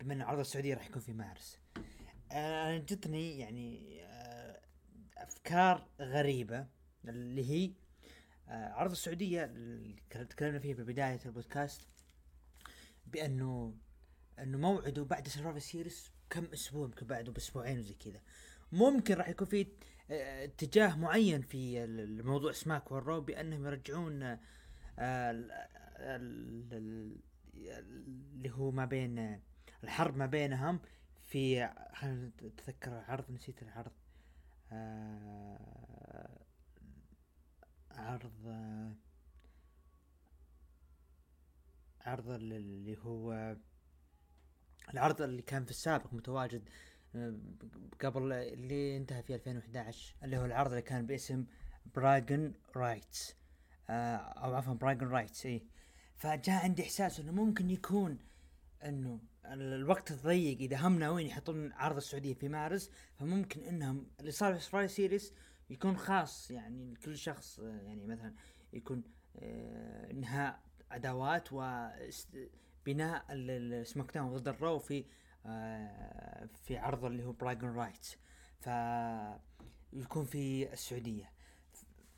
بما 0.00 0.14
إن 0.14 0.22
عرض 0.22 0.38
السعودية 0.38 0.74
راح 0.74 0.86
يكون 0.86 1.02
في 1.02 1.12
مارس. 1.12 1.58
أنا 2.32 2.78
جتني 2.78 3.38
يعني 3.38 4.00
آه، 4.04 4.60
أفكار 5.16 5.88
غريبة 6.00 6.66
اللي 7.04 7.50
هي 7.50 7.72
آه، 8.48 8.72
عرض 8.72 8.90
السعودية 8.90 9.44
اللي 9.44 9.96
تكلمنا 10.10 10.58
فيه 10.58 10.74
ببدايه 10.74 11.20
البودكاست 11.26 11.88
بأنه 13.06 13.74
أنه 14.38 14.58
موعده 14.58 15.04
بعد 15.04 15.28
Survivor 15.28 15.58
Series 15.58 16.15
كم 16.30 16.44
أسبوع 16.44 16.84
يمكن 16.84 17.06
بعده 17.06 17.32
بأسبوعين 17.32 17.78
وزي 17.78 17.94
كذا. 17.94 18.20
ممكن 18.72 19.14
راح 19.14 19.28
يكون 19.28 19.46
في 19.46 19.66
آه، 20.10 20.44
اتجاه 20.44 20.96
معين 20.96 21.40
في 21.42 21.84
الموضوع 21.84 22.52
Smack 22.52 22.92
وال 22.92 23.03
Raw 23.03 23.20
بأنهم 23.20 23.66
يرجعون 23.66 24.38
اللي 26.72 28.50
هو 28.50 28.70
ما 28.70 28.84
بين 28.84 29.40
الحرب 29.84 30.16
ما 30.16 30.26
بينهم 30.26 30.80
في 31.22 31.68
خلينا 31.94 32.30
نتذكر 32.42 32.92
العرض 32.98 33.30
نسيت 33.30 33.62
العرض. 33.62 33.92
آه 34.72 36.38
عرض 37.90 38.46
آه 38.46 38.92
عرض 42.00 42.28
اللي 42.30 42.96
هو 42.98 43.56
العرض 44.94 45.22
اللي 45.22 45.42
كان 45.42 45.64
في 45.64 45.70
السابق 45.70 46.14
متواجد 46.14 46.68
آه، 47.14 47.34
قبل 48.00 48.32
اللي 48.32 48.96
انتهى 48.96 49.22
في 49.22 49.34
2011 49.34 50.14
اللي 50.22 50.36
هو 50.36 50.44
العرض 50.44 50.70
اللي 50.70 50.82
كان 50.82 51.06
باسم 51.06 51.44
رايتس 52.76 53.36
آه، 53.90 54.16
أو 54.16 54.54
عفوا 54.54 54.74
Bragging 54.74 55.08
Rights 55.08 55.46
اي 55.46 55.62
فجاء 56.16 56.64
عندي 56.64 56.82
إحساس 56.82 57.20
إنه 57.20 57.32
ممكن 57.32 57.70
يكون 57.70 58.18
إنه 58.84 59.20
الوقت 59.44 60.10
الضيق 60.10 60.58
إذا 60.58 60.76
هم 60.76 60.98
ناويين 60.98 61.28
يحطون 61.28 61.72
عرض 61.72 61.96
السعودية 61.96 62.34
في 62.34 62.48
مارس 62.48 62.90
فممكن 63.18 63.62
إنهم 63.62 64.06
اللي 64.20 64.30
صار 64.30 64.54
في 64.54 64.60
Survivor 64.60 64.88
Series 64.88 65.32
يكون 65.70 65.96
خاص 65.96 66.50
يعني 66.50 66.92
لكل 66.92 67.18
شخص 67.18 67.60
آه، 67.60 67.80
يعني 67.82 68.06
مثلا 68.06 68.34
يكون 68.72 69.02
إنهاء 70.10 70.60
عداوات 70.90 71.52
وبناء 72.86 73.24
ال 73.30 74.14
SmackDown 74.14 74.36
ضد 74.36 74.48
ال 74.48 74.55
Raw 74.55 74.78
في 74.78 75.04
آه، 75.46 76.48
في 76.64 76.78
عرض 76.78 77.04
اللي 77.04 77.24
هو 77.24 77.32
Bragging 77.32 77.76
Rights 77.76 78.16
ف 78.60 78.68
يكون 79.92 80.24
في 80.24 80.72
السعودية 80.72 81.30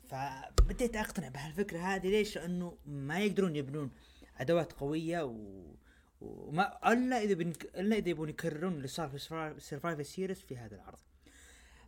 فبديت 0.09 0.95
أقتنع 0.95 1.27
بهالفكرة 1.27 1.79
هذه 1.79 2.07
ليش؟ 2.07 2.37
لأنه 2.37 2.77
ما 2.85 3.19
يقدرون 3.19 3.55
يبنون 3.55 3.91
عداوات 4.37 4.73
قوية 4.73 5.23
و... 5.23 5.63
وما 6.21 6.93
إلا 6.93 7.21
إذا 7.21 7.33
بنك... 7.33 7.63
إلا 7.63 7.95
إذا 7.95 8.09
يبون 8.09 8.29
يكررون 8.29 8.73
اللي 8.73 8.87
صار 8.87 9.09
في 9.09 9.17
Survivor 9.59 10.03
Series 10.03 10.41
في 10.41 10.57
هذا 10.57 10.75
العرض. 10.75 10.99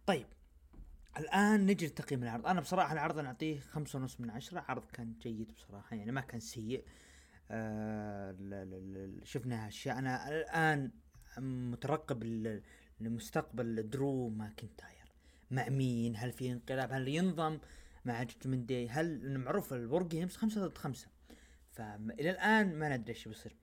طيب 0.06 0.28
الآن 1.18 1.66
نجي 1.66 1.88
لتقييم 1.88 2.24
العرض، 2.24 2.48
أنا 2.48 2.62
بصراحة 2.62 2.94
العرض 2.94 3.20
نعطيه 3.20 3.60
خمسة 3.60 4.00
ونص 4.00 4.20
من 4.20 4.30
عشرة، 4.30 4.66
عرض 4.68 4.86
كان 4.94 5.14
جيد 5.22 5.52
بصراحة 5.52 5.96
يعني 5.96 6.12
ما 6.12 6.22
كان 6.22 6.40
سيء. 6.40 6.80
آه 6.80 7.12
شفنا 9.24 9.68
أشياء. 9.68 10.00
أنا 10.00 10.30
الآن 10.30 10.92
مترقب 11.38 12.24
لمستقبل 13.00 13.90
درو 13.90 14.30
ماكنتاير. 14.30 15.12
مع 15.52 15.70
مين 15.70 16.16
هل 16.16 16.32
في 16.32 16.52
انقلاب؟ 16.52 16.92
هل 16.94 17.08
ينضم 17.08 17.60
مع 18.06 18.24
Judgment 18.24 18.68
Day 18.68 18.90
هل 18.90 19.38
معروف 19.40 19.74
ال 19.74 20.04
WarGames 20.04 20.36
خمسة 20.36 20.68
ضد 20.68 20.78
خمسة؟ 20.78 21.08
فإلى 21.72 22.30
الآن 22.30 22.80
ما 22.80 22.98
ندري 22.98 23.14
إيش 23.14 23.28
بيصير. 23.28 23.56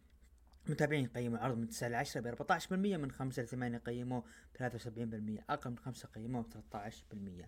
متابعين 0.69 1.07
قيموا 1.07 1.39
العرض 1.39 1.59
من 1.59 1.69
9 1.69 1.89
ل 1.89 1.95
10 1.95 2.21
ب 2.21 2.27
14% 2.27 2.73
من 2.73 3.11
5 3.11 3.43
ل 3.43 3.49
8 3.49 3.79
قيموه 3.79 4.25
73% 4.59 4.63
أقل 5.51 5.71
من 5.71 5.79
5 5.79 6.09
قيموه 6.09 6.43
13% 6.43 7.47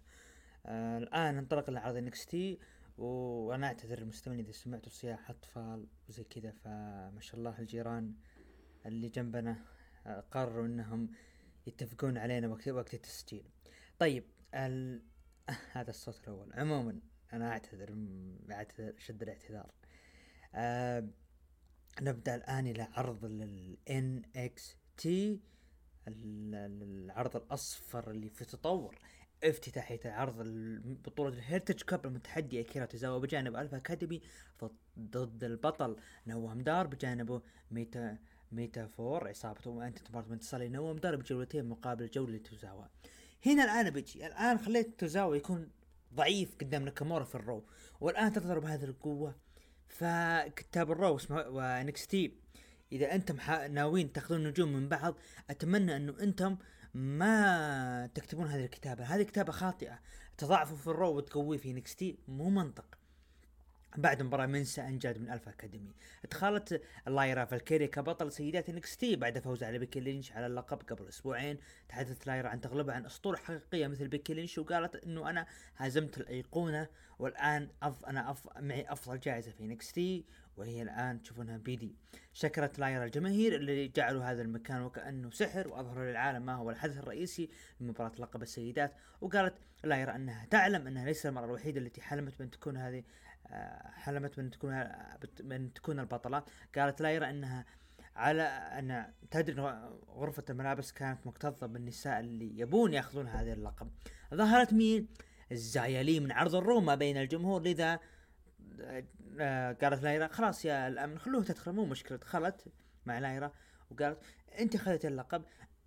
آه 0.67 0.99
الآن 0.99 1.35
ننطلق 1.35 1.71
لعرض 1.71 1.97
NXT. 1.97 2.59
وأنا 3.01 3.67
أعتذر 3.67 3.99
المستمعين 3.99 4.41
إذا 4.41 4.53
سمعتوا 4.53 4.93
صياح 4.93 5.31
أطفال 5.31 5.87
وزي 6.09 6.25
كذا 6.25 6.51
فما 6.51 7.21
شاء 7.21 7.41
الله 7.41 7.59
الجيران 7.59 8.15
اللي 8.87 9.09
جنبنا 9.09 9.65
قرروا 10.31 10.67
إنهم 10.67 11.11
يتفقون 11.67 12.19
علينا 12.19 12.49
وقت 12.49 12.69
وقت 12.69 12.95
التسجيل. 12.95 13.45
طيب 13.99 14.25
ال... 14.55 15.03
هذا 15.73 15.91
الصوت 15.91 16.21
الأول. 16.21 16.53
عموما 16.53 17.01
أنا 17.33 17.49
أعتذر 17.49 17.97
أعتذر 18.51 18.95
شد 18.99 19.23
الاعتذار. 19.23 19.71
آه 20.55 21.09
نبدأ 22.01 22.35
الآن 22.35 22.67
إلى 22.67 22.83
عرض 22.83 23.25
ال 23.25 23.77
NXT 23.89 25.09
العرض 26.09 27.37
الأصفر 27.37 28.11
اللي 28.11 28.31
في 28.31 28.45
تطور. 28.45 28.99
افتتاحية 29.45 30.01
العرض 30.05 30.35
بطولة 31.05 31.35
الهيرتج 31.35 31.83
كاب 31.83 32.07
المتحدي 32.07 32.61
أكيرا 32.61 32.85
تزاوا 32.87 33.19
بجانب 33.19 33.57
الفا 33.57 33.77
أكاديمي 33.77 34.21
ضد 34.99 35.45
البطل 35.45 35.97
نوام 36.27 36.61
دار 36.63 36.87
بجانبه 36.87 37.43
Meta 37.71 38.19
Meta-Four 38.53 39.29
عصابته 39.29 39.71
وانتهت 39.71 40.03
المباراة 40.03 40.43
بانتصار 40.43 40.63
نوام 40.63 40.97
دار 40.97 41.23
بجولتين 41.23 41.65
مقابل 41.65 42.11
جولة 42.11 42.39
توزاوا 42.39 42.85
هنا 43.47 43.65
الآن 43.65 43.91
بيجي 43.91 44.27
الآن 44.27 44.59
خليت 44.59 45.01
توزاوا 45.01 45.37
يكون 45.37 45.71
ضعيف 46.15 46.57
قدام 46.61 46.85
ناكامورا 46.85 47.25
في 47.25 47.35
ال 47.35 47.42
Raw 47.42 47.65
والآن 48.01 48.33
تظهر 48.33 48.59
بهذه 48.59 48.85
القوة. 48.85 49.35
فكتاب 49.89 50.91
ال 50.91 50.96
Raw 50.96 51.13
و 51.13 51.19
NXT 51.31 52.35
إذا 52.93 53.15
أنتم 53.15 53.37
ناويين 53.71 54.13
تأخذون 54.13 54.47
نجوم 54.47 54.73
من 54.73 54.89
بعض 54.89 55.15
أتمنى 55.51 55.97
انه 55.97 56.15
أنتم 56.23 56.57
ما 56.95 58.11
تكتبون 58.15 58.47
هذه 58.47 58.65
الكتابة. 58.65 59.05
هذه 59.05 59.23
كتابة 59.23 59.53
خاطئة. 59.53 59.99
تضعفه 60.39 60.77
في 60.77 60.87
ال 60.87 60.94
Raw 60.94 61.17
وتقويه 61.17 61.59
في 61.59 61.73
NXT 61.73 62.19
مو 62.29 62.51
منطق. 62.51 62.85
بعد 63.97 64.23
مباراة 64.23 64.47
منسى 64.47 64.81
أنجاد 64.81 65.19
من 65.19 65.31
Alpha 65.31 65.51
Academy 65.51 65.93
دخلت 66.31 66.83
لايرا 67.07 67.45
فالكيريا 67.45 67.87
كبطل 67.87 68.33
سيدات 68.33 68.69
NXT 68.69 69.17
بعد 69.17 69.39
فوزها 69.39 69.69
على 69.69 69.79
بيكي 69.79 70.01
لينش 70.01 70.33
على 70.33 70.47
اللقب 70.47 70.83
قبل 70.83 71.09
أسبوعين. 71.09 71.59
تحدثت 71.89 72.27
لايرا 72.27 72.49
عن 72.49 72.61
تغلبها 72.61 72.95
عن 72.95 73.07
أسطورة 73.07 73.37
حقيقية 73.37 73.87
مثل 73.87 74.09
بيكي 74.09 74.35
لينش 74.35 74.59
وقالت 74.59 74.97
إنه 74.97 75.31
أنا 75.31 75.47
هزمت 75.77 76.19
الأيقونة 76.19 76.89
والآن 77.19 77.69
أف 77.83 78.05
أنا 78.05 78.31
أف 78.31 78.49
معي 78.59 78.93
أفضل 78.93 79.21
جائزة 79.21 79.51
في 79.51 79.65
NXT 79.65 80.25
وهي 80.57 80.83
الآن 80.83 81.23
تشوفونها 81.23 81.57
بيدي. 81.57 81.97
شكرت 82.33 82.79
لايرا 82.79 83.05
الجماهير 83.05 83.55
اللي 83.55 83.89
جعلوا 83.89 84.25
هذا 84.25 84.43
المكان 84.43 84.83
وكأنه 84.83 85.31
سحر 85.31 85.69
وأظهروا 85.69 86.11
للعالم 86.11 86.47
ما 86.47 86.55
هو 86.55 86.71
الحدث 86.71 86.99
الرئيسي 86.99 87.49
لمباراة 87.81 88.13
لقب 88.19 88.43
السيدات. 88.43 88.93
وقالت 89.21 89.55
لايرا 89.85 90.17
أنها 90.17 90.47
تعلم 90.47 90.87
أنها 90.87 91.05
ليس 91.05 91.27
المرة 91.27 91.45
الوحيدة 91.45 91.81
التي 91.81 92.03
حلمت 92.03 92.39
بأن 92.39 92.51
تكون 92.51 92.77
هذه 92.77 93.05
حلمت 93.85 94.39
من 94.39 94.51
تكون 94.51 94.85
من 95.45 95.73
تكون 95.73 96.01
البطلة. 96.01 96.43
قالت 96.77 97.01
لايرا 97.01 97.31
أنها 97.31 97.65
على 98.17 98.43
أن 98.43 99.13
تدري 99.31 99.63
غرفة 100.09 100.45
الملابس 100.51 100.93
كانت 100.93 101.27
مكتظة 101.27 101.67
بالنساء 101.67 102.21
اللي 102.21 102.59
يبون 102.59 102.93
يأخذون 102.93 103.29
هذا 103.29 103.53
اللقب. 103.53 103.91
ظهرت 104.35 104.73
مين؟ 104.73 105.09
الزايلي 105.53 106.21
من 106.21 106.33
عرض 106.33 106.55
الروما 106.55 106.95
بين 106.95 107.17
الجمهور. 107.17 107.63
لذا 107.63 107.93
آه، 107.95 108.01
قالت 109.83 110.03
لايرا 110.03 110.29
خلاص 110.29 110.65
يا 110.65 110.89
الأمن 110.89 111.19
خلوه 111.19 111.45
تدخل 111.45 111.73
مو 111.73 111.85
مشكلة 111.85 112.19
دخلت 112.19 112.73
مع 113.07 113.19
لايرا 113.19 113.53
وقالت 113.91 114.19
أنت 114.59 114.77
خذت 114.77 115.07
اللقب 115.07 115.45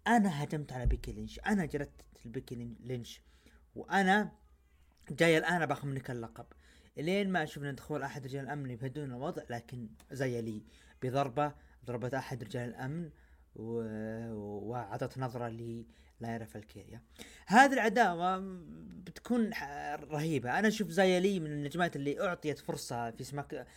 أنا 0.07 0.44
هجمت 0.44 0.74
على 0.74 0.86
بيكي 0.86 1.11
لينش 1.11 1.40
أنا 1.40 1.65
جلدت 1.65 2.06
البيكي 2.26 2.76
لينش 2.80 3.22
وأنا 3.76 4.32
جاي 5.11 5.38
الآن 5.38 5.65
باخذ 5.65 5.88
منك 5.88 6.11
اللقب 6.11 6.45
لين 6.98 7.30
ما 7.30 7.45
شفنا 7.45 7.72
دخول 7.72 8.03
أحد 8.03 8.26
رجال 8.26 8.44
الأمن 8.44 8.72
يبهدون 8.72 9.11
الوضع 9.11 9.44
لكن 9.49 9.90
زي 10.11 10.41
لي 10.41 10.64
بضربة 11.02 11.53
ضربت 11.86 12.14
أحد 12.14 12.44
رجال 12.44 12.70
الأمن. 12.70 13.10
وأعطت 13.56 15.18
نظرة 15.18 15.48
لايرا 16.24 16.45
فالكيريا 16.45 17.02
هذه 17.48 17.74
العداوة 17.74 18.40
بتكون 19.06 19.52
رهيبة. 20.12 20.60
أنا 20.60 20.68
أشوف 20.68 20.90
زايلي 20.90 21.40
من 21.40 21.52
النجمات 21.52 21.95
اللي 21.95 22.22
أعطيت 22.22 22.60
فرصة 22.60 23.12
في 23.12 23.24
سماك 23.24 23.68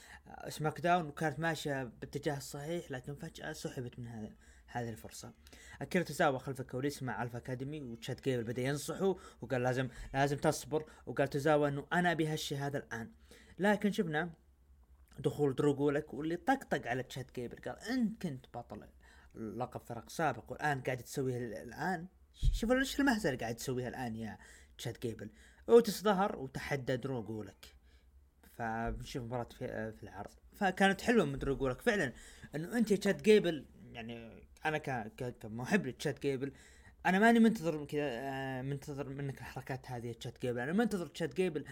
SmackDown 0.48 1.06
وكانت 1.06 1.40
ماشية 1.40 1.84
باتجاه 1.84 2.36
الصحيح 2.36 2.90
لكن 2.90 3.14
فجأة 3.14 3.52
سحبت 3.52 3.98
من 3.98 4.06
هذا 4.08 4.32
هذه 4.66 4.88
الفرصة. 4.88 5.32
أكيرا 5.82 6.04
توزاوا 6.04 6.38
خلف 6.38 6.60
الكواليس 6.60 7.02
مع 7.02 7.22
Alpha 7.22 7.38
Academy 7.38 7.80
وتشاد 7.80 8.24
جيبل 8.24 8.44
بدأ 8.44 8.62
ينصحه 8.62 9.16
وقال 9.40 9.62
لازم 9.62 9.88
لازم 10.14 10.36
تصبر 10.36 10.84
وقال 11.06 11.28
توزاوا 11.28 11.68
أنه 11.68 11.86
أنا 11.92 12.12
أبي 12.12 12.26
هالشيء 12.26 12.58
هذا 12.58 12.78
الآن. 12.78 13.10
لكن 13.58 13.92
شفنا 13.92 14.30
دخول 15.18 15.54
درو 15.54 15.80
غولاك 15.80 16.14
واللي 16.14 16.36
طقطق 16.36 16.86
على 16.86 17.02
تشاد 17.02 17.34
جيبل 17.34 17.56
قال 17.56 17.78
انت 17.80 18.22
كنت 18.22 18.46
بطل 18.54 18.86
لقب 19.34 19.80
فرق 19.80 20.10
سابق 20.10 20.52
والآن 20.52 20.80
قاعد 20.80 20.98
تسويها 20.98 21.38
الآن. 21.62 22.06
شوف 22.52 22.72
إيش 22.72 23.00
المهزلة 23.00 23.32
اللي 23.32 23.40
قاعد 23.40 23.54
تسويها 23.54 23.88
الآن 23.88 24.16
يا 24.16 24.38
تشاد 24.78 25.02
جيبل؟ 25.02 25.30
أوتيس 25.68 26.02
ظهر 26.02 26.36
وتحدى 26.36 26.96
درو 26.96 27.26
غولاك 27.26 27.66
فبنشوف 28.56 29.22
مباراة 29.22 29.48
في, 29.58 29.92
في 29.92 30.02
العرض. 30.02 30.30
فكانت 30.54 31.00
حلوة 31.00 31.24
من 31.24 31.38
درو 31.38 31.56
غولاك 31.56 31.80
فعلا 31.80 32.12
إنه 32.54 32.78
أنت 32.78 32.90
يا 32.90 32.96
تشاد 32.96 33.22
جيبل 33.22 33.66
يعني 33.92 34.42
أنا 34.66 34.78
كمحب 35.40 35.86
لتشاد 35.86 36.22
جيبل 36.22 36.52
أنا 37.06 37.18
ماني 37.18 37.38
منتظر 37.38 37.84
كذا 37.84 38.02
آه، 38.02 38.62
منتظر 38.62 39.08
منك 39.08 39.38
الحركات 39.38 39.90
هذه 39.90 40.12
تشاد 40.12 40.42
جيبل. 40.42 40.60
أنا 40.60 40.72
منتظر 40.72 41.06
تشاد 41.06 41.34
جيبل 41.34 41.64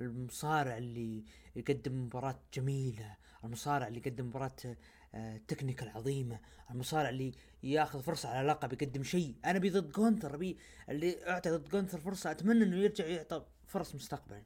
المصارع 0.00 0.78
اللي 0.78 1.24
يقدم 1.56 2.04
مباراة 2.04 2.40
جميلة 2.54 3.16
المصارع 3.44 3.88
اللي 3.88 3.98
يقدم 3.98 4.26
مباراة 4.26 4.56
technical 5.48 5.88
عظيمة 5.88 6.40
المصارع 6.70 7.08
اللي 7.08 7.32
ياخذ 7.62 8.02
فرصة 8.02 8.28
على 8.28 8.48
لقب 8.48 8.72
يقدم 8.72 9.02
شيء. 9.02 9.36
أنا 9.44 9.58
ابي 9.58 9.70
ضد 9.70 9.92
جونثر 9.92 10.34
ابي 10.34 10.58
اللي 10.88 11.30
أعطى 11.30 11.50
ضد 11.50 11.68
جونثر 11.68 12.00
فرصة 12.00 12.30
أتمنى 12.30 12.64
إنه 12.64 12.76
يرجع 12.76 13.06
يعطى 13.06 13.44
فرص 13.66 13.94
مستقبلا 13.94 14.42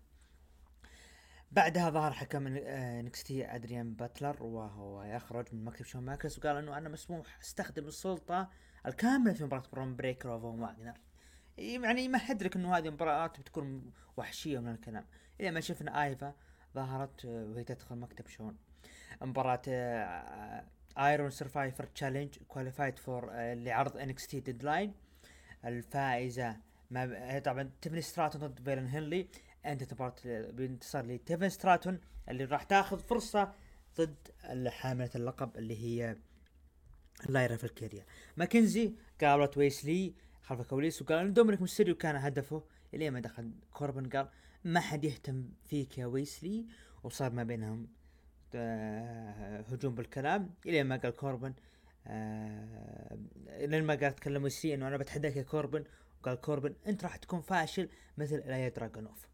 بعدها 1.53 1.91
ظهر 1.91 2.13
حكم 2.13 2.49
NXT 2.49 3.47
ادريان 3.55 3.95
باتلر 3.95 4.43
وهو 4.43 5.03
يخرج 5.03 5.47
من 5.53 5.65
مكتب 5.65 5.85
شون 5.85 6.03
مايكلز 6.03 6.39
وقال 6.39 6.57
إنه 6.57 6.79
أنا 6.79 6.89
مسموح 6.89 7.39
أستخدم 7.41 7.87
السلطة 7.87 8.51
الكاملة 8.87 9.33
في 9.33 9.45
مباراة 9.45 9.63
برون 9.73 9.97
بريكر 9.97 10.29
وفون 10.29 10.61
واغنر. 10.61 10.95
يعني 11.59 12.05
يمهد 12.05 12.43
لك 12.43 12.57
إنه 12.57 12.77
هذه 12.77 12.91
مباراة 12.91 13.27
بتكون 13.27 13.93
وحشية 14.17 14.59
من 14.59 14.73
الكلام. 14.73 15.07
إلى 15.41 15.51
ما 15.51 15.61
شفنا 15.61 16.05
آيفا 16.05 16.35
ظهرت 16.75 17.25
آه، 17.25 17.45
وهي 17.45 17.65
تدخل 17.65 17.97
مكتب 17.97 18.27
شون. 18.27 18.57
مباراة 19.23 19.63
Iron 20.99 21.31
Survivor 21.31 21.85
Challenge 21.85 22.39
Qualifier 22.49 23.31
لعرض 23.37 23.97
NXT 23.97 24.41
Deadline 24.41 24.95
الفائزة 25.65 26.57
ما 26.91 27.39
طبعا 27.45 27.71
تيفاني 27.81 28.01
ستراتون 28.01 28.41
ضد 28.41 28.61
فالون 28.65 28.87
هنلي 28.87 29.27
انتهت 29.67 29.95
مباراة 29.95 30.15
بانتصار 30.25 31.07
لتيفاني 31.07 31.49
ستراتون 31.49 32.01
اللي 32.29 32.45
راح 32.45 32.63
تاخذ 32.63 32.99
فرصة 32.99 33.53
ضد 33.99 34.17
حاملة 34.69 35.11
اللقب 35.15 35.57
اللي 35.57 35.77
هي 35.85 36.17
لايرا 37.29 37.57
فالكيريا 37.57 38.05
ماكنزي 38.37 38.95
قابلت 39.21 39.59
ويسلي 39.59 40.15
خلف 40.43 40.61
الكواليس 40.61 41.03
وقال 41.03 41.19
إن 41.19 41.33
دومينيك 41.33 41.61
ميستيريو 41.61 41.95
كان 41.95 42.17
هدفه 42.17 42.63
الين 42.95 43.13
ما 43.13 43.21
دخل 43.21 43.51
كوربن 43.73 44.09
قال 44.09 44.29
ما 44.65 44.81
حد 44.81 45.05
يهتم 45.05 45.49
فيك 45.67 45.99
يا 45.99 46.07
ويسلي 46.07 46.67
وصار 47.03 47.33
ما 47.33 47.43
بينهم 47.43 47.83
آه، 47.83 48.02
هجوم 48.55 49.95
بالكلام. 49.95 50.55
الين 50.67 50.87
ما 50.87 50.97
قال 50.97 51.17
كوربن 51.17 51.55
آه 52.07 53.19
لين 53.47 53.85
ما 53.85 53.95
قال 53.95 54.15
تكلم 54.15 54.43
ويسلي 54.43 54.75
إنه 54.75 54.89
أنا 54.89 54.97
بتحداك 54.97 55.37
يا 55.37 55.43
كوربن 55.43 55.85
وقال 56.21 56.41
كوربن 56.41 56.75
أنت 56.87 57.05
راح 57.05 57.17
تكون 57.17 57.41
فاشل 57.41 57.89
مثل 58.19 58.35
إيليا 58.35 58.69
دراجونوف 58.69 59.29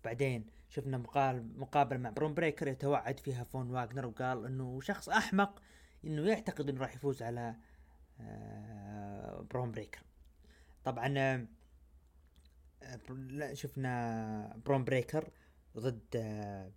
وبعدين 0.00 0.46
شفنا 0.68 0.98
مقال 0.98 1.58
مقابلة 1.58 1.98
مع 1.98 2.10
برون 2.10 2.34
بريكر 2.34 2.68
يتوعد 2.68 3.20
فيها 3.20 3.44
فون 3.44 3.70
واغنر 3.70 4.06
وقال 4.06 4.46
إنه 4.46 4.80
شخص 4.80 5.08
أحمق 5.08 5.62
إنه 6.04 6.28
يعتقد 6.28 6.68
إنه 6.68 6.80
راح 6.80 6.94
يفوز 6.94 7.22
على 7.22 7.56
آه 8.20 9.46
برون 9.50 9.72
بريكر. 9.72 10.02
طبعا 10.84 11.18
آه 11.18 11.46
شفنا 13.52 14.60
برون 14.66 14.84
بريكر 14.84 15.30
ضد 15.76 16.16
آه 16.16 16.70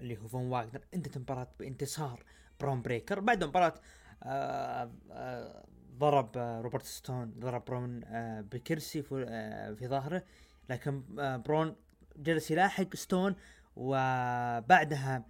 اللي 0.00 0.18
هو 0.18 0.28
فون 0.28 0.46
واغنر 0.50 0.80
انتهت 0.94 1.16
المباراة 1.16 1.48
بانتصار 1.58 2.24
برون 2.60 2.82
بريكر 2.82 3.20
بعد 3.20 3.44
مباراة 3.44 3.74
آه 4.22 4.90
آه 5.10 5.64
ضرب 5.98 6.30
آه 6.36 6.60
روبرت 6.60 6.84
ستون 6.84 7.34
ضرب 7.38 7.64
برون 7.64 8.04
آه 8.04 8.40
بكرسي 8.40 9.02
في, 9.02 9.26
آه 9.28 9.74
في 9.74 9.88
ظهره. 9.88 10.22
لكن 10.70 11.02
برون 11.46 11.76
جلس 12.16 12.50
يلاحق 12.50 12.96
ستون 12.96 13.34
وبعدها 13.76 15.24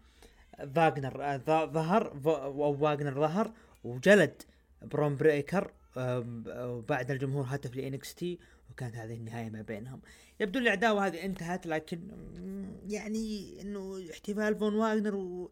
فاغنر 0.75 1.39
ظهر 1.67 2.13
أو 2.27 2.83
واغنر 2.83 3.21
ظهر 3.21 3.53
وجلد 3.85 4.43
برون 4.83 5.17
بريكر 5.17 5.73
وبعد 5.97 7.11
الجمهور 7.11 7.45
هتف 7.49 7.77
ل 7.77 8.15
NXT. 8.15 8.39
وكانت 8.71 8.97
هذه 8.97 9.15
النهاية 9.15 9.51
ما 9.51 9.63
بينهم. 9.63 10.01
يبدو 10.41 10.59
العداوه 10.59 11.07
هذه 11.07 11.25
انتهت 11.25 11.67
لكن 11.67 12.11
يعني 12.89 13.61
إنه 13.61 14.11
احتفال 14.11 14.59
فون 14.59 14.75
واغنر 14.75 15.15
و... 15.15 15.51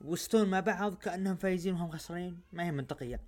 وستون 0.00 0.50
مع 0.50 0.60
بعض 0.60 0.94
كأنهم 0.94 1.36
فايزين 1.36 1.74
وهم 1.74 1.90
خسرانين. 1.90 2.40
ما 2.52 2.64
هي 2.64 2.72
منطقية. 2.72 3.20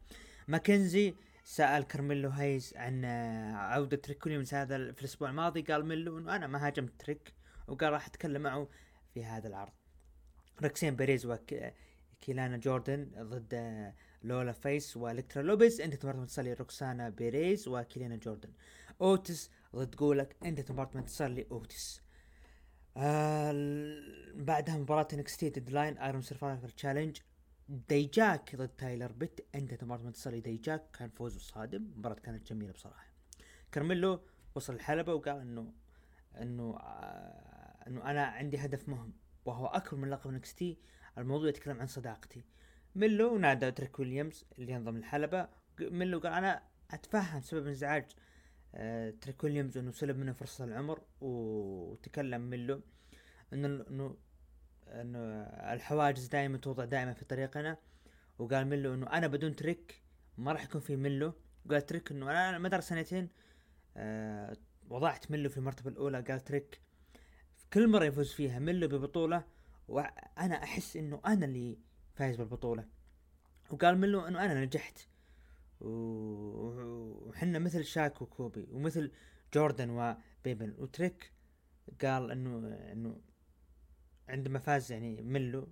ماكنزي 0.48 1.14
سأل 1.44 1.82
كارميلو 1.82 2.28
هايز 2.28 2.74
عن 2.76 3.04
عودة 3.54 3.96
تريك 3.96 4.26
ويليامز 4.26 4.54
هذا 4.54 4.92
في 4.92 5.00
الأسبوع 5.00 5.30
الماضي. 5.30 5.62
قال 5.62 5.86
ميلو 5.86 6.18
إنه 6.18 6.36
أنا 6.36 6.46
ما 6.46 6.66
هاجمت 6.66 6.92
تريك 6.98 7.32
وقال 7.68 7.92
راح 7.92 8.06
أتكلم 8.06 8.42
معه 8.42 8.68
في 9.14 9.24
هذا 9.24 9.48
العرض. 9.48 9.72
ركسين 10.62 10.96
بيريز 10.96 11.26
وكيلانا 11.26 12.56
جوردن 12.56 13.10
ضد 13.18 13.92
لولا 14.22 14.52
فيس 14.52 14.96
والكترا 14.96 15.42
لوبيز. 15.42 15.80
انتهت 15.80 16.04
مباراة 16.04 16.20
انتصار 16.20 16.58
روكسانا 16.58 17.08
بيريز 17.08 17.68
وكيلينا 17.68 18.16
جوردن. 18.16 18.50
اوتس 19.00 19.50
ضد 19.76 19.96
جولك 19.96 20.36
انتهت 20.44 20.72
مباراة 20.72 20.90
انتصار 20.96 21.28
لاوتس 21.28 22.02
آه 22.96 23.52
بعدها 24.34 24.76
مباراة 24.76 25.08
NXT 25.12 25.48
Deadline 25.48 25.98
Iron 25.98 26.22
Survivor 26.22 26.68
Challenge 26.68 27.18
ديجاك 27.68 28.56
ضد 28.56 28.68
تايلر 28.68 29.12
بيت 29.12 29.40
انتهت 29.54 29.84
مباراة 29.84 30.02
انتصار 30.02 30.34
لديجاك 30.34 30.90
كان 30.98 31.10
فوز 31.10 31.38
صادم. 31.38 31.82
المباراة 31.92 32.14
كانت 32.14 32.52
جميلة 32.52 32.72
بصراحة. 32.72 33.06
كارميلو 33.72 34.20
وصل 34.54 34.74
الحلبة 34.74 35.14
وقال 35.14 35.40
إنه 35.40 35.72
إنه 36.40 36.76
آه 36.80 37.86
إنه 37.86 38.10
أنا 38.10 38.24
عندي 38.24 38.58
هدف 38.58 38.88
مهم 38.88 39.12
وهو 39.44 39.66
أكبر 39.66 39.98
من 39.98 40.10
لقب 40.10 40.30
NXT 40.30 40.78
الموضوع 41.18 41.48
يتكلم 41.48 41.80
عن 41.80 41.86
صداقتي. 41.86 42.44
ميلو 42.94 43.38
نادى 43.38 43.70
تريك 43.70 43.98
ويليامز 43.98 44.44
اللي 44.58 44.72
ينضم 44.72 44.96
الحلبة 44.96 45.48
ميلو 45.80 46.18
قال 46.18 46.32
أنا 46.32 46.62
أتفهم 46.90 47.40
سبب 47.40 47.66
انزعاج 47.66 48.04
تريك 49.20 49.44
ويليامز 49.44 49.78
إنه 49.78 49.90
سلب 49.90 50.16
منه 50.16 50.32
فرصة 50.32 50.64
العمر 50.64 51.02
وتكلم 51.20 52.50
ميلو 52.50 52.82
إنه 53.52 53.84
انه 53.90 54.16
إنه 54.88 55.18
الحواجز 55.72 56.26
دائما 56.26 56.58
توضع 56.58 56.84
دائما 56.84 57.12
في 57.12 57.24
طريقنا. 57.24 57.76
وقال 58.38 58.66
ميلو 58.66 58.94
إنه 58.94 59.06
أنا 59.06 59.26
بدون 59.26 59.56
تريك 59.56 60.02
ما 60.38 60.52
راح 60.52 60.64
يكون 60.64 60.80
في 60.80 60.96
ميلو 60.96 61.32
قال 61.70 61.86
تريك 61.86 62.10
إنه 62.10 62.30
أنا 62.30 62.58
مدار 62.58 62.80
سنتين. 62.80 63.28
آه 63.96 64.56
وضعت 64.88 65.30
ميلو 65.30 65.48
في 65.48 65.56
المرتبة 65.58 65.90
الأولى. 65.90 66.20
قال 66.20 66.44
تريك 66.44 66.80
كل 67.72 67.88
مرة 67.88 68.04
يفوز 68.04 68.32
فيها 68.32 68.58
ميلو 68.58 68.88
ببطولة. 68.88 69.44
وأنا 69.88 70.62
أحس 70.62 70.96
إنه 70.96 71.20
أنا 71.26 71.44
اللي 71.44 71.78
فايز 72.14 72.36
بالبطولة. 72.36 72.84
وقال 73.70 73.98
ميلو 73.98 74.26
إنه 74.26 74.44
أنا 74.44 74.64
نجحت. 74.64 74.98
وحنا 75.80 77.58
مثل 77.58 77.84
شاك 77.84 78.22
وكوبي 78.22 78.68
ومثل 78.70 79.12
جوردن 79.54 79.90
وبيبن. 79.90 80.74
وتريك 80.78 81.32
قال 82.02 82.30
انه 82.30 82.68
إنه 82.92 83.20
عندما 84.28 84.58
فاز 84.58 84.92
يعني 84.92 85.22
ميلو 85.22 85.68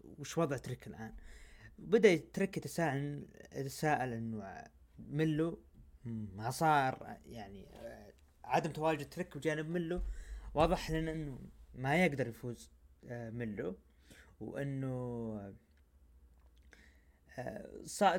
وش 0.00 0.38
وضع 0.38 0.56
تريك 0.56 0.86
الآن؟ 0.86 1.14
بدا 1.78 2.16
تريك 2.16 2.56
يتساءل 2.56 3.28
يتساءل 3.54 4.12
إنه 4.12 4.64
ميلو 4.98 5.62
ما 6.04 6.50
صار 6.50 7.18
يعني 7.26 7.68
عدم 8.44 8.70
تواجد 8.72 9.08
تريك 9.08 9.36
بجانب 9.36 9.68
ميلو 9.68 10.02
واضح 10.54 10.90
لنا 10.90 11.12
إنه 11.12 11.38
ما 11.74 12.04
يقدر 12.04 12.28
يفوز 12.28 12.70
ميلو 13.10 13.76
وإنه 14.40 15.36
صار 15.36 15.65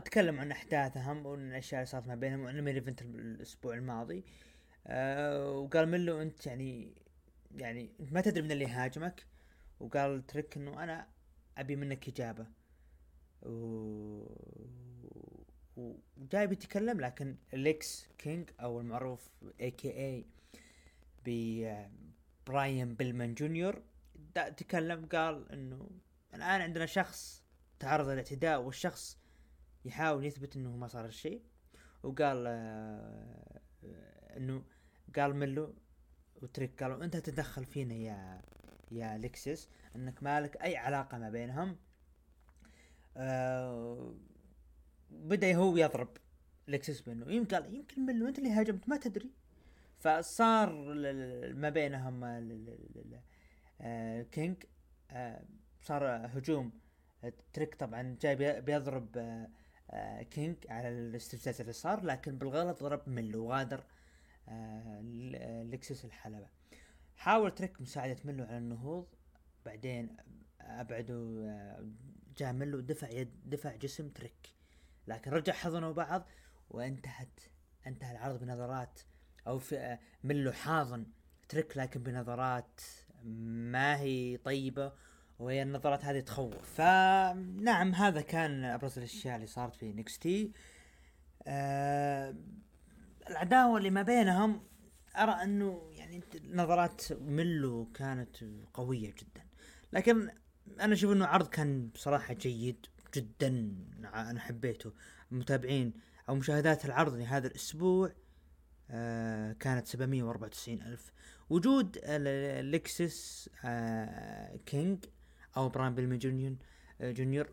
تكلم 0.05 0.39
عن 0.39 0.51
أحداثهم 0.51 1.25
وان 1.25 1.49
الأشياء 1.49 1.81
اللي 1.81 1.91
صارت 1.91 2.07
ما 2.07 2.15
بينهم 2.15 2.39
وان 2.39 2.61
main 2.61 2.75
event 2.75 3.01
الأسبوع 3.01 3.73
الماضي. 3.73 4.23
أه 4.87 5.51
وقال 5.51 5.89
ميلو 5.89 6.21
أنت 6.21 6.47
يعني 6.47 6.95
يعني 7.55 7.91
أنت 7.99 8.13
ما 8.13 8.21
تدري 8.21 8.41
من 8.41 8.51
اللي 8.51 8.67
هاجمك 8.67 9.25
وقال 9.79 10.25
تريك 10.25 10.57
إنه 10.57 10.83
أنا 10.83 11.07
أبي 11.57 11.75
منك 11.75 12.07
إجابة. 12.07 12.47
و... 13.43 14.27
بيتكلم 16.33 17.01
لكن 17.01 17.35
ليكس 17.53 18.07
كينج 18.17 18.49
أو 18.59 18.79
المعروف 18.79 19.29
AKA 19.61 20.25
براين 22.47 22.95
بيلمان 22.95 23.33
جونيور 23.33 23.81
تكلم 24.57 25.05
قال 25.05 25.51
إنه 25.51 25.89
الآن 26.33 26.61
عندنا 26.61 26.85
شخص 26.85 27.43
تعرض 27.79 28.07
للاعتداء 28.09 28.61
والشخص 28.61 29.17
يحاول 29.85 30.25
يثبت 30.25 30.55
إنه 30.55 30.77
ما 30.77 30.87
صار 30.87 31.05
الشيء 31.05 31.41
وقال 32.03 32.43
آه 32.47 33.61
إنه 34.37 34.63
قال 35.15 35.35
ميلو 35.35 35.73
وتريك 36.41 36.83
قالوا 36.83 37.03
أنت 37.03 37.17
تتدخل 37.17 37.65
فينا 37.65 37.95
يا 37.95 38.41
يا 38.91 39.17
لكسس 39.17 39.69
إنك 39.95 40.23
مالك 40.23 40.57
أي 40.57 40.77
علاقة 40.77 41.17
ما 41.17 41.29
بينهم. 41.29 41.77
آه 43.17 44.15
بدأ 45.09 45.55
هو 45.55 45.77
يضرب 45.77 46.17
لكسس 46.67 47.01
بانه 47.01 47.31
يمكن 47.31 47.73
يمكن 47.73 48.05
ميلو 48.05 48.27
أنت 48.27 48.39
اللي 48.39 48.49
هاجمت 48.51 48.89
ما 48.89 48.97
تدري. 48.97 49.31
فصار 49.99 50.73
ما 51.53 51.69
بينهم 51.69 52.23
آه 53.81 54.21
كينج 54.21 54.63
آه 55.11 55.43
صار 55.81 56.07
هجوم 56.07 56.71
تريك 57.53 57.75
طبعا 57.75 58.17
جاي 58.21 58.61
بيضرب 58.61 59.17
آه 59.17 59.49
آه 59.91 60.23
كينج 60.23 60.55
على 60.69 60.89
الاستفزاز 60.89 61.59
اللي 61.61 61.73
صار 61.73 62.03
لكن 62.03 62.37
بالغلط 62.37 62.83
ضرب 62.83 63.09
ميلو 63.09 63.45
وغادر 63.45 63.83
آه 64.49 65.01
لكسس 65.71 66.05
الحلبة. 66.05 66.47
حاول 67.15 67.55
تريك 67.55 67.81
مساعدة 67.81 68.17
ميلو 68.25 68.43
على 68.43 68.57
النهوض. 68.57 69.07
بعدين 69.65 70.17
أبعدوا 70.61 71.49
آه 71.49 71.89
جاء 72.37 72.53
ميلو 72.53 72.79
دفع 72.79 73.09
يد 73.09 73.49
دفع 73.49 73.75
جسم 73.75 74.09
تريك. 74.09 74.53
لكن 75.07 75.31
رجع 75.31 75.53
حضنوا 75.53 75.93
بعض 75.93 76.27
وانتهت 76.69 77.39
انتهى 77.87 78.11
العرض 78.11 78.39
بنظرات 78.39 78.99
أو 79.47 79.59
في 79.59 79.97
ميلو 80.23 80.51
حاضن 80.51 81.05
تريك 81.49 81.77
لكن 81.77 82.03
بنظرات 82.03 82.81
ما 83.23 83.99
هي 83.99 84.37
طيبة 84.37 84.93
وهي 85.39 85.61
النظرات 85.63 86.05
هذه 86.05 86.19
تخوف. 86.19 86.55
فنعم 86.75 87.95
هذا 87.95 88.21
كان 88.21 88.63
أبرز 88.63 88.97
الأشياء 88.97 89.35
اللي 89.35 89.47
صارت 89.47 89.75
في 89.75 89.93
NXT 89.93 90.51
آه 91.47 92.35
العداوة 93.29 93.77
اللي 93.77 93.89
ما 93.89 94.01
بينهم 94.01 94.63
أرى 95.17 95.31
أنه 95.31 95.89
يعني 95.93 96.23
نظرات 96.51 97.13
ميلو 97.13 97.91
كانت 97.93 98.35
قوية 98.73 99.09
جدا. 99.09 99.45
لكن 99.93 100.29
أنا 100.79 100.93
أشوف 100.93 101.11
أنه 101.11 101.25
عرض 101.25 101.47
كان 101.47 101.87
بصراحة 101.87 102.33
جيد 102.33 102.85
جدا. 103.15 103.75
أنا 104.13 104.39
حبيته. 104.39 104.93
المتابعين 105.31 105.93
أو 106.29 106.35
مشاهدات 106.35 106.85
العرض 106.85 107.15
لهذا 107.15 107.47
الأسبوع 107.47 108.11
آه 108.89 109.53
كانت 109.53 109.87
794 109.87 110.81
ألف. 110.81 111.11
وجود 111.49 111.97
لكسس 112.61 113.49
آه 113.65 114.55
كينج 114.65 115.05
أو 115.57 115.69
براين 115.69 115.95
بيلمان 115.95 116.17
جونيور. 116.17 116.55
جونيور 117.01 117.49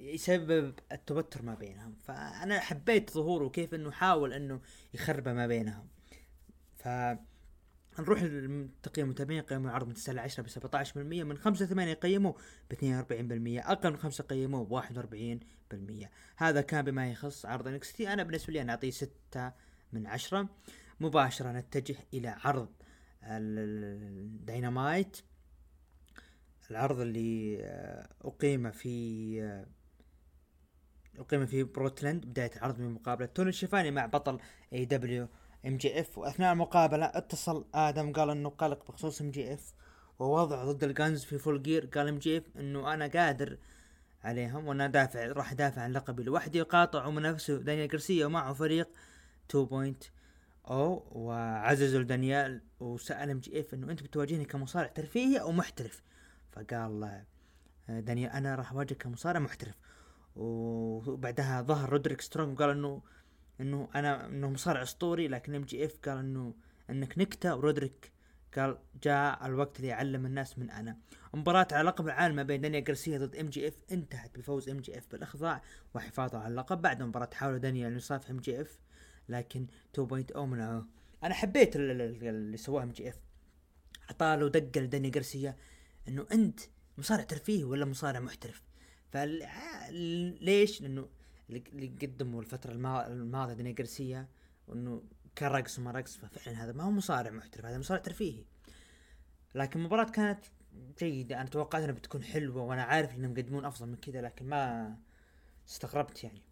يسبب 0.00 0.74
التوتر 0.92 1.42
ما 1.42 1.54
بينهم. 1.54 1.94
فأنا 1.94 2.60
حبيت 2.60 3.10
ظهوره 3.10 3.44
وكيف 3.44 3.74
إنه 3.74 3.90
حاول 3.90 4.32
إنه 4.32 4.60
يخرب 4.94 5.28
ما 5.28 5.46
بينهم. 5.46 5.88
ف 6.76 6.88
نروح 7.98 8.22
لتقييم 8.22 9.06
المتابعين 9.06 9.42
قيموا 9.42 9.70
العرض 9.70 9.88
من 9.88 9.94
9 9.94 10.12
ل 10.12 10.18
10 10.18 10.42
ب 10.42 10.48
17% 10.48 10.96
من 10.96 11.38
5 11.38 11.64
ل 11.64 11.68
8 11.68 11.92
يقيموا 11.92 12.32
ب 12.70 12.74
42% 12.74 12.80
أقل 13.70 13.90
من 13.90 13.96
5 13.96 14.24
قيموا 14.24 14.64
ب 14.64 14.68
41% 14.68 16.08
هذا 16.36 16.60
كان 16.60 16.84
بما 16.84 17.10
يخص 17.10 17.46
عرض 17.46 17.68
NXT. 17.68 18.12
أنا 18.12 18.22
بالنسبة 18.22 18.52
لي 18.52 18.62
أنا 18.62 18.72
أعطيه 18.72 18.90
6 18.90 19.52
من 19.92 20.06
10 20.06 20.48
مباشرة 21.00 21.52
نتجه 21.52 21.96
إلى 22.14 22.28
عرض 22.44 22.68
الدينامايت 24.42 25.16
العرض 26.70 27.00
اللي 27.00 27.58
آه، 27.64 28.08
اقيم 28.24 28.70
في 28.70 29.42
آه، 29.42 29.66
اقيم 31.18 31.46
في 31.46 31.62
بورتلاند 31.62 32.26
بداية 32.26 32.50
العرض 32.56 32.80
من 32.80 32.90
مقابلة 32.90 33.26
توني 33.26 33.48
شيفاني 33.48 33.90
مع 33.90 34.06
بطل 34.06 34.38
AEW 34.72 34.84
MJF 34.84 36.18
وأثناء 36.18 36.52
المقابلة 36.52 37.06
اتصل 37.06 37.66
آدم 37.74 38.12
قال 38.12 38.30
إنه 38.30 38.48
قلق 38.48 38.88
بخصوص 38.88 39.20
MJF 39.20 39.74
ووضع 40.18 40.64
ضد 40.64 40.84
ال 40.84 40.91
Gunns 40.91 41.24
في 41.24 41.38
Full 41.38 41.62
Gear 41.62 41.86
قال 41.86 42.08
MJF 42.08 42.44
إنه 42.56 42.94
أنا 42.94 43.06
قادر 43.06 43.58
عليهم 44.24 44.66
وأنا 44.66 44.86
دافع 44.86 45.26
راح 45.26 45.52
أدافع 45.52 45.82
عن 45.82 45.92
لقبي 45.92 46.22
لوحدي 46.22 46.60
وقاطعوا 46.60 47.12
منافسه 47.12 47.56
دانيال 47.56 47.88
جارسيا 47.88 48.26
ومعه 48.26 48.52
فريق 48.52 48.88
2.0 49.50 51.04
وعززوا 51.10 52.02
دانيال 52.02 52.62
وسأل 52.80 53.30
MJF 53.30 53.74
إنه 53.74 53.90
أنت 53.90 54.02
بتواجهني 54.02 54.44
كمصارع 54.44 54.86
ترفيهي 54.86 55.40
أو 55.40 55.52
محترف؟ 55.52 56.02
فقال 56.52 57.24
دانيال 57.88 58.30
أنا 58.30 58.54
راح 58.54 58.72
أواجهك 58.72 58.96
كمصارع 58.96 59.40
محترف. 59.40 59.74
وبعدها 60.36 61.62
ظهر 61.62 61.88
رودريك 61.90 62.20
سترونج 62.20 62.58
وقال 62.60 62.70
إنه 62.70 63.02
إنه 63.60 63.88
أنا 63.94 64.26
إنه 64.26 64.50
مصارع 64.50 64.82
أسطوري 64.82 65.28
لكن 65.28 65.54
MJF 65.54 65.98
قال 66.04 66.18
إنه 66.18 66.54
إنك 66.90 67.18
نكتة. 67.18 67.56
ورودريك 67.56 68.12
قال 68.56 68.78
جاء 69.02 69.46
الوقت 69.46 69.80
ليعلم 69.80 70.26
الناس 70.26 70.58
من 70.58 70.70
أنا. 70.70 70.98
مباراة 71.34 71.68
على 71.72 71.88
لقب 71.88 72.06
العالم 72.06 72.36
ما 72.36 72.42
بين 72.42 72.60
دانيال 72.60 72.80
جارسيا 72.80 73.18
ضد 73.18 73.36
MJF 73.36 73.74
انتهت 73.92 74.38
بفوز 74.38 74.68
MJF 74.68 75.06
بالأخضاع 75.12 75.62
وحفاظه 75.94 76.38
على 76.38 76.48
اللقب. 76.50 76.82
بعد 76.82 77.02
مباراة 77.02 77.30
حاول 77.32 77.58
دانيال 77.58 77.88
ان 77.88 77.96
يصافح 77.96 78.30
MJF 78.30 78.80
لكن 79.28 79.66
2.0 80.00 80.36
منعوه 80.36 80.86
أنا 81.22 81.34
حبيت 81.34 81.76
اللي 81.76 82.56
سواه 82.56 82.82
MJF. 82.82 83.20
اعطاه 84.10 84.48
دقة 84.48 84.80
لدانيا 84.80 85.10
جارسيا 85.10 85.56
إنه 86.08 86.26
أنت 86.32 86.60
مصارع 86.98 87.22
ترفيهي 87.22 87.64
ولا 87.64 87.84
مصارع 87.84 88.20
محترف. 88.20 88.62
فليش 89.10 90.80
لأنه 90.82 91.08
اللي 91.50 91.86
قدموا 92.02 92.40
الفترة 92.40 92.72
الماضية 93.06 93.54
دنيا 93.54 93.72
جارسيا 93.72 94.28
وإنه 94.66 95.02
كان 95.36 95.52
رقص 95.52 95.78
وما 95.78 95.90
رقص 95.90 96.16
ففعلا 96.16 96.64
هذا 96.64 96.72
ما 96.72 96.84
هو 96.84 96.90
مصارع 96.90 97.30
محترف 97.30 97.64
هذا 97.64 97.78
مصارع 97.78 98.00
ترفيهي. 98.00 98.44
لكن 99.54 99.80
المباراة 99.80 100.10
كانت 100.10 100.44
جيدة 100.98 101.40
أنا 101.40 101.48
توقعت 101.48 101.82
إنها 101.82 101.94
بتكون 101.94 102.24
حلوة 102.24 102.62
وأنا 102.62 102.82
عارف 102.82 103.14
إنهم 103.14 103.38
يقدمون 103.38 103.64
أفضل 103.64 103.86
من 103.86 103.96
كذا 103.96 104.20
لكن 104.20 104.46
ما 104.46 104.96
استغربت 105.68 106.24
يعني. 106.24 106.42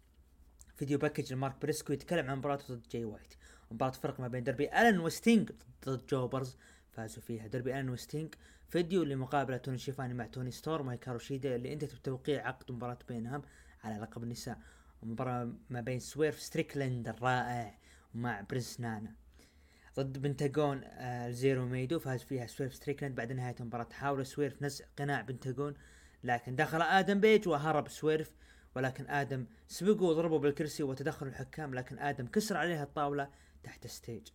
video 0.75 0.97
package 0.97 1.33
لمارك 1.33 1.61
بريسكو 1.61 1.93
يتكلم 1.93 2.29
عن 2.29 2.37
مباراته 2.37 2.73
ضد 2.73 2.87
جاي 2.91 3.05
وايت. 3.05 3.33
مباراة 3.71 3.91
فرق 3.91 4.19
ما 4.19 4.27
بين 4.27 4.43
دربي 4.43 4.81
ألن 4.81 4.99
وستينج 4.99 5.51
ضد 5.85 6.05
jobbers 6.07 6.57
فازوا 6.91 7.23
فيها. 7.23 7.47
دربي 7.47 7.79
ألن 7.79 7.89
وستينج 7.89 8.35
فيديو 8.71 9.03
لمقابلة 9.03 9.57
توني 9.57 9.77
شيفاني 9.77 10.13
مع 10.13 10.25
توني 10.25 10.51
ستورم 10.51 10.87
وهيكارو 10.87 11.19
شيدا 11.19 11.55
اللي 11.55 11.73
انتهت 11.73 11.95
بتوقيع 11.95 12.47
عقد 12.47 12.71
مباراة 12.71 12.99
بينهم 13.07 13.41
على 13.83 13.97
لقب 14.01 14.23
النساء. 14.23 14.59
مباراة 15.03 15.53
ما 15.69 15.81
بين 15.81 15.99
سويرف 15.99 16.39
ستريكلاند 16.39 17.07
الرائع 17.07 17.77
مع 18.13 18.41
برنس 18.41 18.79
نانا 18.79 19.15
ضد 19.95 20.17
بنتاجون 20.17 20.83
آه 20.83 21.27
الزيرو 21.27 21.65
مييدو 21.65 21.99
فاز 21.99 22.23
فيها 22.23 22.45
سويرف 22.45 22.75
ستريكلاند 22.75 23.15
بعد 23.15 23.31
نهاية 23.31 23.55
المباراة. 23.59 23.87
حاول 23.91 24.25
سويرف 24.25 24.63
نزع 24.63 24.85
قناع 24.97 25.21
بنتاجون 25.21 25.73
لكن 26.23 26.55
دخل 26.55 26.81
آدم 26.81 27.19
بيج 27.19 27.47
وهرب 27.47 27.87
سويرف. 27.87 28.35
ولكن 28.75 29.09
آدم 29.09 29.45
سبقه 29.67 30.03
وضربه 30.03 30.39
بالكرسي 30.39 30.83
وتدخل 30.83 31.27
الحكام 31.27 31.75
لكن 31.75 31.99
آدم 31.99 32.27
كسر 32.27 32.57
عليها 32.57 32.83
الطاولة 32.83 33.29
تحت 33.63 33.85
ال 33.85 33.92
stage 33.92 34.27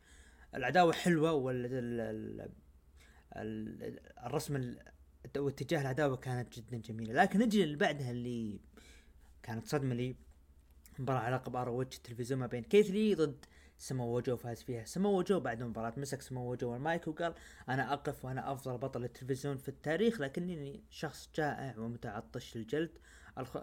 العداوة 0.54 0.92
حلوة 0.92 1.32
وال 1.32 2.50
الرسم 3.36 4.76
واتجاه 5.36 5.80
العداوة 5.80 6.16
كانت 6.16 6.58
جدا 6.58 6.76
جميلة. 6.76 7.22
لكن 7.22 7.38
نجي 7.38 7.64
اللي 7.64 7.76
بعدها 7.76 8.10
اللي 8.10 8.60
كانت 9.42 9.66
صدمة 9.66 9.94
لي 9.94 10.16
مباراة 10.98 11.20
على 11.20 11.36
لقب 11.36 11.56
ار 11.56 11.80
التلفزيون 11.80 12.40
ما 12.40 12.46
بين 12.46 12.62
كيث 12.62 12.90
لي 12.90 13.14
ضد 13.14 13.44
سمو 13.78 14.20
جو 14.20 14.36
فاز 14.36 14.62
فيها. 14.62 14.84
سمو 14.84 15.22
جو 15.22 15.40
بعد 15.40 15.62
المباراة 15.62 15.92
مسك 15.96 16.22
سمو 16.22 16.54
جو 16.54 16.76
المايك 16.76 17.08
وقال 17.08 17.34
أنا 17.68 17.92
أقف 17.92 18.24
وأنا 18.24 18.52
أفضل 18.52 18.78
بطل 18.78 19.04
التلفزيون 19.04 19.56
في 19.56 19.68
التاريخ 19.68 20.20
لكنني 20.20 20.84
شخص 20.90 21.30
جائع 21.34 21.78
ومتعطش 21.78 22.56
للجلد 22.56 22.98
الخ... 23.38 23.58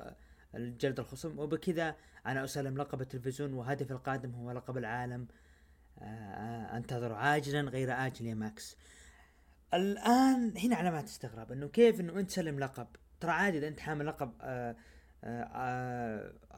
الجلد 0.55 0.99
الخصم. 0.99 1.39
وبكذا 1.39 1.95
أنا 2.25 2.43
أسلم 2.43 2.77
لقب 2.77 3.01
التلفزيون 3.01 3.53
وهدفي 3.53 3.91
القادم 3.91 4.31
هو 4.31 4.51
لقب 4.51 4.77
العالم. 4.77 5.27
آه 5.99 6.77
أنتظر 6.77 7.13
عاجلا 7.13 7.61
غير 7.61 7.91
آجل 7.91 8.25
يا 8.25 8.33
ماكس. 8.33 8.77
الآن 9.73 10.57
هنا 10.57 10.75
علامات 10.75 11.03
استغراب 11.03 11.51
إنه 11.51 11.67
كيف 11.67 11.99
إنه 11.99 12.19
أنت 12.19 12.29
تسلم 12.29 12.59
لقب؟ 12.59 12.87
ترى 13.19 13.31
عادي 13.31 13.57
إذا 13.57 13.67
أنت 13.67 13.79
حامل 13.79 14.05
لقب 14.05 14.33
آه 14.41 14.75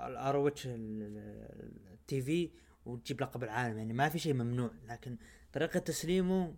ال 0.07 0.67
ROH 0.67 2.21
TV 2.21 2.51
وتجيب 2.85 3.21
لقب 3.21 3.43
العالم 3.43 3.77
يعني 3.77 3.93
ما 3.93 4.09
في 4.09 4.19
شيء 4.19 4.33
ممنوع. 4.33 4.71
لكن 4.89 5.17
طريقة 5.53 5.79
تسليمه 5.79 6.53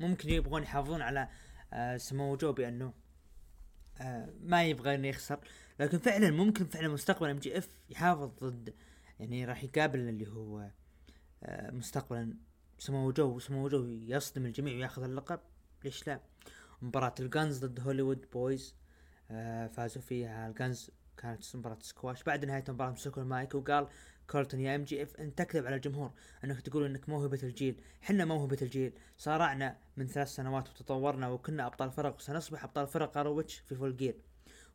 ممكن 0.00 0.30
يبغون 0.30 0.62
يحافظون 0.62 1.02
على 1.02 1.28
آه، 1.72 1.96
سمو 1.96 2.36
جو 2.36 2.52
بانه 2.52 2.92
آه، 4.00 4.28
ما 4.40 4.64
يبغى 4.64 4.94
إنه 4.94 5.08
يخسر. 5.08 5.40
لكن 5.80 5.98
فعلا 5.98 6.30
ممكن 6.30 6.64
فعلا 6.64 6.88
مستقبلا 6.88 7.30
MJF 7.30 7.68
يحافظ 7.90 8.30
ضد 8.44 8.74
يعني 9.20 9.44
راح 9.44 9.64
يقابل 9.64 9.98
اللي 9.98 10.28
هو 10.28 10.70
آه، 11.42 11.70
مستقبلا 11.70 12.34
سمو 12.78 13.10
جو 13.10 13.38
سمو 13.38 13.68
جو 13.68 13.84
يصدم 13.84 14.46
الجميع 14.46 14.74
ويأخذ 14.76 15.02
اللقب. 15.02 15.40
ليش 15.84 16.06
لا؟ 16.06 16.20
مباراة 16.82 17.14
الجانز 17.20 17.64
ضد 17.64 17.80
هوليوود 17.80 18.26
بويز 18.32 18.74
فازوا 19.72 20.02
فيها. 20.02 20.48
الجانز 20.48 20.90
كانت 21.16 21.56
مباراة 21.56 21.78
سكواش. 21.80 22.22
بعد 22.22 22.44
نهاية 22.44 22.64
المباراة 22.68 22.90
مسكوا 22.90 23.22
المايك 23.22 23.54
وقال 23.54 23.88
كولتون 24.30 24.60
يا 24.60 24.76
MJF 24.76 25.16
أنت 25.16 25.38
تكذب 25.38 25.66
على 25.66 25.76
الجمهور 25.76 26.10
إنك 26.44 26.60
تقول 26.60 26.84
إنك 26.84 27.08
موهبة 27.08 27.40
الجيل. 27.42 27.80
حنا 28.02 28.24
موهبة 28.24 28.58
الجيل. 28.62 28.92
صارعنا 29.18 29.76
من 29.96 30.06
ثلاث 30.06 30.28
سنوات 30.28 30.68
وتطورنا 30.68 31.28
وكنا 31.28 31.66
أبطال 31.66 31.90
فرق 31.90 32.16
وسنصبح 32.16 32.64
أبطال 32.64 32.86
فرق 32.86 33.18
ROH 33.18 33.58
في 33.58 33.74
فول 33.74 33.96
جير 33.96 34.16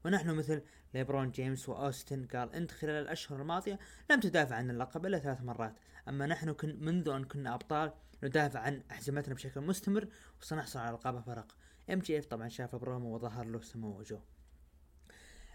ونحن 0.05 0.29
مثل 0.29 0.61
ليبرون 0.93 1.31
جيمس 1.31 1.69
وأوستن 1.69 2.25
قال 2.25 2.53
أنت 2.53 2.71
خلال 2.71 3.03
الأشهر 3.03 3.41
الماضية 3.41 3.79
لم 4.11 4.19
تدافع 4.19 4.55
عن 4.55 4.69
اللقب 4.69 5.05
إلا 5.05 5.19
ثلاث 5.19 5.41
مرات. 5.41 5.73
أما 6.07 6.25
نحن 6.25 6.51
كنا 6.53 6.77
منذ 6.79 7.09
أن 7.09 7.23
كنا 7.23 7.53
أبطال 7.53 7.91
ندافع 8.23 8.59
عن 8.59 8.83
أحزمتنا 8.91 9.33
بشكل 9.33 9.61
مستمر 9.61 10.07
وسنحصل 10.41 10.79
على 10.79 10.95
ألقاب 10.95 11.23
فرق. 11.23 11.55
MJF 11.89 12.25
طبعا 12.25 12.49
شاف 12.49 12.75
برومو 12.75 13.15
وظهر 13.15 13.45
له 13.45 13.61
سمو 13.61 14.01
جو 14.01 14.19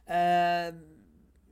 آه 0.08 0.80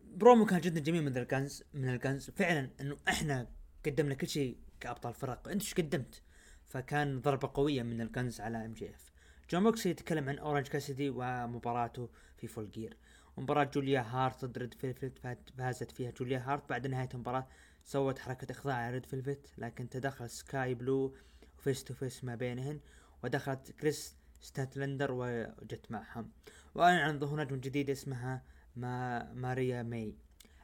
برومو 0.04 0.46
كان 0.46 0.60
جدا 0.60 0.80
جميل 0.80 1.02
من 1.02 1.16
القنز 1.16 1.64
من 1.74 1.88
القنز. 1.88 2.30
فعلا 2.30 2.70
إنه 2.80 2.96
إحنا 3.08 3.50
قدمنا 3.86 4.14
كل 4.14 4.28
شيء 4.28 4.58
كأبطال 4.80 5.14
فرق. 5.14 5.48
أنت 5.48 5.62
إيش 5.62 5.74
قدمت؟ 5.74 6.22
فكان 6.64 7.20
ضربة 7.20 7.50
قوية 7.54 7.82
من 7.82 8.00
القنز 8.00 8.40
على 8.40 8.64
MJF 8.64 9.12
جون 9.50 9.62
موكسلي 9.62 9.90
يتكلم 9.90 10.28
عن 10.28 10.38
أورنج 10.38 10.68
كاسيدي 10.68 11.10
ومباراته 11.10 12.10
في 12.36 12.46
فول 12.46 12.70
جير 12.70 12.96
ومباراة 13.36 13.64
جوليا 13.64 14.00
هارت 14.00 14.44
ضد 14.44 14.58
ريد 14.58 14.74
فيلفت 14.74 15.18
فازت 15.58 15.90
فيها 15.90 16.10
جوليا 16.10 16.38
هارت 16.46 16.68
بعد 16.68 16.86
نهاية 16.86 17.08
المباراة 17.14 17.48
سوت 17.84 18.18
حركة 18.18 18.52
اخضاع 18.52 18.74
على 18.74 18.94
ريد 18.94 19.06
فيلفت 19.06 19.50
لكن 19.58 19.88
تدخل 19.88 20.30
سكاي 20.30 20.74
بلو 20.74 21.14
و 21.58 21.64
face 21.64 21.84
to 21.84 21.94
face 21.94 22.24
ما 22.24 22.34
بينهن 22.34 22.80
ودخلت 23.24 23.70
كريس 23.70 24.16
ستاتلاندر 24.40 25.12
وجت 25.12 25.86
معهم. 25.90 26.30
واعلن 26.74 26.98
عن 26.98 27.18
ظهور 27.18 27.40
نجم 27.40 27.56
جديد 27.56 27.90
اسمها 27.90 28.42
ما 28.76 29.32
ماريا 29.32 29.82
ماي. 29.82 30.14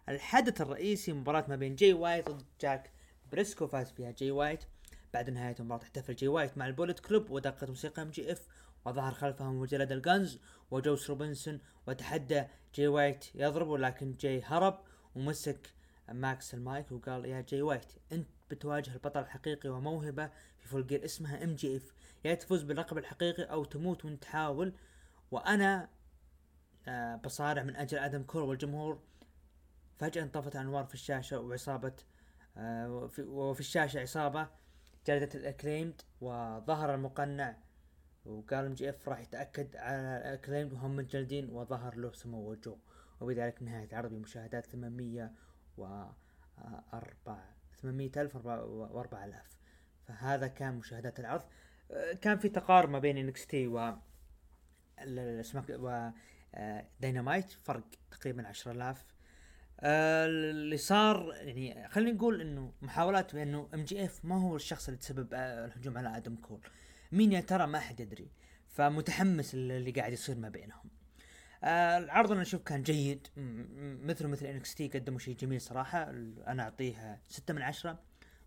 الحدث 0.08 0.60
الرئيسي 0.60 1.12
مباراة 1.12 1.44
ما 1.48 1.56
بين 1.56 1.76
جاي 1.76 1.92
وايت 1.92 2.28
ضد 2.28 2.44
مارك 2.60 2.90
بريسكو 3.32 3.66
فاز 3.66 3.90
فيها 3.90 4.10
جاي 4.10 4.30
وايت. 4.30 4.64
بعد 5.14 5.30
نهاية 5.30 5.56
المباراة 5.60 5.82
احتفل 5.82 6.14
جاي 6.14 6.28
وايت 6.28 6.58
مع 6.58 6.66
البوليت 6.66 7.00
كلوب 7.00 7.30
ودقت 7.30 7.64
موسيقى 7.64 8.02
MJF 8.02 8.46
وظهر 8.84 9.14
خلفهم 9.14 9.60
مجلد 9.60 9.92
القنز 9.92 10.40
وجوس 10.70 11.10
روبنسون 11.10 11.58
وتحدى 11.86 12.44
جاي 12.74 12.88
وايت 12.88 13.24
يضرب 13.34 13.68
ولكن 13.68 14.12
جاي 14.12 14.42
هرب 14.42 14.80
ومسك 15.14 15.70
ماكس 16.12 16.54
المايك 16.54 16.92
وقال 16.92 17.24
يا 17.24 17.40
جاي 17.40 17.62
وايت 17.62 17.92
انت 18.12 18.28
بتواجه 18.50 18.92
البطل 18.92 19.20
الحقيقي 19.20 19.68
وموهبة 19.68 20.30
في 20.58 20.68
فول 20.68 20.86
جير 20.86 21.04
اسمها 21.04 21.44
MJF 21.44 21.94
يا 22.24 22.34
تفوز 22.34 22.62
باللقب 22.62 22.98
الحقيقي 22.98 23.42
أو 23.42 23.64
تموت 23.64 24.04
وانت 24.04 24.22
تحاول 24.22 24.72
وأنا 25.30 25.88
آه 26.88 27.16
بصارع 27.16 27.62
من 27.62 27.76
أجل 27.76 27.98
أدم 27.98 28.22
كول 28.22 28.42
والجمهور. 28.42 28.98
فجأة 29.98 30.22
انطفت 30.22 30.56
الانوار 30.56 30.84
في 30.84 30.94
الشاشة 30.94 31.40
وعصابة 31.40 31.92
آه 32.56 32.90
وفي, 32.92 33.22
وفي 33.22 33.60
الشاشة 33.60 34.00
عصابة 34.00 34.48
جلدت 35.06 35.36
الاكليمد 35.36 36.02
وظهر 36.20 36.94
المقنع. 36.94 37.56
وقال 38.24 38.64
ام 38.64 38.74
جي 38.74 38.90
اف 38.90 39.08
راح 39.08 39.20
يتأكد 39.20 39.76
على 39.76 39.98
الاكليمد 39.98 40.72
وهم 40.72 40.96
متجلدين 40.96 41.50
وظهر 41.50 41.94
له 41.94 42.12
سمو 42.12 42.50
وجهه 42.50 42.76
وبذلك 43.20 43.62
نهاية 43.62 43.88
عرض 43.92 44.10
بمشاهدات 44.10 44.66
800 44.66 45.30
و 45.80 46.04
أربع 46.94 47.44
ثمانمية 47.82 48.12
ألف 48.16 48.36
وأربعة 48.46 49.24
آلاف. 49.24 49.48
فهذا 50.08 50.46
كان 50.46 50.74
مشاهدات 50.74 51.20
العرض. 51.20 51.42
آه، 51.90 52.12
كان 52.12 52.38
في 52.38 52.48
تقارب 52.48 52.90
ما 52.90 52.98
بين 52.98 53.18
NXT 53.18 53.66
و 53.66 53.94
السماك 54.98 55.64
و 55.70 56.10
داينامايت. 57.00 57.50
فرق 57.50 57.84
تقريبا 58.10 58.48
عشرة 58.48 58.72
آلاف. 58.72 59.04
آه، 59.80 60.26
اللي 60.26 60.76
صار 60.76 61.34
يعني 61.34 61.88
خلينا 61.88 62.12
نقول 62.12 62.40
إنه 62.40 62.72
محاولات 62.82 63.34
بانه 63.34 63.68
MJF 63.74 64.24
ما 64.24 64.42
هو 64.42 64.56
الشخص 64.56 64.88
اللي 64.88 65.00
تسبب 65.00 65.34
آه، 65.34 65.64
الهجوم 65.64 65.98
على 65.98 66.16
آدم 66.16 66.36
كول. 66.36 66.60
مين 67.12 67.32
يا 67.32 67.40
ترى 67.40 67.66
ما 67.66 67.78
حد 67.78 68.00
يدري. 68.00 68.30
فمتحمس 68.68 69.54
اللي 69.54 69.90
قاعد 69.90 70.12
يصير 70.12 70.38
ما 70.38 70.48
بينهم. 70.48 70.89
العرض 71.64 72.32
أنا 72.32 72.42
أشوف 72.42 72.62
كان 72.62 72.82
جيد. 72.82 73.28
مثل 74.02 74.26
مثل 74.26 74.46
NXT 74.46 74.88
قدموا 74.88 75.18
شيء 75.18 75.36
جميل 75.36 75.60
صراحة. 75.60 76.10
أنا 76.46 76.62
اعطيه 76.62 77.20
ستة 77.28 77.54
من 77.54 77.62
عشرة. 77.62 77.98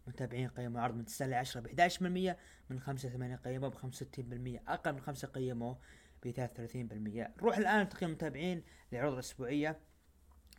متابعين 0.08 0.48
قيموا 0.48 0.82
عرض 0.82 0.96
من 0.96 1.06
9 1.06 1.28
ل 1.28 1.34
10 1.34 1.62
ب 1.62 1.68
11% 1.68 2.38
من 2.70 2.80
5 2.80 3.10
8 3.10 3.36
قيموا 3.36 3.70
ب 3.70 3.74
65% 3.76 4.62
أقل 4.68 4.94
من 4.94 5.02
5 5.02 5.28
قيموا 5.28 5.76
ب 6.24 6.32
33% 6.32 7.32
نروح 7.38 7.58
الآن 7.58 7.90
تقييم 7.90 8.10
المتابعين 8.10 8.64
للعروض 8.92 9.14
الأسبوعية. 9.14 9.80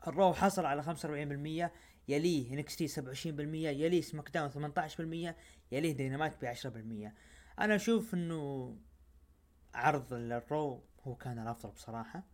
الرو 0.07 0.33
حصل 0.33 0.67
على 0.67 0.83
45% 0.83 1.71
يليه 2.09 2.53
NXT 2.55 2.89
27% 2.89 2.95
يليه 3.55 4.01
سماك 4.01 4.31
داون 4.31 4.51
18% 4.51 5.35
يليه 5.73 5.93
دينامات 5.93 6.45
ب 6.45 6.45
10% 6.45 7.13
أنا 7.59 7.75
أشوف 7.75 8.15
إنه 8.15 8.77
عرض 9.75 10.13
الرو 10.13 10.85
هو 11.03 11.15
كان 11.15 11.39
الأفضل 11.39 11.73
بصراحة. 11.73 12.34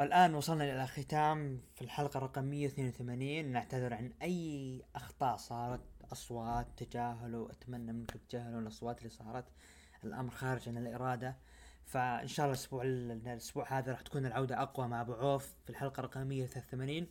الآن 0.00 0.34
وصلنا 0.34 0.64
إلى 0.64 0.86
ختام 0.86 1.60
في 1.74 1.82
الحلقة 1.82 2.20
رقم 2.20 2.44
182 2.44 3.44
نعتذر 3.46 3.94
عن 3.94 4.12
أي 4.22 4.82
أخطاء 4.96 5.36
صارت 5.36 5.80
أصوات 6.12 6.66
تجاهلوا 6.76 7.50
أتمنى 7.50 7.92
منكم 7.92 8.18
تتجاهلوا 8.18 8.60
الأصوات 8.60 8.98
اللي 8.98 9.10
صارت. 9.10 9.44
الأمر 10.04 10.30
خارج 10.30 10.68
عن 10.68 10.76
الإرادة. 10.76 11.36
فإن 11.86 12.28
شاء 12.28 12.46
الله 12.46 12.54
الأسبوع 12.54 12.82
الأسبوع 12.82 13.78
هذا 13.78 13.92
راح 13.92 14.00
تكون 14.00 14.26
العودة 14.26 14.62
أقوى 14.62 14.88
مع 14.88 15.00
أبو 15.00 15.12
عوف 15.12 15.54
في 15.64 15.70
الحلقة 15.70 16.00
رقم 16.00 16.26
183 16.26 17.06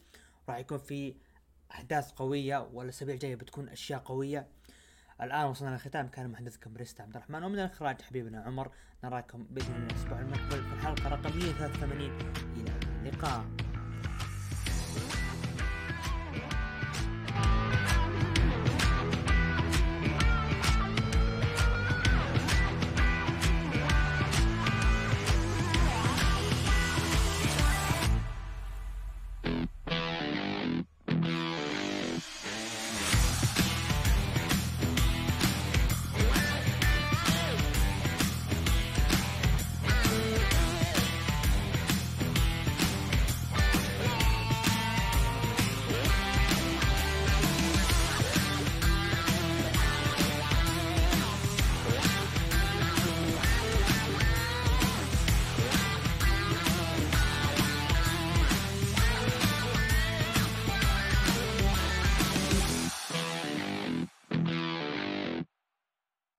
راح 0.50 0.58
يكون 0.58 0.78
في 0.78 1.16
أحداث 1.72 2.12
قوية 2.12 2.70
والأسابيع 2.74 3.14
الجاية 3.16 3.36
بتكون 3.36 3.70
أشياء 3.70 4.00
قوية. 4.00 4.48
الآن 5.22 5.46
وصلنا 5.46 5.70
للختام 5.70 6.08
كان 6.08 6.30
محدثكم 6.32 6.74
بريست 6.74 7.02
عبد 7.02 7.16
الرحمن 7.16 7.44
ومن 7.44 7.60
الإخراج 7.60 8.02
حبيبنا 8.02 8.42
عمر 8.42 8.72
نراكم 9.04 9.46
بإذن 9.50 9.76
الله 9.76 9.88
الأسبوع 9.88 10.20
المقبل 10.20 10.64
في 10.64 10.74
الحلقة 10.74 11.10
رقم 11.10 11.38
183 11.38 12.12
إلى 12.58 12.72
اللقاء. 13.02 13.46